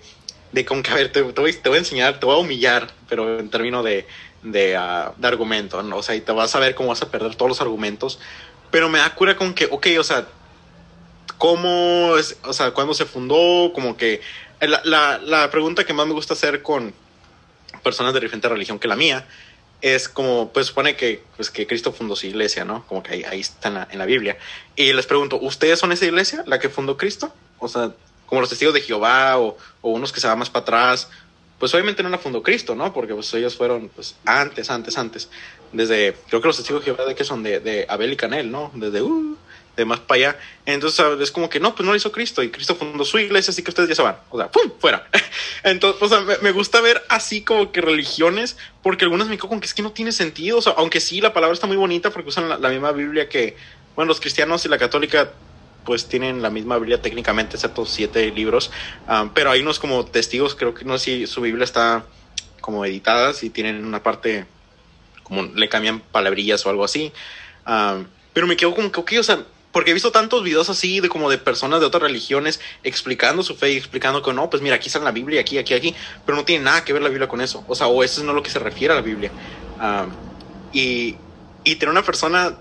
de 0.52 0.66
con 0.66 0.84
que, 0.84 0.92
a 0.92 0.94
ver, 0.94 1.12
te, 1.12 1.24
te, 1.24 1.42
voy, 1.42 1.52
te 1.52 1.68
voy 1.68 1.78
a 1.78 1.80
enseñar, 1.80 2.20
te 2.20 2.28
voy 2.28 2.36
a 2.36 2.38
humillar, 2.38 2.92
pero 3.10 3.40
en 3.40 3.50
términos 3.50 3.84
de, 3.84 4.06
de, 4.44 4.78
uh, 4.78 5.20
de 5.20 5.28
argumento, 5.28 5.82
¿no? 5.82 5.98
O 5.98 6.04
sea, 6.04 6.14
y 6.14 6.22
te 6.22 6.32
vas 6.32 6.56
a 6.56 6.60
ver 6.60 6.76
cómo 6.76 6.90
vas 6.90 7.02
a 7.02 7.10
perder 7.10 7.34
todos 7.34 7.50
los 7.50 7.62
argumentos. 7.62 8.20
Pero 8.74 8.90
me 8.90 8.98
da 8.98 9.14
cura 9.14 9.38
con 9.38 9.54
que, 9.54 9.68
ok, 9.70 9.86
o 10.00 10.04
sea, 10.04 10.26
cómo, 11.38 12.18
es, 12.18 12.38
o 12.44 12.54
sea, 12.54 12.72
cuándo 12.72 12.96
se 12.96 13.06
fundó, 13.06 13.72
como 13.72 13.96
que 13.96 14.20
la, 14.60 14.82
la, 14.84 15.20
la, 15.20 15.52
pregunta 15.52 15.86
que 15.86 15.94
más 15.94 16.08
me 16.08 16.14
gusta 16.14 16.34
hacer 16.34 16.64
con 16.64 16.92
personas 17.84 18.16
de 18.16 18.22
diferente 18.22 18.50
religión 18.50 18.80
que 18.80 18.88
la 18.88 18.96
mía 18.96 19.28
es 19.82 20.10
como, 20.10 20.52
pues 20.52 20.66
supone 20.66 20.96
que, 20.96 21.24
pues, 21.36 21.52
que 21.52 21.68
Cristo 21.68 21.94
fundó 21.94 22.16
su 22.16 22.26
iglesia, 22.26 22.66
¿no? 22.66 22.84
Como 22.88 23.04
que 23.04 23.12
ahí, 23.14 23.24
ahí 23.26 23.42
está 23.42 23.68
en 23.68 23.76
la, 23.76 23.88
en 23.92 24.00
la 24.00 24.08
Biblia. 24.08 24.40
Y 24.76 24.92
les 24.92 25.06
pregunto, 25.06 25.38
¿ustedes 25.40 25.78
son 25.78 25.92
esa 25.92 26.06
iglesia, 26.06 26.44
la 26.48 26.58
que 26.58 26.70
fundó 26.70 26.98
Cristo? 26.98 27.32
O 27.60 27.68
sea, 27.68 27.92
como 28.26 28.42
los 28.42 28.50
testigos 28.50 28.74
de 28.74 28.82
Jehová 28.82 29.38
o, 29.38 29.56
o 29.82 29.92
unos 29.92 30.12
que 30.12 30.20
se 30.20 30.26
van 30.26 30.40
más 30.40 30.50
para 30.50 30.64
atrás, 30.64 31.12
pues 31.64 31.74
obviamente 31.76 32.04
no 32.04 32.10
la 32.10 32.18
fundó 32.18 32.44
Cristo, 32.44 32.76
¿no? 32.76 32.92
Porque 32.92 33.14
pues 33.14 33.34
ellos 33.36 33.56
fueron 33.56 33.88
pues 33.88 34.18
antes, 34.26 34.70
antes, 34.70 34.98
antes. 34.98 35.30
Desde, 35.72 36.14
creo 36.28 36.42
que 36.42 36.48
los 36.48 36.58
testigos 36.58 36.82
de 36.82 36.92
Jehová 36.92 37.06
de 37.06 37.16
que 37.16 37.24
son 37.24 37.42
de, 37.42 37.62
de 37.62 37.86
Abel 37.88 38.12
y 38.12 38.18
Canel, 38.18 38.52
¿no? 38.52 38.70
Desde, 38.76 39.02
uh, 39.02 39.38
de 39.78 39.86
más 39.86 40.02
para 40.02 40.18
allá. 40.18 40.40
Entonces 40.66 41.06
es 41.22 41.32
como 41.32 41.50
que 41.50 41.62
no, 41.62 41.74
pues 41.74 41.86
no 41.86 41.94
lo 41.94 41.96
hizo 41.96 42.12
Cristo 42.12 42.44
y 42.44 42.50
Cristo 42.50 42.76
fundó 42.76 43.06
su 43.06 43.18
iglesia, 43.18 43.52
así 43.52 43.64
que 43.64 43.70
ustedes 43.70 43.88
ya 43.88 43.96
se 43.96 44.02
van. 44.02 44.18
O 44.30 44.38
sea, 44.38 44.52
¡pum! 44.52 44.74
Fuera. 44.78 45.08
Entonces, 45.64 46.02
o 46.02 46.10
sea, 46.10 46.20
me, 46.42 46.52
gusta 46.52 46.82
ver 46.82 47.02
así 47.08 47.44
como 47.44 47.72
que 47.72 47.80
religiones, 47.80 48.58
porque 48.82 49.06
algunas 49.06 49.30
me 49.30 49.38
con 49.38 49.62
que 49.62 49.66
es 49.66 49.74
que 49.74 49.84
no 49.84 49.94
tiene 49.94 50.12
sentido. 50.12 50.60
Aunque 50.76 51.00
sí, 51.00 51.22
la 51.22 51.32
palabra 51.32 51.54
está 51.54 51.66
muy 51.66 51.78
bonita 51.78 52.10
porque 52.10 52.28
usan 52.28 52.50
la, 52.50 52.58
la 52.58 52.68
misma 52.68 52.92
Biblia 52.92 53.30
que, 53.30 53.56
bueno, 53.96 54.10
los 54.10 54.20
cristianos 54.20 54.66
y 54.66 54.68
la 54.68 54.78
católica 54.78 55.32
pues 55.86 56.08
tienen 56.08 56.42
la 56.42 56.50
misma 56.50 56.78
Biblia 56.78 57.02
técnicamente, 57.02 57.56
excepto 57.56 57.86
siete 57.86 58.32
libros, 58.32 58.72
um, 59.10 59.30
pero 59.30 59.52
hay 59.52 59.62
unos 59.62 59.80
como 59.80 60.06
testigos, 60.06 60.56
creo 60.56 60.74
que 60.74 60.86
no 60.86 60.98
sé 60.98 61.06
si 61.06 61.28
su 61.28 61.42
Biblia 61.42 61.64
está 61.64 62.06
como 62.62 62.86
editada, 62.86 63.34
si 63.34 63.50
tienen 63.50 63.86
una 63.86 64.02
parte, 64.02 64.46
como 65.24 65.44
le 65.44 65.70
cambian 65.70 66.00
palabrillas 66.00 66.66
o 66.66 66.70
algo 66.70 66.84
así, 66.84 67.12
um, 67.68 68.06
pero 68.34 68.48
me 68.48 68.56
quedo 68.56 68.74
como 68.74 68.92
que, 68.92 69.00
ok, 69.00 69.12
o 69.20 69.24
sea, 69.24 69.46
porque 69.74 69.90
he 69.90 69.94
visto 69.94 70.12
tantos 70.12 70.44
videos 70.44 70.70
así 70.70 71.00
de 71.00 71.10
como 71.10 71.32
de 71.32 71.40
personas 71.40 71.80
de 71.80 71.88
otras 71.88 72.04
religiones 72.04 72.62
explicando 72.84 73.42
su 73.42 73.56
fe 73.56 73.72
y 73.72 73.78
explicando 73.78 74.22
que 74.22 74.32
no, 74.32 74.50
pues 74.50 74.62
mira, 74.62 74.76
aquí 74.76 74.88
está 74.88 75.00
la 75.00 75.12
Biblia, 75.12 75.42
aquí, 75.42 75.58
aquí, 75.58 75.74
aquí, 75.74 75.96
pero 76.26 76.38
no 76.38 76.46
tiene 76.46 76.64
nada 76.64 76.86
que 76.86 76.94
ver 76.94 77.02
la 77.02 77.10
Biblia 77.10 77.28
con 77.28 77.42
eso. 77.42 77.66
O 77.68 77.74
sea, 77.74 77.88
o 77.88 78.04
eso 78.04 78.22
es 78.22 78.26
no 78.26 78.34
lo 78.34 78.44
que 78.44 78.52
se 78.52 78.60
refiere 78.60 78.94
a 78.94 78.98
la 78.98 79.02
Biblia. 79.02 79.32
Um, 79.82 80.12
y, 80.72 81.16
y 81.64 81.76
tener 81.76 81.90
una 81.90 82.04
persona 82.04 82.56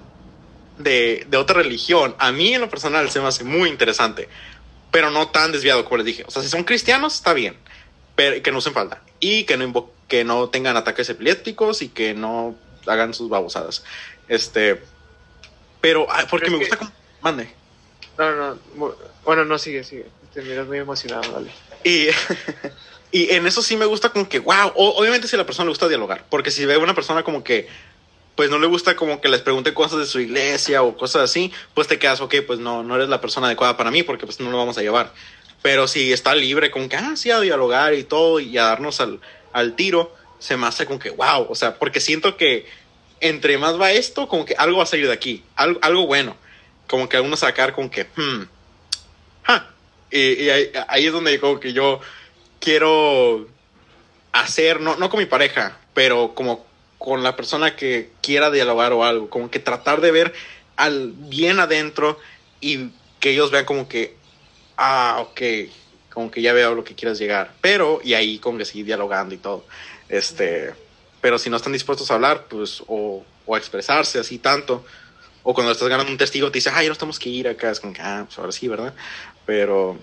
de, 0.79 1.27
de, 1.29 1.37
otra 1.37 1.57
religión, 1.63 2.15
a 2.19 2.33
mí 2.33 2.55
en 2.55 2.61
lo 2.61 2.71
personal 2.71 3.11
se 3.11 3.21
me 3.21 3.29
hace 3.29 3.45
muy 3.45 3.69
interesante, 3.69 4.29
pero 4.91 5.11
no 5.11 5.29
tan 5.29 5.53
desviado 5.53 5.85
como 5.85 5.99
les 5.99 6.07
dije. 6.07 6.25
O 6.27 6.31
sea, 6.31 6.43
si 6.43 6.49
son 6.49 6.65
cristianos, 6.65 7.15
está 7.15 7.33
bien, 7.33 7.57
pero 8.15 8.43
que 8.43 8.53
no 8.53 8.59
usen 8.59 8.73
falta 8.73 9.03
y 9.21 9.45
que 9.45 9.57
no, 9.57 9.91
que 10.09 10.25
no 10.25 10.49
tengan 10.49 10.77
ataques 10.77 11.09
epilépticos 11.09 11.83
y 11.83 11.89
que 11.89 12.15
no 12.15 12.57
hagan 12.87 13.15
sus 13.15 13.29
babosadas. 13.29 13.85
Este, 14.29 14.83
pero, 15.81 16.07
porque 16.31 16.51
me 16.51 16.59
gusta 16.59 16.77
que... 16.77 16.85
como 16.85 16.93
Mande. 17.23 17.49
No, 18.19 18.35
no, 18.35 18.59
bueno, 19.25 19.45
no, 19.45 19.59
sigue, 19.59 19.85
sigue. 19.85 20.07
Te 20.35 20.43
miras 20.43 20.67
muy 20.67 20.79
emocionado, 20.79 21.31
dale. 21.33 21.51
Y, 21.85 22.09
y 23.13 23.31
en 23.31 23.47
eso 23.47 23.63
sí 23.63 23.77
me 23.77 23.87
gusta 23.87 24.09
como 24.11 24.29
que, 24.29 24.41
wow, 24.41 24.73
obviamente 24.75 25.29
si 25.29 25.37
a 25.37 25.39
la 25.39 25.47
persona 25.47 25.67
le 25.67 25.71
gusta 25.71 25.89
dialogar, 25.89 26.25
porque 26.29 26.51
si 26.51 26.67
ve 26.67 26.75
a 26.75 26.79
una 26.79 26.95
persona 26.95 27.23
como 27.23 27.45
que, 27.45 27.69
pues 28.35 28.51
no 28.51 28.59
le 28.59 28.67
gusta 28.67 28.97
como 28.97 29.21
que 29.21 29.29
les 29.29 29.41
pregunte 29.43 29.75
cosas 29.75 29.99
de 29.99 30.07
su 30.07 30.21
iglesia 30.21 30.83
o 30.83 30.97
cosas 30.97 31.23
así, 31.23 31.53
pues 31.75 31.89
te 31.89 31.99
quedas, 31.99 32.21
ok, 32.21 32.37
pues 32.47 32.59
no, 32.59 32.83
no 32.83 32.97
eres 32.97 33.09
la 33.09 33.21
persona 33.21 33.47
adecuada 33.47 33.77
para 33.77 33.91
mí 33.91 34.03
porque 34.03 34.27
pues 34.27 34.41
no 34.41 34.51
lo 34.51 34.59
vamos 34.59 34.79
a 34.79 34.83
llevar. 34.83 35.13
Pero 35.63 35.87
si 35.87 36.13
está 36.13 36.35
libre 36.35 36.71
con 36.71 36.89
que, 36.89 36.97
ah, 36.97 37.13
sí, 37.15 37.31
a 37.31 37.41
dialogar 37.41 37.95
y 37.95 38.05
todo 38.05 38.41
y 38.41 38.57
a 38.59 38.65
darnos 38.65 39.01
al, 39.01 39.21
al 39.53 39.77
tiro, 39.77 40.15
se 40.39 40.57
me 40.57 40.67
hace 40.67 40.87
como 40.87 40.99
que, 40.99 41.11
wow, 41.11 41.47
o 41.49 41.55
sea, 41.55 41.79
porque 41.79 42.01
siento 42.01 42.37
que 42.37 42.67
entre 43.21 43.59
más 43.59 43.81
va 43.81 43.93
esto, 43.93 44.27
como 44.27 44.45
que 44.45 44.55
algo 44.59 44.79
va 44.79 44.85
a 44.85 44.87
salir 44.87 45.07
de 45.07 45.13
aquí, 45.13 45.45
algo, 45.55 45.79
algo 45.83 46.07
bueno 46.07 46.37
como 46.93 47.09
que 47.09 47.19
uno 47.19 47.39
sacar 47.39 47.73
con 47.73 47.89
que, 47.89 48.05
hmm, 48.05 48.43
y, 50.11 50.19
y 50.19 50.51
ahí, 50.51 50.73
ahí, 50.89 51.07
es 51.07 51.13
donde 51.13 51.41
como 51.41 51.59
que 51.59 51.73
yo 51.73 52.01
quiero 52.61 53.49
hacer, 54.31 54.79
no, 54.79 54.97
no 54.97 55.09
con 55.09 55.19
mi 55.19 55.25
pareja, 55.25 55.79
pero 55.95 56.35
como 56.35 56.67
con 57.03 57.25
la 57.25 57.35
persona 57.35 57.75
que 57.75 58.11
quiera 58.21 58.53
dialogar 58.53 58.93
o 58.93 59.03
algo, 59.03 59.29
como 59.29 59.51
que 59.51 59.59
tratar 59.59 60.01
de 60.01 60.13
ver 60.13 60.33
al 60.77 61.11
bien 61.11 61.59
adentro 61.59 62.17
y 62.61 62.91
que 63.19 63.31
ellos 63.31 63.51
vean 63.51 63.65
como 63.65 63.89
que, 63.89 64.15
ah, 64.77 65.17
ok, 65.19 65.41
como 66.13 66.31
que 66.31 66.43
ya 66.43 66.53
veo 66.53 66.77
lo 66.77 66.85
que 66.85 66.95
quieras 66.95 67.19
llegar, 67.19 67.55
pero, 67.61 68.01
y 68.05 68.15
ahí 68.15 68.39
como 68.39 68.57
que 68.57 68.65
seguir 68.65 68.87
dialogando 68.87 69.35
y 69.35 69.39
todo, 69.39 69.67
este, 70.09 70.75
pero 71.21 71.41
si 71.41 71.51
no 71.51 71.57
están 71.57 71.73
dispuestos 71.73 72.09
a 72.13 72.15
hablar, 72.15 72.47
pues, 72.49 72.85
o, 72.87 73.25
a 73.53 73.59
expresarse 73.59 74.21
así 74.21 74.39
tanto, 74.39 74.85
o 75.43 75.55
cuando 75.55 75.73
estás 75.73 75.89
ganando 75.89 76.13
un 76.13 76.19
testigo 76.19 76.53
te 76.53 76.59
dice, 76.59 76.71
ay, 76.73 76.89
no 76.89 76.95
tenemos 76.95 77.19
que 77.19 77.31
ir 77.31 77.49
acá, 77.49 77.73
es 77.73 77.81
como 77.81 77.93
que, 77.93 78.01
ah, 78.01 78.23
pues 78.27 78.39
ahora 78.39 78.53
sí, 78.53 78.69
¿verdad? 78.69 78.95
Pero, 79.45 79.99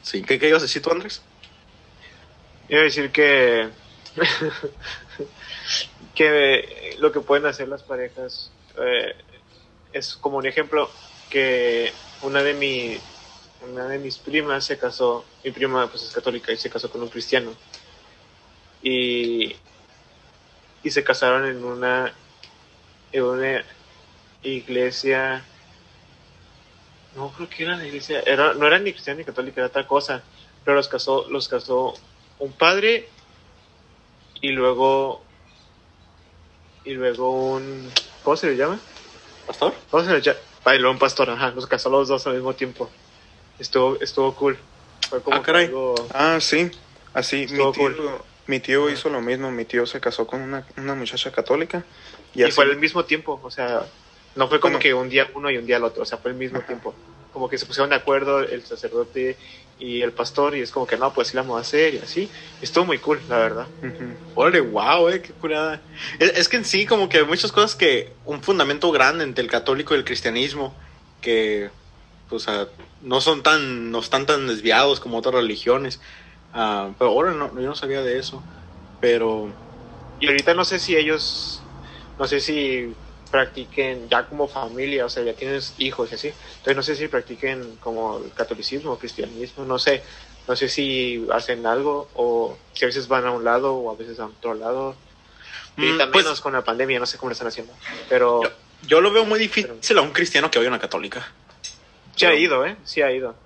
sí, 0.00 0.22
¿qué, 0.22 0.38
qué 0.38 0.48
ibas 0.48 0.62
a 0.62 0.64
decir 0.64 0.80
tú, 0.80 0.90
Andrés? 0.90 1.20
Iba 2.70 2.80
a 2.80 2.84
decir 2.84 3.10
que, 3.12 3.68
que 6.14 6.96
lo 6.98 7.12
que 7.12 7.20
pueden 7.20 7.46
hacer 7.46 7.68
las 7.68 7.82
parejas 7.82 8.50
eh, 8.78 9.14
es 9.92 10.14
como 10.16 10.38
un 10.38 10.46
ejemplo 10.46 10.90
que 11.30 11.92
una 12.22 12.42
de 12.42 12.54
mi 12.54 12.98
una 13.68 13.88
de 13.88 13.98
mis 13.98 14.18
primas 14.18 14.64
se 14.64 14.78
casó, 14.78 15.24
mi 15.42 15.50
prima 15.50 15.86
pues 15.88 16.02
es 16.02 16.12
católica 16.12 16.52
y 16.52 16.56
se 16.56 16.70
casó 16.70 16.90
con 16.90 17.02
un 17.02 17.08
cristiano 17.08 17.54
y, 18.84 19.56
y 20.82 20.90
se 20.90 21.02
casaron 21.02 21.46
en 21.46 21.64
una, 21.64 22.12
en 23.10 23.24
una 23.24 23.64
iglesia. 24.42 25.42
No 27.16 27.32
creo 27.32 27.48
que 27.48 27.64
era 27.64 27.76
la 27.76 27.86
iglesia. 27.86 28.22
Era, 28.26 28.52
no 28.54 28.66
era 28.66 28.78
ni 28.78 28.92
cristiana 28.92 29.18
ni 29.18 29.24
católica, 29.24 29.62
era 29.62 29.68
otra 29.68 29.86
cosa. 29.86 30.22
Pero 30.64 30.76
los 30.76 30.88
casó, 30.88 31.26
los 31.30 31.48
casó 31.48 31.94
un 32.38 32.52
padre 32.52 33.08
y 34.40 34.50
luego. 34.50 35.23
Y 36.84 36.92
luego 36.92 37.54
un. 37.54 37.90
¿Cómo 38.22 38.36
se 38.36 38.48
le 38.48 38.56
llama? 38.56 38.78
¿Pastor? 39.46 39.74
¿Cómo 39.90 40.04
se 40.04 40.12
le 40.12 40.20
llama? 40.20 40.38
Bailó 40.64 40.90
un 40.90 40.98
pastor, 40.98 41.30
ajá. 41.30 41.50
Los 41.50 41.66
casó 41.66 41.90
los 41.90 42.08
dos 42.08 42.26
al 42.26 42.34
mismo 42.34 42.54
tiempo. 42.54 42.90
Estuvo, 43.58 44.00
estuvo 44.00 44.34
cool. 44.34 44.58
Fue 45.08 45.22
como 45.22 45.36
ah, 45.36 45.42
caray. 45.42 45.66
Algo... 45.66 45.94
Ah, 46.12 46.38
sí. 46.40 46.70
Así, 47.12 47.46
mi 47.50 47.56
tío, 47.56 47.72
cool. 47.72 47.96
mi 48.46 48.60
tío 48.60 48.90
hizo 48.90 49.08
lo 49.08 49.20
mismo. 49.20 49.50
Mi 49.50 49.64
tío 49.64 49.86
se 49.86 50.00
casó 50.00 50.26
con 50.26 50.40
una, 50.40 50.66
una 50.76 50.94
muchacha 50.94 51.30
católica. 51.32 51.84
Y, 52.34 52.44
y 52.44 52.50
fue 52.50 52.64
al 52.64 52.76
mismo 52.76 53.04
tiempo, 53.04 53.40
o 53.42 53.50
sea, 53.50 53.86
no 54.34 54.48
fue 54.48 54.60
como 54.60 54.78
que 54.78 54.92
un 54.94 55.08
día 55.08 55.30
uno 55.34 55.50
y 55.50 55.56
un 55.56 55.66
día 55.66 55.76
el 55.76 55.84
otro, 55.84 56.02
o 56.02 56.06
sea, 56.06 56.18
fue 56.18 56.32
el 56.32 56.36
mismo 56.36 56.60
tiempo. 56.60 56.94
Como 57.32 57.48
que 57.48 57.58
se 57.58 57.66
pusieron 57.66 57.90
de 57.90 57.96
acuerdo 57.96 58.40
el 58.40 58.64
sacerdote 58.64 59.36
y 59.78 60.02
el 60.02 60.12
pastor 60.12 60.56
y 60.56 60.60
es 60.60 60.70
como 60.70 60.86
que 60.86 60.96
no, 60.96 61.12
pues 61.12 61.28
sí 61.28 61.36
la 61.36 61.42
vamos 61.42 61.58
a 61.58 61.60
hacer 61.60 61.94
y 61.94 61.98
así. 61.98 62.28
Estuvo 62.62 62.84
muy 62.84 62.98
cool, 62.98 63.20
la 63.28 63.38
verdad. 63.38 63.66
Órale, 64.34 64.60
wow, 64.60 65.08
eh, 65.08 65.20
qué 65.20 65.32
curada. 65.32 65.80
Es, 66.18 66.30
es, 66.36 66.48
que 66.48 66.56
en 66.56 66.64
sí 66.64 66.86
como 66.86 67.08
que 67.08 67.18
hay 67.18 67.24
muchas 67.24 67.52
cosas 67.52 67.74
que, 67.74 68.12
un 68.24 68.42
fundamento 68.42 68.90
grande 68.92 69.24
entre 69.24 69.42
el 69.42 69.50
católico 69.50 69.94
y 69.94 69.98
el 69.98 70.04
cristianismo, 70.04 70.74
que, 71.20 71.70
pues, 72.28 72.46
no 73.02 73.20
son 73.20 73.42
tan, 73.42 73.90
no 73.90 73.98
están 73.98 74.26
tan 74.26 74.46
desviados 74.46 75.00
como 75.00 75.18
otras 75.18 75.34
religiones. 75.34 76.00
Uh, 76.54 76.92
pero 76.98 77.10
ahora 77.10 77.32
no, 77.32 77.52
yo 77.54 77.68
no 77.68 77.74
sabía 77.74 78.02
de 78.02 78.18
eso. 78.18 78.42
pero... 79.00 79.48
Y 80.20 80.28
ahorita 80.28 80.54
no 80.54 80.64
sé 80.64 80.78
si 80.78 80.96
ellos, 80.96 81.60
no 82.18 82.26
sé 82.26 82.40
si 82.40 82.94
practiquen 83.34 84.08
ya 84.08 84.28
como 84.28 84.46
familia, 84.46 85.04
o 85.06 85.08
sea, 85.08 85.24
ya 85.24 85.34
tienes 85.34 85.74
hijos 85.78 86.12
y 86.12 86.14
así. 86.14 86.28
Entonces 86.28 86.76
no 86.76 86.82
sé 86.84 86.94
si 86.94 87.08
practiquen 87.08 87.78
como 87.78 88.18
el 88.24 88.32
catolicismo 88.32 88.92
o 88.92 88.98
cristianismo, 88.98 89.64
no 89.64 89.76
sé. 89.76 90.04
No 90.46 90.54
sé 90.54 90.68
si 90.68 91.26
hacen 91.32 91.66
algo 91.66 92.12
o 92.14 92.56
si 92.74 92.84
a 92.84 92.86
veces 92.86 93.08
van 93.08 93.26
a 93.26 93.32
un 93.32 93.42
lado 93.42 93.74
o 93.74 93.90
a 93.90 93.96
veces 93.96 94.20
a 94.20 94.26
otro 94.26 94.54
lado. 94.54 94.94
Y 95.76 95.86
Mm, 95.86 95.98
también 95.98 96.24
pues- 96.26 96.40
con 96.40 96.52
la 96.52 96.62
pandemia, 96.62 97.00
no 97.00 97.06
sé 97.06 97.18
cómo 97.18 97.30
lo 97.30 97.32
están 97.32 97.48
haciendo. 97.48 97.74
Pero 98.08 98.40
Yo, 98.44 98.50
yo 98.82 99.00
lo 99.00 99.10
veo 99.10 99.24
muy 99.24 99.40
difícil 99.40 99.98
a 99.98 100.02
un 100.02 100.12
cristiano 100.12 100.48
que 100.48 100.60
vaya 100.60 100.68
a 100.68 100.74
una 100.74 100.78
católica. 100.80 101.26
sí 102.14 102.26
ha 102.26 102.34
ido, 102.36 102.64
¿eh? 102.64 102.76
Sí 102.84 103.02
ha 103.02 103.10
ido. 103.10 103.36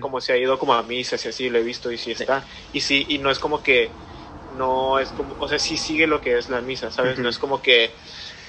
Como 0.00 0.20
se 0.20 0.34
ha 0.34 0.36
ido 0.36 0.58
como 0.58 0.74
a 0.74 0.82
misas 0.82 1.24
y 1.24 1.28
así, 1.28 1.48
lo 1.48 1.58
he 1.58 1.62
visto 1.62 1.90
y 1.90 1.96
sí 1.96 2.10
está. 2.10 2.46
Y 2.74 2.82
sí, 2.82 3.06
y 3.08 3.16
no 3.16 3.30
es 3.30 3.38
como 3.38 3.62
que, 3.62 3.96
no 4.50 4.98
es 4.98 5.12
como, 5.12 5.34
o 5.38 5.48
sea, 5.48 5.58
sí 5.58 5.78
sigue 5.78 6.06
lo 6.06 6.20
que 6.20 6.36
es 6.36 6.50
la 6.50 6.60
misa, 6.60 6.90
¿sabes? 6.90 7.18
No 7.18 7.28
es 7.30 7.38
como 7.38 7.62
que 7.62 7.94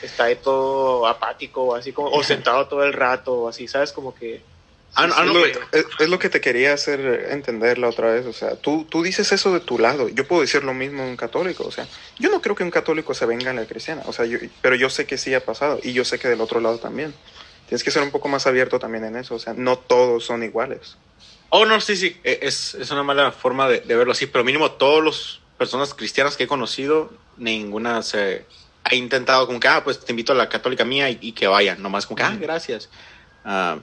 está 0.02 0.26
ahí 0.26 0.36
todo 0.36 1.08
apático 1.08 1.64
o 1.64 1.76
así 1.76 1.92
como, 1.92 2.10
o 2.10 2.24
sentado 2.24 2.68
todo 2.68 2.84
el 2.84 2.94
rato 2.94 3.34
o 3.34 3.48
así, 3.50 3.68
¿sabes? 3.68 3.92
Como 3.92 4.14
que... 4.16 4.42
Ah, 4.94 5.08
no, 5.08 5.14
ah, 5.16 5.22
Es 5.24 5.28
lo, 5.28 5.40
güey. 5.40 5.52
es, 5.72 5.86
es 6.00 6.10
lo 6.10 6.20
que 6.20 6.28
te 6.30 6.42
quería 6.42 6.74
hacer 6.74 7.30
entender 7.32 7.78
la 7.78 7.88
otra 7.88 8.12
vez. 8.12 8.26
O 8.26 8.34
sea, 8.34 8.58
tú, 8.58 8.86
tú 8.90 9.02
dices 9.04 9.32
eso 9.32 9.54
de 9.54 9.62
tu 9.62 9.80
lado. 9.80 10.10
Yo 10.10 10.28
puedo 10.28 10.42
decir 10.42 10.66
lo 10.66 10.74
mismo 10.74 11.02
de 11.04 11.10
un 11.12 11.16
católico. 11.16 11.64
O 11.66 11.72
sea, 11.72 11.88
yo 12.20 12.30
no 12.30 12.42
creo 12.42 12.56
que 12.58 12.64
un 12.66 12.72
católico 12.72 13.14
se 13.14 13.26
venga 13.26 13.52
en 13.52 13.56
la 13.56 13.66
cristiana. 13.66 14.02
O 14.08 14.12
sea, 14.12 14.26
yo, 14.26 14.38
pero 14.62 14.76
yo 14.76 14.90
sé 14.90 15.06
que 15.06 15.18
sí 15.18 15.34
ha 15.34 15.46
pasado. 15.46 15.80
Y 15.82 15.94
yo 15.94 16.04
sé 16.04 16.20
que 16.20 16.28
del 16.28 16.42
otro 16.42 16.60
lado 16.60 16.78
también. 16.78 17.14
Tienes 17.70 17.86
que 17.86 17.92
ser 17.92 18.04
un 18.04 18.12
poco 18.12 18.28
más 18.28 18.48
abierto 18.48 18.80
también 18.80 19.06
en 19.06 19.16
eso. 19.16 19.36
O 19.36 19.40
sea, 19.40 19.54
no 19.54 19.78
todos 19.80 20.26
son 20.26 20.44
iguales. 20.44 20.98
Oh, 21.48 21.66
no, 21.66 21.80
sí, 21.80 21.96
sí. 21.96 22.20
eh, 22.26 22.40
Es, 22.42 22.74
es 22.76 22.92
una 22.92 23.04
mala 23.04 23.32
forma 23.32 23.70
de, 23.70 23.80
de 23.80 23.96
verlo 23.96 24.12
así, 24.12 24.26
pero 24.26 24.44
mínimo 24.44 24.72
todas 24.72 25.06
las 25.06 25.40
personas 25.58 25.94
cristianas 25.94 26.36
que 26.36 26.44
he 26.44 26.48
conocido, 26.48 27.12
ninguna 27.38 28.02
se 28.02 28.46
ha 28.84 28.96
intentado 28.96 29.46
como 29.48 29.60
que, 29.60 29.68
ah, 29.68 29.84
pues 29.84 30.00
te 30.04 30.12
invito 30.12 30.34
a 30.34 30.36
la 30.36 30.50
católica 30.50 30.84
mía 30.86 31.10
y, 31.10 31.18
y 31.22 31.32
que 31.34 31.48
vayan. 31.48 31.82
Nomás 31.82 32.06
como 32.06 32.18
que, 32.18 32.24
ah, 32.24 32.36
gracias. 32.40 32.90
Ah, 33.44 33.78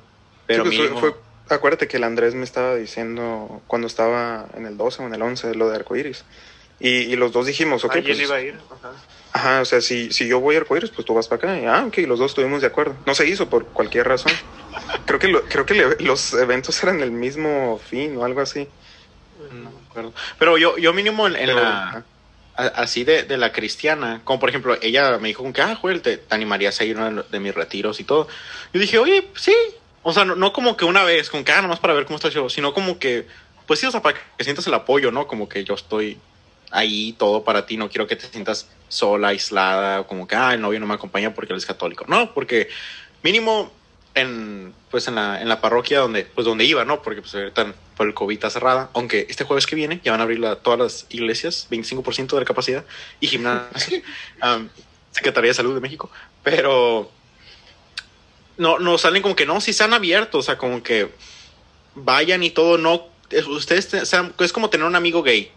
pero 0.47 0.65
Sí, 0.65 0.71
pues, 0.71 0.81
mínimo... 0.81 1.01
fue- 1.01 1.13
fue- 1.47 1.57
acuérdate 1.57 1.89
que 1.89 1.97
el 1.97 2.05
Andrés 2.05 2.35
me 2.35 2.45
estaba 2.45 2.75
diciendo 2.75 3.63
cuando 3.67 3.87
estaba 3.87 4.49
en 4.55 4.67
el 4.67 4.77
12 4.77 5.03
o 5.03 5.07
en 5.07 5.15
el 5.15 5.23
11 5.23 5.55
lo 5.55 5.69
de 5.71 5.77
arcoíris. 5.77 6.25
Y, 6.81 6.89
y 6.91 7.17
los 7.17 7.33
dos 7.33 7.47
dijimos, 7.47 7.85
ok, 7.85 7.97
Ayer 7.97 8.05
pues, 8.07 8.21
iba 8.21 8.37
a 8.37 8.41
ir. 8.41 8.55
Ajá. 8.71 8.93
Ajá, 9.33 9.61
o 9.61 9.65
sea, 9.65 9.81
si, 9.81 10.13
si 10.13 10.27
yo 10.29 10.41
voy 10.41 10.55
a 10.57 10.59
arcoíris, 10.59 10.91
pues 10.91 11.07
tú 11.07 11.15
vas 11.15 11.27
para 11.29 11.53
acá. 11.53 11.61
Y, 11.61 11.65
ah, 11.67 11.85
ok, 11.87 11.99
los 12.07 12.19
dos 12.19 12.31
estuvimos 12.33 12.61
de 12.61 12.67
acuerdo. 12.69 12.97
No 13.07 13.15
se 13.15 13.27
hizo 13.27 13.49
por 13.49 13.67
cualquier 13.69 14.07
razón. 14.09 14.33
Creo 15.07 15.19
que, 15.19 15.29
lo- 15.29 15.43
creo 15.45 15.65
que 15.67 15.75
le- 15.75 15.97
los 16.01 16.33
eventos 16.35 16.81
eran 16.83 17.01
el 17.01 17.11
mismo 17.11 17.79
fin 17.85 18.17
o 18.17 18.25
algo 18.25 18.41
así. 18.41 18.69
No 19.53 19.71
me 19.71 19.79
acuerdo. 19.89 20.13
Pero 20.39 20.59
yo, 20.59 20.77
yo 20.79 20.93
mínimo 20.93 21.27
en, 21.27 21.37
en 21.37 21.47
Pero, 21.47 21.61
la... 21.63 21.89
ajá. 21.89 22.05
Así 22.59 23.05
de, 23.05 23.23
de 23.23 23.37
la 23.37 23.53
cristiana, 23.53 24.21
como 24.25 24.41
por 24.41 24.49
ejemplo, 24.49 24.77
ella 24.83 25.17
me 25.19 25.29
dijo 25.29 25.51
que, 25.53 25.63
ah, 25.63 25.77
Joel, 25.77 26.03
te, 26.03 26.17
te 26.17 26.35
animarías 26.35 26.81
a 26.81 26.85
ir 26.85 26.97
uno 26.97 27.23
de 27.23 27.39
mis 27.39 27.55
retiros 27.55 28.01
y 28.01 28.05
todo. 28.05 28.27
Yo 28.73 28.81
dije, 28.81 28.99
oye, 28.99 29.29
sí. 29.37 29.55
O 30.03 30.13
sea, 30.13 30.25
no, 30.25 30.35
no 30.35 30.53
como 30.53 30.77
que 30.77 30.85
una 30.85 31.05
vez, 31.05 31.31
como 31.31 31.45
que, 31.45 31.53
ah, 31.53 31.63
nomás 31.63 31.79
para 31.79 31.95
ver 31.95 32.05
cómo 32.05 32.17
está 32.17 32.31
show, 32.31 32.51
sino 32.51 32.75
como 32.75 32.99
que, 32.99 33.29
pues 33.69 33.79
sí, 33.79 33.87
o 33.87 33.93
sea, 33.93 34.03
para 34.03 34.19
que 34.37 34.43
sientas 34.43 34.67
el 34.67 34.75
apoyo, 34.75 35.13
¿no? 35.13 35.29
Como 35.29 35.49
que 35.49 35.63
yo 35.63 35.75
estoy 35.75 36.19
ahí 36.73 37.15
todo 37.17 37.45
para 37.45 37.65
ti, 37.65 37.77
no 37.77 37.89
quiero 37.89 38.09
que 38.09 38.17
te 38.17 38.27
sientas 38.27 38.69
sola, 38.89 39.29
aislada, 39.29 40.05
como 40.09 40.27
que, 40.27 40.35
ah, 40.35 40.55
el 40.55 40.61
novio 40.61 40.81
no 40.81 40.87
me 40.87 40.95
acompaña 40.95 41.35
porque 41.35 41.53
él 41.53 41.59
es 41.59 41.67
católico. 41.67 42.07
No, 42.09 42.35
porque 42.35 42.69
mínimo 43.23 43.71
en, 44.21 44.75
pues 44.91 45.09
en 45.09 45.15
la, 45.17 45.41
en 45.41 45.49
la 45.49 45.61
parroquia 45.61 46.01
donde, 46.01 46.25
pues 46.25 46.45
donde 46.45 46.65
iba, 46.65 46.85
¿no? 46.85 47.03
Porque 47.03 47.21
pues 47.23 47.35
ahorita 47.35 47.75
por 47.97 48.07
el 48.07 48.15
COVID 48.15 48.35
está 48.35 48.51
cerrada, 48.51 48.91
aunque 48.95 49.27
este 49.29 49.45
jueves 49.45 49.67
que 49.67 49.75
viene 49.77 50.01
ya 50.05 50.13
van 50.13 50.21
a 50.21 50.25
abrir 50.25 50.39
la- 50.39 50.57
todas 50.57 50.79
las 50.79 51.07
iglesias, 51.11 51.67
25% 51.71 52.37
de 52.37 52.41
la 52.41 52.45
capacidad, 52.47 52.85
y 53.21 53.27
gimnasios, 53.29 54.03
um, 54.43 54.69
Secretaría 55.11 55.51
de 55.51 55.55
Salud 55.55 55.75
de 55.75 55.81
México, 55.81 56.11
pero 56.43 57.11
no, 58.57 58.79
no 58.79 58.99
salen 58.99 59.23
como 59.23 59.37
que 59.37 59.47
no, 59.47 59.61
si 59.61 59.71
están 59.71 59.93
abiertos, 59.95 60.41
o 60.41 60.43
sea, 60.43 60.59
como 60.59 60.83
que 60.83 61.11
vayan 61.95 62.43
y 62.43 62.51
todo, 62.51 62.79
no, 62.79 63.07
es- 63.31 63.47
ustedes, 63.47 63.89
te- 63.89 64.07
sean- 64.07 64.35
es 64.39 64.53
como 64.53 64.71
tener 64.71 64.87
un 64.87 64.97
amigo 64.97 65.23
gay. 65.23 65.53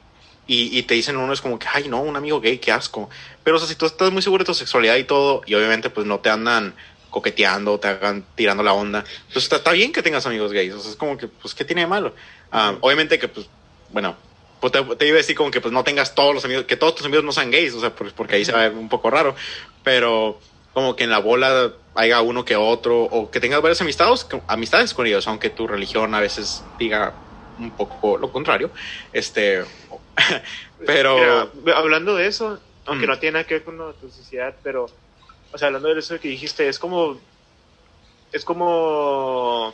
Y, 0.47 0.77
y 0.77 0.83
te 0.83 0.95
dicen 0.95 1.15
uno 1.17 1.31
es 1.31 1.39
como 1.39 1.57
que, 1.59 1.67
ay, 1.71 1.87
no, 1.87 2.01
un 2.01 2.15
amigo 2.15 2.41
gay, 2.41 2.57
qué 2.57 2.71
asco. 2.71 3.09
Pero, 3.43 3.55
o 3.57 3.59
sea, 3.59 3.69
si 3.69 3.75
tú 3.75 3.85
estás 3.85 4.11
muy 4.11 4.21
seguro 4.21 4.43
de 4.43 4.47
tu 4.47 4.53
sexualidad 4.53 4.95
y 4.97 5.03
todo, 5.03 5.43
y 5.45 5.53
obviamente, 5.53 5.89
pues 5.89 6.05
no 6.07 6.19
te 6.19 6.29
andan 6.29 6.75
coqueteando, 7.11 7.79
te 7.79 7.89
hagan 7.89 8.25
tirando 8.35 8.63
la 8.63 8.73
onda, 8.73 9.03
pues 9.31 9.43
está, 9.43 9.57
está 9.57 9.71
bien 9.73 9.93
que 9.93 10.01
tengas 10.01 10.25
amigos 10.25 10.51
gays. 10.51 10.73
O 10.73 10.79
sea, 10.79 10.89
es 10.91 10.97
como 10.97 11.17
que, 11.17 11.27
pues, 11.27 11.53
¿qué 11.53 11.63
tiene 11.63 11.81
de 11.81 11.87
malo? 11.87 12.15
Ah, 12.51 12.73
obviamente 12.81 13.19
que, 13.19 13.27
pues, 13.27 13.47
bueno, 13.89 14.15
pues 14.59 14.73
te, 14.73 14.81
te 14.95 15.07
iba 15.07 15.15
a 15.15 15.17
decir 15.17 15.35
como 15.35 15.51
que, 15.51 15.61
pues, 15.61 15.71
no 15.71 15.83
tengas 15.83 16.15
todos 16.15 16.33
los 16.33 16.43
amigos, 16.45 16.65
que 16.65 16.77
todos 16.77 16.95
tus 16.95 17.05
amigos 17.05 17.23
no 17.23 17.31
sean 17.31 17.51
gays, 17.51 17.73
o 17.75 17.79
sea, 17.79 17.93
porque 17.93 18.35
ahí 18.35 18.45
se 18.45 18.51
va 18.51 18.63
a 18.63 18.69
ver 18.69 18.77
un 18.77 18.89
poco 18.89 19.09
raro. 19.11 19.35
Pero, 19.83 20.39
como 20.73 20.95
que 20.95 21.03
en 21.03 21.09
la 21.09 21.19
bola 21.19 21.73
haya 21.95 22.21
uno 22.21 22.45
que 22.45 22.55
otro, 22.55 23.03
o 23.03 23.29
que 23.29 23.39
tengas 23.41 23.61
varias 23.61 23.81
amistades, 23.81 24.25
amistades 24.47 24.93
con 24.93 25.05
ellos, 25.05 25.27
aunque 25.27 25.49
tu 25.49 25.67
religión 25.67 26.15
a 26.15 26.21
veces 26.21 26.63
diga 26.79 27.13
un 27.59 27.71
poco 27.71 28.17
lo 28.17 28.31
contrario. 28.31 28.71
Este, 29.11 29.63
pero. 30.85 31.49
Mira, 31.63 31.77
hablando 31.77 32.15
de 32.15 32.27
eso, 32.27 32.59
aunque 32.85 33.05
Mm. 33.05 33.09
no 33.09 33.19
tiene 33.19 33.33
nada 33.33 33.45
que 33.45 33.55
ver 33.55 33.63
con 33.63 33.77
la 33.77 33.91
toxicidad, 33.93 34.55
pero, 34.63 34.87
o 35.51 35.57
sea, 35.57 35.67
hablando 35.67 35.93
de 35.93 35.99
eso 35.99 36.19
que 36.19 36.27
dijiste, 36.27 36.67
es 36.67 36.79
como, 36.79 37.19
es 38.31 38.45
como, 38.45 39.73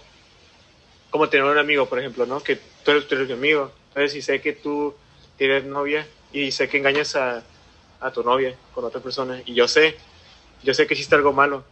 como 1.09 1.29
tener 1.29 1.45
un 1.45 1.57
amigo, 1.57 1.87
por 1.87 1.99
ejemplo, 1.99 2.25
¿no? 2.25 2.41
Que 2.41 2.55
tú 2.83 2.91
eres, 2.91 3.07
tú 3.07 3.15
eres 3.15 3.27
mi 3.27 3.33
amigo, 3.33 3.71
entonces 3.89 4.13
si 4.13 4.21
sé 4.21 4.41
que 4.41 4.53
tú 4.53 4.95
tienes 5.37 5.63
novia 5.63 6.07
y 6.31 6.51
sé 6.51 6.67
que 6.67 6.77
engañas 6.77 7.15
a, 7.15 7.43
a 7.99 8.11
tu 8.11 8.23
novia 8.23 8.55
con 8.73 8.85
otra 8.85 9.01
persona 9.01 9.41
y 9.45 9.53
yo 9.53 9.67
sé, 9.67 9.97
yo 10.63 10.73
sé 10.73 10.87
que 10.87 10.93
hiciste 10.93 11.15
algo 11.15 11.33
malo, 11.33 11.63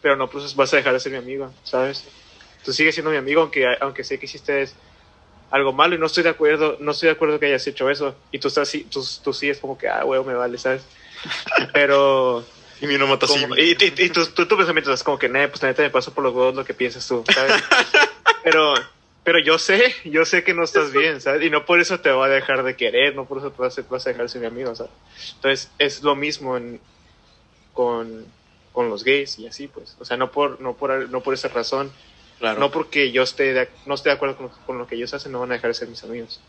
pero 0.00 0.16
no 0.16 0.28
pues 0.28 0.54
vas 0.54 0.72
a 0.72 0.76
dejar 0.76 0.92
de 0.92 1.00
ser 1.00 1.12
mi 1.12 1.18
amigo, 1.18 1.52
¿sabes? 1.64 2.08
Tú 2.64 2.72
sigues 2.72 2.94
siendo 2.94 3.10
mi 3.10 3.16
amigo 3.16 3.40
aunque, 3.42 3.66
aunque 3.80 4.04
sé 4.04 4.18
que 4.18 4.26
hiciste 4.26 4.68
algo 5.52 5.72
malo 5.72 5.94
y 5.94 5.98
no 5.98 6.06
estoy 6.06 6.22
de 6.22 6.30
acuerdo, 6.30 6.78
no 6.80 6.92
estoy 6.92 7.08
de 7.08 7.12
acuerdo 7.12 7.38
que 7.38 7.46
hayas 7.46 7.66
hecho 7.66 7.90
eso. 7.90 8.16
Y 8.30 8.38
tú 8.38 8.48
estás 8.48 8.72
tú, 8.90 9.04
tú 9.22 9.32
sí 9.34 9.50
es 9.50 9.58
como 9.58 9.76
que, 9.76 9.86
ah, 9.86 10.04
huevo, 10.04 10.24
me 10.24 10.32
vale, 10.32 10.56
¿sabes? 10.56 10.82
Pero, 11.74 12.44
Y 12.82 12.86
mi 12.88 12.98
no 12.98 13.06
mata 13.06 13.26
y, 13.56 13.62
y, 13.62 13.76
y 13.80 14.08
tu, 14.10 14.26
tu, 14.26 14.46
tu 14.46 14.56
pensamiento 14.56 14.92
es 14.92 15.04
como 15.04 15.16
que, 15.16 15.28
nah, 15.28 15.46
pues 15.46 15.62
neta 15.62 15.82
me 15.82 15.90
paso 15.90 16.12
por 16.12 16.24
los 16.24 16.34
huevos 16.34 16.56
lo 16.56 16.64
que 16.64 16.74
piensas 16.74 17.06
tú, 17.06 17.22
¿sabes? 17.32 17.62
pero, 18.42 18.74
pero 19.22 19.38
yo 19.38 19.56
sé, 19.56 19.94
yo 20.04 20.24
sé 20.24 20.42
que 20.42 20.52
no 20.52 20.64
estás 20.64 20.92
bien, 20.92 21.20
¿sabes? 21.20 21.44
Y 21.44 21.50
no 21.50 21.64
por 21.64 21.78
eso 21.78 22.00
te 22.00 22.10
voy 22.10 22.28
a 22.28 22.32
dejar 22.32 22.64
de 22.64 22.74
querer, 22.74 23.14
no 23.14 23.24
por 23.24 23.38
eso 23.38 23.52
te 23.52 23.62
vas 23.62 23.78
a, 23.78 23.82
vas 23.82 24.04
a 24.04 24.10
dejar 24.10 24.24
de 24.24 24.28
ser 24.30 24.40
mi 24.40 24.48
amigo, 24.48 24.74
¿sabes? 24.74 24.90
Entonces, 25.36 25.70
es 25.78 26.02
lo 26.02 26.16
mismo 26.16 26.56
en, 26.56 26.80
con, 27.72 28.26
con 28.72 28.90
los 28.90 29.04
gays 29.04 29.38
y 29.38 29.46
así, 29.46 29.68
pues. 29.68 29.96
O 30.00 30.04
sea, 30.04 30.16
no 30.16 30.32
por, 30.32 30.60
no 30.60 30.74
por, 30.74 31.08
no 31.08 31.20
por 31.22 31.34
esa 31.34 31.46
razón. 31.46 31.92
Claro. 32.40 32.58
No 32.58 32.72
porque 32.72 33.12
yo 33.12 33.22
esté 33.22 33.52
de, 33.52 33.68
no 33.86 33.94
esté 33.94 34.08
de 34.08 34.16
acuerdo 34.16 34.36
con, 34.36 34.48
con 34.66 34.76
lo 34.76 34.88
que 34.88 34.96
ellos 34.96 35.14
hacen, 35.14 35.30
no 35.30 35.38
van 35.38 35.52
a 35.52 35.54
dejar 35.54 35.70
de 35.70 35.74
ser 35.74 35.86
mis 35.86 36.02
amigos. 36.02 36.40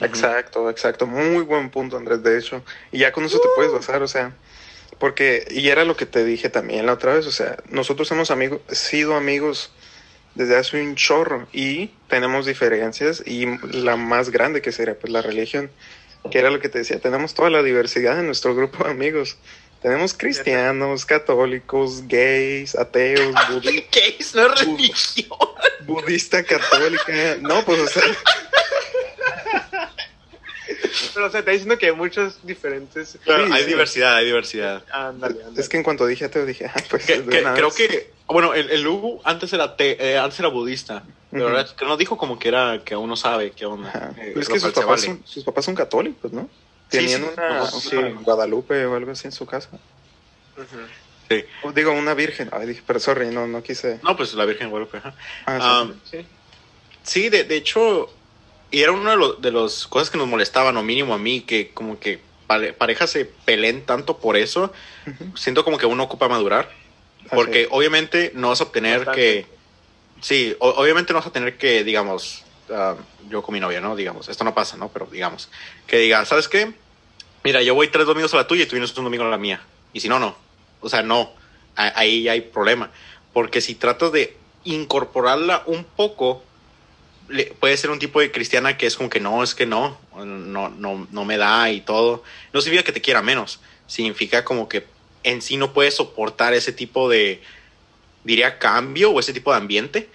Exacto, 0.00 0.70
exacto. 0.70 1.06
Muy 1.06 1.44
buen 1.44 1.68
punto, 1.68 1.98
Andrés, 1.98 2.22
de 2.22 2.38
hecho. 2.38 2.62
Y 2.90 3.00
ya 3.00 3.12
con 3.12 3.22
eso 3.24 3.38
te 3.38 3.48
puedes 3.54 3.70
basar, 3.70 4.02
o 4.02 4.08
sea, 4.08 4.32
porque, 5.02 5.44
y 5.50 5.68
era 5.68 5.84
lo 5.84 5.96
que 5.96 6.06
te 6.06 6.24
dije 6.24 6.48
también 6.48 6.86
la 6.86 6.92
otra 6.92 7.12
vez, 7.14 7.26
o 7.26 7.32
sea, 7.32 7.56
nosotros 7.68 8.08
hemos 8.12 8.30
amigos, 8.30 8.60
sido 8.70 9.16
amigos 9.16 9.72
desde 10.36 10.56
hace 10.56 10.80
un 10.80 10.94
chorro 10.94 11.48
y 11.52 11.88
tenemos 12.06 12.46
diferencias 12.46 13.20
y 13.26 13.46
la 13.72 13.96
más 13.96 14.30
grande 14.30 14.62
que 14.62 14.70
sería 14.70 14.96
pues 14.96 15.12
la 15.12 15.20
religión, 15.20 15.72
que 16.30 16.38
era 16.38 16.50
lo 16.50 16.60
que 16.60 16.68
te 16.68 16.78
decía, 16.78 17.00
tenemos 17.00 17.34
toda 17.34 17.50
la 17.50 17.64
diversidad 17.64 18.20
en 18.20 18.26
nuestro 18.26 18.54
grupo 18.54 18.84
de 18.84 18.90
amigos. 18.92 19.38
Tenemos 19.82 20.14
cristianos, 20.14 21.04
católicos, 21.04 22.06
gays, 22.06 22.76
ateos, 22.76 23.34
budi- 23.34 23.84
¿Qué 23.90 24.14
es? 24.20 24.32
No 24.36 24.46
religión. 24.54 25.36
budista, 25.84 26.44
católica. 26.44 27.38
No, 27.40 27.64
pues 27.64 27.80
o 27.80 27.86
sea, 27.88 28.04
Pero, 31.14 31.26
o 31.26 31.30
sea, 31.30 31.44
te 31.44 31.50
diciendo 31.50 31.78
que 31.78 31.86
hay 31.86 31.92
muchos 31.92 32.38
diferentes. 32.44 33.18
Claro, 33.24 33.46
Sí, 33.46 33.52
hay 33.52 33.62
sí. 33.64 33.68
diversidad, 33.68 34.16
hay 34.16 34.26
diversidad. 34.26 34.84
Ándale, 34.92 35.40
ándale. 35.42 35.60
es 35.60 35.68
que 35.68 35.76
en 35.76 35.82
cuanto 35.82 36.06
dije 36.06 36.24
ateo 36.24 36.44
dije, 36.46 36.66
ah, 36.74 36.74
pues 36.90 37.06
Que- 37.06 37.22
que- 37.24 37.42
creo 37.54 37.70
que, 37.72 38.12
bueno, 38.26 38.54
el, 38.54 38.70
el 38.70 38.82
Lugu 38.82 39.20
antes 39.24 39.52
era 39.52 39.76
te- 39.76 40.12
eh, 40.12 40.18
antes 40.18 40.38
era 40.40 40.48
budista, 40.48 41.02
pero 41.30 41.46
Ujú. 41.46 41.56
ahora 41.56 41.66
que 41.76 41.84
nos 41.84 41.98
dijo 41.98 42.16
como 42.16 42.38
que 42.38 42.48
era 42.48 42.82
que 42.84 42.94
aún 42.94 43.08
no 43.08 43.16
sabe 43.16 43.50
qué 43.52 43.66
onda. 43.66 44.12
Eh, 44.18 44.30
Pero 44.34 44.40
es 44.40 44.48
que 44.48 44.60
sus 44.60 44.72
papás, 44.72 44.86
vale. 44.86 45.02
son, 45.02 45.22
sus 45.26 45.44
papás 45.44 45.64
son 45.64 45.74
católicos, 45.74 46.32
¿no? 46.32 46.48
Tenían 46.88 47.22
sí, 47.22 47.28
una, 47.34 47.48
no, 47.48 47.54
una 47.62 47.70
sí. 47.70 47.96
Guadalupe 48.22 48.84
o 48.86 48.94
algo 48.96 49.12
así 49.12 49.26
en 49.28 49.32
su 49.32 49.46
casa. 49.46 49.70
Sí. 51.28 51.44
O 51.62 51.72
digo, 51.72 51.92
una 51.92 52.12
virgen. 52.14 52.50
Ay, 52.52 52.66
dije, 52.66 52.82
pero 52.86 53.00
sorry, 53.00 53.26
no, 53.30 53.46
no 53.46 53.62
quise. 53.62 53.98
No, 54.02 54.16
pues 54.16 54.34
la 54.34 54.44
Virgen 54.44 54.66
de 54.66 54.70
Guadalupe. 54.70 54.98
ajá. 54.98 55.14
Ah, 55.46 55.56
sí. 55.58 55.62
Ah, 55.62 55.94
Sí. 56.10 56.26
Sí, 57.04 57.28
de, 57.30 57.44
de 57.44 57.56
hecho, 57.56 58.12
y 58.72 58.82
era 58.82 58.92
una 58.92 59.12
de, 59.12 59.16
los- 59.16 59.40
de 59.40 59.52
las 59.52 59.86
cosas 59.86 60.10
que 60.10 60.18
nos 60.18 60.26
molestaban, 60.26 60.76
o 60.76 60.82
mínimo 60.82 61.14
a 61.14 61.18
mí, 61.18 61.42
que 61.42 61.70
como 61.72 62.00
que 62.00 62.18
pare- 62.48 62.72
parejas 62.72 63.10
se 63.10 63.24
peleen 63.24 63.84
tanto 63.86 64.18
por 64.18 64.36
eso. 64.36 64.72
Ujú. 65.06 65.36
Siento 65.36 65.64
como 65.64 65.78
que 65.78 65.86
uno 65.86 66.02
ocupa 66.02 66.28
madurar, 66.28 66.70
porque 67.30 67.68
obviamente 67.70 68.32
no 68.34 68.48
vas 68.48 68.60
a 68.60 68.64
obtener 68.64 68.98
Bastante. 69.00 69.20
que... 69.20 69.46
Sí, 70.20 70.56
o- 70.60 70.70
obviamente 70.70 71.12
no 71.12 71.18
vas 71.18 71.26
a 71.28 71.32
tener 71.32 71.56
que, 71.58 71.84
digamos, 71.84 72.42
ah, 72.70 72.96
yo 73.28 73.42
con 73.42 73.52
mi 73.54 73.60
novia, 73.60 73.80
¿no? 73.80 73.94
Digamos, 73.96 74.28
esto 74.28 74.44
no 74.44 74.54
pasa, 74.54 74.76
¿no? 74.76 74.88
Pero 74.88 75.06
digamos, 75.10 75.48
que 75.86 75.98
diga, 75.98 76.24
¿sabes 76.24 76.48
qué? 76.48 76.72
mira, 77.44 77.60
yo 77.60 77.74
voy 77.74 77.88
tres 77.88 78.06
domingos 78.06 78.32
a 78.34 78.36
la 78.36 78.46
tuya 78.46 78.62
y 78.62 78.66
tú 78.66 78.76
vienes 78.76 78.96
un 78.96 79.02
domingo 79.04 79.24
a 79.24 79.28
la 79.28 79.36
mía. 79.36 79.60
Y 79.92 79.98
si 80.00 80.08
no, 80.08 80.20
no. 80.20 80.36
O 80.80 80.88
sea, 80.88 81.02
no. 81.02 81.32
A- 81.74 81.92
Ahí 81.98 82.28
hay 82.28 82.40
problema. 82.40 82.90
Porque 83.32 83.60
si 83.60 83.74
tratas 83.74 84.12
de 84.12 84.36
incorporarla 84.62 85.64
un 85.66 85.82
poco, 85.84 86.44
puede 87.58 87.76
ser 87.76 87.90
un 87.90 87.98
tipo 87.98 88.20
de 88.20 88.30
cristiana 88.30 88.76
que 88.76 88.86
es 88.86 88.96
como 88.96 89.10
que 89.10 89.20
no, 89.20 89.42
es 89.42 89.54
que 89.54 89.66
no, 89.66 89.98
no, 90.16 90.68
no, 90.68 91.06
no 91.10 91.24
me 91.24 91.36
da 91.36 91.70
y 91.70 91.80
todo. 91.80 92.22
No 92.52 92.60
significa 92.60 92.84
que 92.84 92.92
te 92.92 93.00
quiera 93.00 93.22
menos. 93.22 93.60
Significa 93.86 94.44
como 94.44 94.68
que 94.68 94.86
en 95.24 95.42
sí 95.42 95.56
no 95.56 95.72
puedes 95.72 95.94
soportar 95.94 96.54
ese 96.54 96.72
tipo 96.72 97.08
de, 97.08 97.42
diría, 98.24 98.58
cambio 98.58 99.10
o 99.10 99.20
ese 99.20 99.32
tipo 99.32 99.50
de 99.50 99.58
ambiente. 99.58 100.08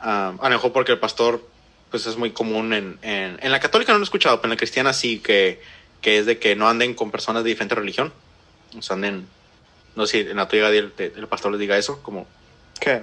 Ah, 0.00 0.34
a 0.40 0.48
lo 0.48 0.56
mejor 0.56 0.72
porque 0.72 0.92
el 0.92 0.98
pastor, 0.98 1.46
pues 1.90 2.06
es 2.06 2.16
muy 2.16 2.30
común 2.30 2.72
en, 2.72 2.98
en, 3.02 3.38
en 3.42 3.52
la 3.52 3.60
católica 3.60 3.92
no 3.92 3.98
lo 3.98 4.02
he 4.02 4.04
escuchado, 4.04 4.40
pero 4.40 4.46
en 4.46 4.56
la 4.56 4.58
cristiana 4.58 4.92
sí 4.92 5.18
que, 5.18 5.60
que 6.00 6.18
es 6.18 6.26
de 6.26 6.38
que 6.38 6.56
no 6.56 6.68
anden 6.68 6.94
con 6.94 7.10
personas 7.10 7.44
de 7.44 7.50
diferente 7.50 7.74
religión. 7.74 8.12
O 8.78 8.82
sea, 8.82 8.94
anden, 8.94 9.26
no 9.96 10.06
sé 10.06 10.24
si 10.24 10.30
en 10.30 10.36
la 10.36 10.48
tuya 10.48 10.68
el, 10.68 10.92
el 10.98 11.26
pastor 11.26 11.52
les 11.52 11.60
diga 11.60 11.76
eso, 11.76 12.02
como, 12.02 12.26
¿Qué? 12.80 13.02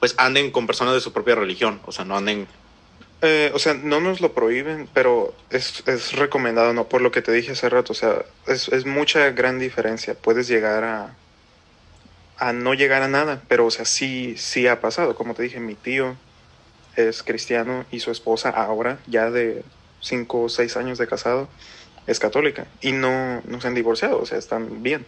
pues 0.00 0.14
anden 0.18 0.50
con 0.50 0.66
personas 0.66 0.94
de 0.94 1.00
su 1.00 1.12
propia 1.12 1.34
religión. 1.34 1.80
O 1.86 1.92
sea, 1.92 2.04
no 2.04 2.16
anden 2.16 2.46
Eh, 3.22 3.50
o 3.54 3.58
sea, 3.58 3.74
no 3.74 4.00
nos 4.00 4.20
lo 4.20 4.34
prohíben, 4.34 4.88
pero 4.92 5.34
es, 5.50 5.82
es 5.86 6.12
recomendado, 6.12 6.74
¿no? 6.74 6.88
Por 6.88 7.00
lo 7.00 7.10
que 7.10 7.22
te 7.22 7.32
dije 7.32 7.52
hace 7.52 7.68
rato, 7.68 7.92
o 7.92 7.96
sea, 7.96 8.24
es, 8.46 8.68
es 8.68 8.84
mucha 8.84 9.30
gran 9.30 9.58
diferencia. 9.58 10.14
Puedes 10.14 10.48
llegar 10.48 10.84
a, 10.84 11.14
a 12.36 12.52
no 12.52 12.74
llegar 12.74 13.02
a 13.02 13.08
nada, 13.08 13.42
pero, 13.48 13.66
o 13.66 13.70
sea, 13.70 13.84
sí, 13.84 14.34
sí 14.36 14.66
ha 14.66 14.80
pasado. 14.80 15.14
Como 15.14 15.34
te 15.34 15.42
dije, 15.42 15.60
mi 15.60 15.74
tío 15.74 16.16
es 16.94 17.22
cristiano 17.22 17.84
y 17.90 18.00
su 18.00 18.10
esposa 18.10 18.50
ahora, 18.50 18.98
ya 19.06 19.30
de 19.30 19.62
cinco 20.00 20.42
o 20.42 20.48
seis 20.48 20.76
años 20.76 20.98
de 20.98 21.06
casado, 21.06 21.48
es 22.06 22.20
católica 22.20 22.66
y 22.80 22.92
no, 22.92 23.42
no 23.46 23.60
se 23.60 23.68
han 23.68 23.74
divorciado, 23.74 24.20
o 24.20 24.26
sea, 24.26 24.38
están 24.38 24.82
bien. 24.82 25.06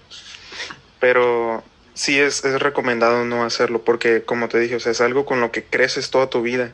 Pero 0.99 1.63
sí 1.95 2.19
es, 2.19 2.45
es 2.45 2.61
recomendado 2.61 3.25
no 3.25 3.45
hacerlo 3.45 3.83
porque, 3.83 4.23
como 4.23 4.49
te 4.49 4.59
dije, 4.59 4.77
o 4.77 4.81
sea, 4.81 4.93
es 4.93 5.01
algo 5.01 5.25
con 5.25 5.41
lo 5.41 5.53
que 5.53 5.65
creces 5.65 6.11
toda 6.11 6.31
tu 6.31 6.43
vida 6.43 6.73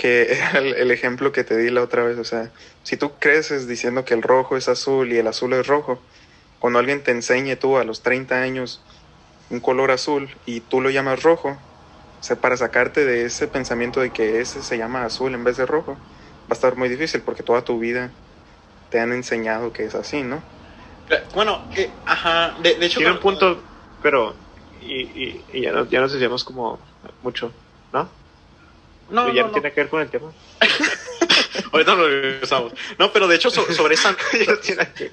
que 0.00 0.32
era 0.32 0.58
el, 0.58 0.72
el 0.74 0.90
ejemplo 0.90 1.30
que 1.30 1.44
te 1.44 1.58
di 1.58 1.68
la 1.68 1.82
otra 1.82 2.02
vez, 2.02 2.16
o 2.18 2.24
sea, 2.24 2.50
si 2.84 2.96
tú 2.96 3.12
creces 3.18 3.68
diciendo 3.68 4.06
que 4.06 4.14
el 4.14 4.22
rojo 4.22 4.56
es 4.56 4.66
azul 4.66 5.12
y 5.12 5.18
el 5.18 5.26
azul 5.26 5.52
es 5.52 5.66
rojo, 5.66 6.00
cuando 6.58 6.78
alguien 6.78 7.02
te 7.02 7.10
enseñe 7.10 7.54
tú 7.56 7.76
a 7.76 7.84
los 7.84 8.00
30 8.00 8.40
años 8.40 8.80
un 9.50 9.60
color 9.60 9.90
azul 9.90 10.30
y 10.46 10.60
tú 10.60 10.80
lo 10.80 10.88
llamas 10.88 11.22
rojo, 11.22 11.50
o 11.50 12.22
sea, 12.22 12.36
para 12.36 12.56
sacarte 12.56 13.04
de 13.04 13.26
ese 13.26 13.46
pensamiento 13.46 14.00
de 14.00 14.08
que 14.08 14.40
ese 14.40 14.62
se 14.62 14.78
llama 14.78 15.04
azul 15.04 15.34
en 15.34 15.44
vez 15.44 15.58
de 15.58 15.66
rojo, 15.66 15.92
va 15.92 16.50
a 16.50 16.54
estar 16.54 16.76
muy 16.76 16.88
difícil 16.88 17.20
porque 17.20 17.42
toda 17.42 17.62
tu 17.62 17.78
vida 17.78 18.10
te 18.88 19.00
han 19.00 19.12
enseñado 19.12 19.70
que 19.70 19.84
es 19.84 19.94
así, 19.94 20.22
¿no? 20.22 20.42
Bueno, 21.34 21.60
eh, 21.76 21.90
ajá, 22.06 22.56
de, 22.62 22.76
de 22.76 22.86
hecho... 22.86 23.00
Tiene 23.00 23.12
un 23.12 23.20
punto, 23.20 23.60
pero. 24.02 24.34
Y, 24.80 24.94
y, 24.94 25.44
y 25.52 25.60
ya, 25.62 25.72
no, 25.72 25.84
ya 25.86 26.00
nos 26.00 26.12
decíamos 26.12 26.44
como 26.44 26.78
mucho, 27.22 27.52
¿no? 27.92 28.08
No, 29.10 29.24
Pero 29.24 29.34
ya 29.36 29.42
no, 29.42 29.48
no 29.48 29.52
tiene 29.54 29.72
que 29.72 29.80
ver 29.80 29.90
con 29.90 30.00
el 30.00 30.08
tema. 30.10 30.32
Ahorita 31.72 31.94
lo 31.94 32.08
regresamos. 32.08 32.72
No, 32.98 33.12
pero 33.12 33.28
de 33.28 33.36
hecho 33.36 33.50
so- 33.50 33.70
sobre 33.72 33.94
esa... 33.94 34.16
Ya 34.46 34.56
tiene 34.60 34.88
que- 34.92 35.10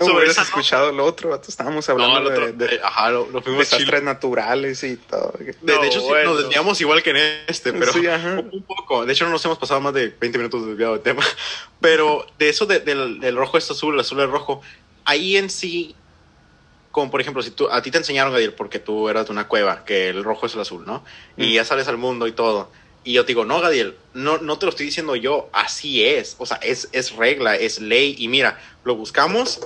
No 0.00 0.06
sobre 0.06 0.14
hubieras 0.16 0.32
esa 0.36 0.42
escuchado 0.42 0.92
lo 0.92 1.04
otro, 1.04 1.30
vato, 1.30 1.48
estábamos 1.50 1.88
hablando 1.88 2.18
el 2.18 2.26
otro- 2.26 2.46
de, 2.46 2.52
de 2.52 2.74
eh, 2.76 2.80
ajá, 2.82 3.10
lo, 3.10 3.26
lo 3.30 3.40
desastres 3.40 4.02
naturales 4.02 4.82
y 4.84 4.96
todo. 4.96 5.32
De, 5.38 5.54
No, 5.62 5.80
de 5.80 5.86
hecho, 5.88 6.00
sí, 6.00 6.08
nos 6.24 6.38
desviamos 6.42 6.80
igual 6.80 7.02
que 7.02 7.10
en 7.10 7.16
este, 7.46 7.72
pero 7.72 7.92
Sí, 7.92 8.00
un, 8.06 8.62
poco. 8.66 9.06
De 9.06 9.12
hecho, 9.12 9.24
no 9.24 9.30
nos 9.30 9.44
hemos 9.44 9.58
pasado 9.58 9.80
más 9.80 9.94
de 9.94 10.08
20 10.20 10.38
minutos 10.38 10.66
desviado 10.66 10.92
del 10.94 11.02
tema. 11.02 11.22
Pero 11.80 12.26
de 12.38 12.48
eso 12.48 12.66
de- 12.66 12.80
del, 12.80 13.20
del 13.20 13.36
rojo 13.36 13.56
es 13.58 13.70
azul, 13.70 13.94
el 13.94 14.00
azul 14.00 14.20
es 14.20 14.28
rojo, 14.28 14.60
ahí 15.04 15.36
en 15.36 15.48
sí, 15.50 15.94
como 16.90 17.10
por 17.10 17.20
ejemplo, 17.20 17.42
si 17.42 17.50
tú, 17.50 17.68
a 17.70 17.80
ti 17.82 17.90
te 17.90 17.98
enseñaron, 17.98 18.32
Gadir, 18.32 18.54
porque 18.56 18.78
tú 18.78 19.08
eras 19.08 19.26
de 19.26 19.32
una 19.32 19.46
cueva, 19.48 19.84
que 19.84 20.08
el 20.08 20.24
rojo 20.24 20.46
es 20.46 20.54
el 20.54 20.60
azul, 20.60 20.84
¿no? 20.86 21.04
Y 21.36 21.50
Mm. 21.50 21.52
ya 21.54 21.64
sales 21.64 21.86
al 21.88 21.98
mundo 21.98 22.26
y 22.26 22.32
todo. 22.32 22.70
Y 23.06 23.12
yo 23.12 23.24
te 23.24 23.28
digo, 23.28 23.44
no, 23.44 23.60
Gadiel, 23.60 23.96
no, 24.14 24.38
no 24.38 24.58
te 24.58 24.66
lo 24.66 24.70
estoy 24.70 24.86
diciendo 24.86 25.14
yo, 25.14 25.48
así 25.52 26.04
es. 26.04 26.34
O 26.38 26.44
sea, 26.44 26.56
es, 26.56 26.88
es 26.90 27.12
regla, 27.14 27.54
es 27.54 27.80
ley. 27.80 28.16
Y 28.18 28.26
mira, 28.26 28.58
lo 28.82 28.96
buscamos. 28.96 29.60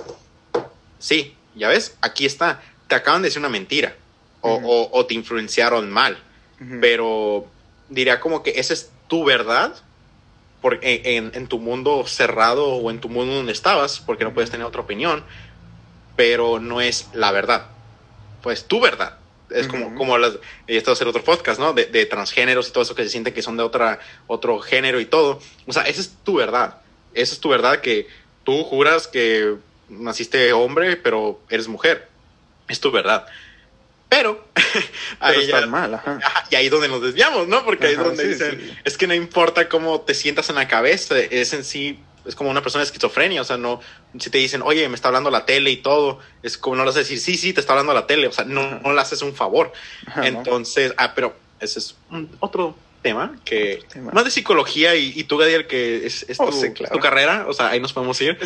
Sí, 0.99 1.35
ya 1.55 1.67
ves, 1.69 1.97
aquí 2.01 2.27
está. 2.27 2.61
Te 2.87 2.93
acaban 2.93 3.23
de 3.23 3.29
decir 3.29 3.39
una 3.39 3.49
mentira. 3.49 3.95
O, 4.41 4.53
o- 4.63 4.89
o 4.91 5.05
te 5.07 5.15
influenciaron 5.15 5.89
mal. 5.89 6.17
Pero 6.81 7.47
diría 7.89 8.19
como 8.19 8.43
que 8.43 8.51
esa 8.59 8.73
es 8.75 8.91
tu 9.07 9.23
verdad. 9.25 9.73
Porque 10.61 11.01
en, 11.03 11.31
en 11.33 11.47
tu 11.47 11.57
mundo 11.57 12.05
cerrado 12.05 12.67
o 12.67 12.91
en 12.91 13.01
tu 13.01 13.09
mundo 13.09 13.33
donde 13.33 13.51
estabas, 13.53 13.99
porque 13.99 14.23
no 14.23 14.33
puedes 14.35 14.51
tener 14.51 14.67
otra 14.67 14.81
opinión, 14.81 15.23
pero 16.15 16.59
no 16.59 16.79
es 16.81 17.07
la 17.13 17.31
verdad. 17.31 17.65
Pues 18.43 18.67
tu 18.67 18.79
verdad. 18.79 19.17
Es 19.53 19.67
como, 19.67 19.87
Ujú. 19.87 19.95
como 19.95 20.17
las, 20.17 20.33
y 20.67 20.77
esto 20.77 20.91
va 20.91 20.93
a 20.93 20.97
ser 20.97 21.07
otro 21.07 21.23
podcast, 21.23 21.59
¿no? 21.59 21.73
De, 21.73 21.85
de 21.85 22.05
transgéneros 22.05 22.69
y 22.69 22.71
todo 22.71 22.83
eso 22.83 22.95
que 22.95 23.03
se 23.03 23.09
sienten 23.09 23.33
que 23.33 23.41
son 23.41 23.57
de 23.57 23.63
otra, 23.63 23.99
otro 24.27 24.59
género 24.59 24.99
y 24.99 25.05
todo. 25.05 25.39
O 25.67 25.73
sea, 25.73 25.83
esa 25.83 26.01
es 26.01 26.13
tu 26.23 26.35
verdad. 26.35 26.77
Esa 27.13 27.33
es 27.33 27.39
tu 27.39 27.49
verdad 27.49 27.81
que 27.81 28.07
tú 28.43 28.63
juras 28.63 29.07
que 29.07 29.55
naciste 29.89 30.53
hombre, 30.53 30.95
pero 30.97 31.39
eres 31.49 31.67
mujer. 31.67 32.07
Es 32.67 32.79
tu 32.79 32.91
verdad. 32.91 33.25
Pero, 34.09 34.45
Pero 34.55 35.39
ahí 35.39 35.47
ya- 35.47 35.65
mal, 35.67 35.93
ajá. 35.93 36.19
Ajá, 36.23 36.43
y 36.49 36.55
ahí 36.55 36.65
es 36.65 36.71
donde 36.71 36.89
nos 36.89 37.01
desviamos, 37.01 37.47
¿no? 37.47 37.63
Porque 37.63 37.87
ahí 37.87 37.93
es 37.93 37.99
Ajá, 37.99 38.07
donde 38.09 38.23
sí, 38.23 38.29
dicen, 38.29 38.59
sí. 38.59 38.77
es 38.83 38.97
que 38.97 39.07
no 39.07 39.13
importa 39.13 39.69
cómo 39.69 40.01
te 40.01 40.13
sientas 40.13 40.49
en 40.49 40.55
la 40.55 40.67
cabeza, 40.67 41.17
es 41.17 41.53
en 41.53 41.63
sí, 41.63 41.99
es 42.25 42.35
como 42.35 42.49
una 42.49 42.61
persona 42.61 42.81
de 42.83 42.85
esquizofrenia, 42.85 43.41
o 43.41 43.45
sea, 43.45 43.57
no, 43.57 43.79
si 44.19 44.29
te 44.29 44.37
dicen, 44.37 44.61
oye, 44.63 44.87
me 44.89 44.95
está 44.95 45.07
hablando 45.07 45.31
la 45.31 45.45
tele 45.45 45.71
y 45.71 45.77
todo, 45.77 46.19
es 46.43 46.57
como 46.57 46.75
no 46.75 46.83
le 46.83 46.87
vas 46.89 46.95
a 46.97 46.99
decir, 46.99 47.19
sí, 47.19 47.37
sí, 47.37 47.53
te 47.53 47.61
está 47.61 47.73
hablando 47.73 47.93
la 47.93 48.07
tele, 48.07 48.27
o 48.27 48.31
sea, 48.31 48.45
no, 48.45 48.79
no 48.79 48.93
le 48.93 49.01
haces 49.01 49.21
un 49.21 49.33
favor. 49.33 49.71
Ajá, 50.07 50.21
¿no? 50.21 50.27
Entonces, 50.27 50.93
ah, 50.97 51.13
pero 51.15 51.35
ese 51.59 51.79
es 51.79 51.95
un- 52.09 52.29
otro 52.39 52.75
tema 53.01 53.35
que, 53.43 53.77
Otro 53.77 53.89
tema. 53.89 54.11
más 54.11 54.25
de 54.25 54.31
psicología 54.31 54.95
y, 54.95 55.11
y 55.15 55.23
tú, 55.23 55.37
Gadiel, 55.37 55.65
que 55.65 56.05
es, 56.05 56.23
es 56.29 56.39
Oh, 56.39 56.45
tu, 56.45 56.51
sí, 56.53 56.71
claro. 56.71 56.93
tu 56.93 56.99
carrera, 56.99 57.45
o 57.47 57.53
sea, 57.53 57.69
ahí 57.69 57.79
nos 57.79 57.93
podemos 57.93 58.19
ir. 58.21 58.37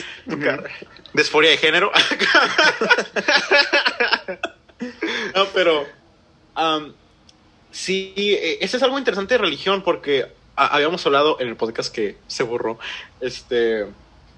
Desforia 1.14 1.50
de 1.52 1.58
género. 1.58 1.92
no, 5.36 5.46
pero 5.54 5.86
sí, 7.72 8.14
eh, 8.18 8.58
eso 8.62 8.78
es 8.78 8.84
algo 8.84 8.98
interesante 8.98 9.34
de 9.34 9.38
religión 9.40 9.82
porque 9.84 10.28
habíamos 10.56 11.06
hablado 11.06 11.38
en 11.40 11.48
el 11.50 11.56
podcast 11.56 11.94
que 11.94 12.18
se 12.28 12.44
borró, 12.44 12.80
este, 13.22 13.86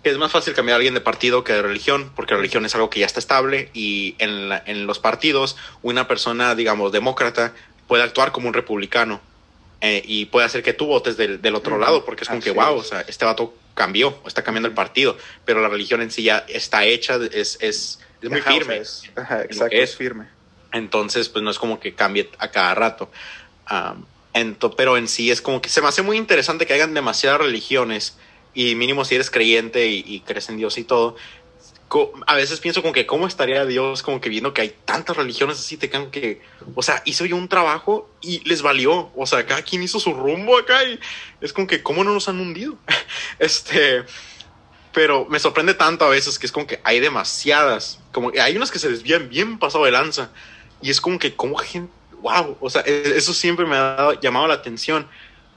que 0.03 0.09
es 0.09 0.17
más 0.17 0.31
fácil 0.31 0.53
cambiar 0.53 0.75
a 0.75 0.77
alguien 0.77 0.93
de 0.93 1.01
partido 1.01 1.43
que 1.43 1.53
de 1.53 1.61
religión, 1.61 2.11
porque 2.15 2.33
la 2.33 2.37
religión 2.39 2.65
es 2.65 2.73
algo 2.75 2.89
que 2.89 2.99
ya 3.01 3.05
está 3.05 3.19
estable 3.19 3.69
y 3.73 4.15
en, 4.19 4.49
la- 4.49 4.63
en 4.65 4.87
los 4.87 4.99
partidos 4.99 5.57
una 5.81 6.07
persona, 6.07 6.55
digamos, 6.55 6.91
demócrata 6.91 7.53
puede 7.87 8.03
actuar 8.03 8.31
como 8.31 8.47
un 8.47 8.53
republicano. 8.53 9.21
eh, 9.79 10.01
y 10.05 10.25
puede 10.25 10.45
hacer 10.47 10.63
que 10.63 10.73
tú 10.73 10.87
votes 10.87 11.17
del, 11.17 11.39
del 11.39 11.53
otro 11.53 11.77
lado, 11.77 12.03
porque 12.03 12.23
es 12.23 12.29
como 12.29 12.41
que, 12.41 12.49
wow, 12.49 12.79
es. 12.79 12.81
o 12.81 12.83
sea, 12.83 13.01
este 13.01 13.25
vato 13.25 13.53
cambió, 13.75 14.19
o 14.23 14.27
está 14.27 14.41
cambiando 14.43 14.67
el 14.67 14.73
partido, 14.73 15.15
pero 15.45 15.61
la 15.61 15.69
religión 15.69 16.01
en 16.01 16.09
sí 16.09 16.23
ya 16.23 16.43
está 16.47 16.83
hecha, 16.85 17.17
es, 17.31 17.59
es, 17.61 17.99
es 18.19 18.29
muy 18.31 18.39
Ajá, 18.39 18.49
o 18.49 18.53
sea, 18.53 18.59
firme. 18.65 18.81
ajá, 19.15 19.41
exacto, 19.43 19.75
es 19.75 19.95
firme. 19.95 20.25
Entonces, 20.73 21.29
pues 21.29 21.43
no 21.43 21.51
es 21.51 21.59
como 21.59 21.79
que 21.79 21.93
cambie 21.93 22.27
a 22.39 22.49
cada 22.49 22.73
rato. 22.73 23.11
Ento- 24.39 24.73
pero 24.75 24.97
en 24.97 25.07
sí 25.07 25.31
es 25.31 25.41
como 25.41 25.61
que 25.61 25.69
se 25.69 25.81
me 25.81 25.87
hace 25.87 26.01
muy 26.01 26.17
interesante 26.17 26.65
que 26.65 26.73
hayan 26.73 26.93
demasiadas 26.93 27.41
religiones 27.41 28.17
y 28.53 28.75
mínimo 28.75 29.05
si 29.05 29.15
eres 29.15 29.29
creyente 29.29 29.87
y, 29.87 30.03
y 30.05 30.21
crees 30.21 30.49
en 30.49 30.57
Dios 30.57 30.77
y 30.77 30.83
todo. 30.83 31.15
A 32.25 32.35
veces 32.35 32.59
pienso 32.59 32.81
como 32.81 32.93
que 32.93 33.05
cómo 33.05 33.27
estaría 33.27 33.65
Dios 33.65 34.03
como 34.03 34.19
que 34.19 34.27
viendo 34.27 34.53
que 34.53 34.61
hay 34.61 34.75
tantas 34.83 35.15
religiones 35.15 35.57
así, 35.57 35.77
te 35.77 35.89
que, 35.89 36.41
o 36.75 36.83
sea, 36.83 37.01
hizo 37.05 37.25
yo 37.25 37.37
un 37.37 37.47
trabajo 37.47 38.09
y 38.19 38.39
les 38.47 38.61
valió, 38.61 39.09
o 39.15 39.25
sea, 39.25 39.45
cada 39.45 39.61
quien 39.61 39.83
hizo 39.83 39.97
su 39.99 40.13
rumbo 40.13 40.57
acá 40.57 40.83
y 40.83 40.99
es 41.39 41.53
como 41.53 41.65
que 41.65 41.81
cómo 41.83 42.03
no 42.03 42.13
nos 42.13 42.27
han 42.27 42.39
hundido. 42.39 42.77
Este, 43.39 44.03
pero 44.91 45.25
me 45.29 45.39
sorprende 45.39 45.75
tanto 45.75 46.05
a 46.05 46.09
veces 46.09 46.39
que 46.39 46.47
es 46.47 46.51
como 46.51 46.65
que 46.67 46.81
hay 46.83 46.99
demasiadas, 46.99 47.99
como 48.11 48.31
que 48.31 48.41
hay 48.41 48.57
unas 48.57 48.71
que 48.71 48.79
se 48.79 48.89
desvían 48.89 49.29
bien 49.29 49.59
pasado 49.59 49.85
de 49.85 49.91
lanza 49.91 50.31
y 50.81 50.89
es 50.89 50.99
como 50.99 51.19
que 51.19 51.35
como 51.35 51.55
gente, 51.57 51.93
wow, 52.21 52.57
o 52.59 52.69
sea, 52.69 52.81
e- 52.85 53.13
eso 53.15 53.33
siempre 53.33 53.65
me 53.65 53.75
ha 53.75 53.79
dado- 53.95 54.19
llamado 54.19 54.47
la 54.47 54.55
atención. 54.55 55.07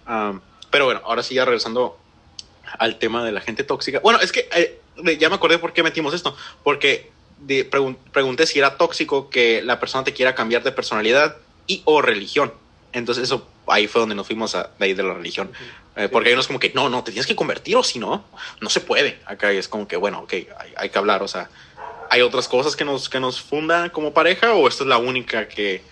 Am, 0.07 0.41
pero 0.71 0.85
bueno, 0.85 1.01
ahora 1.05 1.23
sí 1.23 1.35
ya 1.35 1.45
regresando 1.45 1.99
al 2.79 2.99
tema 2.99 3.25
de 3.25 3.33
la 3.33 3.41
gente 3.41 3.65
tóxica. 3.65 4.01
Bueno, 4.01 4.21
es 4.21 4.31
que 4.33 4.49
eh, 4.55 4.81
ya 5.19 5.29
me 5.29 5.35
acordé 5.37 5.59
por 5.59 5.73
qué 5.73 5.83
metimos 5.83 6.15
esto, 6.15 6.37
porque 6.63 7.11
de- 7.39 7.69
pregun- 7.69 7.97
pregunté 8.13 8.47
si 8.47 8.59
era 8.59 8.77
tóxico 8.77 9.31
que 9.31 9.63
la 9.63 9.81
persona 9.81 10.05
te 10.05 10.13
quiera 10.13 10.35
cambiar 10.35 10.63
de 10.63 10.73
personalidad 10.73 11.37
y 11.67 11.83
o 11.85 12.03
religión. 12.03 12.53
Entonces 12.93 13.25
eso 13.25 13.47
ahí 13.67 13.87
fue 13.87 14.01
donde 14.01 14.15
nos 14.15 14.27
fuimos 14.27 14.55
a, 14.55 14.71
de 14.79 14.85
ahí 14.85 14.95
de 14.95 15.03
la 15.03 15.15
religión. 15.15 15.51
Eh, 15.97 16.09
porque 16.09 16.29
hay 16.29 16.35
unos 16.35 16.47
como 16.47 16.59
que 16.59 16.71
no, 16.75 16.89
no, 16.89 17.03
te 17.05 17.13
tienes 17.13 17.27
que 17.27 17.37
convertir 17.37 17.77
o 17.77 17.83
si 17.83 17.99
no, 17.99 18.25
no 18.61 18.71
se 18.71 18.81
puede. 18.81 19.21
Acá 19.27 19.51
es 19.53 19.69
como 19.69 19.87
que, 19.89 19.97
bueno, 19.97 20.21
ok, 20.21 20.33
hay, 20.33 20.73
hay 20.77 20.89
que 20.91 20.99
hablar. 20.99 21.23
O 21.23 21.29
sea, 21.29 21.49
¿hay 22.11 22.21
otras 22.23 22.47
cosas 22.49 22.75
que 22.77 22.85
nos, 22.85 23.09
que 23.09 23.21
nos 23.21 23.41
fundan 23.41 23.91
como 23.91 24.13
pareja 24.13 24.53
o 24.55 24.67
esta 24.69 24.85
es 24.85 24.89
la 24.89 24.99
única 24.99 25.49
que 25.49 25.83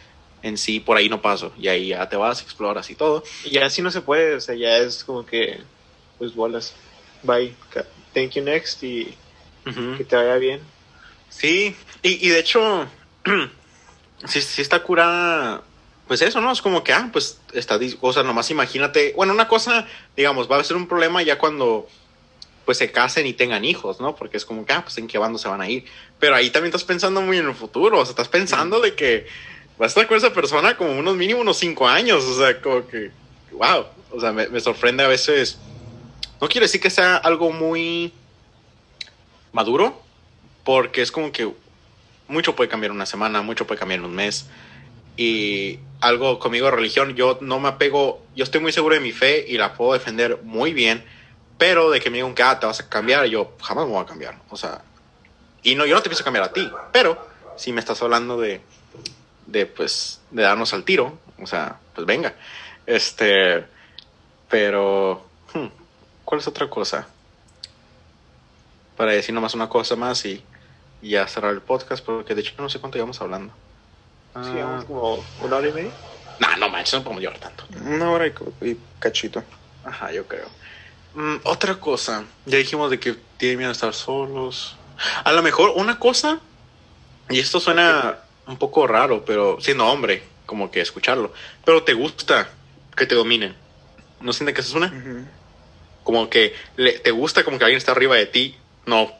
en 0.42 0.58
sí 0.58 0.80
por 0.80 0.96
ahí 0.96 1.08
no 1.08 1.22
paso? 1.22 1.52
Y 1.58 1.68
ahí 1.68 1.88
ya 1.88 2.08
te 2.08 2.16
vas, 2.16 2.42
exploras 2.42 2.90
y 2.90 2.94
todo. 2.94 3.22
Y 3.44 3.50
ya 3.50 3.66
así 3.66 3.82
no 3.82 3.90
se 3.90 4.00
puede, 4.00 4.34
o 4.34 4.40
sea, 4.40 4.54
ya 4.54 4.78
es 4.78 5.04
como 5.04 5.24
que, 5.24 5.60
pues 6.18 6.34
bolas, 6.34 6.74
bye, 7.22 7.54
thank 8.14 8.32
you 8.32 8.42
next 8.42 8.82
y 8.82 9.14
que 9.96 10.04
te 10.04 10.16
vaya 10.16 10.36
bien. 10.36 10.60
Sí, 11.28 11.74
y, 12.02 12.26
y 12.26 12.30
de 12.30 12.38
hecho, 12.38 12.86
sí, 14.26 14.40
sí 14.40 14.62
está 14.62 14.82
curada. 14.82 15.62
Pues 16.06 16.22
eso, 16.22 16.40
¿no? 16.40 16.50
Es 16.50 16.62
como 16.62 16.82
que, 16.82 16.94
ah, 16.94 17.10
pues 17.12 17.38
o 18.00 18.12
sea, 18.12 18.22
nomás 18.22 18.50
imagínate. 18.50 19.12
Bueno, 19.14 19.34
una 19.34 19.46
cosa, 19.46 19.86
digamos, 20.16 20.50
va 20.50 20.58
a 20.58 20.64
ser 20.64 20.76
un 20.76 20.88
problema 20.88 21.22
ya 21.22 21.38
cuando 21.38 21.86
pues 22.64 22.78
se 22.78 22.92
casen 22.92 23.26
y 23.26 23.32
tengan 23.32 23.64
hijos, 23.64 23.98
¿no? 23.98 24.14
Porque 24.14 24.36
es 24.36 24.44
como 24.44 24.66
que, 24.66 24.72
ah, 24.74 24.82
pues 24.82 24.98
en 24.98 25.06
qué 25.06 25.16
bando 25.16 25.38
se 25.38 25.48
van 25.48 25.60
a 25.62 25.68
ir. 25.70 25.84
Pero 26.18 26.34
ahí 26.34 26.50
también 26.50 26.68
estás 26.68 26.84
pensando 26.84 27.22
muy 27.22 27.38
en 27.38 27.46
el 27.46 27.54
futuro, 27.54 27.98
o 27.98 28.04
sea, 28.04 28.10
estás 28.10 28.28
pensando 28.28 28.80
de 28.80 28.94
que 28.94 29.26
vas 29.78 29.86
a 29.86 30.00
estar 30.00 30.06
con 30.08 30.16
esa 30.16 30.32
persona 30.32 30.76
como 30.76 30.98
unos 30.98 31.16
mínimo 31.16 31.40
unos 31.40 31.56
cinco 31.56 31.88
años, 31.88 32.24
o 32.24 32.38
sea, 32.38 32.60
como 32.60 32.86
que, 32.86 33.10
wow, 33.52 33.86
o 34.10 34.20
sea, 34.20 34.32
me, 34.32 34.60
sorprende 34.60 35.04
a 35.04 35.08
veces. 35.08 35.58
No 36.40 36.48
quiero 36.48 36.64
decir 36.64 36.80
que 36.80 36.90
sea 36.90 37.16
algo 37.16 37.52
muy 37.52 38.12
maduro, 39.52 40.00
porque 40.64 41.02
es 41.02 41.12
como 41.12 41.32
que 41.32 41.52
mucho 42.26 42.54
puede 42.54 42.68
cambiar 42.68 42.90
en 42.90 42.96
una 42.96 43.06
semana, 43.06 43.42
mucho 43.42 43.66
puede 43.66 43.78
cambiar 43.78 44.00
en 44.00 44.06
un 44.06 44.14
mes. 44.14 44.46
Y 45.16 45.80
algo 46.00 46.38
conmigo, 46.38 46.70
religión, 46.70 47.14
yo 47.16 47.38
no 47.40 47.58
me 47.58 47.68
apego, 47.68 48.22
yo 48.36 48.44
estoy 48.44 48.60
muy 48.60 48.72
seguro 48.72 48.94
de 48.94 49.00
mi 49.00 49.12
fe 49.12 49.44
y 49.48 49.58
la 49.58 49.74
puedo 49.74 49.94
defender 49.94 50.40
muy 50.44 50.72
bien, 50.72 51.04
pero 51.56 51.90
de 51.90 52.00
que 52.00 52.10
me 52.10 52.18
digan 52.18 52.34
que 52.34 52.42
ah, 52.42 52.60
te 52.60 52.66
vas 52.66 52.80
a 52.80 52.88
cambiar, 52.88 53.26
yo 53.26 53.52
jamás 53.60 53.86
me 53.86 53.92
voy 53.92 54.02
a 54.02 54.06
cambiar. 54.06 54.38
O 54.50 54.56
sea, 54.56 54.82
y 55.62 55.74
no, 55.74 55.86
yo 55.86 55.94
no 55.94 56.02
te 56.02 56.08
pienso 56.08 56.22
cambiar 56.22 56.44
a 56.44 56.52
ti, 56.52 56.70
pero 56.92 57.18
si 57.56 57.72
me 57.72 57.80
estás 57.80 58.00
hablando 58.00 58.40
de, 58.40 58.60
de 59.48 59.66
pues, 59.66 60.20
de 60.30 60.42
darnos 60.42 60.72
al 60.72 60.84
tiro, 60.84 61.18
o 61.40 61.46
sea, 61.46 61.78
pues 61.94 62.06
venga. 62.06 62.34
Este, 62.86 63.64
pero, 64.48 65.26
hmm, 65.54 65.66
¿cuál 66.24 66.40
es 66.40 66.46
otra 66.46 66.68
cosa? 66.70 67.08
Para 68.96 69.12
decir 69.12 69.34
nomás 69.34 69.54
una 69.54 69.68
cosa 69.68 69.96
más 69.96 70.24
y, 70.24 70.44
y 71.02 71.10
ya 71.10 71.26
cerrar 71.26 71.52
el 71.52 71.62
podcast, 71.62 72.04
porque 72.04 72.34
de 72.34 72.42
hecho 72.42 72.54
no 72.58 72.68
sé 72.68 72.78
cuánto 72.78 72.96
llevamos 72.96 73.20
hablando. 73.20 73.52
Sí, 74.34 74.40
Ah, 74.40 74.52
llevamos 74.54 74.84
como 74.84 75.24
una 75.42 75.56
hora 75.56 75.68
y 75.68 75.72
media. 75.72 75.90
Nah, 76.40 76.56
no 76.56 76.68
manches, 76.68 76.94
no 76.94 77.02
podemos 77.02 77.22
llorar 77.22 77.40
tanto. 77.40 77.64
Una 77.84 78.10
hora 78.10 78.26
y 78.26 78.76
cachito. 78.98 79.42
Ajá, 79.84 80.12
yo 80.12 80.26
creo. 80.26 80.46
Mm, 81.14 81.36
otra 81.44 81.76
cosa, 81.76 82.24
ya 82.46 82.58
dijimos 82.58 82.90
de 82.90 83.00
que 83.00 83.16
tienen 83.38 83.58
miedo 83.58 83.70
a 83.70 83.72
estar 83.72 83.94
solos. 83.94 84.76
A 85.24 85.32
lo 85.32 85.42
mejor 85.42 85.72
una 85.76 85.98
cosa, 85.98 86.38
y 87.30 87.40
esto 87.40 87.60
suena 87.60 88.18
un 88.48 88.56
poco 88.56 88.86
raro, 88.86 89.24
pero 89.24 89.60
siendo 89.60 89.86
hombre, 89.86 90.22
como 90.46 90.70
que 90.70 90.80
escucharlo, 90.80 91.32
pero 91.64 91.82
te 91.84 91.92
gusta 91.94 92.50
que 92.96 93.06
te 93.06 93.14
dominen. 93.14 93.54
¿No 94.20 94.32
sienten 94.32 94.54
que 94.54 94.62
eso 94.62 94.70
es 94.70 94.74
una? 94.74 94.92
Como 96.02 96.28
que 96.30 96.54
le- 96.76 96.98
te 96.98 97.10
gusta 97.10 97.44
como 97.44 97.58
que 97.58 97.64
alguien 97.64 97.78
está 97.78 97.92
arriba 97.92 98.16
de 98.16 98.26
ti, 98.26 98.56
no 98.86 99.12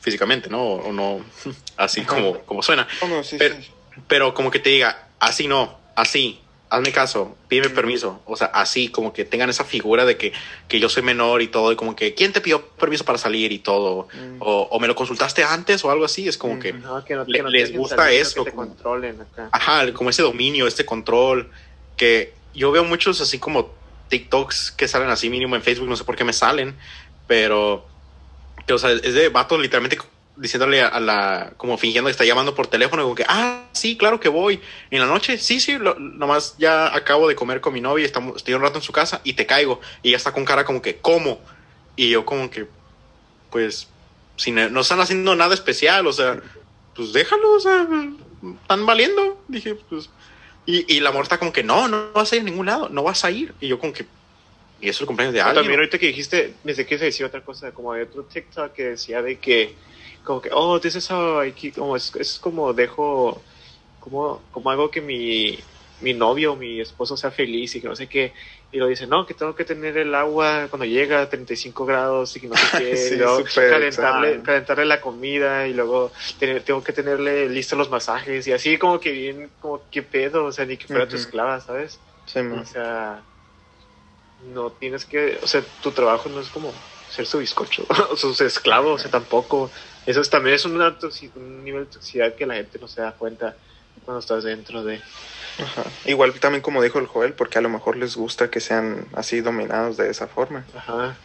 físicamente, 0.00 0.48
¿no? 0.48 0.62
O 0.62 0.92
no 0.92 1.20
así 1.76 2.02
como, 2.02 2.38
como 2.40 2.62
suena. 2.62 2.86
Oh, 3.02 3.08
no, 3.08 3.22
sí, 3.24 3.36
Pero- 3.38 3.56
sí. 3.56 3.68
pero 4.06 4.32
como 4.34 4.50
que 4.50 4.60
te 4.60 4.70
diga, 4.70 5.08
así 5.18 5.46
no, 5.48 5.78
así, 5.96 6.40
hazme 6.70 6.92
caso, 6.92 7.36
pídeme 7.48 7.68
permiso. 7.70 8.22
O 8.26 8.36
sea, 8.36 8.46
así, 8.48 8.88
como 8.88 9.12
que 9.12 9.24
tengan 9.24 9.50
esa 9.50 9.64
figura 9.64 10.04
de 10.04 10.16
que, 10.16 10.32
que 10.68 10.78
yo 10.80 10.88
soy 10.88 11.02
menor 11.02 11.42
y 11.42 11.48
todo, 11.48 11.72
y 11.72 11.76
como 11.76 11.96
que, 11.96 12.14
¿quién 12.14 12.32
te 12.32 12.40
pidió 12.40 12.64
permiso 12.64 13.04
para 13.04 13.18
salir 13.18 13.50
y 13.52 13.58
todo? 13.58 14.06
Mm. 14.14 14.36
O, 14.40 14.68
o 14.70 14.80
me 14.80 14.86
lo 14.86 14.94
consultaste 14.94 15.42
antes 15.44 15.84
o 15.84 15.90
algo 15.90 16.04
así, 16.04 16.28
es 16.28 16.38
como 16.38 16.58
que, 16.60 16.72
No, 16.72 17.04
que 17.04 17.14
no, 17.16 17.24
Le- 17.24 17.38
que 17.38 17.42
no 17.42 17.48
les 17.50 17.76
gusta 17.76 17.96
salir, 17.96 18.20
eso, 18.20 18.44
Que 18.44 18.50
te 18.50 18.56
como- 18.56 18.68
controlen 18.68 19.20
acá. 19.20 19.48
ajá, 19.52 19.92
como 19.92 20.10
ese 20.10 20.22
dominio, 20.22 20.66
este 20.66 20.84
control, 20.86 21.50
que 21.96 22.32
yo 22.54 22.70
veo 22.70 22.84
muchos 22.84 23.20
así 23.20 23.38
como 23.38 23.74
TikToks 24.08 24.72
que 24.72 24.88
salen 24.88 25.08
así 25.10 25.28
mínimo 25.30 25.56
en 25.56 25.62
Facebook, 25.62 25.88
no 25.88 25.96
sé 25.96 26.04
por 26.04 26.16
qué 26.16 26.24
me 26.24 26.32
salen, 26.32 26.76
pero, 27.26 27.86
que, 28.66 28.72
o 28.74 28.78
sea, 28.78 28.90
es 28.92 29.14
de 29.14 29.28
vatos 29.28 29.60
literalmente 29.60 29.98
diciéndole 30.40 30.80
a 30.82 30.98
la, 31.00 31.52
como 31.56 31.76
fingiendo 31.76 32.08
que 32.08 32.12
está 32.12 32.24
llamando 32.24 32.54
por 32.54 32.66
teléfono, 32.66 33.02
como 33.02 33.14
que, 33.14 33.24
ah, 33.28 33.64
sí, 33.72 33.96
claro 33.96 34.18
que 34.18 34.28
voy. 34.28 34.60
En 34.90 35.00
la 35.00 35.06
noche, 35.06 35.38
sí, 35.38 35.60
sí, 35.60 35.76
lo- 35.78 35.94
nomás 35.98 36.54
ya 36.58 36.94
acabo 36.94 37.28
de 37.28 37.34
comer 37.34 37.60
con 37.60 37.74
mi 37.74 37.80
novia, 37.80 38.06
estamos, 38.06 38.36
estoy 38.36 38.54
un 38.54 38.62
rato 38.62 38.78
en 38.78 38.82
su 38.82 38.92
casa 38.92 39.20
y 39.22 39.34
te 39.34 39.46
caigo. 39.46 39.80
Y 40.02 40.12
ya 40.12 40.16
está 40.16 40.32
con 40.32 40.44
cara 40.44 40.64
como 40.64 40.80
que, 40.80 40.96
¿cómo? 40.96 41.40
Y 41.96 42.10
yo 42.10 42.24
como 42.24 42.50
que, 42.50 42.66
pues, 43.50 43.88
si 44.36 44.50
no, 44.50 44.68
no 44.70 44.80
están 44.80 45.00
haciendo 45.00 45.34
nada 45.36 45.54
especial, 45.54 46.06
o 46.06 46.12
sea, 46.12 46.40
pues 46.94 47.12
déjalo, 47.12 47.52
o 47.52 47.60
sea, 47.60 47.86
están 48.62 48.86
valiendo. 48.86 49.42
Dije, 49.48 49.74
pues, 49.88 50.08
y, 50.66 50.96
y 50.96 51.00
la 51.00 51.10
amor 51.10 51.24
está 51.24 51.38
como 51.38 51.52
que, 51.52 51.62
no, 51.62 51.88
no 51.88 52.12
vas 52.12 52.32
a 52.32 52.36
ir 52.36 52.42
a 52.42 52.44
ningún 52.44 52.66
lado, 52.66 52.88
no 52.88 53.02
vas 53.02 53.24
a 53.24 53.30
ir. 53.30 53.54
Y 53.60 53.68
yo 53.68 53.78
como 53.78 53.92
que, 53.92 54.06
y 54.80 54.88
eso 54.88 54.96
es 54.96 55.00
el 55.02 55.06
cumpleaños 55.06 55.34
de 55.34 55.40
alguien. 55.42 55.56
También 55.64 55.80
ahorita 55.80 55.98
que 55.98 56.06
dijiste, 56.06 56.54
pensé 56.64 56.86
que 56.86 56.98
se 56.98 57.04
decía 57.06 57.26
otra 57.26 57.42
cosa, 57.42 57.72
como 57.72 57.92
hay 57.92 58.02
otro 58.02 58.22
TikTok 58.22 58.72
que 58.72 58.84
decía 58.84 59.20
de 59.20 59.38
que, 59.38 59.74
como 60.24 60.40
que, 60.40 60.50
oh, 60.52 60.80
this 60.80 60.96
is 60.96 61.10
how 61.10 61.42
I 61.44 61.52
keep- 61.52 61.74
como 61.76 61.96
es, 61.96 62.14
es 62.16 62.38
como 62.38 62.72
dejo, 62.72 63.42
como, 63.98 64.42
como 64.50 64.70
hago 64.70 64.90
que 64.90 65.00
mi, 65.00 65.58
mi 66.00 66.14
novio 66.14 66.52
o 66.52 66.56
mi 66.56 66.80
esposo 66.80 67.16
sea 67.16 67.30
feliz 67.30 67.74
y 67.74 67.80
que 67.80 67.88
no 67.88 67.96
sé 67.96 68.08
qué, 68.08 68.32
y 68.72 68.78
lo 68.78 68.86
dice, 68.86 69.06
no, 69.06 69.26
que 69.26 69.34
tengo 69.34 69.54
que 69.54 69.64
tener 69.64 69.98
el 69.98 70.14
agua 70.14 70.68
cuando 70.70 70.86
llega 70.86 71.22
a 71.22 71.28
35 71.28 71.84
grados 71.84 72.34
y 72.36 72.40
que 72.40 72.48
no 72.48 72.56
sé 72.56 72.66
qué, 72.78 72.96
Sí, 72.96 73.14
y 73.14 73.18
luego 73.18 73.44
calentarle, 73.70 74.42
calentarle 74.42 74.84
la 74.86 75.00
comida 75.00 75.66
y 75.66 75.74
luego 75.74 76.12
tener- 76.38 76.62
tengo 76.64 76.82
que 76.82 76.92
tenerle 76.92 77.48
listos 77.48 77.78
los 77.78 77.90
masajes 77.90 78.46
y 78.46 78.52
así 78.52 78.78
como 78.78 79.00
que 79.00 79.10
bien, 79.12 79.50
como 79.58 79.82
que 79.90 80.02
pedo, 80.02 80.44
o 80.46 80.52
sea, 80.52 80.64
ni 80.66 80.76
que 80.76 80.86
fuera 80.86 81.06
tu 81.08 81.16
Ujú. 81.16 81.24
esclava, 81.24 81.60
¿sabes? 81.60 82.00
Sí. 82.26 82.40
O 82.40 82.64
sea, 82.64 83.24
no 84.38 84.72
tienes 84.72 85.04
que, 85.04 85.38
o 85.42 85.46
sea, 85.46 85.62
tu 85.80 85.92
trabajo 85.92 86.28
no 86.28 86.40
es 86.40 86.50
como 86.50 86.72
ser 87.06 87.26
su 87.26 87.38
bizcocho, 87.38 87.86
o 88.10 88.16
sus 88.16 88.40
esclavos, 88.40 89.00
o 89.00 89.02
sea, 89.02 89.10
tampoco. 89.10 89.70
Eso 90.06 90.20
es, 90.20 90.30
también 90.30 90.54
es 90.54 90.64
una 90.64 90.96
un 91.34 91.64
nivel 91.64 91.84
de 91.84 91.90
toxicidad 91.90 92.34
que 92.34 92.46
la 92.46 92.54
gente 92.54 92.78
no 92.78 92.88
se 92.88 93.02
da 93.02 93.12
cuenta 93.12 93.56
cuando 94.04 94.20
estás 94.20 94.44
dentro 94.44 94.82
de. 94.82 95.00
Ajá. 95.58 95.84
Igual 96.06 96.38
también 96.40 96.62
como 96.62 96.82
dijo 96.82 96.98
el 96.98 97.06
Joel, 97.06 97.34
porque 97.34 97.58
a 97.58 97.62
lo 97.62 97.68
mejor 97.68 97.96
les 97.96 98.16
gusta 98.16 98.50
que 98.50 98.60
sean 98.60 99.06
así 99.14 99.40
dominados 99.40 99.96
de 99.96 100.10
esa 100.10 100.26
forma. 100.26 100.66
Ajá. 100.74 101.18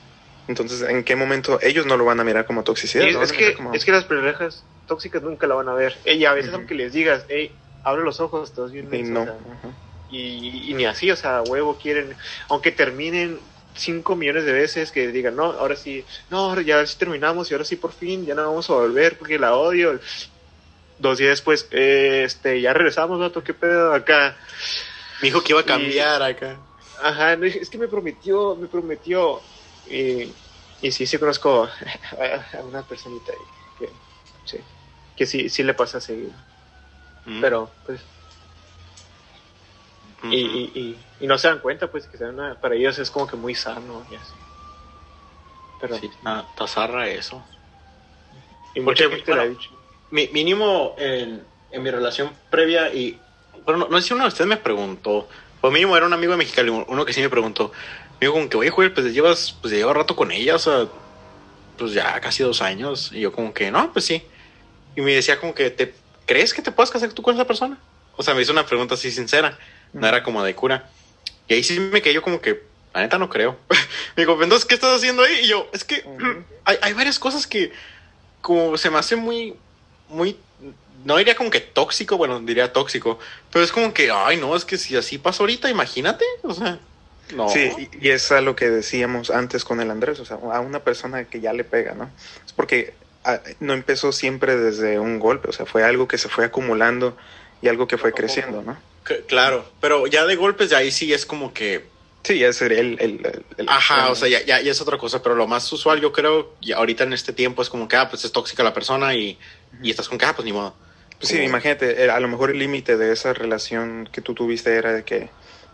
Entonces, 0.47 0.81
¿en 0.88 1.03
qué 1.03 1.15
momento 1.15 1.60
ellos 1.61 1.85
no 1.85 1.97
lo 1.97 2.06
van 2.06 2.19
a 2.19 2.23
mirar 2.23 2.45
como 2.45 2.64
toxicidad? 2.64 3.07
Es, 3.07 3.31
que, 3.31 3.53
como- 3.56 3.73
es 3.73 3.84
que 3.84 3.91
las 3.91 4.06
parejas 4.06 4.65
tóxicas 4.85 5.23
nunca 5.23 5.47
la 5.47 5.56
van 5.56 5.69
a 5.69 5.73
ver. 5.73 5.95
Y 6.06 6.26
a 6.26 6.34
veces, 6.34 6.53
aunque 6.53 6.76
les 6.76 6.93
digas, 6.93 7.26
hey, 7.30 7.57
abre 7.84 8.03
los 8.03 8.19
ojos, 8.19 8.49
estás 8.49 8.72
bien 8.72 8.85
Y 8.85 8.89
menso", 8.89 9.11
no. 9.14 9.22
o 9.22 9.26
sea, 9.26 9.34
ajá. 9.34 9.69
y, 10.07 10.69
y 10.72 10.73
ni 10.76 10.85
así, 10.85 11.10
o 11.10 11.15
sea, 11.15 11.41
huevo 11.41 11.77
quieren, 11.77 12.15
aunque 12.49 12.72
terminen 12.72 13.39
cinco 13.76 14.15
millones 14.15 14.45
de 14.45 14.53
veces 14.53 14.91
que 14.91 15.10
digan, 15.11 15.35
no, 15.35 15.45
ahora 15.45 15.76
sí, 15.76 16.06
no, 16.30 16.60
ya 16.61 16.85
sí 16.85 16.97
terminamos 16.97 17.49
y 17.52 17.53
ahora 17.53 17.65
sí 17.65 17.76
por 17.77 17.93
fin, 17.93 18.26
ya 18.26 18.35
no 18.35 18.43
vamos 18.47 18.69
a 18.69 18.73
volver 18.73 19.18
porque 19.18 19.39
la 19.39 19.56
odio. 19.56 19.99
Dos 20.97 21.18
días 21.18 21.31
después, 21.31 21.68
eh, 21.72 22.23
este, 22.23 22.61
ya 22.61 22.73
regresamos, 22.73 23.19
vato, 23.19 23.43
qué 23.43 23.53
pedo 23.53 23.93
acá. 23.93 24.38
Me 25.22 25.27
dijo 25.27 25.43
que 25.43 25.52
iba 25.53 25.60
a 25.61 25.64
Y- 25.64 25.68
cambiar 25.68 26.22
acá. 26.23 26.60
Ajá, 26.97 27.34
es 27.34 27.69
que 27.69 27.77
me 27.77 27.88
prometió, 27.89 28.56
me 28.56 28.68
prometió. 28.68 29.41
Y, 29.85 30.23
y 30.80 30.91
sí, 30.91 31.06
sí 31.06 31.18
conozco 31.18 31.65
a, 31.65 31.69
a 32.60 32.64
una 32.64 32.88
personita 32.88 33.34
ahí 33.34 33.45
que, 33.77 33.91
sí, 34.45 34.57
que 35.15 35.26
sí, 35.26 35.49
sí 35.49 35.64
le 35.64 35.73
pasa 35.73 35.99
seguido. 35.99 36.31
Mm. 37.26 37.41
Pero, 37.41 37.72
pues, 37.85 38.02
Ujú. 40.27 40.35
y, 40.35 40.39
y, 40.41 40.81
y, 41.19 41.26
y 41.26 41.27
no 41.27 41.38
se 41.38 41.47
dan 41.47 41.60
cuenta 41.60 41.91
pues 41.91 42.07
que 42.07 42.18
sea 42.18 42.30
una- 42.30 42.60
para 42.60 42.76
ellos 42.76 42.97
es 42.99 43.11
como 43.11 43.27
que 43.27 43.35
muy 43.38 43.56
sano 43.56 44.06
y 44.10 44.15
así 44.15 44.35
pero 45.77 45.95
Sí, 45.97 46.11
ah, 46.26 46.52
tazarra 46.56 47.07
eso. 47.10 47.45
y 48.73 48.81
porque, 48.81 49.07
le 49.07 49.15
ha 49.15 49.26
bueno, 49.27 49.43
dicho 49.45 49.76
Mi, 50.10 50.27
mínimo 50.30 50.95
en, 50.97 51.47
en 51.69 51.84
mi 51.84 51.91
relación 51.91 52.31
previa 52.49 52.93
y... 52.93 53.22
Bueno, 53.65 53.80
no, 53.81 53.88
no 53.89 54.02
sé 54.02 54.07
si 54.07 54.14
uno 54.14 54.23
de 54.23 54.30
ustedes 54.30 54.47
me 54.47 54.57
preguntó. 54.57 55.27
Pues 55.61 55.73
mínimo 55.73 55.95
era 55.97 56.06
un 56.06 56.14
amigo 56.14 56.31
de 56.34 56.38
Mexicali, 56.38 56.69
uno 56.69 57.06
que 57.06 57.14
sí 57.14 57.22
me 57.22 57.30
preguntó. 57.30 57.72
Me 58.19 58.27
dijo 58.27 58.34
como 58.34 58.49
que, 58.49 58.57
oye, 58.57 58.69
Joel, 58.69 58.93
pues 58.93 59.14
llevas, 59.14 59.57
pues 59.61 59.73
lleva 59.73 59.93
rato 59.93 60.15
con 60.15 60.31
ella, 60.31 60.56
o 60.56 60.60
sea, 60.60 60.89
pues 61.76 61.93
ya 61.93 62.19
casi 62.22 62.43
dos 62.43 62.61
años. 62.61 63.11
Y 63.11 63.22
yo 63.22 63.31
como 63.31 63.53
que, 63.53 63.72
no, 63.72 63.91
pues 63.93 64.06
sí. 64.06 64.30
Y 64.95 65.02
me 65.02 65.14
decía 65.15 65.39
como 65.39 65.56
que, 65.56 65.72
¿te 65.72 65.95
crees 66.26 66.53
que 66.53 66.61
te 66.61 66.72
puedas 66.72 66.91
casar 66.91 67.14
tú 67.14 67.22
con 67.23 67.35
esa 67.35 67.47
persona? 67.47 67.84
O 68.11 68.23
sea, 68.23 68.34
me 68.35 68.41
hizo 68.41 68.52
una 68.53 68.65
pregunta 68.65 68.95
así 68.95 69.11
sincera. 69.11 69.60
No 69.95 70.07
era 70.07 70.23
como 70.23 70.43
de 70.43 70.55
cura. 70.55 70.89
Y 71.47 71.53
ahí 71.55 71.63
sí 71.63 71.80
me 71.80 72.01
quedé 72.01 72.13
yo 72.13 72.22
como 72.22 72.41
que, 72.41 72.61
la 72.93 73.01
neta 73.01 73.17
no 73.17 73.30
creo. 73.30 73.57
me 74.15 74.23
dijo, 74.23 74.41
entonces, 74.41 74.65
¿qué 74.65 74.76
estás 74.76 74.97
haciendo 74.97 75.23
ahí? 75.23 75.39
Y 75.43 75.47
yo, 75.47 75.67
es 75.73 75.84
que 75.84 76.03
hay, 76.65 76.77
hay 76.81 76.93
varias 76.93 77.19
cosas 77.19 77.47
que 77.47 77.72
como 78.41 78.77
se 78.77 78.89
me 78.91 78.99
hace 78.99 79.15
muy, 79.15 79.55
muy, 80.09 80.38
no 81.03 81.17
diría 81.17 81.35
como 81.35 81.49
que 81.49 81.61
tóxico, 81.61 82.17
bueno, 82.17 82.39
diría 82.39 82.72
tóxico, 82.72 83.17
pero 83.51 83.65
es 83.65 83.72
como 83.72 83.93
que, 83.93 84.11
ay, 84.11 84.38
no, 84.38 84.55
es 84.55 84.65
que 84.65 84.77
si 84.77 84.95
así 84.95 85.17
pasa 85.17 85.41
ahorita, 85.43 85.69
imagínate, 85.69 86.26
o 86.43 86.53
sea, 86.53 86.77
no. 87.35 87.49
Sí, 87.49 87.89
y- 88.01 88.09
es 88.09 88.31
a 88.31 88.41
lo 88.41 88.55
que 88.55 88.69
decíamos 88.69 89.31
antes 89.31 89.63
con 89.63 89.81
el 89.81 89.89
Andrés, 89.89 90.19
o 90.19 90.26
sea, 90.26 90.38
a 90.38 90.59
una 90.59 90.80
persona 90.80 91.23
que 91.26 91.41
ya 91.41 91.53
le 91.53 91.63
pega, 91.63 91.95
¿no? 91.95 92.09
Es 92.45 92.53
porque 92.53 92.93
ah, 93.23 93.39
no 93.59 93.73
empezó 93.73 94.11
siempre 94.11 94.55
desde 94.57 94.99
un 94.99 95.19
golpe, 95.19 95.49
o 95.49 95.53
sea, 95.53 95.65
fue 95.65 95.84
algo 95.84 96.07
que 96.07 96.17
se 96.19 96.30
fue 96.30 96.45
acumulando 96.45 97.17
y 97.61 97.67
algo 97.67 97.88
que 97.88 97.97
fue 97.97 98.13
creciendo, 98.13 98.61
¿no? 98.61 98.77
C- 99.06 99.23
claro, 99.27 99.65
pero 99.82 100.07
ya 100.07 100.26
de 100.26 100.36
golpes 100.36 100.69
de 100.69 100.76
ahí 100.76 100.91
sí 100.91 101.14
es 101.14 101.26
como 101.26 101.53
que 101.53 101.86
Sí, 102.23 102.40
ya 102.40 102.52
sería 102.53 102.80
el... 102.80 102.98
el, 102.99 103.68
Ajá, 103.68 104.07
el- 104.07 104.11
o 104.11 104.15
sea, 104.15 104.27
ya, 104.27 104.44
ya, 104.44 104.60
ya 104.60 104.72
es 104.72 104.82
otra 104.82 104.98
cosa, 104.98 105.22
pero 105.22 105.36
lo 105.36 105.45
más 105.48 105.72
usual 105.72 106.02
yo 106.02 106.11
creo, 106.11 106.56
y 106.60 106.72
ahorita 106.72 107.03
en 107.03 107.14
este 107.14 107.34
tiempo 107.34 107.61
es 107.61 107.69
como 107.69 107.88
que, 107.88 107.98
ah, 107.98 108.10
pues 108.10 108.26
es 108.26 108.32
tóxica 108.32 108.64
la 108.64 108.73
persona 108.73 109.14
y, 109.14 109.38
y 109.84 109.91
estás 109.91 110.10
con 110.10 110.18
que, 110.18 110.26
ah, 110.26 110.34
pues 110.36 110.44
ni 110.44 110.52
modo. 110.52 110.76
Pues 111.19 111.30
sí, 111.30 111.40
imagínate, 111.41 112.03
eh, 112.03 112.10
a 112.10 112.19
lo 112.19 112.27
mejor 112.27 112.49
el 112.49 112.57
límite 112.57 112.98
de 112.98 113.14
esa 113.14 113.34
relación 113.34 114.10
que 114.11 114.22
tú 114.22 114.34
tuviste 114.34 114.76
era 114.76 114.91
de 114.91 115.03
que 115.03 115.30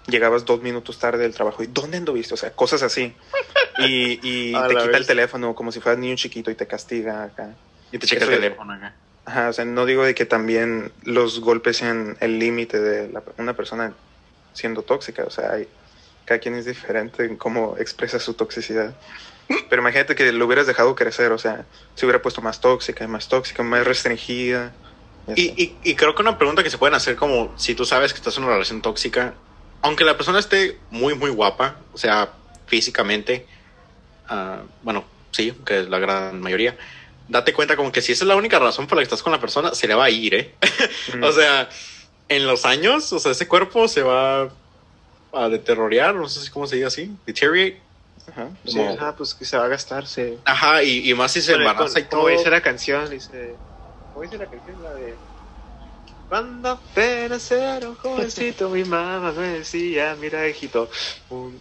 llegabas 0.07 0.45
dos 0.45 0.61
minutos 0.61 0.99
tarde 0.99 1.23
del 1.23 1.33
trabajo 1.33 1.63
y 1.63 1.67
¿dónde 1.67 1.97
anduviste? 1.97 2.33
O 2.33 2.37
sea, 2.37 2.51
cosas 2.51 2.83
así. 2.83 3.13
Y, 3.79 4.19
y 4.21 4.51
te 4.67 4.75
quita 4.75 4.97
el 4.97 5.07
teléfono 5.07 5.55
como 5.55 5.71
si 5.71 5.79
fueras 5.79 5.99
niño 5.99 6.15
chiquito 6.17 6.51
y 6.51 6.55
te 6.55 6.67
castiga 6.67 7.23
acá. 7.23 7.55
Y 7.93 7.97
te 7.97 8.07
checa 8.07 8.25
el 8.25 8.31
teléfono 8.31 8.73
acá. 8.73 8.93
Ajá, 9.31 9.47
o 9.47 9.53
sea, 9.53 9.63
no 9.63 9.85
digo 9.85 10.03
de 10.03 10.13
que 10.13 10.25
también 10.25 10.91
los 11.03 11.39
golpes 11.39 11.77
sean 11.77 12.17
el 12.19 12.37
límite 12.37 12.81
de 12.81 13.07
la- 13.07 13.23
una 13.37 13.55
persona 13.55 13.93
siendo 14.51 14.81
tóxica, 14.81 15.23
o 15.23 15.29
sea, 15.29 15.53
hay, 15.53 15.69
cada 16.25 16.41
quien 16.41 16.55
es 16.55 16.65
diferente 16.65 17.23
en 17.23 17.37
cómo 17.37 17.77
expresa 17.77 18.19
su 18.19 18.33
toxicidad. 18.33 18.93
Pero 19.69 19.81
imagínate 19.81 20.15
que 20.15 20.33
lo 20.33 20.45
hubieras 20.45 20.67
dejado 20.67 20.95
crecer, 20.95 21.31
o 21.31 21.37
sea, 21.37 21.65
se 21.95 22.05
hubiera 22.05 22.21
puesto 22.21 22.41
más 22.41 22.59
tóxica, 22.59 23.07
más 23.07 23.29
tóxica, 23.29 23.63
más 23.63 23.87
restringida. 23.87 24.73
y. 25.33 25.43
Y, 25.43 25.79
y, 25.81 25.95
creo 25.95 26.13
que 26.13 26.23
una 26.23 26.37
pregunta 26.37 26.61
que 26.61 26.69
se 26.69 26.77
pueden 26.77 26.95
hacer 26.95 27.15
como 27.15 27.57
si 27.57 27.73
tú 27.73 27.85
sabes 27.85 28.11
que 28.11 28.17
estás 28.17 28.37
en 28.37 28.43
una 28.43 28.53
relación 28.53 28.81
tóxica, 28.81 29.33
aunque 29.81 30.03
la 30.03 30.17
persona 30.17 30.39
esté 30.39 30.77
muy, 30.89 31.15
muy 31.15 31.29
guapa, 31.29 31.77
o 31.93 31.97
sea, 31.97 32.33
físicamente, 32.67 33.47
ah, 34.27 34.63
bueno, 34.81 35.05
sí, 35.31 35.53
que 35.65 35.79
es 35.79 35.89
la 35.89 35.99
gran 35.99 36.41
mayoría, 36.41 36.77
date 37.31 37.53
cuenta 37.53 37.75
como 37.75 37.91
que 37.91 38.01
si 38.01 38.11
esa 38.11 38.23
es 38.25 38.27
la 38.27 38.35
única 38.35 38.59
razón 38.59 38.87
por 38.87 38.97
la 38.97 39.01
que 39.01 39.05
estás 39.05 39.23
con 39.23 39.31
la 39.31 39.39
persona, 39.39 39.73
se 39.73 39.87
le 39.87 39.95
va 39.95 40.05
a 40.05 40.09
ir, 40.09 40.33
¿eh? 40.35 40.57
Mm. 41.15 41.23
O 41.23 41.31
sea, 41.31 41.69
en 42.27 42.45
los 42.45 42.65
años, 42.65 43.11
o 43.13 43.19
sea, 43.19 43.31
ese 43.31 43.47
cuerpo 43.47 43.87
se 43.87 44.01
va 44.03 44.53
a 45.33 45.49
deteriorar, 45.49 46.13
no 46.15 46.27
sé 46.27 46.41
si 46.41 46.49
cómo 46.51 46.67
se 46.67 46.75
dice 46.75 46.87
así, 46.87 47.17
deteriorate. 47.25 47.81
Ajá. 48.27 48.49
Sí, 48.65 48.79
ajá, 48.79 49.15
pues 49.15 49.33
que 49.33 49.45
se 49.45 49.57
va 49.57 49.65
a 49.65 49.67
gastar, 49.69 50.05
se... 50.05 50.37
Ajá, 50.45 50.83
y, 50.83 51.09
y 51.09 51.13
más 51.13 51.31
si 51.31 51.41
se 51.41 51.53
embaraza 51.53 51.93
con- 51.93 52.01
y 52.01 52.05
todo. 52.05 52.21
Como 52.21 52.37
dice 52.37 52.49
la 52.49 52.61
canción, 52.61 53.09
dice... 53.09 53.57
¿Cómo 54.13 54.23
dice 54.23 54.37
la 54.37 54.47
canción? 54.47 54.81
La 54.83 54.93
de... 54.93 55.17
Cuando 56.31 56.69
apenas 56.69 57.51
era 57.51 57.89
un 57.89 57.95
jovencito, 57.95 58.69
mi 58.69 58.85
mamá 58.85 59.33
me 59.33 59.47
decía, 59.59 60.15
mira, 60.17 60.47
hijito, 60.47 60.89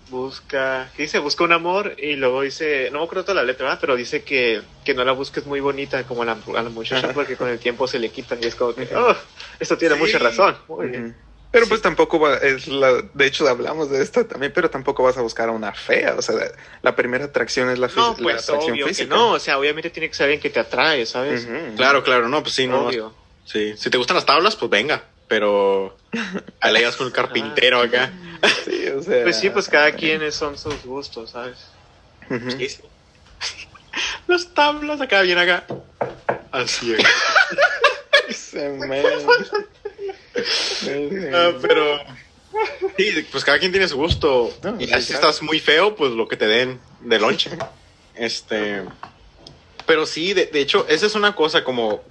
busca, 0.09 0.93
¿qué 0.95 1.03
dice? 1.03 1.19
Busca 1.19 1.43
un 1.43 1.51
amor 1.51 1.97
y 1.99 2.15
luego 2.15 2.43
dice, 2.43 2.89
no 2.93 3.01
me 3.01 3.05
acuerdo 3.05 3.25
toda 3.25 3.35
la 3.35 3.43
letra, 3.43 3.65
¿verdad? 3.65 3.79
pero 3.81 3.97
dice 3.97 4.23
que, 4.23 4.63
que 4.85 4.95
no 4.95 5.05
la 5.05 5.11
busques 5.11 5.45
muy 5.45 5.59
bonita 5.59 6.05
como 6.05 6.23
a 6.23 6.27
la, 6.27 6.37
a 6.57 6.63
la 6.63 6.71
muchacha 6.71 7.13
porque 7.13 7.37
con 7.37 7.49
el 7.49 7.59
tiempo 7.59 7.89
se 7.89 7.99
le 7.99 8.11
quita 8.11 8.39
y 8.41 8.47
es 8.47 8.55
como 8.55 8.73
que, 8.73 8.89
oh, 8.95 9.17
esto 9.59 9.77
tiene 9.77 9.97
Sí. 9.97 10.03
mucha 10.03 10.19
razón. 10.21 10.57
Muy 10.69 10.87
bien. 10.87 11.17
Pero 11.51 11.67
pues 11.67 11.83
tampoco 11.83 12.21
va, 12.21 12.37
es 12.37 12.69
la, 12.69 12.93
de 13.13 13.27
hecho 13.27 13.49
hablamos 13.49 13.91
de 13.91 14.01
esto 14.01 14.25
también, 14.25 14.53
pero 14.55 14.71
tampoco 14.71 15.03
vas 15.03 15.17
a 15.19 15.23
buscar 15.23 15.49
a 15.49 15.53
una 15.53 15.73
fea, 15.73 16.15
o 16.17 16.23
sea, 16.23 16.37
la 16.83 16.95
primera 16.95 17.25
atracción 17.25 17.71
es 17.71 17.81
la, 17.81 17.89
No, 17.89 18.11
la 18.11 18.23
pues 18.23 18.49
atracción 18.49 18.75
obvio 18.75 18.87
que 18.87 18.95
física. 18.95 19.17
no, 19.17 19.33
o 19.33 19.41
sea, 19.41 19.59
obviamente 19.59 19.91
tiene 19.91 20.09
que 20.09 20.15
ser 20.15 20.27
alguien 20.27 20.41
que 20.41 20.51
te 20.51 20.61
atrae, 20.61 21.05
¿sabes? 21.07 21.49
Claro, 21.77 22.05
claro, 22.05 22.29
no, 22.29 22.41
pues 22.45 22.55
sí, 22.55 22.69
no. 22.69 22.89
Sí, 23.51 23.75
si 23.77 23.91
te 23.91 23.99
gustan 23.99 24.15
las 24.17 24.27
tablas, 24.27 24.55
pues 24.55 24.71
venga, 24.71 25.03
pero 25.27 25.97
alegas 26.61 26.95
con 26.97 27.07
el 27.09 27.13
carpintero 27.13 27.81
acá. 27.81 28.13
Sí, 28.65 28.87
o 28.89 29.03
sea, 29.03 29.25
Pues 29.25 29.39
sí, 29.41 29.51
pues 29.51 29.69
cada 29.69 29.91
quien 29.93 30.23
es- 30.23 30.37
son 30.37 30.57
sus 30.57 30.85
gustos, 30.85 31.31
¿sabes? 31.31 31.59
Ujú. 32.31 32.51
Sí, 32.53 32.69
sí. 32.69 32.83
Las 34.29 34.55
tablas 34.55 35.01
acá, 35.01 35.23
bien 35.23 35.39
acá. 35.39 35.65
Así 36.53 36.95
es. 36.95 37.05
Se 38.37 38.69
me- 38.69 39.03
Ah, 41.35 41.53
pero. 41.61 41.99
Sí, 42.97 43.27
pues 43.31 43.45
cada 43.45 43.59
quien 43.59 43.73
tiene 43.73 43.89
su 43.89 43.97
gusto. 43.97 44.53
No, 44.63 44.77
y 44.81 44.85
si 44.85 44.89
claro. 44.89 45.03
estás 45.03 45.43
muy 45.43 45.61
feo, 45.61 45.95
pues 45.97 46.13
lo 46.13 46.29
que 46.29 46.37
te 46.37 46.47
den 46.47 46.81
de 47.01 47.19
lonche. 47.19 47.51
Este. 48.15 48.83
Pero 49.87 50.07
sí, 50.07 50.35
de, 50.35 50.47
de 50.47 50.61
hecho, 50.61 50.87
esa 50.89 51.07
es 51.07 51.15
una 51.15 51.35
cosa 51.35 51.65
como. 51.65 52.03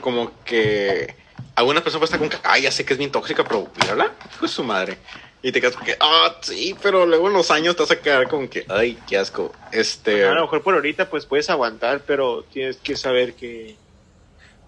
Como 0.00 0.32
que. 0.44 1.14
Algunas 1.56 1.82
personas 1.82 2.04
estar 2.04 2.18
con 2.20 2.30
que, 2.30 2.38
ay, 2.44 2.62
ya 2.62 2.70
sé 2.70 2.84
que 2.84 2.94
es 2.94 2.98
bien 2.98 3.10
tóxica, 3.10 3.44
pero 3.44 3.70
mírala, 3.76 4.14
hijo 4.32 4.46
de 4.46 4.48
su 4.48 4.64
madre. 4.64 4.96
Y 5.42 5.52
te 5.52 5.60
quedas 5.60 5.74
como 5.74 5.84
que, 5.86 5.96
ah, 6.00 6.36
sí, 6.42 6.74
pero 6.82 7.04
luego 7.04 7.28
en 7.28 7.34
los 7.34 7.50
años 7.50 7.76
te 7.76 7.82
vas 7.82 7.90
a 7.90 8.00
quedar 8.00 8.28
como 8.28 8.48
que, 8.48 8.64
ay, 8.68 8.98
qué 9.06 9.18
asco. 9.18 9.52
Este. 9.72 10.24
A 10.24 10.34
lo 10.34 10.42
mejor 10.42 10.62
por 10.62 10.74
ahorita 10.74 11.10
pues 11.10 11.26
puedes 11.26 11.50
aguantar, 11.50 12.02
pero 12.06 12.44
tienes 12.44 12.76
que 12.78 12.96
saber 12.96 13.34
que, 13.34 13.76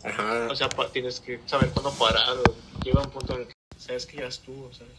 Ajá. 0.02 0.48
o 0.50 0.56
sea, 0.56 0.68
tienes 0.92 1.20
que 1.20 1.40
saber 1.46 1.70
cuándo 1.70 1.92
parar 1.92 2.36
o 2.36 2.54
llega 2.84 3.00
un 3.00 3.10
punto 3.10 3.34
en 3.34 3.42
el 3.42 3.46
que 3.48 3.54
sabes 3.78 4.04
que 4.04 4.18
ya 4.18 4.26
estuvo, 4.26 4.72
¿sabes? 4.74 4.92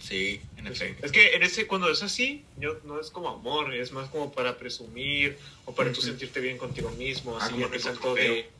Sí, 0.00 0.40
en 0.56 0.66
efecto. 0.66 1.04
Es 1.06 1.12
que 1.12 1.34
en 1.34 1.42
ese, 1.42 1.66
cuando 1.66 1.88
es 1.90 2.02
así, 2.02 2.44
yo, 2.56 2.78
no 2.84 2.98
es 3.00 3.10
como 3.10 3.28
amor, 3.28 3.74
es 3.74 3.92
más 3.92 4.08
como 4.08 4.32
para 4.32 4.56
presumir 4.56 5.38
o 5.66 5.74
para 5.74 5.92
tú 5.92 5.98
Ujú. 6.00 6.08
sentirte 6.08 6.40
bien 6.40 6.58
contigo 6.58 6.90
mismo, 6.90 7.36
Ah, 7.36 7.44
así 7.44 7.52
como 7.52 7.68
tanto 7.68 8.00
trofeo. 8.00 8.14
de... 8.34 8.59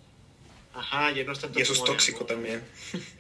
Ajá, 0.75 1.11
ya 1.13 1.25
no 1.25 1.33
es 1.33 1.41
tanto 1.41 1.59
Y 1.59 1.63
eso 1.63 1.73
es 1.73 1.83
tóxico 1.85 2.25
también. 2.27 2.63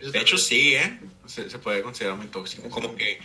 De 0.00 0.18
hecho, 0.20 0.38
sí, 0.38 0.74
¿eh? 0.74 0.98
Se, 1.26 1.50
se 1.50 1.58
puede 1.58 1.82
considerar 1.82 2.16
muy 2.16 2.28
tóxico. 2.28 2.68
Como 2.70 2.94
que 2.96 3.18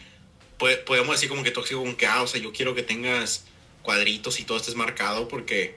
puede- 0.58 0.78
podemos 0.78 1.16
decir 1.16 1.30
como 1.30 1.44
que 1.44 1.52
tóxico, 1.52 1.80
como 1.80 1.96
que, 1.96 2.08
ah, 2.08 2.22
o 2.24 2.28
sea, 2.28 2.42
yo 2.42 2.52
quiero 2.52 2.74
que 2.76 2.82
tengas 2.84 3.46
cuadritos 3.84 4.40
y 4.40 4.44
todo 4.46 4.58
estés 4.58 4.76
marcado 4.76 5.28
porque, 5.28 5.76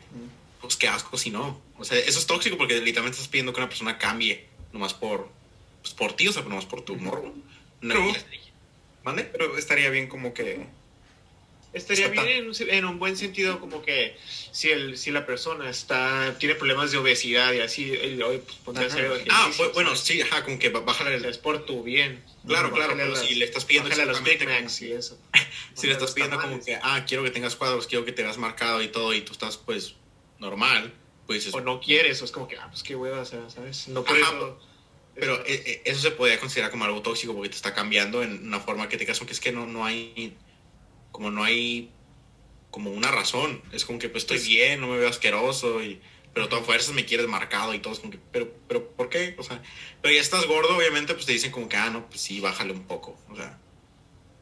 pues, 0.63 0.77
qué 0.77 0.89
asco 0.89 1.19
si 1.19 1.31
no. 1.31 1.61
O 1.77 1.85
sea, 1.85 1.99
eso 1.99 2.19
es 2.19 2.27
tóxico 2.27 2.57
porque 2.57 2.75
literalmente 2.81 3.17
estás 3.17 3.29
pidiendo 3.29 3.53
que 3.53 3.61
una 3.61 3.69
persona 3.69 3.99
cambie 3.99 4.47
nomás 4.73 4.95
por, 4.95 5.29
pues, 5.83 5.93
por 5.95 6.15
ti, 6.15 6.29
o 6.29 6.33
sea, 6.33 6.43
nomás 6.43 6.65
por 6.65 6.81
tu 6.83 6.95
humor. 6.95 7.33
No, 7.83 7.95
Pero- 7.95 8.13
¿Mande? 9.05 9.25
Pero 9.25 9.57
estaría 9.59 9.91
bien 9.91 10.09
como 10.09 10.33
que... 10.35 10.67
Estaría 11.73 12.09
bien 12.09 12.27
en 12.29 12.49
un, 12.49 12.55
en 12.71 12.85
un 12.87 12.99
buen 12.99 13.17
sentido 13.17 13.61
como 13.61 13.83
que 13.83 14.17
si 14.53 14.71
el 14.71 14.97
si 14.97 15.11
la 15.11 15.27
persona 15.27 15.69
está 15.69 16.35
tiene 16.39 16.55
problemas 16.55 16.91
de 16.93 16.99
obesidad 16.99 17.53
y 17.53 17.61
así 17.61 17.93
el, 17.93 18.19
pues 18.41 18.57
ponte 18.65 18.81
a 18.81 18.87
Ajá. 18.87 18.95
hacer 18.95 19.25
Ah, 19.31 19.51
bueno, 19.75 19.91
¿sabes? 19.91 20.01
sí, 20.01 20.21
ajá, 20.23 20.45
como 20.45 20.59
que 20.59 20.71
ba- 20.71 20.81
bájale 20.81 21.17
O 21.17 21.19
sea, 21.21 21.29
el... 21.29 21.35
es 21.35 21.39
por 21.39 21.67
tu 21.67 21.83
bien. 21.83 22.25
Claro, 22.47 22.73
claro, 22.73 22.95
pero 22.97 23.15
si 23.17 23.35
le 23.35 23.45
estás 23.45 23.67
pidiendo 23.67 23.89
a 23.93 23.97
los 23.97 23.99
exactamente 24.19 24.47
Macs 24.47 24.79
como- 24.79 24.89
y 24.91 24.93
eso. 24.95 25.19
Si 25.75 25.87
le 25.87 25.93
estás 25.93 26.13
pidiendo 26.13 26.41
como 26.41 26.65
que, 26.65 26.77
ah, 26.83 27.05
quiero 27.07 27.23
que 27.23 27.31
tengas 27.31 27.55
cuadros, 27.55 27.87
quiero 27.87 28.05
que 28.05 28.13
te 28.13 28.23
veas 28.23 28.39
marcado 28.39 28.83
y 28.83 28.89
todo, 28.89 29.13
y 29.15 29.21
tú 29.21 29.33
estás, 29.33 29.59
pues, 29.59 29.95
normal, 30.39 30.93
pues 31.27 31.41
dices, 31.41 31.55
o 31.55 31.61
no 31.61 31.81
quieres 31.81 32.21
o 32.23 32.25
es 32.25 32.31
como 32.33 32.49
que 32.49 32.57
ah 32.57 32.69
pues 32.71 32.83
qué 32.83 32.97
hueva 32.97 33.21
o 33.21 33.25
sea, 33.27 33.51
sabes 33.51 33.87
no 33.89 34.01
eso 34.01 34.59
Pero 35.15 35.35
eso- 35.35 35.43
eh, 35.47 35.63
eh, 35.67 35.83
eso 35.85 36.01
se 36.01 36.11
podría 36.13 36.41
considerar 36.41 36.71
como 36.71 36.85
algo 36.85 37.03
tóxico 37.03 37.35
porque 37.35 37.51
te 37.51 37.57
está 37.57 37.75
cambiando 37.75 38.23
en 38.23 38.47
una 38.47 38.59
forma 38.61 38.89
que 38.89 38.97
te 38.97 39.05
como 39.05 39.27
que 39.27 39.33
es 39.33 39.41
que 39.41 39.53
no, 39.53 39.67
no 39.67 39.85
hay, 39.85 40.35
como 41.19 41.33
no 41.33 41.43
hay, 41.43 41.91
como 42.71 42.93
una 42.93 43.11
razón. 43.11 43.61
Es 43.73 43.85
como 43.85 43.99
que 43.99 44.09
pues 44.09 44.23
estoy 44.23 44.39
bien, 44.39 44.81
no 44.81 44.87
me 44.87 44.99
veo 44.99 45.09
asqueroso, 45.09 45.83
y, 45.83 46.01
pero 46.33 46.47
a 46.47 46.49
todas 46.49 46.65
fuerzas 46.65 46.95
me 46.95 47.05
quieres 47.05 47.27
marcado 47.27 47.75
y 47.75 47.81
todo. 47.81 47.93
Es 47.93 47.99
como 47.99 48.13
que, 48.13 48.21
pero, 48.31 48.49
pero, 48.69 48.89
¿por 48.91 49.09
qué? 49.09 49.35
O 49.37 49.43
sea, 49.43 49.61
pero 50.01 50.15
ya 50.15 50.21
estás 50.21 50.47
gordo, 50.47 50.77
obviamente, 50.77 51.15
pues 51.15 51.27
te 51.27 51.33
dicen 51.33 51.51
como 51.51 51.69
que, 51.69 51.77
ah, 51.77 51.91
no, 51.91 52.09
pues 52.09 52.21
sí, 52.21 52.39
bájale 52.39 52.73
un 52.73 52.85
poco. 52.85 53.19
O 53.31 53.35
sea, 53.35 53.59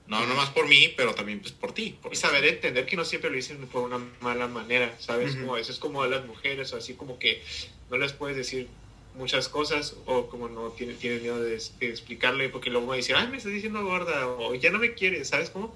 no, 0.06 0.26
no 0.26 0.34
más 0.34 0.50
por 0.50 0.68
mí, 0.68 0.92
pero 0.98 1.14
también 1.14 1.40
pues 1.40 1.52
por 1.52 1.72
ti. 1.72 1.96
Por 2.02 2.12
y 2.12 2.16
saber 2.16 2.44
entender 2.44 2.84
que 2.84 2.94
no 2.94 3.06
siempre 3.06 3.30
lo 3.30 3.36
dicen 3.36 3.56
por 3.68 3.82
una 3.82 3.98
mala 4.20 4.48
manera 4.48 4.94
sabes 4.98 5.34
como 5.34 5.54
a 5.54 5.56
veces 5.56 5.78
como 5.78 6.02
a 6.02 6.08
las 6.08 6.26
mujeres 6.26 6.74
o 6.74 6.76
así 6.76 6.92
como 6.92 7.18
que 7.18 7.42
no 7.90 7.96
les 7.96 8.12
puedes 8.12 8.36
decir 8.36 8.68
muchas 9.14 9.48
cosas 9.48 9.96
o 10.04 10.28
como 10.28 10.48
no 10.48 10.68
tienes, 10.72 10.98
tienes 10.98 11.22
miedo 11.22 11.40
de, 11.40 11.58
de 11.80 11.88
explicarle 11.88 12.50
porque 12.50 12.70
luego 12.70 12.92
a 12.92 12.96
decir 12.96 13.16
ay 13.16 13.28
me 13.28 13.38
estás 13.38 13.52
diciendo 13.52 13.82
gorda 13.82 14.28
o 14.28 14.54
ya 14.54 14.70
no 14.70 14.78
me 14.78 14.94
quieres 14.94 15.28
sabes 15.28 15.50
cómo. 15.50 15.74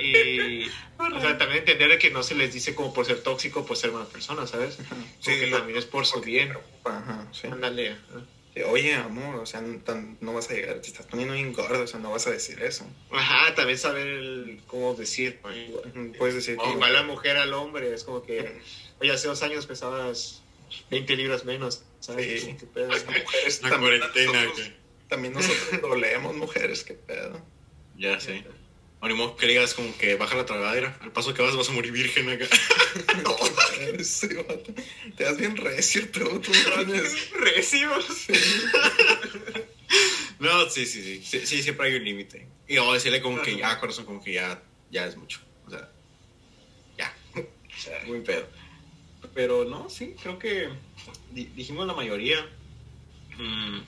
Y 0.00 0.66
o 0.98 1.20
sea 1.20 1.36
también 1.38 1.60
entender 1.60 1.98
que 1.98 2.10
no 2.10 2.22
se 2.22 2.34
les 2.34 2.52
dice 2.52 2.74
como 2.74 2.92
por 2.92 3.04
ser 3.06 3.22
tóxico 3.22 3.64
por 3.66 3.76
ser 3.76 3.92
mala 3.92 4.06
persona 4.06 4.46
sabes 4.46 4.76
Sí, 4.76 4.84
porque 5.24 5.46
lo- 5.48 5.58
también 5.58 5.78
es 5.78 5.84
por 5.86 6.06
su 6.06 6.20
bien 6.20 6.52
Ajá, 6.84 7.26
sí. 7.32 7.46
ándale. 7.48 7.96
Sí, 8.54 8.62
Oye, 8.62 8.94
amor, 8.94 9.36
o 9.36 9.46
sea, 9.46 9.60
no, 9.60 9.78
tan- 9.78 10.18
no 10.20 10.32
vas 10.34 10.50
a 10.50 10.54
llegar, 10.54 10.80
te 10.80 10.88
estás 10.88 11.06
poniendo 11.06 11.34
bien 11.34 11.52
gordo, 11.52 11.84
o 11.84 11.86
sea, 11.86 12.00
no 12.00 12.10
vas 12.10 12.26
a 12.26 12.32
decir 12.32 12.60
eso. 12.64 12.84
Ajá, 13.12 13.54
también 13.54 13.78
saber 13.78 14.08
el- 14.08 14.60
cómo 14.66 14.94
decir. 14.94 15.38
Puedes 16.18 16.34
decir 16.34 16.56
O 16.58 16.64
que... 16.64 16.70
igual 16.70 16.92
la 16.92 17.04
mujer 17.04 17.36
al 17.36 17.54
hombre, 17.54 17.94
es 17.94 18.02
como 18.02 18.22
que, 18.24 18.60
oye, 19.00 19.12
hace 19.12 19.28
dos 19.28 19.44
años 19.44 19.66
pesabas 19.66 20.42
20 20.90 21.14
libras 21.14 21.44
menos, 21.44 21.84
¿sabes? 22.00 22.42
Sí. 22.42 22.56
Que 22.58 22.66
pedo. 22.66 22.88
Las 22.88 23.06
mujeres 23.06 23.62
La 23.62 23.70
también, 23.70 24.00
cuarentena, 24.00 24.42
nosotros, 24.42 24.66
que- 24.68 24.74
también 25.08 25.34
nosotros 25.34 25.80
dolemos 25.82 26.34
mujeres, 26.34 26.82
qué 26.82 26.94
pedo. 26.94 27.40
Ya 27.96 28.18
sé. 28.18 28.42
O 29.02 29.08
ni 29.08 29.14
modo 29.14 29.34
que 29.36 29.46
digas 29.46 29.72
como 29.74 29.96
que 29.96 30.14
baja 30.16 30.36
la 30.36 30.44
tragadera. 30.44 30.96
Al 31.00 31.10
paso 31.12 31.32
que 31.32 31.40
vas 31.42 31.56
vas 31.56 31.68
a 31.68 31.72
morir 31.72 31.92
virgen 31.92 32.28
acá. 32.30 32.46
No, 33.24 33.36
sí, 34.04 34.28
te 35.16 35.24
das 35.24 35.38
bien 35.38 35.56
recio, 35.56 36.08
tú, 36.10 36.40
tú. 36.40 36.52
Recio. 37.38 37.90
No, 40.38 40.68
sí, 40.70 40.86
sí, 40.86 41.02
sí, 41.02 41.22
sí, 41.22 41.46
sí, 41.46 41.62
siempre 41.62 41.88
hay 41.88 41.94
un 41.96 42.04
límite. 42.04 42.46
Y 42.66 42.78
o 42.78 42.92
decirle 42.94 43.20
como 43.20 43.42
que 43.42 43.56
ya, 43.58 43.78
corazón, 43.78 44.06
como 44.06 44.22
que 44.24 44.32
ya, 44.32 44.62
ya 44.90 45.04
es 45.06 45.16
mucho. 45.16 45.38
O 45.66 45.70
sea, 45.70 45.90
ya. 46.96 47.14
Muy 48.06 48.20
pedo. 48.20 48.46
Pero 49.34 49.64
no, 49.66 49.90
sí, 49.90 50.14
creo 50.22 50.38
que 50.38 50.70
di- 51.30 51.50
dijimos 51.54 51.86
la 51.86 51.92
mayoría. 51.92 52.40
Mm, 53.36 53.80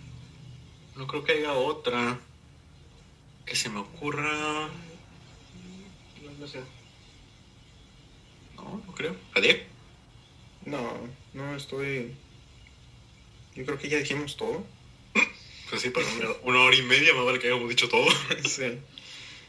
no 0.97 1.07
creo 1.07 1.25
que 1.25 1.33
haya 1.33 1.55
otra 1.55 2.19
que 3.47 3.57
se 3.57 3.71
me 3.71 3.79
ocurra. 3.81 4.69
No 6.43 6.49
sé. 6.49 6.59
No, 8.57 8.83
no 8.85 8.95
creo. 8.97 9.15
¿Adiós? 9.37 9.59
No, 10.67 11.09
no 11.35 11.55
estoy. 11.55 12.17
Yo 13.55 13.65
creo 13.65 13.79
que 13.79 13.89
ya 13.89 13.99
dijimos 13.99 14.37
todo. 14.37 14.67
Pues 15.71 15.83
sí, 15.83 15.91
pero 15.95 16.41
una, 16.43 16.63
hora 16.63 16.75
y 16.75 16.83
media 16.83 17.15
más 17.15 17.25
vale 17.25 17.39
que 17.39 17.47
hayamos 17.47 17.69
dicho 17.69 17.89
todo. 17.89 18.09
Sí. 18.45 18.77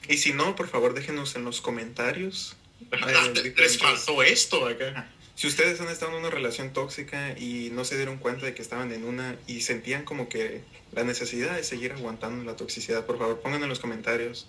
Y 0.07 0.18
si 0.18 0.34
no, 0.34 0.56
por 0.56 0.68
favor, 0.68 0.94
déjenos 0.94 1.36
en 1.36 1.45
los 1.45 1.61
comentarios. 1.61 2.57
eh, 2.91 3.53
Les 3.57 3.80
faltó 3.80 4.22
esto 4.22 4.68
acá. 4.68 5.11
Si 5.34 5.48
ustedes 5.48 5.82
han 5.82 5.88
estado 5.90 6.11
en 6.11 6.20
una 6.20 6.30
relación 6.30 6.74
tóxica 6.74 7.36
y 7.40 7.72
no 7.72 7.86
se 7.86 7.95
dieron 7.98 8.18
cuenta 8.20 8.45
de 8.45 8.53
que 8.53 8.61
estaban 8.61 8.91
en 8.91 9.03
una 9.06 9.36
y 9.48 9.61
sentían 9.61 10.06
como 10.06 10.30
que 10.30 10.61
la 10.91 11.03
necesidad 11.03 11.56
de 11.56 11.64
seguir 11.64 11.94
aguantando 11.94 12.45
la 12.45 12.56
toxicidad, 12.56 13.07
por 13.07 13.18
favor, 13.18 13.41
pongan 13.41 13.64
en 13.64 13.70
los 13.70 13.80
comentarios 13.80 14.48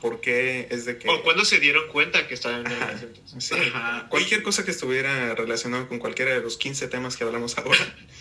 por 0.00 0.20
qué 0.20 0.68
es 0.70 0.84
de 0.84 0.98
que... 0.98 1.08
O 1.08 1.22
cuando 1.22 1.44
se 1.44 1.60
dieron 1.60 1.88
cuenta 1.88 2.26
que 2.28 2.34
estaban 2.34 2.66
en 2.70 2.78
tóxica. 2.78 3.40
Sí. 3.40 3.54
Ajá. 3.72 4.06
Cualquier 4.08 4.42
cosa 4.42 4.64
que 4.64 4.70
estuviera 4.70 5.34
relacionado 5.34 5.88
con 5.88 5.98
cualquiera 5.98 6.32
de 6.34 6.40
los 6.40 6.56
15 6.56 6.88
temas 6.88 7.16
que 7.16 7.24
hablamos 7.24 7.56
ahora 7.58 7.78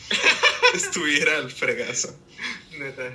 estuviera 0.73 1.37
al 1.37 1.51
fregazo. 1.51 2.17
Neta. 2.77 3.13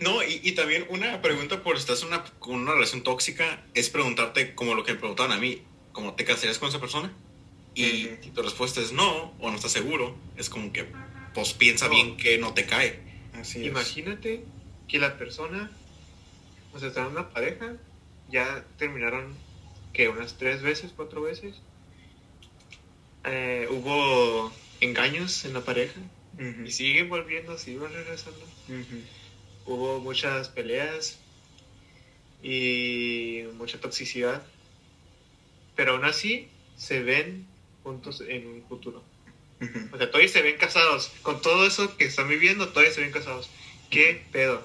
No, 0.00 0.22
y, 0.22 0.40
y 0.44 0.52
también 0.52 0.86
una 0.90 1.20
pregunta 1.22 1.62
por 1.62 1.76
si 1.76 1.80
estás 1.80 2.02
en 2.02 2.08
una, 2.08 2.24
con 2.38 2.54
una 2.54 2.72
relación 2.72 3.02
tóxica 3.02 3.64
es 3.74 3.90
preguntarte 3.90 4.54
como 4.54 4.74
lo 4.74 4.84
que 4.84 4.92
me 4.92 4.98
preguntaban 4.98 5.32
a 5.32 5.38
mí, 5.38 5.62
como 5.92 6.14
te 6.14 6.24
casarías 6.24 6.58
con 6.58 6.68
esa 6.68 6.80
persona 6.80 7.12
y 7.74 8.06
Ujú. 8.06 8.16
si 8.22 8.30
tu 8.30 8.42
respuesta 8.42 8.80
es 8.80 8.92
no 8.92 9.34
o 9.40 9.50
no 9.50 9.56
estás 9.56 9.72
seguro, 9.72 10.16
es 10.36 10.48
como 10.50 10.72
que 10.72 10.86
pues 11.34 11.52
piensa 11.52 11.86
No. 11.86 11.92
bien 11.94 12.16
que 12.16 12.38
no 12.38 12.54
te 12.54 12.64
cae. 12.66 13.00
Así 13.34 13.60
es. 13.60 13.66
Imagínate 13.66 14.44
que 14.88 14.98
la 14.98 15.18
persona, 15.18 15.70
o 16.78 16.80
sea, 16.80 16.90
están 16.90 17.06
en 17.06 17.12
una 17.12 17.30
pareja, 17.30 17.74
ya 18.30 18.64
terminaron, 18.76 19.34
que 19.92 20.08
unas 20.08 20.38
tres 20.38 20.62
veces, 20.62 20.92
cuatro 20.94 21.22
veces. 21.22 21.56
Eh, 23.24 23.66
hubo 23.68 24.52
engaños 24.80 25.44
en 25.44 25.54
la 25.54 25.62
pareja 25.62 26.00
y 26.64 26.70
siguen 26.70 27.08
volviendo, 27.08 27.58
siguen 27.58 27.92
regresando. 27.92 28.46
Hubo 29.66 29.98
muchas 29.98 30.50
peleas 30.50 31.18
y 32.44 33.42
mucha 33.54 33.80
toxicidad, 33.80 34.46
pero 35.74 35.94
aún 35.94 36.04
así 36.04 36.46
se 36.76 37.02
ven 37.02 37.44
juntos 37.82 38.22
en 38.24 38.46
un 38.46 38.62
futuro. 38.68 39.02
O 39.92 39.98
sea, 39.98 40.06
todavía 40.12 40.28
se 40.28 40.42
ven 40.42 40.58
casados. 40.58 41.10
Con 41.22 41.42
todo 41.42 41.66
eso 41.66 41.96
que 41.96 42.04
están 42.04 42.28
viviendo, 42.28 42.68
todavía 42.68 42.92
se 42.92 43.00
ven 43.00 43.10
casados. 43.10 43.50
¿Qué 43.90 44.24
pedo? 44.30 44.62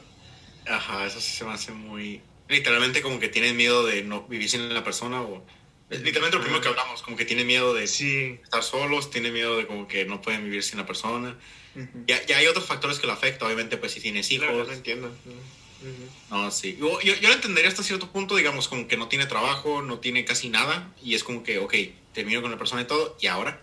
Ajá, 0.67 1.05
eso 1.05 1.19
sí 1.19 1.31
se 1.31 1.45
me 1.45 1.51
hace 1.51 1.71
muy... 1.71 2.21
Literalmente 2.47 3.01
como 3.01 3.19
que 3.19 3.29
tienen 3.29 3.55
miedo 3.55 3.85
de 3.85 4.03
no 4.03 4.23
vivir 4.27 4.49
sin 4.49 4.73
la 4.73 4.83
persona 4.83 5.21
o... 5.21 5.45
Literalmente 5.89 6.37
lo 6.37 6.41
primero 6.43 6.61
que 6.61 6.69
hablamos, 6.69 7.03
como 7.03 7.17
que 7.17 7.25
tienen 7.25 7.45
miedo 7.45 7.73
de 7.73 7.85
Sí, 7.87 8.39
estar 8.41 8.63
solos, 8.63 9.11
tienen 9.11 9.31
miedo 9.33 9.57
de 9.57 9.67
como 9.67 9.87
que 9.87 10.05
no 10.05 10.21
pueden 10.21 10.43
vivir 10.43 10.63
sin 10.63 10.79
la 10.79 10.87
persona. 10.87 11.37
Ujú. 11.75 12.05
Ya, 12.07 12.25
ya 12.25 12.37
hay 12.37 12.47
otros 12.47 12.65
factores 12.65 12.99
que 12.99 13.05
lo 13.05 13.13
afectan, 13.13 13.45
obviamente, 13.45 13.77
pues 13.77 13.91
si 13.91 14.01
tienes 14.01 14.31
hijos. 14.31 14.67
no 14.67 14.73
entiendo. 14.73 15.09
Ujú. 15.09 16.09
No, 16.29 16.49
sí. 16.49 16.77
Yo, 16.79 16.99
yo, 17.01 17.13
yo 17.15 17.27
lo 17.27 17.35
entendería 17.35 17.69
hasta 17.69 17.83
cierto 17.83 18.11
punto, 18.11 18.35
digamos, 18.35 18.67
como 18.67 18.87
que 18.87 18.97
no 18.97 19.07
tiene 19.07 19.25
trabajo, 19.27 19.81
no 19.81 19.99
tiene 19.99 20.25
casi 20.25 20.49
nada, 20.49 20.91
y 21.03 21.13
es 21.13 21.23
como 21.23 21.43
que, 21.43 21.59
ok, 21.59 21.73
termino 22.13 22.41
con 22.41 22.49
la 22.49 22.57
persona 22.57 22.81
y 22.81 22.85
todo, 22.85 23.17
y 23.21 23.27
ahora. 23.27 23.61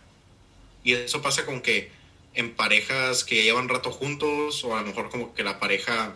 Y 0.85 0.93
eso 0.95 1.23
pasa 1.23 1.45
como 1.45 1.63
que 1.63 1.91
en 2.35 2.55
parejas 2.55 3.25
que 3.25 3.43
llevan 3.43 3.69
rato 3.69 3.91
juntos, 3.91 4.63
o 4.65 4.77
a 4.77 4.83
lo 4.83 4.87
mejor 4.87 5.11
como 5.11 5.35
que 5.35 5.43
la 5.43 5.59
pareja, 5.59 6.15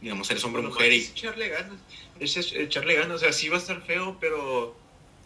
digamos, 0.00 0.30
eres 0.30 0.44
hombre 0.44 0.60
o 0.60 0.64
Lo 0.64 0.68
mujer 0.70 0.88
más 0.88 0.96
y... 0.96 1.10
echarle 1.10 1.48
ganas. 1.48 1.80
Es 2.20 2.36
echarle 2.36 2.94
ganas. 2.94 3.16
O 3.16 3.18
sea, 3.18 3.32
sí 3.32 3.48
va 3.48 3.56
a 3.56 3.60
estar 3.60 3.82
feo, 3.82 4.16
pero 4.20 4.76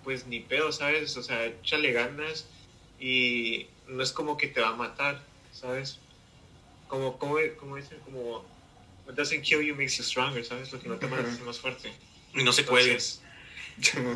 pues 0.05 0.26
ni 0.26 0.40
pedo, 0.40 0.72
¿sabes? 0.72 1.16
O 1.16 1.22
sea, 1.22 1.44
échale 1.47 1.92
ganas 1.92 2.47
y 2.98 3.66
no 3.86 4.02
es 4.02 4.12
como 4.12 4.36
que 4.36 4.48
te 4.48 4.60
va 4.60 4.68
a 4.68 4.76
matar, 4.76 5.22
¿sabes? 5.52 5.98
Como, 6.88 7.18
como, 7.18 7.36
como 7.59 7.76
dicen, 7.76 7.98
como... 8.05 8.44
What 9.06 9.14
doesn't 9.14 9.42
kill 9.42 9.62
you 9.62 9.74
makes 9.74 9.97
you 9.97 10.05
stronger, 10.05 10.44
¿sabes? 10.44 10.72
Lo 10.72 10.80
que 10.80 10.88
no 10.88 10.97
te 10.97 11.06
mata 11.06 11.28
hace 11.28 11.42
más 11.42 11.59
fuerte. 11.59 11.92
Y 12.34 12.44
no 12.44 12.52
se 12.52 12.64
cuelgue. 12.64 12.92
Entonces, 12.92 13.22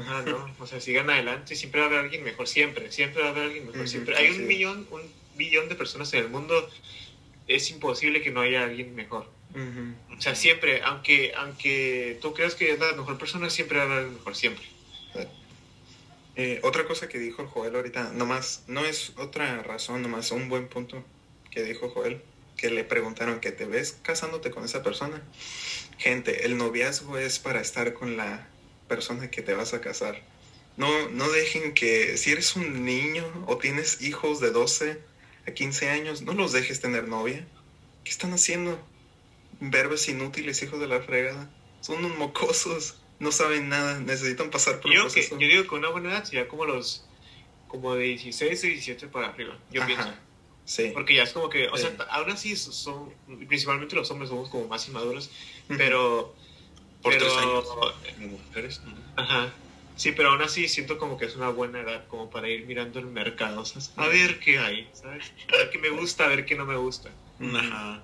Ajá, 0.01 0.23
no, 0.23 0.55
o 0.59 0.67
sea, 0.67 0.81
sigan 0.81 1.09
adelante, 1.09 1.57
siempre 1.57 1.81
va 1.81 1.87
a 1.87 1.89
haber 1.89 2.01
alguien 2.01 2.23
mejor, 2.23 2.47
siempre, 2.47 2.93
siempre 2.93 3.23
va 3.23 3.29
a 3.29 3.31
haber 3.31 3.45
alguien 3.45 3.65
mejor, 3.65 3.81
Ujú, 3.81 3.89
siempre. 3.89 4.17
Hay 4.17 4.31
un 4.31 4.47
millón, 4.47 4.87
un 4.91 5.03
billón 5.37 5.69
de 5.69 5.75
personas 5.75 6.13
en 6.13 6.21
el 6.21 6.29
mundo, 6.29 6.69
es 7.47 7.71
imposible 7.71 8.23
que 8.23 8.31
no 8.31 8.41
haya 8.41 8.65
alguien 8.65 8.95
mejor. 8.95 9.31
O 9.55 10.21
sea, 10.21 10.35
siempre, 10.35 10.83
aunque, 10.83 11.33
aunque 11.37 12.19
tú 12.21 12.35
creas 12.35 12.55
que 12.55 12.73
es 12.73 12.79
la 12.79 12.93
mejor 12.93 13.19
persona, 13.19 13.51
siempre 13.51 13.79
va 13.79 13.85
a 13.85 13.99
alguien 13.99 14.15
mejor, 14.15 14.35
siempre. 14.35 14.65
Eh, 16.37 16.59
otra 16.65 16.85
cosa 16.85 17.09
que 17.09 17.19
dijo 17.19 17.47
Joel 17.47 17.77
ahorita, 17.77 18.13
nomás, 18.13 18.65
no 18.67 18.85
es 18.85 19.13
otra 19.17 19.63
razón, 19.63 20.03
nomás 20.03 20.33
un 20.33 20.49
buen 20.49 20.67
punto 20.67 21.05
que 21.53 21.63
dijo 21.63 21.89
Joel, 21.91 22.21
que 22.57 22.71
le 22.71 22.83
preguntaron 22.83 23.39
que 23.39 23.53
te 23.53 23.67
ves 23.67 23.97
casándote 24.03 24.51
con 24.51 24.65
esa 24.65 24.83
persona. 24.83 25.23
Gente, 25.99 26.45
el 26.47 26.57
noviazgo 26.57 27.19
es 27.19 27.39
para 27.39 27.61
estar 27.61 27.95
con 27.95 28.17
la 28.17 28.49
persona 28.89 29.31
que 29.31 29.43
te 29.43 29.55
vas 29.55 29.75
a 29.75 29.81
casar. 29.81 30.21
No, 30.77 31.09
no 31.11 31.31
dejen 31.31 31.73
que, 31.73 32.17
si 32.17 32.33
eres 32.33 32.57
un 32.57 32.85
niño 32.85 33.25
o 33.47 33.59
tienes 33.59 34.03
hijos 34.03 34.41
de 34.41 34.51
12 34.51 34.99
a 35.47 35.51
15 35.53 35.91
años, 35.91 36.23
no 36.23 36.33
los 36.35 36.51
dejes 36.51 36.81
tener 36.81 37.07
novia. 37.07 37.47
¿Qué 38.03 38.11
están 38.11 38.33
haciendo? 38.33 38.85
Verbes 39.61 40.09
inútiles, 40.09 40.63
hijos 40.63 40.81
de 40.81 40.87
la 40.89 41.01
fregada. 41.01 41.51
Son 41.81 42.05
unos 42.05 42.17
mocosos, 42.17 42.97
no 43.19 43.31
saben 43.33 43.69
nada, 43.69 43.99
necesitan 44.01 44.51
pasar 44.51 44.81
por 44.81 44.91
el 44.91 44.97
Yo, 44.97 45.03
que, 45.09 45.13
proceso. 45.13 45.39
yo 45.39 45.47
digo 45.47 45.67
que 45.69 45.75
una 45.75 45.89
buena 45.91 46.11
edad 46.11 46.25
sería 46.25 46.49
como 46.49 46.65
los, 46.65 47.05
como 47.69 47.95
de 47.95 48.05
16 48.05 48.65
o 48.65 48.67
17 48.67 49.09
para 49.09 49.29
arriba, 49.29 49.59
yo 49.71 49.83
Ajá, 49.83 49.87
pienso. 49.87 50.15
Sí. 50.65 50.91
Porque 50.95 51.15
ya 51.15 51.25
es 51.25 51.33
como 51.33 51.51
que, 51.51 51.69
o 51.69 51.77
sea, 51.77 51.91
Sí. 51.91 51.97
ahora 52.11 52.37
sí 52.39 52.57
son, 52.57 53.13
principalmente 53.47 53.95
los 53.97 54.11
hombres 54.11 54.31
somos 54.31 54.49
como 54.49 54.67
más 54.67 54.89
inmaduros, 54.89 55.31
pero... 55.69 56.35
Por 57.03 57.13
pero, 57.13 57.27
tres 57.27 57.37
años. 57.37 57.65
Mujeres. 58.19 58.81
¿no? 58.83 58.95
Ajá. 59.23 59.53
Sí, 59.97 60.13
pero 60.13 60.31
aún 60.31 60.41
así 60.41 60.67
siento 60.69 60.97
como 60.99 61.19
que 61.19 61.27
es 61.27 61.37
una 61.37 61.51
buena 61.51 61.81
edad 61.81 62.07
como 62.09 62.31
para 62.31 62.49
ir 62.49 62.65
mirando 62.67 62.99
el 62.99 63.07
mercado, 63.07 63.61
o 63.61 63.65
sea, 63.67 63.83
a 63.97 64.09
ver 64.09 64.41
qué 64.41 64.59
hay, 64.59 64.89
¿sabes? 64.95 65.31
A 65.53 65.57
ver 65.59 65.71
qué 65.71 65.79
me 65.79 65.91
gusta, 65.91 66.25
a 66.25 66.29
ver 66.29 66.47
qué 66.47 66.55
no 66.57 66.65
me 66.65 66.77
gusta. 66.77 67.11
Ajá. 67.55 68.03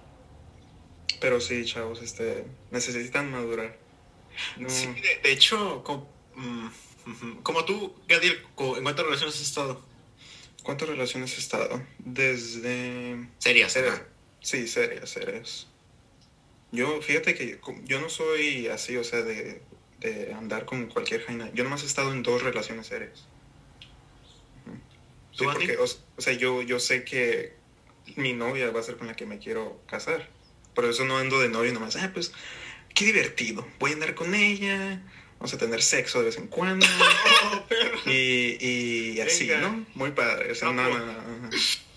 Pero 1.20 1.40
sí, 1.40 1.64
chavos, 1.64 2.02
este, 2.02 2.44
necesitan 2.70 3.30
madurar. 3.30 3.76
No, 4.58 4.68
Sí, 4.70 4.86
de, 4.86 5.20
de 5.22 5.32
hecho, 5.32 5.82
como, 5.84 6.08
mm, 6.34 6.68
como 7.42 7.64
tú, 7.64 7.94
Gadiel, 8.08 8.42
co- 8.54 8.76
¿en 8.76 8.82
cuántas 8.84 9.04
relaciones 9.04 9.34
has 9.36 9.42
estado? 9.42 9.82
¿Cuántas 10.62 10.88
relaciones 10.88 11.34
he 11.36 11.40
estado? 11.40 11.82
Desde... 11.98 13.28
Serias, 13.38 13.72
Serias. 13.72 14.02
Sí, 14.42 14.68
serias, 14.68 15.10
serias. 15.10 15.66
Yo, 16.72 17.02
fíjate 17.02 17.34
que 17.34 17.58
yo 17.84 18.00
no 18.00 18.08
soy 18.08 18.68
así, 18.68 18.96
o 18.96 19.04
sea, 19.04 19.22
de, 19.22 19.60
de 19.98 20.32
andar 20.34 20.66
con 20.66 20.86
cualquier 20.86 21.22
jaina. 21.24 21.50
Yo 21.52 21.64
nomás 21.64 21.82
he 21.82 21.86
estado 21.86 22.12
en 22.12 22.22
dos 22.22 22.42
relaciones 22.42 22.86
serias. 22.86 23.24
Sí, 25.32 25.44
porque, 25.44 25.76
o, 25.78 25.84
o 25.84 26.20
sea, 26.20 26.32
yo, 26.34 26.62
yo 26.62 26.78
sé 26.78 27.04
que 27.04 27.54
mi 28.16 28.32
novia 28.32 28.70
va 28.70 28.80
a 28.80 28.82
ser 28.82 28.96
con 28.96 29.06
la 29.06 29.16
que 29.16 29.26
me 29.26 29.38
quiero 29.38 29.80
casar. 29.86 30.28
Por 30.74 30.84
eso 30.84 31.04
no 31.04 31.18
ando 31.18 31.40
de 31.40 31.48
novio 31.48 31.72
nomás, 31.72 31.96
ah, 31.96 32.10
pues, 32.12 32.32
qué 32.94 33.04
divertido. 33.04 33.66
Voy 33.78 33.90
a 33.90 33.94
andar 33.94 34.14
con 34.14 34.34
ella, 34.34 35.02
vamos 35.38 35.52
a 35.54 35.58
tener 35.58 35.82
sexo 35.82 36.18
de 36.20 36.26
vez 36.26 36.36
en 36.38 36.46
cuando. 36.46 36.86
y, 38.06 38.56
y 39.14 39.20
así, 39.20 39.46
Venga. 39.48 39.68
¿no? 39.68 39.86
Muy 39.94 40.12
padre. 40.12 40.52
O 40.52 40.54
sea, 40.54 40.72
no, 40.72 40.88
no, 40.88 40.98
no, 40.98 41.12
ajá. 41.12 41.50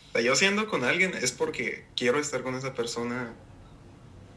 O 0.09 0.11
sea, 0.13 0.21
yo 0.21 0.35
siendo 0.35 0.67
con 0.67 0.83
alguien 0.83 1.13
es 1.19 1.31
porque 1.31 1.85
quiero 1.95 2.19
estar 2.19 2.43
con 2.43 2.55
esa 2.55 2.73
persona. 2.73 3.33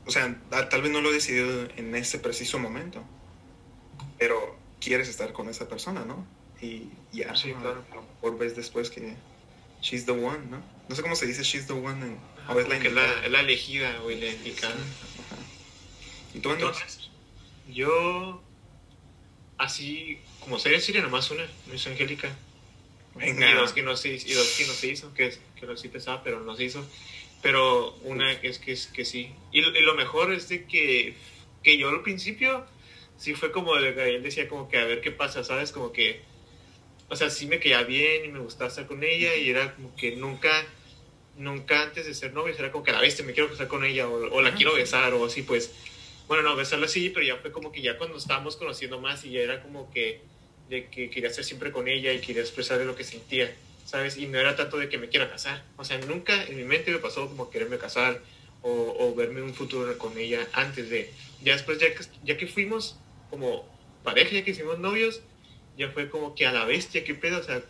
O 0.06 0.10
sea, 0.10 0.36
a- 0.52 0.68
tal 0.68 0.82
vez 0.82 0.90
no 0.90 1.00
lo 1.00 1.10
he 1.10 1.14
decidido 1.14 1.68
en 1.76 1.94
ese 1.94 2.18
preciso 2.18 2.58
momento. 2.58 3.04
Pero 4.18 4.58
quieres 4.80 5.08
estar 5.08 5.32
con 5.32 5.48
esa 5.48 5.68
persona, 5.68 6.04
¿no? 6.04 6.26
Y 6.60 6.88
ya. 7.12 7.34
Sí, 7.36 7.52
claro. 7.52 7.84
mejor 8.14 8.38
ves 8.38 8.56
después 8.56 8.88
que 8.90 9.14
she's 9.82 10.06
the 10.06 10.12
one, 10.12 10.38
¿no? 10.50 10.62
No 10.88 10.94
sé 10.94 11.02
cómo 11.02 11.16
se 11.16 11.26
dice 11.26 11.42
she's 11.42 11.66
the 11.66 11.72
one 11.74 12.00
en. 12.06 12.18
O 12.48 12.60
es 12.60 12.68
la 12.68 12.78
la, 12.78 13.24
es 13.24 13.30
la 13.30 13.40
elegida, 13.40 13.98
güey, 14.02 14.20
la 14.20 14.26
indicada. 14.28 14.74
Ajá. 14.74 15.42
¿Y 16.34 16.40
tú? 16.40 16.50
Entonces, 16.52 17.10
yo, 17.68 18.42
así, 19.58 20.18
como 20.40 20.58
serie 20.58 20.80
serie, 20.80 21.02
nomás 21.02 21.30
una, 21.30 21.46
Miss 21.70 21.86
Angélica. 21.86 22.34
Venga. 23.14 23.50
Y 23.50 23.54
dos 23.54 23.72
que 23.72 23.82
no 23.82 23.96
se, 23.96 24.10
y 24.14 24.32
dos 24.32 24.48
que 24.58 24.66
no 24.66 24.72
se 24.74 24.88
hizo, 24.88 25.14
que, 25.14 25.26
es- 25.26 25.40
que 25.58 25.66
lo 25.66 25.76
sí 25.76 25.88
pensaba, 25.88 26.22
pero 26.22 26.40
no 26.40 26.54
se 26.56 26.64
hizo. 26.64 26.86
Pero 27.42 27.94
una 28.02 28.40
que 28.40 28.48
es 28.48 28.58
que, 28.58 28.72
es 28.72 28.86
que 28.88 29.04
sí. 29.04 29.32
Y, 29.52 29.62
lo- 29.62 29.76
y 29.76 29.82
lo 29.82 29.94
mejor 29.94 30.32
es 30.32 30.48
de 30.48 30.64
que, 30.66 31.14
que 31.62 31.78
yo 31.78 31.88
al 31.88 32.02
principio 32.02 32.66
sí 33.16 33.34
fue 33.34 33.52
como 33.52 33.72
que 33.74 33.88
él 34.14 34.22
decía 34.22 34.48
como 34.48 34.68
que 34.68 34.78
a 34.78 34.84
ver 34.84 35.00
qué 35.00 35.10
pasa, 35.12 35.42
¿sabes? 35.44 35.72
Como 35.72 35.92
que, 35.92 36.20
o 37.08 37.16
sea, 37.16 37.30
sí 37.30 37.46
me 37.46 37.58
caía 37.58 37.82
bien 37.82 38.26
y 38.26 38.28
me 38.28 38.40
gustaba 38.40 38.68
estar 38.68 38.86
con 38.86 39.02
ella 39.02 39.34
y 39.36 39.48
era 39.48 39.74
como 39.74 39.94
que 39.96 40.16
nunca, 40.16 40.50
nunca 41.36 41.82
antes 41.82 42.06
de 42.06 42.14
ser 42.14 42.32
novios 42.32 42.58
era 42.58 42.72
como 42.72 42.84
que 42.84 42.90
a 42.90 42.94
la 42.94 43.00
vez 43.00 43.22
me 43.24 43.32
quiero 43.32 43.48
casar 43.48 43.68
con 43.68 43.84
ella 43.84 44.08
o, 44.08 44.34
o 44.34 44.42
la 44.42 44.54
quiero 44.54 44.74
besar 44.74 45.12
o 45.14 45.24
así, 45.26 45.42
pues. 45.42 45.72
Bueno, 46.28 46.42
no, 46.42 46.56
besarla 46.56 46.88
sí, 46.88 47.10
pero 47.10 47.24
ya 47.24 47.36
fue 47.36 47.52
como 47.52 47.70
que 47.70 47.82
ya 47.82 47.98
cuando 47.98 48.16
estábamos 48.16 48.56
conociendo 48.56 49.00
más 49.00 49.24
y 49.24 49.30
ya 49.30 49.40
era 49.40 49.62
como 49.62 49.90
que 49.92 50.20
de 50.68 50.88
que 50.88 51.08
quería 51.10 51.28
estar 51.28 51.44
siempre 51.44 51.70
con 51.70 51.86
ella 51.86 52.12
y 52.12 52.20
quería 52.20 52.42
expresarle 52.42 52.84
lo 52.84 52.96
que 52.96 53.04
sentía, 53.04 53.54
¿sabes? 53.84 54.16
Y 54.16 54.26
no 54.26 54.38
era 54.38 54.56
tanto 54.56 54.78
de 54.78 54.88
que 54.88 54.98
me 54.98 55.08
quiera 55.08 55.30
casar. 55.30 55.62
O 55.76 55.84
sea, 55.84 55.98
nunca 55.98 56.44
en 56.44 56.56
mi 56.56 56.64
mente 56.64 56.90
me 56.90 56.98
pasó 56.98 57.28
como 57.28 57.50
quererme 57.50 57.78
casar 57.78 58.20
o, 58.62 58.96
o 58.98 59.14
verme 59.14 59.42
un 59.42 59.54
futuro 59.54 59.96
con 59.98 60.18
ella 60.18 60.46
antes 60.52 60.90
de... 60.90 61.12
Ya 61.42 61.52
después, 61.52 61.78
ya 61.78 61.94
que, 61.94 62.04
ya 62.24 62.36
que 62.36 62.48
fuimos 62.48 62.98
como 63.30 63.68
pareja, 64.02 64.32
ya 64.32 64.44
que 64.44 64.50
hicimos 64.50 64.78
novios, 64.80 65.20
ya 65.76 65.90
fue 65.90 66.08
como 66.10 66.34
que 66.34 66.46
a 66.46 66.52
la 66.52 66.64
bestia, 66.64 67.04
qué 67.04 67.14
pedo, 67.14 67.38
o 67.38 67.42
sea, 67.42 67.62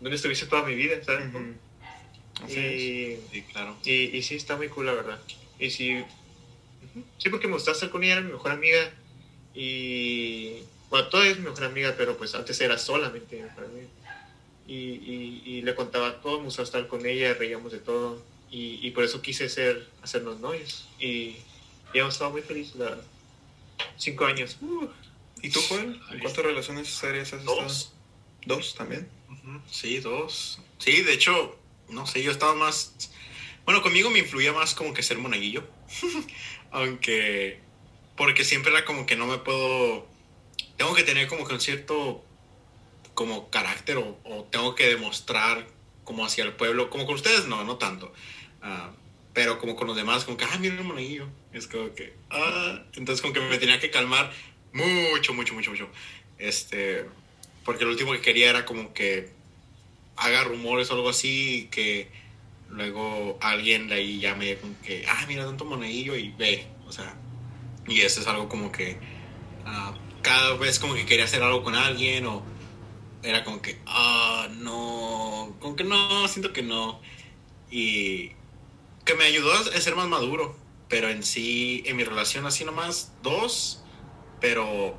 ¿dónde 0.00 0.16
estuviste 0.16 0.46
toda 0.46 0.64
mi 0.64 0.74
vida, 0.74 1.02
¿sabes? 1.04 1.26
Y, 2.48 3.18
Sí, 3.32 3.42
claro. 3.52 3.76
y, 3.84 4.16
y 4.16 4.22
sí, 4.22 4.36
está 4.36 4.56
muy 4.56 4.68
cool, 4.68 4.86
la 4.86 4.92
verdad. 4.94 5.20
Y 5.58 5.70
sí, 5.70 6.02
sí, 7.18 7.28
porque 7.28 7.46
me 7.46 7.54
gustaba 7.54 7.74
estar 7.74 7.90
con 7.90 8.02
ella, 8.04 8.14
era 8.14 8.22
mi 8.22 8.32
mejor 8.32 8.52
amiga. 8.52 8.92
Y 9.54 10.62
bueno, 10.88 11.08
todavía 11.08 11.32
es 11.32 11.38
mi 11.38 11.44
mejor 11.44 11.64
amiga, 11.64 11.94
pero 11.96 12.16
pues 12.16 12.34
antes 12.34 12.60
era 12.60 12.78
solamente 12.78 13.36
mi 13.36 13.42
mejor 13.42 13.64
amiga. 13.64 13.88
Y, 14.66 14.74
y, 14.74 15.42
y 15.44 15.62
le 15.62 15.74
contaba 15.74 16.20
todo, 16.20 16.38
me 16.38 16.44
gustaba 16.44 16.64
estar 16.66 16.86
con 16.88 17.04
ella, 17.06 17.34
reíamos 17.34 17.72
de 17.72 17.78
todo. 17.78 18.22
Y, 18.50 18.78
y 18.86 18.90
por 18.92 19.04
eso 19.04 19.20
quise 19.22 19.48
ser, 19.48 19.88
hacernos 20.02 20.40
novios. 20.40 20.88
Y, 20.98 21.36
y 21.92 21.98
hemos 21.98 22.14
estado 22.14 22.30
muy 22.30 22.42
felices, 22.42 22.76
la 22.76 22.84
verdad. 22.86 23.04
Cinco 23.96 24.24
años. 24.26 24.56
Uh, 24.60 24.86
¿Y 25.42 25.50
tú, 25.50 25.60
Joel? 25.68 26.00
¿En 26.10 26.20
cuántas 26.20 26.44
relaciones 26.44 26.88
serias 26.88 27.32
has 27.32 27.44
Dos. 27.44 27.58
estado? 27.58 28.00
¿Dos 28.46 28.74
también? 28.74 29.08
Ujú, 29.28 29.60
Sí, 29.70 30.00
dos. 30.00 30.58
Sí, 30.78 31.02
de 31.02 31.12
hecho, 31.14 31.58
no 31.90 32.06
sé, 32.06 32.22
yo 32.22 32.30
estaba 32.30 32.54
más... 32.54 33.10
Bueno, 33.64 33.82
conmigo 33.82 34.10
me 34.10 34.18
influía 34.18 34.52
más 34.52 34.74
como 34.74 34.94
que 34.94 35.02
ser 35.02 35.18
monaguillo. 35.18 35.64
Aunque... 36.70 37.60
Porque 38.16 38.44
siempre 38.44 38.72
era 38.72 38.84
como 38.84 39.06
que 39.06 39.16
no 39.16 39.26
me 39.26 39.38
puedo... 39.38 40.06
Tengo 40.76 40.94
que 40.94 41.02
tener 41.02 41.28
como 41.28 41.46
que 41.46 41.54
un 41.54 41.60
cierto 41.60 42.24
como 43.14 43.50
carácter 43.50 43.98
o, 43.98 44.48
tengo 44.50 44.74
que 44.74 44.88
demostrar 44.88 45.66
como 46.04 46.24
hacia 46.24 46.44
el 46.44 46.54
pueblo, 46.54 46.90
como 46.90 47.06
con 47.06 47.16
ustedes 47.16 47.46
no, 47.46 47.64
no 47.64 47.76
tanto. 47.76 48.12
Ah, 48.62 48.92
pero 49.34 49.58
como 49.58 49.76
con 49.76 49.86
los 49.86 49.96
demás, 49.96 50.24
como 50.24 50.36
que, 50.36 50.44
ah, 50.44 50.56
mira 50.58 50.74
el 50.74 50.84
monaguillo. 50.84 51.28
Es 51.52 51.66
como 51.66 51.94
que, 51.94 52.14
ah, 52.30 52.82
entonces 52.94 53.20
como 53.20 53.34
que 53.34 53.40
me 53.40 53.58
tenía 53.58 53.78
que 53.78 53.90
calmar 53.90 54.32
mucho, 54.72 55.34
mucho, 55.34 55.54
mucho, 55.54 55.70
mucho. 55.70 55.88
Este, 56.38 57.04
porque 57.64 57.84
lo 57.84 57.90
último 57.90 58.12
que 58.12 58.20
quería 58.20 58.50
era 58.50 58.64
como 58.64 58.94
que 58.94 59.30
haga 60.20 60.44
rumores 60.44 60.90
o 60.90 60.94
algo 60.94 61.08
así 61.08 61.68
que 61.70 62.10
luego 62.68 63.38
alguien 63.40 63.88
de 63.88 63.94
ahí 63.94 64.20
llame 64.20 64.56
como 64.56 64.80
que, 64.82 65.04
ah, 65.08 65.24
mira 65.26 65.44
tanto 65.44 65.64
monaguillo 65.64 66.14
y 66.16 66.30
ve, 66.32 66.66
o 66.86 66.92
sea, 66.92 67.16
y 67.88 68.00
eso 68.02 68.20
es 68.20 68.26
algo 68.26 68.48
como 68.48 68.70
que 68.70 68.98
ah, 69.66 69.94
cada 70.22 70.54
vez 70.54 70.78
como 70.78 70.94
que 70.94 71.06
quería 71.06 71.24
hacer 71.24 71.42
algo 71.42 71.62
con 71.64 71.74
alguien 71.74 72.26
o 72.26 72.42
era 73.22 73.44
como 73.44 73.60
que, 73.60 73.78
ah, 73.86 74.48
no, 74.58 75.56
como 75.60 75.76
que 75.76 75.84
no, 75.84 76.26
siento 76.28 76.52
que 76.52 76.62
no. 76.62 77.00
Y 77.70 78.32
que 79.04 79.14
me 79.14 79.24
ayudó 79.24 79.52
a 79.52 79.80
ser 79.80 79.94
más 79.94 80.08
maduro, 80.08 80.56
pero 80.88 81.08
en 81.08 81.22
sí, 81.22 81.82
en 81.86 81.96
mi 81.96 82.04
relación 82.04 82.46
así 82.46 82.64
nomás, 82.64 83.12
dos, 83.22 83.82
pero 84.40 84.96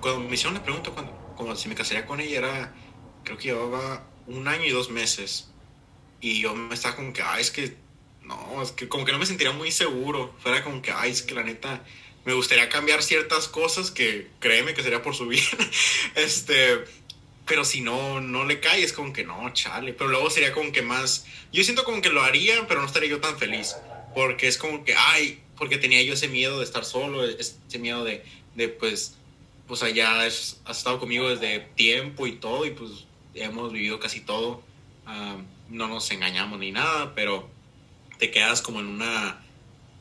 cuando 0.00 0.20
me 0.20 0.34
hicieron 0.34 0.54
la 0.54 0.62
pregunta, 0.62 0.90
cuando, 0.90 1.12
como 1.36 1.54
si 1.56 1.68
me 1.68 1.74
casaría 1.74 2.06
con 2.06 2.20
ella, 2.20 2.38
era, 2.38 2.74
creo 3.24 3.36
que 3.36 3.48
llevaba 3.48 4.06
un 4.26 4.48
año 4.48 4.64
y 4.64 4.70
dos 4.70 4.90
meses. 4.90 5.48
Y 6.20 6.40
yo 6.40 6.54
me 6.54 6.74
estaba 6.74 6.96
como 6.96 7.12
que, 7.12 7.22
ay, 7.22 7.40
es 7.40 7.50
que, 7.50 7.76
no, 8.22 8.62
es 8.62 8.72
que 8.72 8.88
como 8.88 9.04
que 9.04 9.12
no 9.12 9.18
me 9.18 9.26
sentiría 9.26 9.52
muy 9.52 9.70
seguro. 9.70 10.34
Fuera 10.38 10.64
como 10.64 10.82
que, 10.82 10.90
ay, 10.92 11.10
es 11.10 11.22
que 11.22 11.34
la 11.34 11.42
neta, 11.42 11.84
me 12.24 12.32
gustaría 12.32 12.68
cambiar 12.68 13.02
ciertas 13.02 13.48
cosas 13.48 13.90
que 13.90 14.28
créeme 14.40 14.74
que 14.74 14.82
sería 14.82 15.02
por 15.02 15.14
su 15.14 15.28
bien. 15.28 15.44
este, 16.16 16.84
pero 17.46 17.64
si 17.64 17.80
no, 17.80 18.20
no 18.20 18.44
le 18.44 18.60
cae, 18.60 18.82
es 18.82 18.92
como 18.92 19.12
que 19.12 19.24
no, 19.24 19.52
chale. 19.52 19.92
Pero 19.92 20.10
luego 20.10 20.28
sería 20.30 20.52
como 20.52 20.72
que 20.72 20.82
más, 20.82 21.26
yo 21.52 21.62
siento 21.62 21.84
como 21.84 22.02
que 22.02 22.10
lo 22.10 22.22
haría, 22.22 22.66
pero 22.66 22.80
no 22.80 22.86
estaría 22.86 23.10
yo 23.10 23.20
tan 23.20 23.38
feliz. 23.38 23.76
Porque 24.14 24.48
es 24.48 24.58
como 24.58 24.84
que, 24.84 24.94
ay, 24.96 25.40
porque 25.56 25.78
tenía 25.78 26.02
yo 26.02 26.14
ese 26.14 26.28
miedo 26.28 26.58
de 26.58 26.64
estar 26.64 26.84
solo, 26.84 27.24
ese 27.24 27.78
miedo 27.78 28.02
de, 28.04 28.24
de 28.54 28.68
pues, 28.68 29.14
pues 29.68 29.82
allá 29.82 30.22
has, 30.22 30.60
has 30.64 30.78
estado 30.78 30.98
conmigo 30.98 31.28
desde 31.28 31.60
tiempo 31.76 32.26
y 32.26 32.32
todo, 32.32 32.66
y 32.66 32.70
pues 32.70 33.06
hemos 33.36 33.72
vivido 33.72 34.00
casi 34.00 34.20
todo. 34.20 34.62
Ah, 35.06 35.36
no 35.68 35.88
nos 35.88 36.10
engañamos 36.10 36.58
ni 36.58 36.72
nada, 36.72 37.14
pero 37.14 37.48
te 38.18 38.30
quedas 38.30 38.62
como 38.62 38.80
en 38.80 38.86
una, 38.86 39.42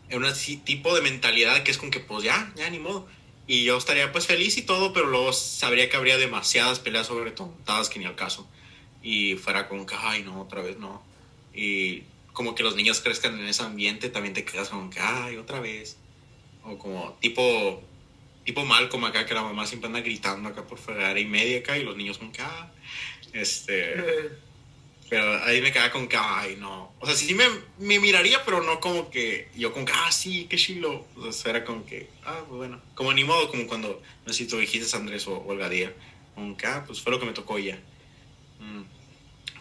en 0.09 0.23
un 0.23 0.33
tipo 0.63 0.95
de 0.95 1.01
mentalidad 1.01 1.63
que 1.63 1.71
es 1.71 1.77
como 1.77 1.91
que, 1.91 1.99
pues 1.99 2.23
ya, 2.23 2.51
ya 2.55 2.69
ni 2.69 2.79
modo. 2.79 3.07
Y 3.47 3.63
yo 3.63 3.77
estaría 3.77 4.11
pues 4.11 4.25
feliz 4.25 4.57
y 4.57 4.63
todo, 4.63 4.93
pero 4.93 5.07
luego 5.07 5.31
sabría 5.33 5.89
que 5.89 5.97
habría 5.97 6.17
demasiadas 6.17 6.79
peleas 6.79 7.07
sobre 7.07 7.31
tontadas 7.31 7.89
que 7.89 7.99
ni 7.99 8.05
al 8.05 8.15
caso. 8.15 8.47
Y 9.03 9.35
fuera 9.35 9.67
como 9.67 9.85
que, 9.85 9.95
ay, 9.97 10.23
no, 10.23 10.41
otra 10.41 10.61
vez 10.61 10.77
no. 10.79 11.03
Y 11.53 12.03
como 12.33 12.55
que 12.55 12.63
los 12.63 12.75
niños 12.75 13.01
crezcan 13.01 13.39
en 13.39 13.47
ese 13.47 13.63
ambiente, 13.63 14.09
también 14.09 14.33
te 14.33 14.43
quedas 14.43 14.69
como 14.69 14.89
que, 14.89 14.99
ay, 14.99 15.37
otra 15.37 15.59
vez. 15.59 15.97
O 16.63 16.77
como 16.79 17.13
tipo, 17.21 17.83
tipo 18.43 18.65
mal 18.65 18.89
como 18.89 19.05
acá, 19.05 19.25
que 19.27 19.35
la 19.35 19.43
mamá 19.43 19.67
siempre 19.67 19.87
anda 19.87 20.01
gritando 20.01 20.49
acá 20.49 20.63
por 20.65 20.79
fuera 20.79 21.17
y 21.19 21.25
media 21.25 21.59
acá, 21.59 21.77
y 21.77 21.83
los 21.83 21.95
niños 21.95 22.17
como 22.17 22.31
que, 22.31 22.41
ah, 22.41 22.71
este... 23.41 24.35
Pero 25.07 25.43
ahí 25.43 25.61
me 25.61 25.71
quedaba 25.71 25.91
con 25.91 26.07
que, 26.07 26.17
ay, 26.17 26.57
no. 26.59 26.91
O 26.99 27.05
sea, 27.05 27.15
sí 27.15 27.35
me, 27.35 27.45
me 27.77 27.99
miraría, 27.99 28.43
pero 28.43 28.63
no 28.63 28.79
como 28.79 29.11
que 29.11 29.49
yo 29.55 29.71
como 29.71 29.85
que, 29.85 29.91
ah, 29.93 30.11
sí, 30.11 30.47
qué 30.49 30.57
chilo. 30.57 31.05
O 31.15 31.31
sea, 31.31 31.51
era 31.51 31.63
como 31.63 31.85
que, 31.85 32.09
ah, 32.25 32.43
pues 32.47 32.57
bueno. 32.57 32.81
Como 32.95 33.13
ni 33.13 33.23
modo, 33.23 33.47
como 33.49 33.67
cuando, 33.67 34.01
no 34.25 34.33
sé 34.33 34.39
si 34.39 34.47
tú 34.47 34.57
dijiste 34.57 34.97
Andrés 34.97 35.27
o, 35.27 35.37
o 35.37 35.53
el 35.53 35.59
Gadía. 35.59 35.93
Como 36.33 36.57
que, 36.57 36.65
ah, 36.65 36.83
pues 36.87 37.01
fue 37.01 37.11
lo 37.11 37.19
que 37.19 37.27
me 37.27 37.33
tocó 37.33 37.59
ya. 37.59 37.75
Mm. 38.59 38.81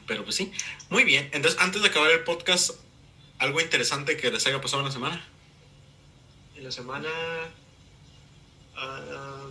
Pero 0.06 0.24
pues 0.24 0.36
sí. 0.36 0.50
Muy 0.88 1.04
bien. 1.04 1.28
Entonces, 1.32 1.60
antes 1.60 1.82
de 1.82 1.88
acabar 1.88 2.10
el 2.10 2.24
podcast, 2.24 2.70
¿algo 3.38 3.60
interesante 3.60 4.16
que 4.16 4.30
les 4.30 4.46
haya 4.46 4.62
pasado 4.62 4.80
en 4.80 4.86
la 4.86 4.92
semana? 4.92 5.28
En 6.56 6.64
la 6.64 6.70
semana. 6.70 7.08
ah, 8.76 9.46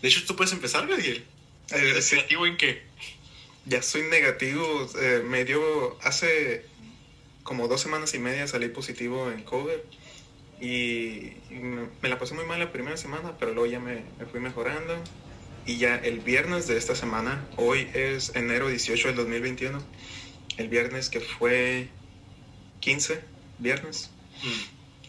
De 0.00 0.08
hecho, 0.08 0.24
tú 0.26 0.34
puedes 0.34 0.52
empezar, 0.52 0.88
Gadiel. 0.88 1.24
Eh. 1.70 2.00
¿Negativo 2.12 2.46
en 2.46 2.56
qué? 2.56 2.82
Ya 3.64 3.82
soy 3.82 4.02
negativo. 4.02 4.88
eh, 5.00 5.22
me 5.24 5.44
dio 5.44 5.98
hace 6.02 6.66
como 7.42 7.68
dos 7.68 7.80
semanas 7.80 8.14
y 8.14 8.18
media 8.18 8.46
salí 8.46 8.68
positivo 8.68 9.30
en 9.30 9.42
COVID 9.42 9.78
y, 10.60 11.32
me, 11.50 11.88
me 12.00 12.08
la 12.08 12.18
pasé 12.18 12.34
muy 12.34 12.44
mal 12.44 12.60
la 12.60 12.70
primera 12.70 12.96
semana, 12.96 13.36
pero 13.38 13.52
luego 13.52 13.66
ya 13.70 13.80
me, 13.80 14.04
me 14.18 14.26
fui 14.30 14.38
mejorando. 14.40 14.94
Y 15.66 15.76
ya 15.78 15.96
el 15.96 16.20
viernes 16.20 16.66
de 16.66 16.76
esta 16.76 16.94
semana, 16.94 17.46
hoy 17.56 17.88
es 17.94 18.34
enero 18.34 18.68
18 18.68 19.08
del 19.08 19.16
2021, 19.16 19.80
el 20.56 20.68
viernes 20.68 21.08
que 21.08 21.20
fue 21.20 21.88
15, 22.80 23.20
viernes, 23.58 24.10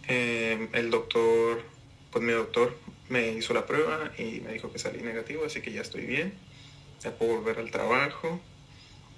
eh, 0.07 0.69
el 0.73 0.91
doctor, 0.91 1.63
pues 2.11 2.23
mi 2.23 2.33
doctor 2.33 2.77
me 3.09 3.29
hizo 3.33 3.53
la 3.53 3.65
prueba 3.65 4.11
y 4.17 4.41
me 4.41 4.53
dijo 4.53 4.71
que 4.71 4.79
salí 4.79 5.01
negativo, 5.01 5.45
así 5.45 5.61
que 5.61 5.71
ya 5.71 5.81
estoy 5.81 6.05
bien, 6.05 6.33
ya 7.03 7.11
puedo 7.17 7.35
volver 7.37 7.59
al 7.59 7.71
trabajo. 7.71 8.41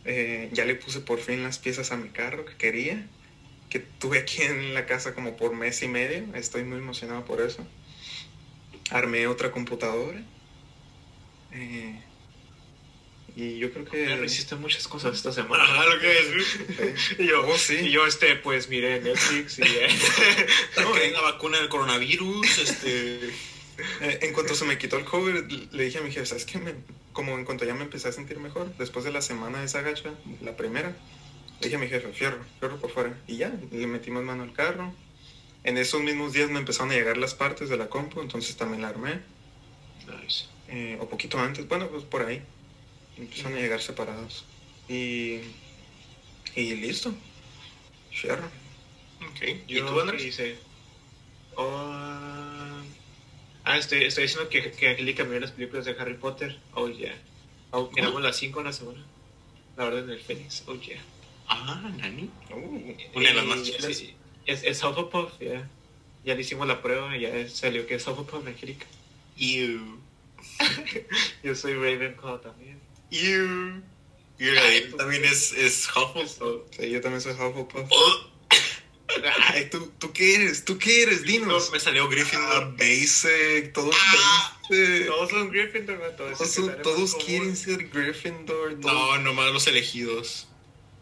Eh, 0.06 0.50
ya 0.52 0.66
le 0.66 0.76
puse 0.76 1.00
por 1.00 1.20
fin 1.20 1.42
las 1.44 1.58
piezas 1.58 1.92
a 1.92 1.98
mi 1.98 2.10
carro 2.10 2.46
que 2.46 2.56
quería, 2.58 3.08
que 3.70 3.80
tuve 3.80 4.20
aquí 4.20 4.44
en 4.44 4.74
la 4.76 4.86
casa 4.86 5.16
como 5.16 5.36
por 5.36 5.56
mes 5.56 5.82
y 5.82 5.88
medio, 5.88 6.24
estoy 6.36 6.64
muy 6.64 6.78
emocionado 6.78 7.26
por 7.26 7.42
eso. 7.42 7.66
Armé 8.92 9.26
otra 9.28 9.52
computadora. 9.52 10.22
eh, 11.54 12.00
y 13.38 13.58
yo 13.58 13.70
creo 13.74 13.84
que... 13.84 14.16
No 14.16 14.24
hiciste 14.24 14.56
muchas 14.56 14.88
cosas 14.88 15.14
esta 15.16 15.34
semana. 15.34 15.64
Ajá, 15.64 15.86
lo 15.88 16.00
que 16.00 16.12
es. 16.20 16.60
Eh, 16.80 16.96
Y 17.20 17.28
yo, 17.28 17.46
Oh, 17.46 17.58
sí. 17.58 17.76
y 17.76 17.92
yo, 17.92 18.06
este, 18.08 18.36
pues 18.38 18.70
miré 18.70 19.02
Netflix 19.02 19.60
y 19.60 19.64
eh, 19.64 19.88
No, 20.78 20.96
la 21.14 21.22
vacuna 21.22 21.58
del 21.58 21.68
coronavirus, 21.68 22.60
este... 22.60 23.20
Eh, 24.02 24.20
en 24.22 24.34
cuanto 24.34 24.56
se 24.56 24.66
me 24.66 24.78
quitó 24.78 24.98
el 24.98 25.06
COVID, 25.06 25.52
le 25.72 25.84
dije 25.84 25.98
a 25.98 26.02
mi 26.02 26.12
jefe, 26.12 26.26
¿sabes 26.26 26.46
qué? 26.46 26.60
Me- 26.60 26.76
como 27.14 27.38
en 27.38 27.46
cuanto 27.46 27.66
ya 27.66 27.74
me 27.74 27.84
empecé 27.84 28.08
a 28.08 28.12
sentir 28.12 28.40
mejor, 28.40 28.76
después 28.78 29.04
de 29.06 29.12
la 29.12 29.22
semana 29.22 29.60
de 29.60 29.66
esa 29.66 29.82
gacha, 29.82 30.14
la 30.42 30.56
primera, 30.58 30.90
le 31.60 31.64
dije 31.68 31.76
a 31.76 31.80
mi 31.80 31.88
jefe, 31.88 32.12
fierro, 32.14 32.40
fierro 32.60 32.78
por 32.80 32.92
fuera. 32.92 33.18
Y 33.28 33.38
ya, 33.38 33.54
le 33.72 33.88
metimos 33.88 34.24
mano 34.24 34.44
al 34.44 34.54
carro. 34.54 34.94
En 35.64 35.78
esos 35.78 36.02
mismos 36.02 36.34
días 36.34 36.50
me 36.50 36.60
empezaron 36.60 36.92
a 36.92 36.96
llegar 36.96 37.18
las 37.18 37.34
partes 37.34 37.70
de 37.70 37.78
la 37.78 37.88
compu, 37.90 38.22
entonces 38.22 38.56
también 38.56 38.82
la 38.82 38.90
armé. 38.90 39.22
Nice. 40.22 40.46
eh, 40.68 40.98
o 41.02 41.10
poquito 41.10 41.40
antes, 41.40 41.68
bueno, 41.68 41.88
pues 41.90 42.04
por 42.04 42.24
ahí. 42.26 42.42
Empezaron 43.18 43.58
a 43.58 43.62
llegar 43.62 43.82
separados. 43.82 44.46
Y, 44.88 45.40
y 46.56 46.76
listo. 46.76 47.14
Fierro. 48.12 48.46
Ok. 49.32 49.42
¿Y 49.68 49.76
Yo 49.76 49.86
tú, 49.86 49.96
¿qué 49.96 50.02
Andrés? 50.02 50.24
hice? 50.26 50.56
Oh, 51.56 52.82
ah, 53.66 53.78
estoy, 53.78 54.04
estoy 54.06 54.24
diciendo 54.24 54.50
que, 54.50 54.72
que 54.72 54.90
Angélica 54.90 55.24
miró 55.24 55.40
las 55.42 55.52
películas 55.52 55.86
de 55.86 55.92
Harry 56.00 56.16
Potter. 56.16 56.58
Oh, 56.74 56.88
yeah. 56.90 57.16
Oh, 57.72 57.90
miramos 57.94 58.22
las 58.22 58.38
5 58.38 58.60
en 58.60 58.66
la 58.66 58.74
semana. 58.74 59.06
La 59.78 59.86
Orden 59.86 60.08
del 60.08 60.20
Fénix. 60.22 60.64
Oh, 60.68 60.76
yeah. 60.76 61.02
Ah, 61.48 61.92
Nani. 61.98 62.30
Uh, 62.52 62.94
Una 63.18 63.30
de 63.30 63.34
las 63.36 63.46
más 63.46 63.60
es- 63.60 63.64
chidas. 63.78 64.04
Es, 64.46 64.64
es 64.64 64.84
Hufflepuff, 64.84 65.40
ya. 65.40 65.68
Ya 66.24 66.34
le 66.36 66.42
hicimos 66.42 66.68
la 66.68 66.82
prueba 66.82 67.16
y 67.18 67.22
ya 67.22 67.50
salió 67.50 67.86
que 67.86 67.96
es 67.96 68.08
Hufflepuff, 68.08 68.46
Angélica. 68.48 68.86
Uh, 69.38 69.98
Yo 71.44 71.56
soy 71.56 71.74
Ravenclaw 71.74 72.40
también. 72.42 72.80
You. 73.12 73.82
Y 74.38 74.96
también 74.98 75.24
es, 75.26 75.54
es 75.54 75.88
Hufflepuff. 75.90 76.64
Sí, 76.78 76.90
yo 76.90 77.00
también 77.02 77.22
soy 77.22 77.34
Hufflepuff. 77.34 77.90
Oh, 77.90 78.30
Ay, 79.48 79.70
¿tú, 79.70 79.92
¿tú 79.98 80.12
qué 80.14 80.36
eres? 80.36 80.66
¿Tú 80.66 80.78
qué 80.78 81.04
eres? 81.04 81.24
Dinos. 81.24 81.72
me 81.72 81.80
salió 81.80 82.04
Ah, 82.04 82.08
Gryffindor. 82.10 82.78
basic, 82.78 83.74
todos 83.74 83.96
Ah, 83.98 84.60
basic. 84.70 85.08
Todos 85.08 85.30
son 85.30 85.50
Gryffindor, 85.52 85.98
¿no? 86.00 86.06
Todos, 86.10 86.38
Todos, 86.38 86.52
son- 86.52 86.82
todos 86.84 87.16
quieren 87.16 87.56
ser 87.56 87.88
Gryffindor. 87.90 88.80
todos- 88.80 88.94
No, 88.94 89.18
nomás 89.20 89.52
los 89.54 89.68
elegidos. 89.68 90.48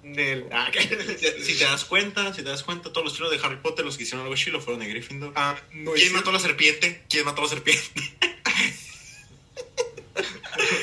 Del... 0.04 0.46
Ah, 0.52 0.70
Si 1.44 1.58
te 1.58 1.64
das 1.64 1.86
cuenta, 1.86 2.34
si 2.34 2.44
te 2.44 2.50
das 2.50 2.62
cuenta, 2.64 2.92
todos 2.92 3.06
los 3.06 3.14
chilos 3.16 3.32
de 3.32 3.40
Harry 3.42 3.56
Potter, 3.58 3.86
los 3.86 3.96
que 3.98 4.04
hicieron 4.04 4.24
algo 4.26 4.36
chilo, 4.36 4.60
fueron 4.62 4.82
de 4.82 4.90
Gryffindor. 4.90 5.32
Ah, 5.36 5.56
no 5.72 5.94
¿Quién 5.94 6.12
mató 6.14 6.30
a 6.30 6.34
la 6.34 6.40
serpiente? 6.40 7.04
¿Quién 7.10 7.24
mató 7.26 7.42
a 7.42 7.46
la 7.46 7.50
serpiente? 7.50 7.90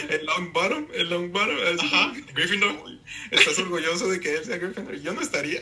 El 0.09 0.27
Long 0.27 0.53
Bottom, 0.53 0.89
el 0.93 1.09
Long 1.09 1.31
Bottom. 1.31 1.57
así. 1.79 1.87
Ajá, 1.87 2.13
Gryffindor. 2.35 2.75
¿Estás 3.31 3.59
orgulloso 3.61 4.09
de 4.09 4.19
que 4.21 4.35
él 4.35 4.45
sea 4.45 4.57
Gryffindor? 4.59 4.97
Yo 5.01 5.13
no 5.13 5.21
estaría. 5.21 5.61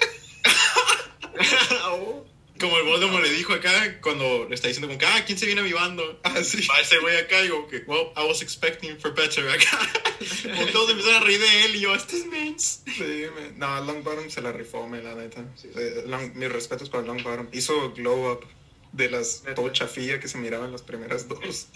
Como 2.59 2.77
el 2.77 2.83
Voldemort 2.87 3.23
le 3.23 3.31
dijo 3.31 3.53
acá, 3.53 4.01
cuando 4.01 4.47
le 4.49 4.55
está 4.57 4.67
diciendo 4.67 4.89
como 4.89 4.99
que, 4.99 5.07
ah, 5.07 5.23
¿quién 5.25 5.39
se 5.39 5.47
viene 5.47 5.61
a 5.61 5.65
mi 5.65 5.73
bando? 5.73 6.19
Ah, 6.25 6.43
sí. 6.43 6.67
Ese 6.83 6.99
güey 6.99 7.17
acá 7.17 7.39
y 7.39 7.45
digo 7.45 7.69
que, 7.69 7.85
well, 7.87 8.09
I 8.17 8.27
was 8.27 8.43
expecting 8.43 8.99
for 8.99 9.15
better 9.15 9.49
acá. 9.49 9.79
Como 10.43 10.67
todos 10.73 10.91
empezaron 10.91 11.23
a 11.23 11.25
reír 11.25 11.39
de 11.39 11.65
él 11.67 11.77
y 11.77 11.81
yo, 11.81 11.95
este 11.95 12.17
es 12.17 12.27
Mens. 12.27 12.83
Sí, 12.85 13.03
me- 13.37 13.53
no, 13.55 13.85
Long 13.85 14.03
Bottom 14.03 14.29
se 14.29 14.41
la 14.43 14.51
rifó, 14.51 14.89
me, 14.89 15.01
la 15.01 15.15
neta. 15.15 15.45
Eh, 15.63 16.03
Long- 16.07 16.35
mis 16.35 16.51
respetos 16.51 16.91
para 16.91 17.05
Long 17.05 17.23
Bottom. 17.23 17.47
Hizo 17.53 17.93
Glow 17.93 18.33
Up 18.33 18.45
de 18.91 19.09
las 19.09 19.45
todo 19.55 19.69
chafilla 19.69 20.19
que 20.19 20.27
se 20.27 20.39
miraban 20.39 20.73
las 20.73 20.83
primeras 20.83 21.29
dos. 21.29 21.69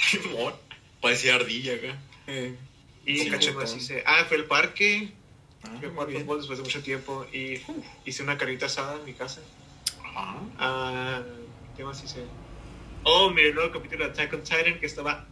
Parecía 1.01 1.37
ardilla 1.37 1.75
acá. 1.75 2.03
Eh, 2.27 2.57
Y 3.07 3.19
Sí, 3.19 3.25
¿qué 3.27 3.31
cachetón. 3.31 3.57
más 3.63 3.77
hice? 3.77 4.03
Ah, 4.05 4.25
fue 4.27 4.37
al 4.39 4.47
parque. 4.47 5.13
Ah, 5.65 5.69
Fui 5.69 5.77
a 5.77 5.81
muy 5.81 5.91
jugar 5.91 6.07
bien. 6.09 6.23
fútbol 6.23 6.39
después 6.39 6.59
de 6.59 6.65
mucho 6.65 6.83
tiempo 6.83 7.27
y 7.33 7.57
uf, 7.69 7.85
hice 8.05 8.23
una 8.23 8.37
carnita 8.39 8.67
asada 8.67 8.97
en 8.97 9.05
mi 9.05 9.15
casa. 9.15 9.41
Ajá. 10.05 10.37
Ah, 10.59 11.23
¿Qué 11.77 11.85
más 11.85 12.03
hice? 12.05 12.25
Oh, 13.05 13.31
miré 13.31 13.49
el 13.49 13.55
nuevo 13.55 13.73
capítulo 13.73 14.05
de 14.05 14.11
Attack 14.13 14.33
on 14.35 14.43
Titan 14.43 14.79
que 14.79 14.87
estaba... 14.87 15.27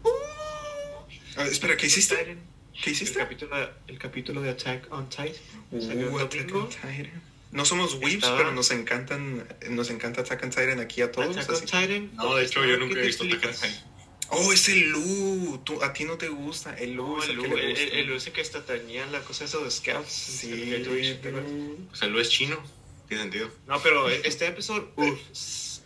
Ah, 1.36 1.44
espera, 1.46 1.76
¿qué 1.76 1.86
hiciste? 1.86 2.16
Titan. 2.16 2.38
¿Qué 2.82 2.90
El 2.90 2.96
hiciste? 2.96 3.18
capítulo, 3.18 3.56
el 3.86 3.98
capítulo 3.98 4.40
de 4.40 4.50
Attack 4.50 4.86
on 4.92 5.08
Titan. 5.08 5.26
El 5.72 6.08
Uh, 6.08 6.18
Attack 6.18 6.54
on 6.54 6.68
Titan. 6.68 7.22
No 7.52 7.64
somos 7.64 7.94
weebs, 7.94 8.14
Estaba- 8.14 8.36
pero 8.38 8.52
nos 8.52 8.70
encantan, 8.70 9.46
nos 9.70 9.90
encanta 9.90 10.20
Attack 10.22 10.42
on 10.44 10.50
Titan 10.50 10.80
aquí 10.80 11.02
a 11.02 11.12
todos. 11.12 11.36
Attack 11.36 11.48
on 11.50 11.54
así- 11.56 11.66
Titan. 11.66 12.10
No, 12.16 12.34
de 12.36 12.44
hecho, 12.44 12.64
yo 12.64 12.76
nunca 12.78 12.98
he 13.00 13.02
visto 13.06 13.24
Attack 13.24 13.44
on. 13.44 13.52
Titan. 13.52 13.89
Oh, 14.30 14.52
es 14.52 14.68
el 14.68 14.90
Lu. 14.90 15.60
Tú, 15.64 15.82
a 15.82 15.92
ti 15.92 16.04
no 16.04 16.16
te 16.16 16.28
gusta. 16.28 16.76
El 16.78 16.94
Lu 16.94 17.16
No, 17.16 17.22
es 17.22 17.28
el 17.28 17.36
el, 17.36 17.42
que 17.42 17.48
Lu, 17.48 17.56
le 17.56 17.62
el, 17.64 17.70
gusta. 17.70 17.84
el, 17.84 17.92
el 17.98 18.06
Lu 18.06 18.14
ese 18.14 18.32
que 18.32 18.40
hasta 18.40 18.64
tenía 18.64 19.06
la 19.06 19.20
cosa 19.20 19.44
esa 19.44 19.58
de 19.58 19.70
Scouts. 19.70 20.08
Sí, 20.12 20.72
el 20.72 20.84
Twitch, 20.84 21.20
¿te 21.20 21.28
acuerdas? 21.28 21.50
Lu. 21.50 21.88
O 21.92 21.96
sea, 21.96 22.08
es 22.08 22.28
chino. 22.30 22.62
Tiene 23.08 23.24
sentido. 23.24 23.50
No, 23.66 23.80
pero 23.82 24.08
este 24.08 24.46
episodio, 24.46 24.88
uff, 24.94 25.18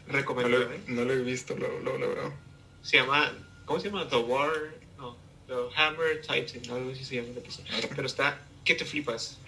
No 0.08 0.48
lo, 0.48 0.62
¿eh? 0.72 0.80
no 0.88 1.04
lo 1.04 1.12
he 1.14 1.22
visto, 1.22 1.56
lo, 1.56 1.80
lo, 1.80 1.96
lo 1.96 2.14
veo. 2.14 2.34
Se 2.82 2.98
llama, 2.98 3.32
¿cómo 3.64 3.80
se 3.80 3.86
llama? 3.88 4.06
The 4.08 4.16
War, 4.16 4.52
no, 4.98 5.16
The 5.46 5.54
Hammer 5.74 6.20
Titan, 6.20 6.70
algo 6.70 6.92
así 6.92 7.02
se 7.02 7.16
llama 7.16 7.28
el 7.28 7.38
episodio. 7.38 7.72
Pero 7.96 8.06
está, 8.06 8.42
que 8.62 8.74
te 8.74 8.84
flipas. 8.84 9.38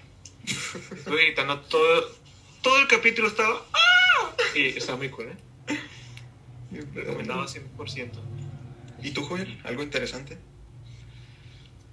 Estoy 0.46 1.16
gritando 1.26 1.60
todo, 1.60 2.14
todo 2.62 2.78
el 2.80 2.88
capítulo 2.88 3.28
estaba, 3.28 3.66
¡ah! 3.74 4.32
Y 4.54 4.68
está 4.68 4.96
muy 4.96 5.10
cool, 5.10 5.26
¿eh? 5.68 5.78
Recomendado 6.94 7.44
100%. 7.44 8.10
¿Y 9.06 9.12
tú, 9.12 9.22
Joel? 9.22 9.60
¿Algo 9.62 9.84
interesante? 9.84 10.36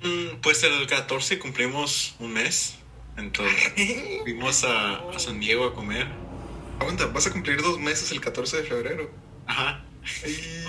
Mm, 0.02 0.42
pues 0.42 0.64
el 0.64 0.88
14 0.88 1.38
cumplimos 1.38 2.16
un 2.18 2.34
mes. 2.34 2.80
Entonces 3.18 3.72
fuimos 4.24 4.64
a, 4.64 5.12
a 5.12 5.20
San 5.20 5.40
Diego 5.40 5.66
a 5.66 5.76
comer. 5.76 6.08
Aguanta, 6.80 7.06
vas 7.06 7.28
a 7.28 7.32
cumplir 7.32 7.62
dos 7.62 7.80
meses 7.80 8.12
el 8.12 8.20
14 8.20 8.58
de 8.58 8.64
febrero. 8.64 9.12
Ajá. 9.46 9.86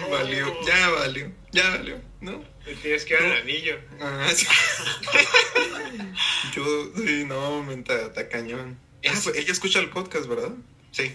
Oh. 0.06 0.10
valió, 0.10 0.54
ya 0.66 0.90
valió, 0.90 1.32
ya 1.50 1.70
valió, 1.70 1.98
¿no? 2.20 2.44
Tienes 2.82 3.06
que 3.06 3.14
dar 3.14 3.24
el 3.24 3.42
anillo. 3.42 3.78
Ah, 4.02 4.28
sí. 4.34 4.46
Yo, 6.54 6.62
sí, 6.94 7.24
no, 7.26 7.62
me 7.62 7.72
está, 7.72 8.28
cañón. 8.28 8.78
Ah, 8.96 8.98
Es- 9.00 9.24
pues 9.24 9.36
ella 9.36 9.50
escucha 9.50 9.78
el 9.78 9.88
podcast, 9.88 10.26
¿verdad? 10.26 10.52
Sí. 10.90 11.10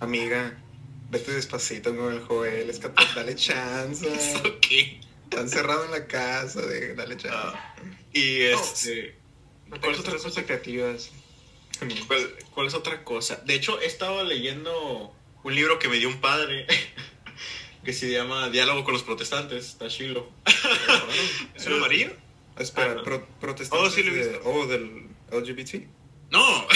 Amiga, 0.00 0.58
vete 1.12 1.32
despacito 1.32 1.94
con 1.96 2.12
el 2.12 2.20
Joel, 2.20 2.68
es 2.70 2.78
que 2.80 2.88
dale 3.14 3.34
chance. 3.36 4.06
Ok. 4.44 4.66
Está 5.24 5.40
encerrado 5.42 5.84
en 5.86 5.90
la 5.92 6.06
casa, 6.06 6.60
de, 6.62 6.94
dale 6.94 7.16
chance. 7.16 7.30
Ah, 7.36 7.74
y 8.12 8.40
este. 8.42 9.16
No 9.66 9.70
¿Cuál 9.70 9.80
tengas 9.80 9.94
es 9.94 10.00
otra 10.00 10.10
otras 10.12 10.22
cosa? 10.24 10.40
expectativas. 10.40 11.10
¿Cuál, 12.06 12.34
cuál 12.54 12.66
es 12.66 12.74
otra 12.74 13.02
cosa? 13.04 13.36
De 13.46 13.54
hecho, 13.54 13.80
estaba 13.80 14.22
leyendo 14.24 15.14
un 15.42 15.54
libro 15.54 15.78
que 15.78 15.88
me 15.88 15.96
dio 15.96 16.08
un 16.08 16.20
padre 16.20 16.66
que 17.84 17.92
se 17.94 18.10
llama 18.10 18.50
Diálogo 18.50 18.84
con 18.84 18.92
los 18.92 19.02
protestantes. 19.02 19.68
Está 19.68 19.88
chilo. 19.88 20.28
¿Es 21.54 21.66
un 21.66 21.74
amarillo? 21.74 22.10
Espera, 22.58 22.92
Ah, 22.92 22.94
no. 22.96 23.02
pro- 23.02 23.26
protestantes 23.40 23.88
Oh, 23.88 23.90
sí 23.90 24.02
lo 24.02 24.12
he 24.12 24.14
de- 24.16 24.28
visto. 24.32 24.42
oh, 24.50 24.66
del 24.66 25.08
LGBT. 25.30 25.86
No, 26.30 26.66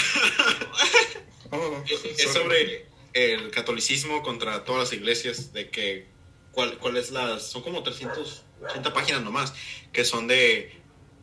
Oh, 1.50 1.84
es 1.86 2.32
sobre 2.32 2.86
el 3.16 3.50
catolicismo 3.50 4.22
contra 4.22 4.64
todas 4.64 4.82
las 4.84 4.92
iglesias. 4.92 5.52
De 5.52 5.70
que. 5.70 6.06
¿Cuál, 6.52 6.78
cuál 6.78 6.96
es 6.96 7.10
las.? 7.10 7.42
Son 7.50 7.62
como 7.62 7.82
380 7.82 8.92
páginas 8.92 9.22
nomás. 9.22 9.54
Que 9.92 10.04
son 10.04 10.26
de. 10.28 10.72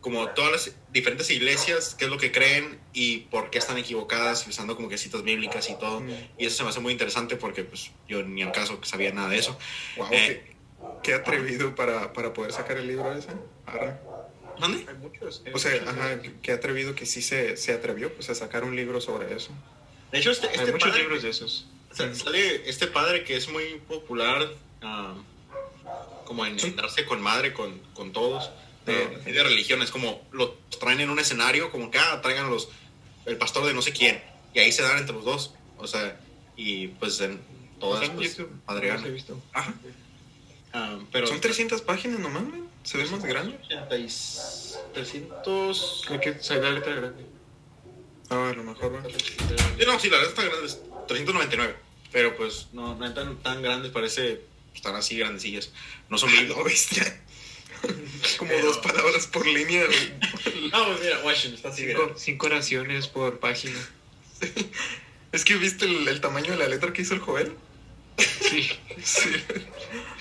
Como 0.01 0.27
todas 0.31 0.51
las 0.51 0.75
diferentes 0.91 1.29
iglesias, 1.29 1.95
qué 1.97 2.03
es 2.05 2.11
lo 2.11 2.17
que 2.17 2.33
creen 2.33 2.77
y 2.91 3.19
por 3.31 3.49
qué 3.49 3.57
están 3.57 3.77
equivocadas, 3.77 4.45
usando 4.45 4.75
como 4.75 4.89
que 4.89 4.97
citas 4.97 5.23
bíblicas 5.23 5.69
y 5.69 5.75
todo. 5.75 6.01
Mm, 6.01 6.09
Y 6.37 6.45
eso 6.45 6.57
se 6.57 6.63
me 6.63 6.69
hace 6.71 6.81
muy 6.81 6.91
interesante 6.91 7.37
porque 7.37 7.63
pues 7.63 7.89
yo 8.09 8.21
ni 8.21 8.43
al 8.43 8.51
caso 8.51 8.81
que 8.81 8.85
sabía 8.85 9.13
nada 9.13 9.29
de 9.29 9.37
eso. 9.37 9.57
Wow, 9.95 10.07
Eh. 10.11 10.43
qué, 10.45 10.55
qué 11.03 11.13
atrevido 11.13 11.73
para, 11.73 12.11
para 12.11 12.33
poder 12.33 12.51
sacar 12.51 12.75
el 12.75 12.87
libro 12.87 13.13
ese. 13.13 13.29
Arre. 13.65 13.93
¿Dónde? 14.59 14.85
Hay 14.89 14.95
muchos. 14.97 15.41
hay 15.45 15.53
O 15.53 15.57
sea, 15.57 15.71
muchos. 15.71 15.87
ajá, 15.87 16.19
qué 16.41 16.51
atrevido 16.51 16.95
que 16.95 17.05
sí 17.05 17.21
se, 17.21 17.55
se 17.55 17.71
atrevió 17.71 18.13
pues, 18.13 18.29
a 18.29 18.35
sacar 18.35 18.65
un 18.65 18.75
libro 18.75 18.99
sobre 18.99 19.33
eso. 19.33 19.51
De 20.11 20.19
hecho, 20.19 20.31
este, 20.31 20.47
Hay 20.49 20.55
este 20.57 20.71
muchos 20.73 20.89
padre, 20.89 21.03
libros 21.03 21.23
de 21.23 21.29
esos. 21.29 21.67
Sale 21.93 22.69
este 22.69 22.87
padre 22.87 23.23
que 23.23 23.35
es 23.35 23.49
muy 23.49 23.75
popular, 23.87 24.49
ah, 24.81 25.15
como 26.25 26.45
en, 26.45 26.59
en 26.59 26.75
darse 26.75 27.05
con 27.05 27.21
madre 27.21 27.53
con, 27.53 27.79
con 27.93 28.11
todos, 28.11 28.49
de, 28.85 28.93
Ah. 28.95 29.29
de 29.29 29.43
religiones, 29.43 29.91
como 29.91 30.21
lo 30.31 30.53
traen 30.79 30.99
en 30.99 31.09
un 31.09 31.19
escenario, 31.19 31.71
como 31.71 31.89
que 31.91 31.99
ah, 31.99 32.21
traigan 32.21 32.49
los, 32.49 32.69
el 33.25 33.37
pastor 33.37 33.65
de 33.65 33.73
no 33.73 33.81
sé 33.81 33.91
quién, 33.91 34.21
y 34.53 34.59
ahí 34.59 34.71
se 34.71 34.83
dan 34.83 34.97
entre 34.97 35.15
los 35.15 35.25
dos, 35.25 35.53
o 35.77 35.87
sea, 35.87 36.19
y 36.55 36.87
pues 36.87 37.19
en 37.21 37.41
todas, 37.79 38.09
pues, 38.09 38.37
padre 38.65 38.93
no 38.93 38.99
los 38.99 39.13
visto. 39.13 39.41
Ajá. 39.53 39.73
Ah, 40.73 40.97
pero 41.11 41.27
Son 41.27 41.39
300 41.39 41.81
páginas 41.81 42.19
nomás, 42.19 42.43
man. 42.43 42.67
Se 42.83 42.97
ve 42.97 43.05
más 43.05 43.23
grande. 43.23 43.59
80 43.63 43.97
y 43.97 44.07
300... 44.93 46.05
Hay 46.09 46.19
que 46.19 46.39
saber 46.39 46.63
la 46.63 46.71
letra 46.71 46.95
grande. 46.95 47.25
Ah, 48.29 48.49
a 48.49 48.53
lo 48.53 48.63
mejor, 48.63 48.95
va. 48.95 49.03
Sí, 49.03 49.85
no, 49.85 49.99
sí, 49.99 50.09
la 50.09 50.17
verdad 50.17 50.29
está 50.29 50.43
grande, 50.43 50.65
es 50.65 50.79
399. 51.07 51.75
Pero 52.11 52.35
pues 52.37 52.67
no, 52.73 52.95
no 52.95 53.05
están 53.07 53.37
tan 53.41 53.61
grandes, 53.61 53.91
parece 53.91 54.41
están 54.75 54.95
así 54.95 55.17
grandecillas. 55.17 55.71
No 56.09 56.17
son 56.17 56.31
libros. 56.35 56.57
no, 56.57 56.63
bestia. 56.63 57.21
Como 58.37 58.51
Pero- 58.51 58.65
dos 58.67 58.77
palabras 58.77 59.27
por 59.27 59.45
línea. 59.45 59.83
No, 60.71 60.85
pues 60.87 61.01
mira, 61.01 61.19
Washington 61.23 61.53
está 61.55 61.69
así. 61.69 61.85
Cinco, 61.85 62.13
cinco 62.17 62.45
oraciones 62.47 63.07
por 63.07 63.39
página. 63.39 63.77
Es 65.31 65.45
que 65.45 65.55
viste 65.55 65.85
el, 65.85 66.07
el 66.07 66.19
tamaño 66.19 66.51
de 66.53 66.57
la 66.57 66.67
letra 66.67 66.91
que 66.93 67.03
hizo 67.03 67.13
el 67.13 67.19
Joel. 67.19 67.53
Sí. 68.17 68.71
Sí. 69.03 69.29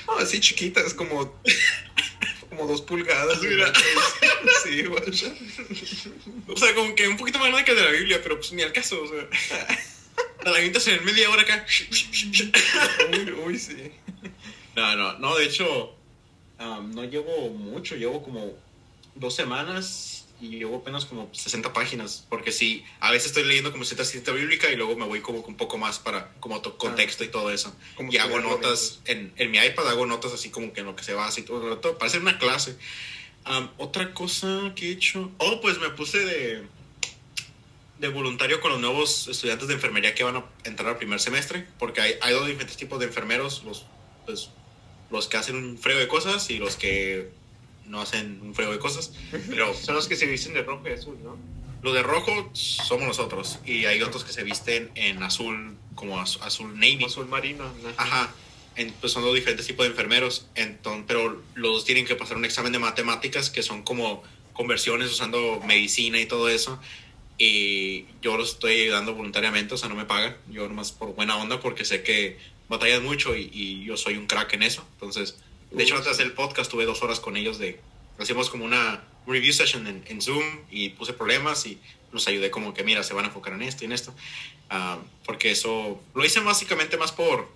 No, 0.07 0.19
así 0.19 0.41
chiquita, 0.41 0.81
es 0.83 0.93
como. 0.93 1.41
Como 2.51 2.67
dos 2.67 2.83
pulgadas. 2.83 3.41
Mira. 3.41 3.73
Sí, 4.63 4.83
guacha. 4.83 5.33
O 6.49 6.57
sea, 6.57 6.75
como 6.75 6.95
que 6.95 7.09
un 7.09 7.17
poquito 7.17 7.39
más 7.39 7.49
grande 7.49 7.65
que 7.65 7.75
de 7.75 7.83
la 7.85 7.91
Biblia, 7.91 8.21
pero 8.23 8.37
pues 8.37 8.53
ni 8.53 8.63
al 8.63 8.73
caso. 8.73 9.03
O 9.03 9.09
sea, 9.09 9.27
la 10.51 10.57
avientas 10.59 10.87
en 10.89 11.05
media 11.05 11.31
hora 11.31 11.43
acá. 11.43 11.65
Uy, 13.13 13.31
uy, 13.47 13.59
sí. 13.59 13.93
No, 14.77 14.97
no, 14.97 15.19
no, 15.19 15.37
de 15.37 15.45
hecho, 15.45 15.95
um, 16.59 16.91
no 16.95 17.05
llevo 17.05 17.51
mucho, 17.51 17.95
llevo 17.97 18.23
como 18.23 18.53
dos 19.15 19.35
semanas 19.35 20.27
y 20.41 20.49
llevo 20.59 20.79
apenas 20.79 21.05
como 21.05 21.29
60 21.33 21.73
páginas, 21.73 22.27
porque 22.29 22.51
sí, 22.51 22.83
a 22.99 23.13
veces 23.13 23.29
estoy 23.29 23.45
leyendo 23.45 23.71
como 23.71 23.85
cierta 23.85 24.05
cita 24.05 24.33
bíblica 24.33 24.69
y 24.71 24.77
luego 24.77 24.97
me 24.97 25.05
voy 25.07 25.21
como 25.21 25.41
un 25.41 25.57
poco 25.57 25.79
más 25.79 25.99
para 26.01 26.33
como 26.41 26.61
to- 26.63 26.77
contexto 26.79 27.23
y 27.23 27.29
todo 27.29 27.51
eso. 27.53 27.77
Como 27.97 28.13
y 28.13 28.17
hago 28.17 28.41
notas, 28.41 29.01
en, 29.05 29.33
en 29.37 29.51
mi 29.53 29.59
iPad 29.59 29.89
hago 29.89 30.07
notas 30.07 30.33
así 30.33 30.51
como 30.51 30.73
que 30.73 30.81
en 30.81 30.87
lo 30.87 30.97
que 30.97 31.05
se 31.05 31.13
basa 31.15 31.39
y 31.39 31.45
todo, 31.45 31.79
todo 31.79 31.97
parece 31.99 32.19
una 32.19 32.39
clase. 32.39 32.77
Um, 33.47 33.69
otra 33.77 34.15
cosa 34.15 34.73
que 34.75 34.89
he 34.89 34.93
hecho, 34.93 35.31
oh, 35.39 35.61
pues 35.61 35.79
me 35.79 35.91
puse 35.91 36.19
de, 36.25 36.63
de 38.03 38.09
voluntario 38.09 38.61
con 38.61 38.73
los 38.73 38.81
nuevos 38.81 39.29
estudiantes 39.29 39.69
de 39.69 39.75
enfermería 39.75 40.13
que 40.13 40.25
van 40.25 40.35
a 40.37 40.45
entrar 40.65 40.89
al 40.89 40.99
primer 40.99 41.21
semestre, 41.21 41.67
porque 41.79 42.01
hay, 42.01 42.15
hay 42.21 42.33
dos 42.35 42.47
diferentes 42.49 42.77
tipos 42.77 42.99
de 42.99 43.07
enfermeros, 43.07 43.63
los, 43.65 43.87
pues, 44.27 44.51
los 45.13 45.29
que 45.29 45.37
hacen 45.37 45.55
un 45.55 45.79
frío 45.79 45.97
de 45.99 46.09
cosas 46.09 46.51
y 46.51 46.59
los 46.59 46.75
que 46.77 47.31
no 47.87 48.01
hacen 48.01 48.41
un 48.43 48.57
frío 48.57 48.73
de 48.73 48.81
cosas. 48.81 49.13
Pero 49.49 49.73
Son 49.73 49.95
los 49.95 50.09
que 50.09 50.17
se 50.17 50.27
visten 50.27 50.53
de 50.53 50.63
rojo 50.65 50.83
y 50.89 50.93
azul, 50.93 51.17
¿no? 51.23 51.37
los 51.83 51.95
de 51.95 52.03
rojo 52.03 52.51
somos 52.55 53.07
nosotros. 53.07 53.61
Y 53.65 53.85
hay 53.87 54.03
otros 54.03 54.25
que 54.25 54.33
se 54.33 54.43
visten 54.43 54.91
en 54.97 55.23
azul, 55.23 55.77
como 55.95 56.21
az- 56.21 56.39
azul 56.43 56.75
navy. 56.75 57.05
Azul 57.05 57.27
marino. 57.29 57.65
¿no? 57.83 57.89
Ajá. 57.97 58.33
En- 58.77 58.93
pues 58.95 59.13
son 59.13 59.23
dos 59.23 59.35
diferentes 59.35 59.67
tipos 59.67 59.85
de 59.85 59.91
enfermeros. 59.91 60.47
Entonces, 60.57 61.05
pero 61.07 61.41
los 61.55 61.73
dos 61.73 61.85
tienen 61.85 62.05
que 62.05 62.15
pasar 62.17 62.37
un 62.37 62.45
examen 62.45 62.73
de 62.73 62.79
matemáticas 62.81 63.49
que 63.51 63.63
son 63.63 63.83
como 63.83 64.23
conversiones 64.55 65.11
usando 65.11 65.61
medicina 65.67 66.21
y 66.21 66.27
todo 66.27 66.49
eso. 66.49 66.81
Y 67.39 68.07
yo 68.21 68.37
los 68.37 68.53
estoy 68.53 68.83
ayudando 68.83 69.15
voluntariamente, 69.15 69.75
o 69.75 69.77
sea, 69.77 69.89
no 69.89 69.95
me 69.95 70.05
pagan. 70.05 70.37
Yo 70.51 70.69
nomás 70.69 70.93
por 70.93 71.15
buena 71.15 71.37
onda 71.37 71.61
porque 71.61 71.85
sé 71.85 72.03
que 72.03 72.39
batallan 72.69 73.03
mucho 73.03 73.37
y, 73.37 73.51
y 73.53 73.85
yo 73.85 73.97
soy 73.97 74.17
un 74.17 74.27
crack 74.27 74.53
en 74.55 74.63
eso. 74.63 74.87
Entonces, 74.95 75.39
de 75.71 75.83
hecho, 75.83 75.95
antes 75.95 76.07
de 76.07 76.13
hacer 76.13 76.27
el 76.27 76.33
podcast 76.33 76.71
tuve 76.71 76.85
dos 76.85 77.03
horas 77.03 77.21
con 77.21 77.37
ellos 77.37 77.59
de... 77.59 77.81
Hacíamos 78.19 78.51
como 78.51 78.65
una 78.65 79.03
review 79.27 79.53
session 79.53 79.87
en, 79.87 80.05
en 80.07 80.21
Zoom 80.21 80.45
y 80.71 80.91
puse 80.91 81.13
problemas 81.13 81.67
y 81.67 81.79
los 82.13 82.29
ayudé 82.29 82.51
como 82.51 82.75
que, 82.75 82.85
mira, 82.85 83.03
se 83.03 83.15
van 83.15 83.25
a 83.25 83.29
enfocar 83.29 83.55
en 83.55 83.63
esto 83.63 83.85
y 83.85 83.87
en 83.87 83.93
esto. 83.93 84.15
Ah, 84.71 84.99
porque 85.25 85.51
eso 85.51 86.01
lo 86.15 86.25
hice 86.25 86.41
básicamente 86.41 86.97
más 86.97 87.13
por... 87.13 87.51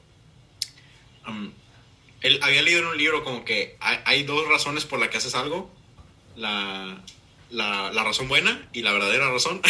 um, 1.28 1.50
él 2.22 2.40
había 2.42 2.62
leído 2.62 2.80
en 2.80 2.86
un 2.86 2.96
libro 2.96 3.22
como 3.22 3.44
que 3.44 3.76
hay, 3.78 3.98
hay 4.04 4.22
dos 4.24 4.48
razones 4.48 4.84
por 4.84 4.98
las 4.98 5.10
que 5.10 5.18
haces 5.18 5.34
algo. 5.34 5.70
La, 6.34 7.02
la, 7.50 7.92
la 7.92 8.04
razón 8.04 8.28
buena 8.28 8.68
y 8.72 8.82
la 8.82 8.92
verdadera 8.92 9.30
razón. 9.30 9.60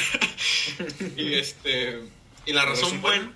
y 1.16 1.35
este 1.35 2.01
y 2.47 2.53
la 2.53 2.65
razón 2.65 2.85
razón 2.85 3.03
buena 3.03 3.32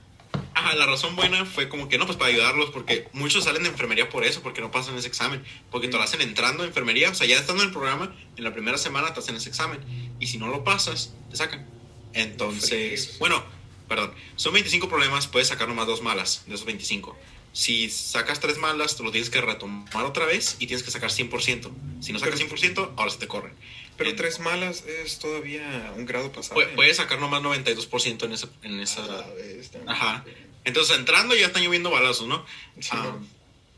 Ajá, 0.55 0.75
la 0.75 0.87
razón 0.87 1.17
buena 1.17 1.45
fue 1.45 1.69
como 1.69 1.89
que 1.89 1.97
no, 1.97 2.07
pues 2.07 2.19
para 2.19 2.31
ayudarlos, 2.31 2.71
porque 2.71 3.09
muchos 3.12 3.45
salen 3.45 3.62
de 3.62 3.69
enfermería 3.69 4.09
por 4.09 4.25
eso, 4.25 4.43
porque 4.43 4.61
no 4.61 4.71
pasan 4.71 4.97
ese 4.97 5.09
examen, 5.09 5.43
porque 5.71 5.89
te 5.89 5.97
lo 5.97 6.03
hacen 6.03 6.21
entrando 6.21 6.65
a 6.65 6.67
enfermería, 6.67 7.11
o 7.11 7.15
sea, 7.15 7.27
ya 7.27 7.39
estando 7.39 7.62
en 7.62 7.69
el 7.69 7.73
programa, 7.73 8.15
en 8.37 8.45
la 8.45 8.53
primera 8.53 8.77
semana 8.77 9.15
te 9.15 9.21
hacen 9.21 9.37
ese 9.37 9.49
examen, 9.49 9.81
y 10.19 10.27
si 10.27 10.39
no 10.39 10.49
lo 10.49 10.65
pasas, 10.65 11.15
te 11.31 11.37
sacan. 11.37 11.67
Entonces, 12.12 13.17
bueno, 13.19 13.43
perdón, 13.89 14.12
son 14.37 14.53
25 14.53 14.89
problemas, 14.89 15.29
puedes 15.29 15.49
sacar 15.49 15.69
nomás 15.69 15.87
dos 15.87 16.03
malas 16.03 16.43
de 16.47 16.55
esos 16.55 16.67
25. 16.67 17.17
Si 17.53 17.89
sacas 17.91 18.39
tres 18.39 18.59
malas, 18.59 18.97
te 18.97 19.03
lo 19.03 19.11
tienes 19.11 19.31
que 19.31 19.41
retomar 19.41 20.05
otra 20.05 20.27
vez 20.27 20.57
y 20.59 20.67
tienes 20.67 20.85
que 20.85 20.91
sacar 20.91 21.11
100%. 21.11 21.71
Si 22.01 22.12
no 22.12 22.19
sacas 22.19 22.41
100%, 22.41 22.93
ahora 22.97 23.11
se 23.11 23.19
te 23.19 23.27
corren. 23.27 23.53
Pero 24.01 24.16
tres 24.16 24.40
malas 24.40 24.85
es 24.86 25.18
todavía 25.18 25.93
un 25.97 26.06
grado 26.06 26.32
pasado. 26.32 26.60
Pu- 26.60 26.74
Puedes 26.74 26.97
sacar 26.97 27.20
nomás 27.20 27.43
92% 27.43 28.24
en 28.24 28.32
esa... 28.32 28.48
En 28.62 28.81
esa 28.81 29.02
Ah, 29.05 29.27
este, 29.39 29.78
Ajá. 29.86 30.24
Entonces, 30.64 30.97
entrando 30.98 31.35
ya 31.36 31.47
están 31.47 31.62
lloviendo 31.62 31.90
balazos, 31.90 32.27
¿no? 32.27 32.44
Sí, 32.81 32.89
Ah, 32.93 33.14
no. 33.18 33.27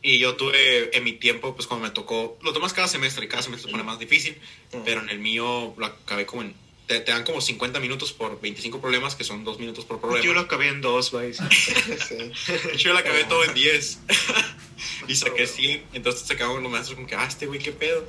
y 0.00 0.18
yo 0.18 0.34
tuve 0.36 0.96
en 0.96 1.04
mi 1.04 1.12
tiempo, 1.12 1.54
pues 1.54 1.66
cuando 1.68 1.86
me 1.86 1.92
tocó, 1.92 2.38
lo 2.42 2.52
tomas 2.52 2.72
cada 2.72 2.88
semestre 2.88 3.24
y 3.24 3.28
cada 3.28 3.42
semestre 3.42 3.68
se 3.68 3.72
pone 3.72 3.84
más 3.84 3.98
difícil, 3.98 4.40
pero 4.84 5.00
en 5.00 5.10
el 5.10 5.18
mío 5.18 5.74
lo 5.76 5.86
acabé 5.86 6.24
como 6.26 6.42
en... 6.42 6.54
Te, 6.93 7.01
te 7.01 7.10
dan 7.12 7.24
como 7.24 7.40
50 7.40 7.81
minutos 7.81 8.12
por 8.12 8.39
25 8.40 8.81
problemas, 8.81 9.14
que 9.14 9.24
son 9.24 9.44
2 9.44 9.59
minutos 9.59 9.85
por 9.86 9.97
Yo 10.01 10.06
lo 10.06 10.12
problema. 10.12 10.40
acabé 10.43 10.69
en 10.69 10.81
dos, 10.82 11.10
güey. 11.10 11.32
Sí. 11.32 11.43
Yo 12.77 12.93
lo 12.93 12.98
acabé 12.98 13.24
todo 13.24 13.44
en 13.44 13.55
10. 13.55 13.98
y 15.09 15.14
saqué 15.16 15.47
100. 15.47 15.82
Entonces 15.94 16.27
se 16.27 16.36
quedaban 16.36 16.62
los 16.62 16.70
maestros 16.70 16.97
como 16.97 17.06
que, 17.09 17.14
ah, 17.14 17.24
este 17.27 17.47
güey, 17.47 17.60
qué 17.60 17.73
pedo. 17.73 18.06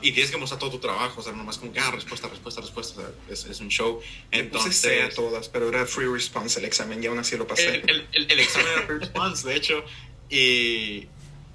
Y 0.00 0.12
tienes 0.12 0.30
que 0.30 0.38
mostrar 0.38 0.58
todo 0.58 0.70
tu 0.70 0.78
trabajo, 0.78 1.20
o 1.20 1.22
sea, 1.22 1.34
nomás 1.34 1.58
como 1.58 1.70
que, 1.70 1.78
ah, 1.78 1.90
respuesta, 1.90 2.26
respuesta, 2.28 2.62
respuesta. 2.62 3.00
O 3.00 3.04
sea, 3.04 3.10
es, 3.28 3.44
es 3.44 3.60
un 3.60 3.68
show. 3.68 3.98
Puse 4.00 4.08
Entonces, 4.30 4.76
C 4.80 5.02
a 5.02 5.10
todas, 5.10 5.50
pero 5.50 5.68
era 5.68 5.84
free 5.84 6.06
response 6.06 6.58
el 6.58 6.64
examen 6.64 7.04
y 7.04 7.06
aún 7.06 7.18
así 7.18 7.36
lo 7.36 7.46
pasé. 7.46 7.68
el, 7.76 7.90
el, 7.90 8.08
el- 8.12 8.30
el 8.32 8.40
examen 8.40 8.68
era 8.72 8.86
free 8.86 8.98
response, 9.00 9.46
de 9.46 9.54
hecho. 9.56 9.84
Y, 10.30 11.06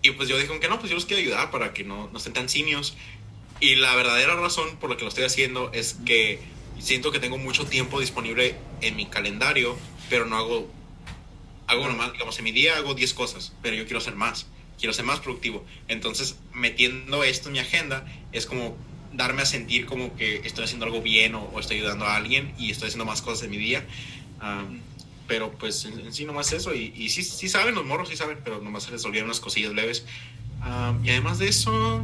y 0.04 0.12
pues 0.16 0.30
yo 0.30 0.36
dije 0.36 0.48
como 0.48 0.60
que 0.60 0.68
no, 0.70 0.78
pues 0.78 0.90
yo 0.92 0.96
los 0.96 1.06
quiero 1.08 1.22
ayudar 1.24 1.50
para 1.50 1.74
que 1.74 1.84
no, 1.84 2.08
no 2.12 2.18
estén 2.20 2.34
tan 2.34 2.48
simios. 2.50 2.96
Y 3.60 3.76
la 3.76 3.96
verdadera 3.96 4.36
razón 4.36 4.78
por 4.78 4.92
la 4.92 4.96
que 4.98 5.02
lo 5.04 5.10
estoy 5.10 5.24
haciendo 5.24 5.72
es 5.74 5.98
que 6.06 6.40
siento 6.80 7.12
que 7.12 7.20
tengo 7.20 7.38
mucho 7.38 7.66
tiempo 7.66 8.00
disponible 8.00 8.56
en 8.82 8.96
mi 8.96 9.06
calendario, 9.06 9.78
pero 10.10 10.26
no 10.26 10.38
hago, 10.38 10.72
hago 11.68 11.88
nomás, 11.88 12.14
digamos, 12.14 12.38
en 12.40 12.46
mi 12.46 12.52
día 12.52 12.78
hago 12.78 12.96
10 12.96 13.14
cosas, 13.14 13.54
pero 13.62 13.76
yo 13.76 13.84
quiero 13.86 14.00
hacer 14.00 14.16
más, 14.16 14.48
quiero 14.78 14.94
ser 14.94 15.06
más 15.06 15.20
productivo. 15.20 15.66
Entonces, 15.88 16.38
metiendo 16.54 17.24
esto 17.24 17.50
en 17.50 17.54
mi 17.54 17.60
agenda 17.60 18.06
es 18.32 18.46
como 18.46 18.76
darme 19.14 19.42
a 19.42 19.46
sentir 19.46 19.86
como 19.86 20.16
que 20.16 20.38
estoy 20.46 20.66
haciendo 20.66 20.86
algo 20.86 21.02
bien 21.02 21.36
o, 21.36 21.60
estoy 21.60 21.78
ayudando 21.78 22.06
a 22.06 22.16
alguien 22.16 22.54
y 22.58 22.72
estoy 22.72 22.88
haciendo 22.88 23.06
más 23.06 23.22
cosas 23.22 23.44
en 23.44 23.52
mi 23.52 23.58
día. 23.58 23.86
Um, 24.42 24.80
pero 25.28 25.52
pues 25.52 25.86
en, 25.86 26.00
en 26.00 26.14
sí 26.14 26.26
nomás 26.26 26.52
eso. 26.54 26.74
Y, 26.74 26.94
y 26.96 27.10
sí, 27.10 27.24
sí 27.24 27.50
saben, 27.50 27.76
los 27.76 27.86
morros 27.86 28.10
sí 28.10 28.16
saben, 28.16 28.40
pero 28.44 28.62
nomás 28.62 28.84
se 28.84 28.92
les 28.92 29.06
olvidan 29.06 29.26
unas 29.26 29.40
cosillas 29.40 29.74
leves. 29.74 30.06
Um, 30.66 31.06
y 31.06 31.10
además 31.12 31.40
de 31.40 31.48
eso... 31.48 32.04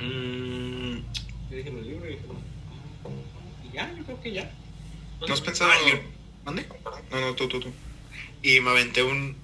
mm, 0.00 0.98
ya, 3.72 3.92
yo 3.96 4.04
creo 4.04 4.20
que 4.20 4.32
ya. 4.32 4.50
¿No 5.26 5.32
has 5.34 5.40
pensado- 5.40 5.70
Ah, 5.72 5.76
y- 5.88 6.44
¿Mande? 6.44 6.66
No, 7.10 7.20
no, 7.20 7.34
tú, 7.34 7.48
tú, 7.48 7.60
tú. 7.60 7.68
Y 8.42 8.60
me 8.60 8.70
aventé 8.70 9.02
un, 9.04 9.36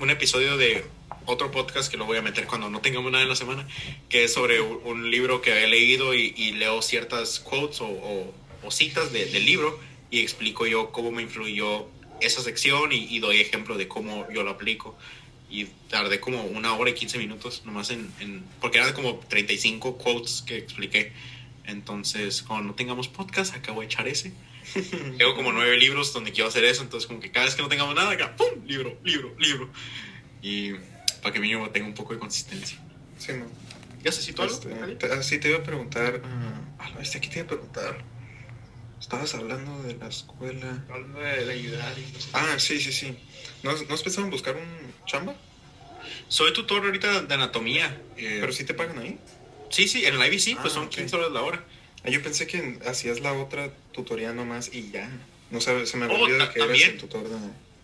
un 0.00 0.10
episodio 0.10 0.56
de 0.56 0.84
otro 1.26 1.50
podcast 1.52 1.90
que 1.90 1.96
lo 1.96 2.06
voy 2.06 2.18
a 2.18 2.22
meter 2.22 2.46
cuando 2.46 2.68
no 2.70 2.80
tengamos 2.80 3.12
nada 3.12 3.22
en 3.22 3.28
la 3.28 3.36
semana, 3.36 3.66
que 4.08 4.24
es 4.24 4.32
sobre 4.32 4.60
un, 4.60 4.80
un 4.84 5.10
libro 5.10 5.40
que 5.42 5.62
he 5.64 5.68
leído 5.68 6.14
y, 6.14 6.34
y 6.36 6.52
leo 6.52 6.82
ciertas 6.82 7.38
quotes 7.38 7.80
o, 7.80 7.86
o- 7.86 8.34
o 8.64 8.70
citas 8.70 9.12
de- 9.12 9.26
del 9.26 9.44
libro 9.46 9.78
y 10.10 10.20
explico 10.20 10.66
yo 10.66 10.90
cómo 10.90 11.12
me 11.12 11.22
influyó 11.22 11.86
esa 12.20 12.42
sección 12.42 12.92
y, 12.92 13.06
y 13.14 13.20
doy 13.20 13.40
ejemplo 13.40 13.76
de 13.78 13.86
cómo 13.86 14.26
yo 14.34 14.42
lo 14.42 14.50
aplico. 14.50 14.96
Y 15.48 15.66
tardé 15.88 16.20
como 16.20 16.42
una 16.44 16.74
hora 16.74 16.90
y 16.90 16.94
15 16.94 17.18
minutos 17.18 17.62
nomás 17.64 17.90
en, 17.90 18.10
en- 18.20 18.44
porque 18.60 18.78
eran 18.78 18.92
como 18.92 19.16
35 19.28 19.96
quotes 19.98 20.42
que 20.42 20.56
expliqué. 20.56 21.12
Entonces, 21.70 22.42
cuando 22.42 22.68
no 22.68 22.74
tengamos 22.74 23.08
podcast, 23.08 23.54
acabo 23.54 23.80
de 23.80 23.86
echar 23.86 24.06
ese. 24.08 24.32
Tengo 25.18 25.34
como 25.34 25.52
nueve 25.52 25.76
libros 25.78 26.12
donde 26.12 26.32
quiero 26.32 26.48
hacer 26.48 26.64
eso, 26.64 26.82
entonces 26.82 27.06
como 27.06 27.20
que 27.20 27.30
cada 27.30 27.46
vez 27.46 27.54
que 27.54 27.62
no 27.62 27.68
tengamos 27.68 27.94
nada, 27.94 28.10
acá, 28.10 28.36
¡pum! 28.36 28.64
Libro, 28.66 28.98
libro, 29.04 29.34
libro. 29.38 29.70
Y 30.42 30.72
para 31.22 31.32
que 31.32 31.40
mi 31.40 31.48
niño 31.48 31.68
tenga 31.70 31.86
un 31.86 31.94
poco 31.94 32.12
de 32.12 32.18
consistencia. 32.18 32.78
Sí, 33.18 33.32
no. 33.32 33.46
¿Ya 34.02 34.12
sé 34.12 34.22
si 34.22 34.32
tú 34.32 34.42
algo? 34.42 34.54
Este, 34.54 34.96
te- 34.96 35.12
ah, 35.12 35.22
sí, 35.22 35.38
te 35.38 35.48
iba 35.48 35.58
a 35.58 35.62
preguntar. 35.62 36.22
ah, 36.24 36.60
ah, 36.78 36.90
este, 37.00 37.20
¿qué 37.20 37.28
te 37.28 37.34
iba 37.40 37.44
a 37.44 37.48
preguntar? 37.48 38.02
Estabas 38.98 39.34
hablando 39.34 39.82
de 39.82 39.96
la 39.96 40.08
escuela. 40.08 40.84
Hablando 40.90 41.20
de, 41.20 41.44
de 41.46 41.52
ayudar 41.52 41.98
y 41.98 42.12
no 42.12 42.20
sé. 42.20 42.28
Ah, 42.32 42.54
sí, 42.58 42.80
sí, 42.80 42.92
sí. 42.92 43.16
¿No, 43.62 43.72
¿no 43.72 43.94
has 43.94 44.02
pensado 44.02 44.24
en 44.24 44.30
buscar 44.30 44.56
un 44.56 44.92
chamba? 45.06 45.34
Soy 46.28 46.52
tutor 46.52 46.84
ahorita 46.84 47.22
de 47.22 47.34
anatomía. 47.34 48.00
eh, 48.16 48.38
Pero 48.40 48.52
sí 48.52 48.64
te 48.64 48.74
pagan 48.74 48.98
ahí. 48.98 49.18
Sí, 49.70 49.88
sí, 49.88 50.04
en 50.06 50.20
el 50.20 50.32
IBC 50.32 50.56
pues 50.60 50.72
Ah, 50.72 50.76
son 50.76 50.84
ok. 50.86 50.90
15 50.90 51.10
dólares 51.16 51.32
la 51.34 51.42
hora. 51.42 51.64
Ah, 52.04 52.10
yo 52.10 52.22
pensé 52.22 52.46
que 52.46 52.78
hacías 52.86 53.20
la 53.20 53.32
otra 53.32 53.70
tutoría 53.92 54.32
nomás 54.32 54.70
y 54.72 54.90
ya. 54.90 55.10
No 55.50 55.60
sabes, 55.60 55.90
se 55.90 55.96
me 55.96 56.06
Oh, 56.06 56.14
olvidado 56.14 56.46
ta- 56.48 56.52
que 56.54 56.60
también. 56.60 56.90
el 56.92 56.98
tutor 56.98 57.28
de. 57.28 57.36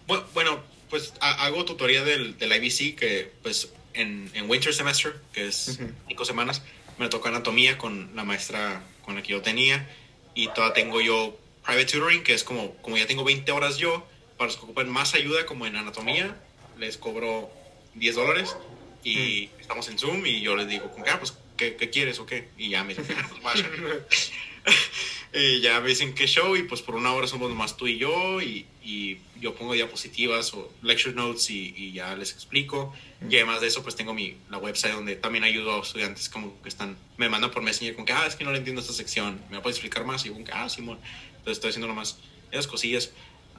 Bueno, 0.06 0.24
bueno, 0.34 0.62
pues 0.90 1.14
ha- 1.20 1.44
hago 1.44 1.64
tutoría 1.64 2.04
del, 2.04 2.38
del 2.38 2.52
IBC 2.52 2.94
que 2.96 3.32
pues 3.42 3.70
en, 3.94 4.30
en 4.34 4.48
winter 4.48 4.72
semester, 4.72 5.16
que 5.32 5.46
es 5.48 5.68
Ujú. 5.68 5.90
cinco 6.08 6.24
semanas, 6.24 6.62
me 6.98 7.08
tocó 7.08 7.28
anatomía 7.28 7.76
con 7.78 8.14
la 8.14 8.24
maestra 8.24 8.82
con 9.02 9.14
la 9.16 9.22
que 9.22 9.32
yo 9.32 9.42
tenía 9.42 9.86
y 10.34 10.48
todavía 10.48 10.74
tengo 10.74 11.00
yo 11.00 11.38
private 11.64 11.86
tutoring, 11.86 12.22
que 12.22 12.34
es 12.34 12.44
como, 12.44 12.74
como 12.76 12.96
ya 12.96 13.06
tengo 13.06 13.24
20 13.24 13.50
horas 13.52 13.76
yo, 13.78 14.06
para 14.36 14.48
los 14.48 14.56
que 14.56 14.64
ocupan 14.64 14.88
más 14.88 15.14
ayuda 15.14 15.44
como 15.46 15.66
en 15.66 15.76
anatomía, 15.76 16.36
les 16.78 16.96
cobro 16.98 17.50
10 17.94 18.14
dólares 18.14 18.54
y 19.02 19.48
estamos 19.60 19.88
en 19.88 19.98
Zoom 19.98 20.24
y 20.26 20.40
yo 20.40 20.54
les 20.56 20.68
digo, 20.68 20.92
ah, 21.10 21.16
pues, 21.18 21.34
¿qué, 21.56 21.76
qué 21.76 21.90
quieres 21.90 22.18
o 22.18 22.26
qué? 22.26 22.48
Y 22.56 22.70
ya 22.70 22.84
me 22.84 22.94
dicen, 22.94 23.16
"Ah, 23.18 23.26
pues, 23.28 23.42
vaya". 23.42 23.70
y 25.32 25.60
ya 25.60 25.80
me 25.80 25.88
dicen 25.88 26.14
qué 26.14 26.26
show 26.26 26.56
y 26.56 26.62
pues 26.62 26.82
por 26.82 26.94
una 26.94 27.12
hora 27.12 27.26
somos 27.26 27.48
nomás 27.48 27.76
tú 27.76 27.86
y 27.86 27.98
yo 27.98 28.40
y, 28.40 28.66
y 28.82 29.18
yo 29.40 29.54
pongo 29.54 29.74
diapositivas 29.74 30.52
o 30.54 30.72
lecture 30.82 31.14
notes 31.14 31.50
y, 31.50 31.74
y 31.76 31.92
ya 31.92 32.14
les 32.16 32.32
explico. 32.32 32.92
Y 33.28 33.36
además 33.36 33.60
de 33.60 33.68
eso 33.68 33.82
pues 33.82 33.96
tengo 33.96 34.14
mi, 34.14 34.36
la 34.50 34.58
website 34.58 34.94
donde 34.94 35.16
también 35.16 35.44
ayudo 35.44 35.76
a 35.76 35.82
estudiantes 35.82 36.28
como 36.28 36.60
que 36.62 36.68
están, 36.68 36.96
me 37.16 37.28
mandan 37.28 37.50
por 37.50 37.62
Messenger 37.62 37.94
como 37.94 38.06
que, 38.06 38.12
ah, 38.12 38.26
es 38.26 38.36
que 38.36 38.44
no 38.44 38.52
le 38.52 38.58
entiendo 38.58 38.80
esta 38.80 38.92
sección, 38.92 39.40
¿me 39.50 39.60
puedes 39.60 39.76
explicar 39.76 40.04
más? 40.04 40.24
Y 40.26 40.28
yo 40.28 40.36
ah, 40.52 40.68
Simón. 40.68 40.98
Entonces 41.30 41.58
estoy 41.58 41.70
haciendo 41.70 41.86
nomás 41.86 42.18
esas 42.50 42.66
cosillas. 42.66 43.12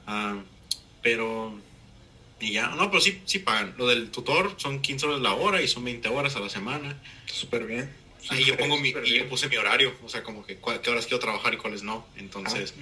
Ah, 0.06 0.42
pero... 1.02 1.58
Y 2.40 2.52
ya, 2.52 2.68
no, 2.68 2.90
pero 2.90 3.00
sí, 3.00 3.20
sí 3.24 3.40
pagan. 3.40 3.74
Lo 3.76 3.86
del 3.86 4.10
tutor 4.10 4.54
son 4.58 4.80
15 4.80 5.06
horas 5.06 5.20
la 5.20 5.34
hora 5.34 5.60
y 5.60 5.68
son 5.68 5.84
20 5.84 6.08
horas 6.08 6.36
a 6.36 6.40
la 6.40 6.48
semana. 6.48 7.00
Súper 7.26 7.66
bien. 7.66 7.92
Ahí 8.30 8.44
yo 8.44 8.56
pongo 8.56 8.78
mi, 8.78 8.90
y 8.90 9.18
yo 9.18 9.28
puse 9.28 9.48
mi 9.48 9.56
horario, 9.56 9.94
o 10.04 10.08
sea, 10.08 10.22
como 10.22 10.44
que 10.44 10.58
qué 10.58 10.90
horas 10.90 11.06
quiero 11.06 11.18
trabajar 11.18 11.54
y 11.54 11.56
cuáles 11.56 11.82
no. 11.82 12.06
Entonces, 12.16 12.74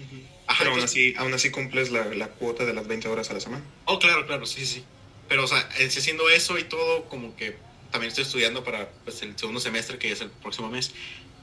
ajá, 0.46 0.58
Pero 0.58 0.72
aún 0.72 0.82
así, 0.82 1.14
aún 1.16 1.32
así 1.34 1.50
cumples 1.50 1.90
la, 1.90 2.06
la 2.06 2.28
cuota 2.28 2.64
de 2.64 2.74
las 2.74 2.86
20 2.86 3.08
horas 3.08 3.30
a 3.30 3.34
la 3.34 3.40
semana. 3.40 3.64
oh, 3.84 3.98
claro, 3.98 4.26
claro, 4.26 4.46
sí, 4.46 4.66
sí. 4.66 4.84
Pero, 5.28 5.44
o 5.44 5.46
sea, 5.46 5.58
haciendo 5.78 6.28
eso 6.30 6.58
y 6.58 6.64
todo, 6.64 7.04
como 7.04 7.36
que 7.36 7.56
también 7.90 8.08
estoy 8.08 8.22
estudiando 8.22 8.64
para 8.64 8.90
pues, 9.04 9.22
el 9.22 9.38
segundo 9.38 9.60
semestre, 9.60 9.98
que 9.98 10.10
es 10.12 10.20
el 10.20 10.30
próximo 10.30 10.68
mes. 10.68 10.92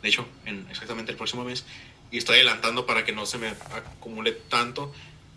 De 0.02 0.10
hecho, 0.10 0.27
en 0.45 0.68
exactamente 0.69 1.11
el 1.11 1.18
próximo 1.18 1.44
mes. 1.44 1.65
Y 2.11 2.18
estoy 2.18 2.35
adelantando 2.35 2.85
para 2.85 3.06
que 3.06 3.11
no 3.11 3.26
se 3.26 3.38
me 3.38 3.48
acumule 3.48 4.31
tanto. 4.34 4.94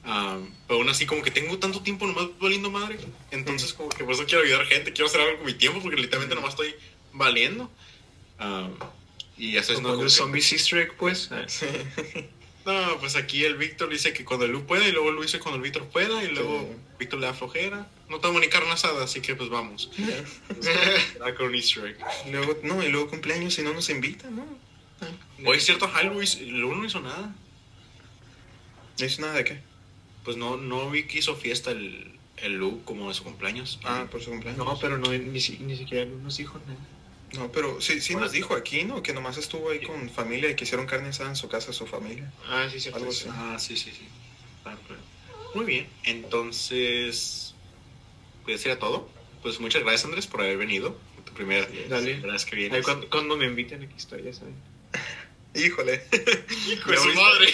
Ah, 0.08 0.38
pero 0.68 0.78
aún 0.80 0.88
así, 0.88 1.04
como 1.04 1.22
que 1.22 1.30
tengo 1.32 1.58
tanto 1.58 1.82
tiempo 1.82 2.06
nomás 2.06 2.26
valiendo 2.38 2.70
madre. 2.70 2.96
Entonces, 3.32 3.72
como 3.72 3.88
que 3.88 4.04
por 4.04 4.14
eso 4.14 4.24
quiero 4.24 4.44
ayudar 4.44 4.62
a 4.62 4.66
gente, 4.66 4.92
quiero 4.92 5.08
hacer 5.08 5.20
algo 5.20 5.38
con 5.38 5.46
mi 5.46 5.54
tiempo, 5.54 5.80
porque 5.82 5.96
literalmente 6.00 6.34
nomás 6.36 6.50
estoy 6.50 6.74
valiendo. 7.12 7.70
Ah, 8.38 8.68
Y 9.36 9.52
ya 9.52 9.62
sabes, 9.62 9.82
no, 9.82 9.90
Como 9.90 10.04
que- 10.04 10.08
zombie 10.10 10.40
easter 10.40 10.78
egg, 10.78 10.94
pues. 10.96 11.30
Ah, 11.32 11.44
no, 12.64 12.98
pues 13.00 13.16
aquí 13.16 13.44
el 13.44 13.56
Víctor 13.56 13.88
dice 13.90 14.12
que 14.12 14.24
cuando 14.24 14.46
el 14.46 14.52
Lu 14.52 14.64
pueda 14.64 14.86
y 14.88 14.92
luego 14.92 15.10
Lu 15.10 15.22
dice 15.22 15.38
cuando 15.40 15.56
el 15.56 15.62
Víctor 15.62 15.86
pueda 15.88 16.22
y 16.24 16.28
luego 16.28 16.60
Sí. 16.60 16.76
Víctor 17.00 17.18
le 17.20 17.26
da 17.26 17.34
flojera. 17.34 17.86
No 18.08 18.18
tengo 18.20 18.38
ni 18.40 18.48
carne 18.48 18.70
asada, 18.70 19.04
así 19.04 19.20
que 19.20 19.34
pues 19.34 19.50
vamos. 19.50 19.90
Con 21.36 21.54
easter 21.54 21.84
egg. 21.86 21.98
Luego, 22.30 22.58
no, 22.62 22.82
y 22.82 22.88
luego 22.88 23.08
cumpleaños 23.10 23.58
y 23.58 23.62
no 23.62 23.72
nos 23.74 23.90
invitan, 23.90 24.36
¿no? 24.36 24.46
Oye, 25.44 25.58
es 25.58 25.64
cierto, 25.66 25.84
ajá, 25.84 26.02
Luis, 26.04 26.40
Lu 26.40 26.74
no 26.74 26.84
hizo 26.86 27.00
nada. 27.00 27.34
No 28.98 29.04
hizo 29.04 29.20
nada 29.20 29.34
de 29.34 29.44
qué. 29.44 29.60
Pues 30.26 30.36
no, 30.36 30.56
no 30.58 30.90
vi 30.90 31.04
que 31.04 31.18
hizo 31.20 31.34
fiesta 31.36 31.70
el, 31.70 32.10
el 32.38 32.54
Lu 32.58 32.82
como 32.84 33.08
de 33.08 33.14
su 33.14 33.24
cumpleaños. 33.24 33.78
Ah, 33.84 34.06
por 34.10 34.20
su 34.20 34.30
cumpleaños. 34.30 34.62
No, 34.62 34.78
pero 34.78 34.98
no, 34.98 35.10
ni, 35.12 35.40
si- 35.40 35.58
ni 35.60 35.76
siquiera 35.76 36.04
nos 36.04 36.36
dijo 36.36 36.60
nada. 36.66 36.78
No, 37.34 37.50
pero 37.52 37.80
sí, 37.80 38.00
sí 38.00 38.14
nos 38.14 38.32
dijo 38.32 38.54
aquí, 38.54 38.84
¿no? 38.84 39.02
Que 39.02 39.12
nomás 39.12 39.36
estuvo 39.38 39.70
ahí 39.70 39.80
con 39.80 40.10
familia 40.10 40.50
y 40.50 40.54
que 40.56 40.64
hicieron 40.64 40.86
carne 40.86 41.08
asada 41.08 41.30
en 41.30 41.36
su 41.36 41.48
casa, 41.48 41.72
su 41.72 41.86
familia. 41.86 42.30
Ah, 42.48 42.66
sí, 42.70 42.78
sí. 42.80 42.90
Algo 42.92 43.08
así. 43.10 43.26
Ah, 43.30 43.56
sí, 43.58 43.76
sí, 43.76 43.90
sí. 43.90 44.06
Claro, 44.62 44.78
claro. 44.86 45.02
Muy 45.54 45.64
bien, 45.64 45.86
entonces, 46.04 47.54
pues 48.44 48.60
sería 48.60 48.78
todo. 48.78 49.08
Pues 49.42 49.60
muchas 49.60 49.82
gracias 49.82 50.04
Andrés 50.04 50.26
por 50.26 50.40
haber 50.42 50.56
venido. 50.56 50.98
Tu 51.24 51.32
primera 51.34 51.66
Dale. 51.88 52.14
primera 52.14 52.32
vez 52.32 52.44
que 52.44 52.56
vienes. 52.56 52.84
cuando, 52.84 53.08
cuando 53.08 53.36
me 53.36 53.46
inviten, 53.46 53.82
aquí 53.82 53.94
estoy, 53.96 54.22
ya 54.22 54.32
saben. 54.32 54.54
Híjole. 55.56 56.02
Hijo 56.70 56.90
de 56.90 56.96
su 56.96 57.08
madre. 57.14 57.48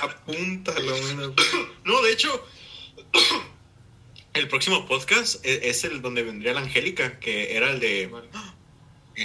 Apúntalo. 0.00 0.94
No, 1.84 2.00
de 2.02 2.12
hecho, 2.12 2.46
el 4.34 4.48
próximo 4.48 4.86
podcast 4.86 5.44
e- 5.44 5.68
es 5.68 5.84
el 5.84 6.00
donde 6.02 6.22
vendría 6.22 6.52
la 6.54 6.60
Angélica, 6.60 7.18
que 7.18 7.56
era 7.56 7.70
el 7.70 7.80
de... 7.80 8.10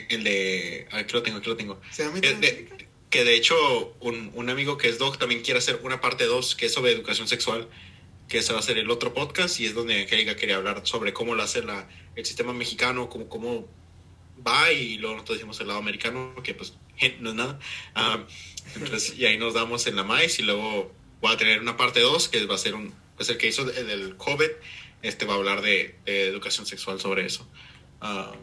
El 0.09 0.25
de... 0.25 0.85
Aquí 0.91 1.13
lo 1.13 1.23
tengo, 1.23 1.37
aquí 1.37 1.47
lo 1.49 1.55
tengo. 1.55 1.81
¿Se 1.91 2.03
llama 2.03 2.19
Eh, 2.21 2.35
de- 2.35 2.87
que 3.09 3.23
de 3.23 3.35
hecho 3.35 3.95
un, 4.01 4.31
un 4.35 4.49
amigo 4.49 4.77
que 4.77 4.89
es 4.89 4.97
Doc 4.97 5.17
también 5.17 5.41
quiere 5.41 5.59
hacer 5.59 5.79
una 5.83 6.01
parte 6.01 6.25
2 6.25 6.55
que 6.57 6.65
es 6.65 6.73
sobre 6.73 6.91
educación 6.91 7.25
sexual, 7.29 7.69
que 8.27 8.39
ese 8.39 8.51
va 8.51 8.59
a 8.59 8.61
ser 8.61 8.77
el 8.77 8.91
otro 8.91 9.13
podcast 9.13 9.61
y 9.61 9.65
es 9.65 9.73
donde 9.73 10.01
Angélica 10.01 10.35
quería 10.35 10.57
hablar 10.57 10.81
sobre 10.83 11.13
cómo 11.13 11.35
lo 11.35 11.41
hace 11.43 11.63
la, 11.63 11.87
el 12.17 12.25
sistema 12.25 12.51
mexicano, 12.51 13.07
cómo, 13.09 13.29
cómo 13.29 13.65
va 14.45 14.71
y 14.71 14.97
luego 14.97 15.15
nosotros 15.15 15.37
decimos 15.37 15.59
el 15.59 15.67
lado 15.67 15.79
americano, 15.79 16.33
que 16.43 16.53
pues 16.53 16.73
no 17.19 17.29
es 17.29 17.35
nada. 17.35 17.59
Ah, 17.95 18.23
entonces, 18.75 19.17
y 19.17 19.25
ahí 19.25 19.37
nos 19.37 19.53
damos 19.53 19.87
en 19.87 19.95
la 19.95 20.03
maíz 20.03 20.39
y 20.39 20.43
luego 20.43 20.91
voy 21.21 21.33
a 21.33 21.37
tener 21.37 21.61
una 21.61 21.77
parte 21.77 21.99
2 21.99 22.29
que 22.29 22.45
va 22.45 22.55
a 22.55 22.59
ser 22.59 22.75
un, 22.75 22.93
pues 23.15 23.29
el 23.29 23.37
que 23.37 23.47
hizo 23.47 23.69
el 23.69 23.87
del 23.87 24.17
COVID, 24.17 24.49
este 25.01 25.25
va 25.25 25.33
a 25.33 25.37
hablar 25.37 25.61
de, 25.61 25.95
de 26.05 26.27
educación 26.27 26.65
sexual 26.65 26.99
sobre 26.99 27.25
eso. 27.25 27.47
Ah, 28.01 28.33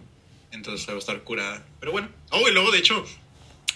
entonces 0.50 0.88
va 0.88 0.94
a 0.94 0.98
estar 0.98 1.22
curada. 1.22 1.66
Pero 1.80 1.92
bueno, 1.92 2.08
oh, 2.30 2.48
y 2.48 2.52
luego 2.52 2.70
de 2.70 2.78
hecho, 2.78 3.04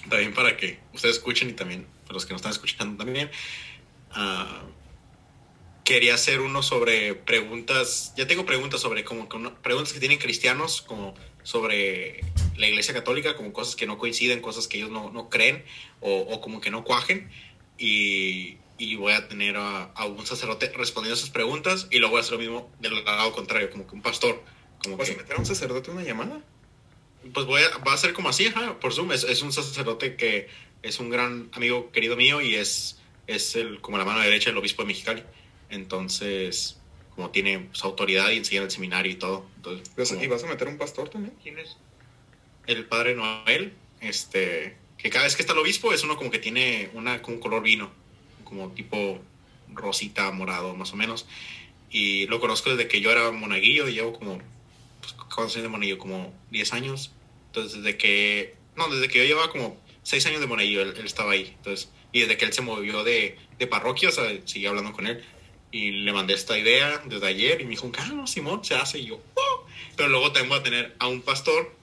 también 0.08 0.32
para 0.32 0.56
que 0.56 0.78
ustedes 0.92 1.16
escuchen 1.16 1.50
y 1.50 1.52
también 1.52 1.86
para 2.02 2.14
los 2.14 2.26
que 2.26 2.32
nos 2.32 2.40
están 2.40 2.52
escuchando 2.52 3.04
también, 3.04 3.30
ah, 4.12 4.62
quería 5.84 6.14
hacer 6.14 6.40
uno 6.40 6.62
sobre 6.62 7.14
preguntas, 7.14 8.12
ya 8.16 8.26
tengo 8.26 8.44
preguntas 8.44 8.80
sobre 8.80 9.04
como 9.04 9.28
preguntas 9.62 9.92
que 9.92 10.00
tienen 10.00 10.18
cristianos 10.18 10.82
como 10.82 11.14
sobre 11.42 12.20
la 12.56 12.66
iglesia 12.66 12.94
católica, 12.94 13.36
como 13.36 13.52
cosas 13.52 13.76
que 13.76 13.86
no 13.86 13.98
coinciden, 13.98 14.40
cosas 14.40 14.68
que 14.68 14.78
ellos 14.78 14.90
no, 14.90 15.10
no 15.10 15.28
creen 15.28 15.64
o, 16.00 16.18
o 16.20 16.40
como 16.40 16.60
que 16.60 16.70
no 16.70 16.84
cuajen 16.84 17.30
y, 17.78 18.58
y 18.78 18.96
voy 18.96 19.12
a 19.12 19.28
tener 19.28 19.56
a, 19.56 19.84
a 19.84 20.06
un 20.06 20.26
sacerdote 20.26 20.72
respondiendo 20.76 21.16
esas 21.16 21.30
preguntas 21.30 21.86
y 21.90 21.98
luego 21.98 22.12
voy 22.12 22.18
a 22.18 22.20
hacer 22.22 22.32
lo 22.34 22.38
mismo 22.38 22.70
del 22.80 23.04
lado 23.04 23.32
contrario, 23.32 23.70
como 23.70 23.86
que 23.86 23.94
un 23.94 24.02
pastor. 24.02 24.42
Como 24.82 24.96
¿Vas 24.96 25.08
que, 25.08 25.14
a 25.14 25.18
meter 25.18 25.36
a 25.36 25.38
un 25.38 25.46
sacerdote 25.46 25.90
una 25.90 26.02
llamada? 26.02 26.40
pues 27.32 27.46
voy 27.46 27.62
a, 27.62 27.78
va 27.78 27.92
a 27.92 27.96
ser 27.96 28.12
como 28.12 28.28
así, 28.28 28.46
ajá, 28.46 28.78
por 28.78 28.92
Zoom. 28.92 29.12
Es, 29.12 29.24
es 29.24 29.42
un 29.42 29.52
sacerdote 29.52 30.16
que 30.16 30.48
es 30.82 31.00
un 31.00 31.10
gran 31.10 31.50
amigo 31.52 31.90
querido 31.90 32.16
mío 32.16 32.40
y 32.40 32.54
es, 32.54 33.00
es 33.26 33.56
el, 33.56 33.80
como 33.80 33.98
la 33.98 34.04
mano 34.04 34.20
derecha 34.20 34.50
del 34.50 34.58
obispo 34.58 34.82
de 34.82 34.88
Mexicali. 34.88 35.22
Entonces, 35.70 36.78
como 37.18 37.30
tiene 37.32 37.58
pues, 37.58 37.82
autoridad 37.82 38.30
y 38.30 38.36
enseña 38.36 38.58
en 38.60 38.66
el 38.66 38.70
seminario 38.70 39.10
y 39.10 39.16
todo. 39.16 39.44
Entonces, 39.56 39.92
¿Vas- 39.96 40.10
como 40.10 40.22
¿Y 40.22 40.28
vas 40.28 40.44
a 40.44 40.46
meter 40.46 40.68
un 40.68 40.78
pastor 40.78 41.08
también? 41.08 41.34
¿Quién 41.42 41.58
es? 41.58 41.76
el 42.68 42.84
padre 42.84 43.16
Noel, 43.16 43.72
este, 44.00 44.76
que 44.98 45.10
cada 45.10 45.24
vez 45.24 45.34
que 45.34 45.42
está 45.42 45.52
el 45.52 45.58
obispo 45.58 45.92
es 45.92 46.04
uno 46.04 46.16
como 46.16 46.30
que 46.30 46.38
tiene 46.38 46.90
una, 46.94 47.20
con 47.20 47.34
un 47.34 47.40
color 47.40 47.60
vino, 47.62 47.90
como 48.44 48.70
tipo 48.70 49.18
rosita, 49.74 50.30
morado, 50.30 50.76
más 50.76 50.92
o 50.92 50.96
menos. 50.96 51.26
Y 51.90 52.26
lo 52.28 52.38
conozco 52.38 52.70
desde 52.70 52.86
que 52.86 53.00
yo 53.00 53.10
era 53.10 53.32
monaguillo, 53.32 53.88
y 53.88 53.94
llevo 53.94 54.12
como, 54.12 54.38
pues, 55.00 55.14
¿cuántos 55.14 55.56
años 55.56 55.64
de 55.64 55.68
monaguillo? 55.70 55.98
Como 55.98 56.32
10 56.50 56.72
años. 56.72 57.10
Entonces, 57.46 57.82
desde 57.82 57.98
que, 57.98 58.54
no, 58.76 58.88
desde 58.88 59.08
que 59.08 59.18
yo 59.18 59.24
llevaba 59.24 59.50
como 59.50 59.76
6 60.04 60.24
años 60.26 60.40
de 60.40 60.46
monaguillo, 60.46 60.82
él, 60.82 60.94
él 60.96 61.06
estaba 61.06 61.32
ahí. 61.32 61.54
Entonces, 61.56 61.90
y 62.12 62.20
desde 62.20 62.36
que 62.36 62.44
él 62.44 62.52
se 62.52 62.62
movió 62.62 63.02
de, 63.02 63.38
de 63.58 63.66
parroquia, 63.66 64.10
o 64.10 64.12
sea, 64.12 64.24
seguí 64.44 64.66
hablando 64.66 64.92
con 64.92 65.08
él. 65.08 65.24
Y 65.70 65.90
le 65.90 66.12
mandé 66.12 66.34
esta 66.34 66.58
idea 66.58 67.02
desde 67.04 67.26
ayer 67.26 67.60
y 67.60 67.64
me 67.64 67.70
dijo, 67.70 67.90
ah, 67.98 68.10
no, 68.14 68.26
Simón, 68.26 68.64
se 68.64 68.74
hace. 68.74 68.98
Y 69.00 69.06
yo, 69.06 69.20
"Oh". 69.34 69.66
Pero 69.96 70.08
luego 70.08 70.32
también 70.32 70.48
voy 70.48 70.58
a 70.58 70.62
tener 70.62 70.96
a 70.98 71.08
un 71.08 71.20
pastor 71.22 71.74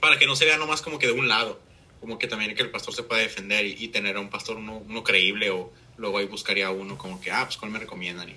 para 0.00 0.18
que 0.18 0.26
no 0.26 0.34
se 0.34 0.44
vea 0.44 0.56
nomás 0.56 0.82
como 0.82 0.98
que 0.98 1.06
de 1.06 1.12
un 1.12 1.28
lado, 1.28 1.60
como 2.00 2.18
que 2.18 2.26
también 2.26 2.54
que 2.56 2.62
el 2.62 2.70
pastor 2.70 2.94
se 2.94 3.04
pueda 3.04 3.20
defender 3.20 3.64
y, 3.64 3.76
y 3.78 3.88
tener 3.88 4.16
a 4.16 4.20
un 4.20 4.30
pastor 4.30 4.56
uno, 4.56 4.78
uno 4.78 5.04
creíble 5.04 5.50
o 5.50 5.72
luego 5.96 6.18
ahí 6.18 6.26
buscaría 6.26 6.66
a 6.66 6.70
uno 6.70 6.98
como 6.98 7.20
que, 7.20 7.30
ah, 7.30 7.44
pues 7.44 7.56
cuál 7.56 7.70
me 7.70 7.78
recomiendan 7.78 8.28
y, 8.28 8.34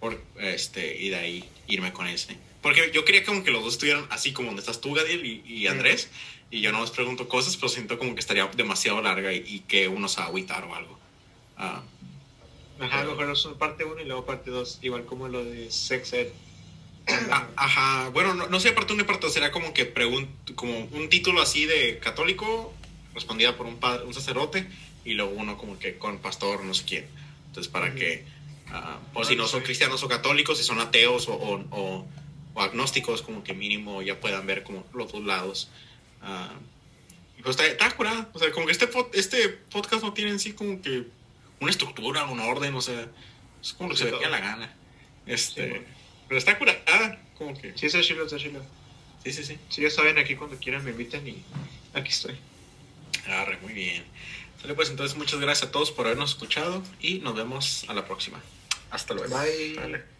por, 0.00 0.20
este, 0.40 1.00
y 1.00 1.10
de 1.10 1.16
ahí 1.16 1.44
irme 1.68 1.92
con 1.92 2.06
ese. 2.08 2.36
Porque 2.62 2.90
yo 2.92 3.04
quería 3.04 3.24
como 3.24 3.44
que 3.44 3.50
los 3.50 3.62
dos 3.62 3.74
estuvieran 3.74 4.06
así 4.10 4.32
como 4.32 4.46
donde 4.46 4.60
estás 4.60 4.80
tú, 4.80 4.92
Gadiel 4.94 5.24
y, 5.24 5.42
y 5.46 5.66
Andrés, 5.68 6.08
y 6.50 6.60
yo 6.60 6.72
no 6.72 6.80
les 6.80 6.90
pregunto 6.90 7.28
cosas, 7.28 7.56
pero 7.56 7.68
siento 7.68 7.98
como 7.98 8.14
que 8.14 8.20
estaría 8.20 8.46
demasiado 8.48 9.00
larga 9.00 9.32
y, 9.32 9.44
y 9.46 9.60
que 9.60 9.86
uno 9.86 10.08
se 10.08 10.18
va 10.18 10.24
a 10.24 10.28
agüitar 10.28 10.64
o 10.64 10.74
algo. 10.74 10.98
Ah, 11.56 11.82
Ajá, 12.80 13.00
a 13.00 13.04
lo 13.04 13.10
mejor 13.14 13.30
es 13.32 13.46
parte 13.58 13.84
1 13.84 14.00
y 14.00 14.04
luego 14.04 14.24
parte 14.26 14.50
2, 14.50 14.80
igual 14.82 15.04
como 15.04 15.28
lo 15.28 15.44
de 15.44 15.70
Sex 15.70 16.12
Ed. 16.12 16.28
Ah, 17.30 17.48
ajá, 17.56 18.08
bueno, 18.10 18.32
no, 18.34 18.46
no 18.48 18.58
sé, 18.60 18.72
parte 18.72 18.94
uno 18.94 19.02
y 19.02 19.06
parte 19.06 19.26
dos, 19.26 19.34
sería 19.34 19.52
como 19.52 19.74
que 19.74 19.84
pregun 19.84 20.26
como 20.54 20.78
un 20.78 21.08
título 21.10 21.42
así 21.42 21.66
de 21.66 21.98
católico, 21.98 22.72
respondida 23.14 23.56
por 23.58 23.66
un 23.66 23.76
padre, 23.76 24.04
un 24.06 24.14
sacerdote, 24.14 24.66
y 25.04 25.12
luego 25.12 25.32
uno 25.32 25.58
como 25.58 25.78
que 25.78 25.98
con 25.98 26.18
pastor, 26.18 26.64
no 26.64 26.72
sé 26.72 26.84
quién. 26.86 27.06
Entonces, 27.48 27.70
para 27.70 27.94
que, 27.94 28.24
ah, 28.68 28.98
o 29.12 29.22
si 29.24 29.36
no 29.36 29.46
son 29.46 29.62
cristianos 29.62 30.02
o 30.02 30.08
católicos, 30.08 30.56
si 30.56 30.64
son 30.64 30.80
ateos 30.80 31.28
o, 31.28 31.34
o, 31.34 31.60
o- 31.70 32.06
o 32.54 32.60
agnósticos, 32.62 33.20
como 33.20 33.44
que 33.44 33.52
mínimo 33.52 34.00
ya 34.00 34.18
puedan 34.20 34.46
ver 34.46 34.62
como 34.62 34.86
los 34.94 35.12
dos 35.12 35.24
lados. 35.24 35.68
Ah, 36.22 36.54
y 37.38 37.42
pues 37.42 37.56
está, 37.56 37.66
está 37.66 37.90
curada, 37.96 38.30
o 38.32 38.38
sea, 38.38 38.50
como 38.52 38.64
que 38.66 38.72
este, 38.72 38.88
este 39.12 39.48
podcast 39.48 40.02
no 40.02 40.14
tiene 40.14 40.30
en 40.30 40.38
sí 40.40 40.52
como 40.54 40.80
que 40.80 41.04
una 41.60 41.70
estructura, 41.70 42.24
un 42.24 42.40
orden, 42.40 42.74
o 42.74 42.80
sea, 42.80 43.08
es 43.62 43.72
como 43.72 43.90
lo 43.90 43.94
que 43.94 44.04
se 44.04 44.10
le 44.10 44.28
la 44.28 44.40
gana. 44.40 44.74
Este, 45.26 45.64
Sí, 45.64 45.70
bueno. 45.70 45.86
pero 46.28 46.38
está 46.38 46.58
curada, 46.58 47.18
como 47.38 47.58
que... 47.58 47.72
Sí, 47.76 47.86
está 47.86 48.00
chilo, 48.02 48.24
está 48.24 48.36
chilo. 48.36 48.60
Sí, 49.22 49.32
sí, 49.32 49.44
sí. 49.44 49.58
Sí, 49.70 49.82
ya 49.82 49.90
saben, 49.90 50.18
aquí 50.18 50.36
cuando 50.36 50.56
quieran 50.58 50.84
me 50.84 50.90
invitan 50.90 51.26
y 51.26 51.42
aquí 51.94 52.10
estoy. 52.10 52.36
Arre, 53.26 53.58
muy 53.62 53.72
bien. 53.72 54.04
Sale, 54.60 54.74
pues 54.74 54.90
entonces 54.90 55.16
muchas 55.16 55.40
gracias 55.40 55.68
a 55.68 55.72
todos 55.72 55.90
por 55.90 56.06
habernos 56.06 56.30
escuchado 56.30 56.82
y 57.00 57.18
nos 57.20 57.34
vemos 57.34 57.84
a 57.88 57.94
la 57.94 58.04
próxima. 58.04 58.40
Hasta 58.90 59.14
luego. 59.14 59.34
Bye. 59.38 59.74
Vale. 59.76 60.13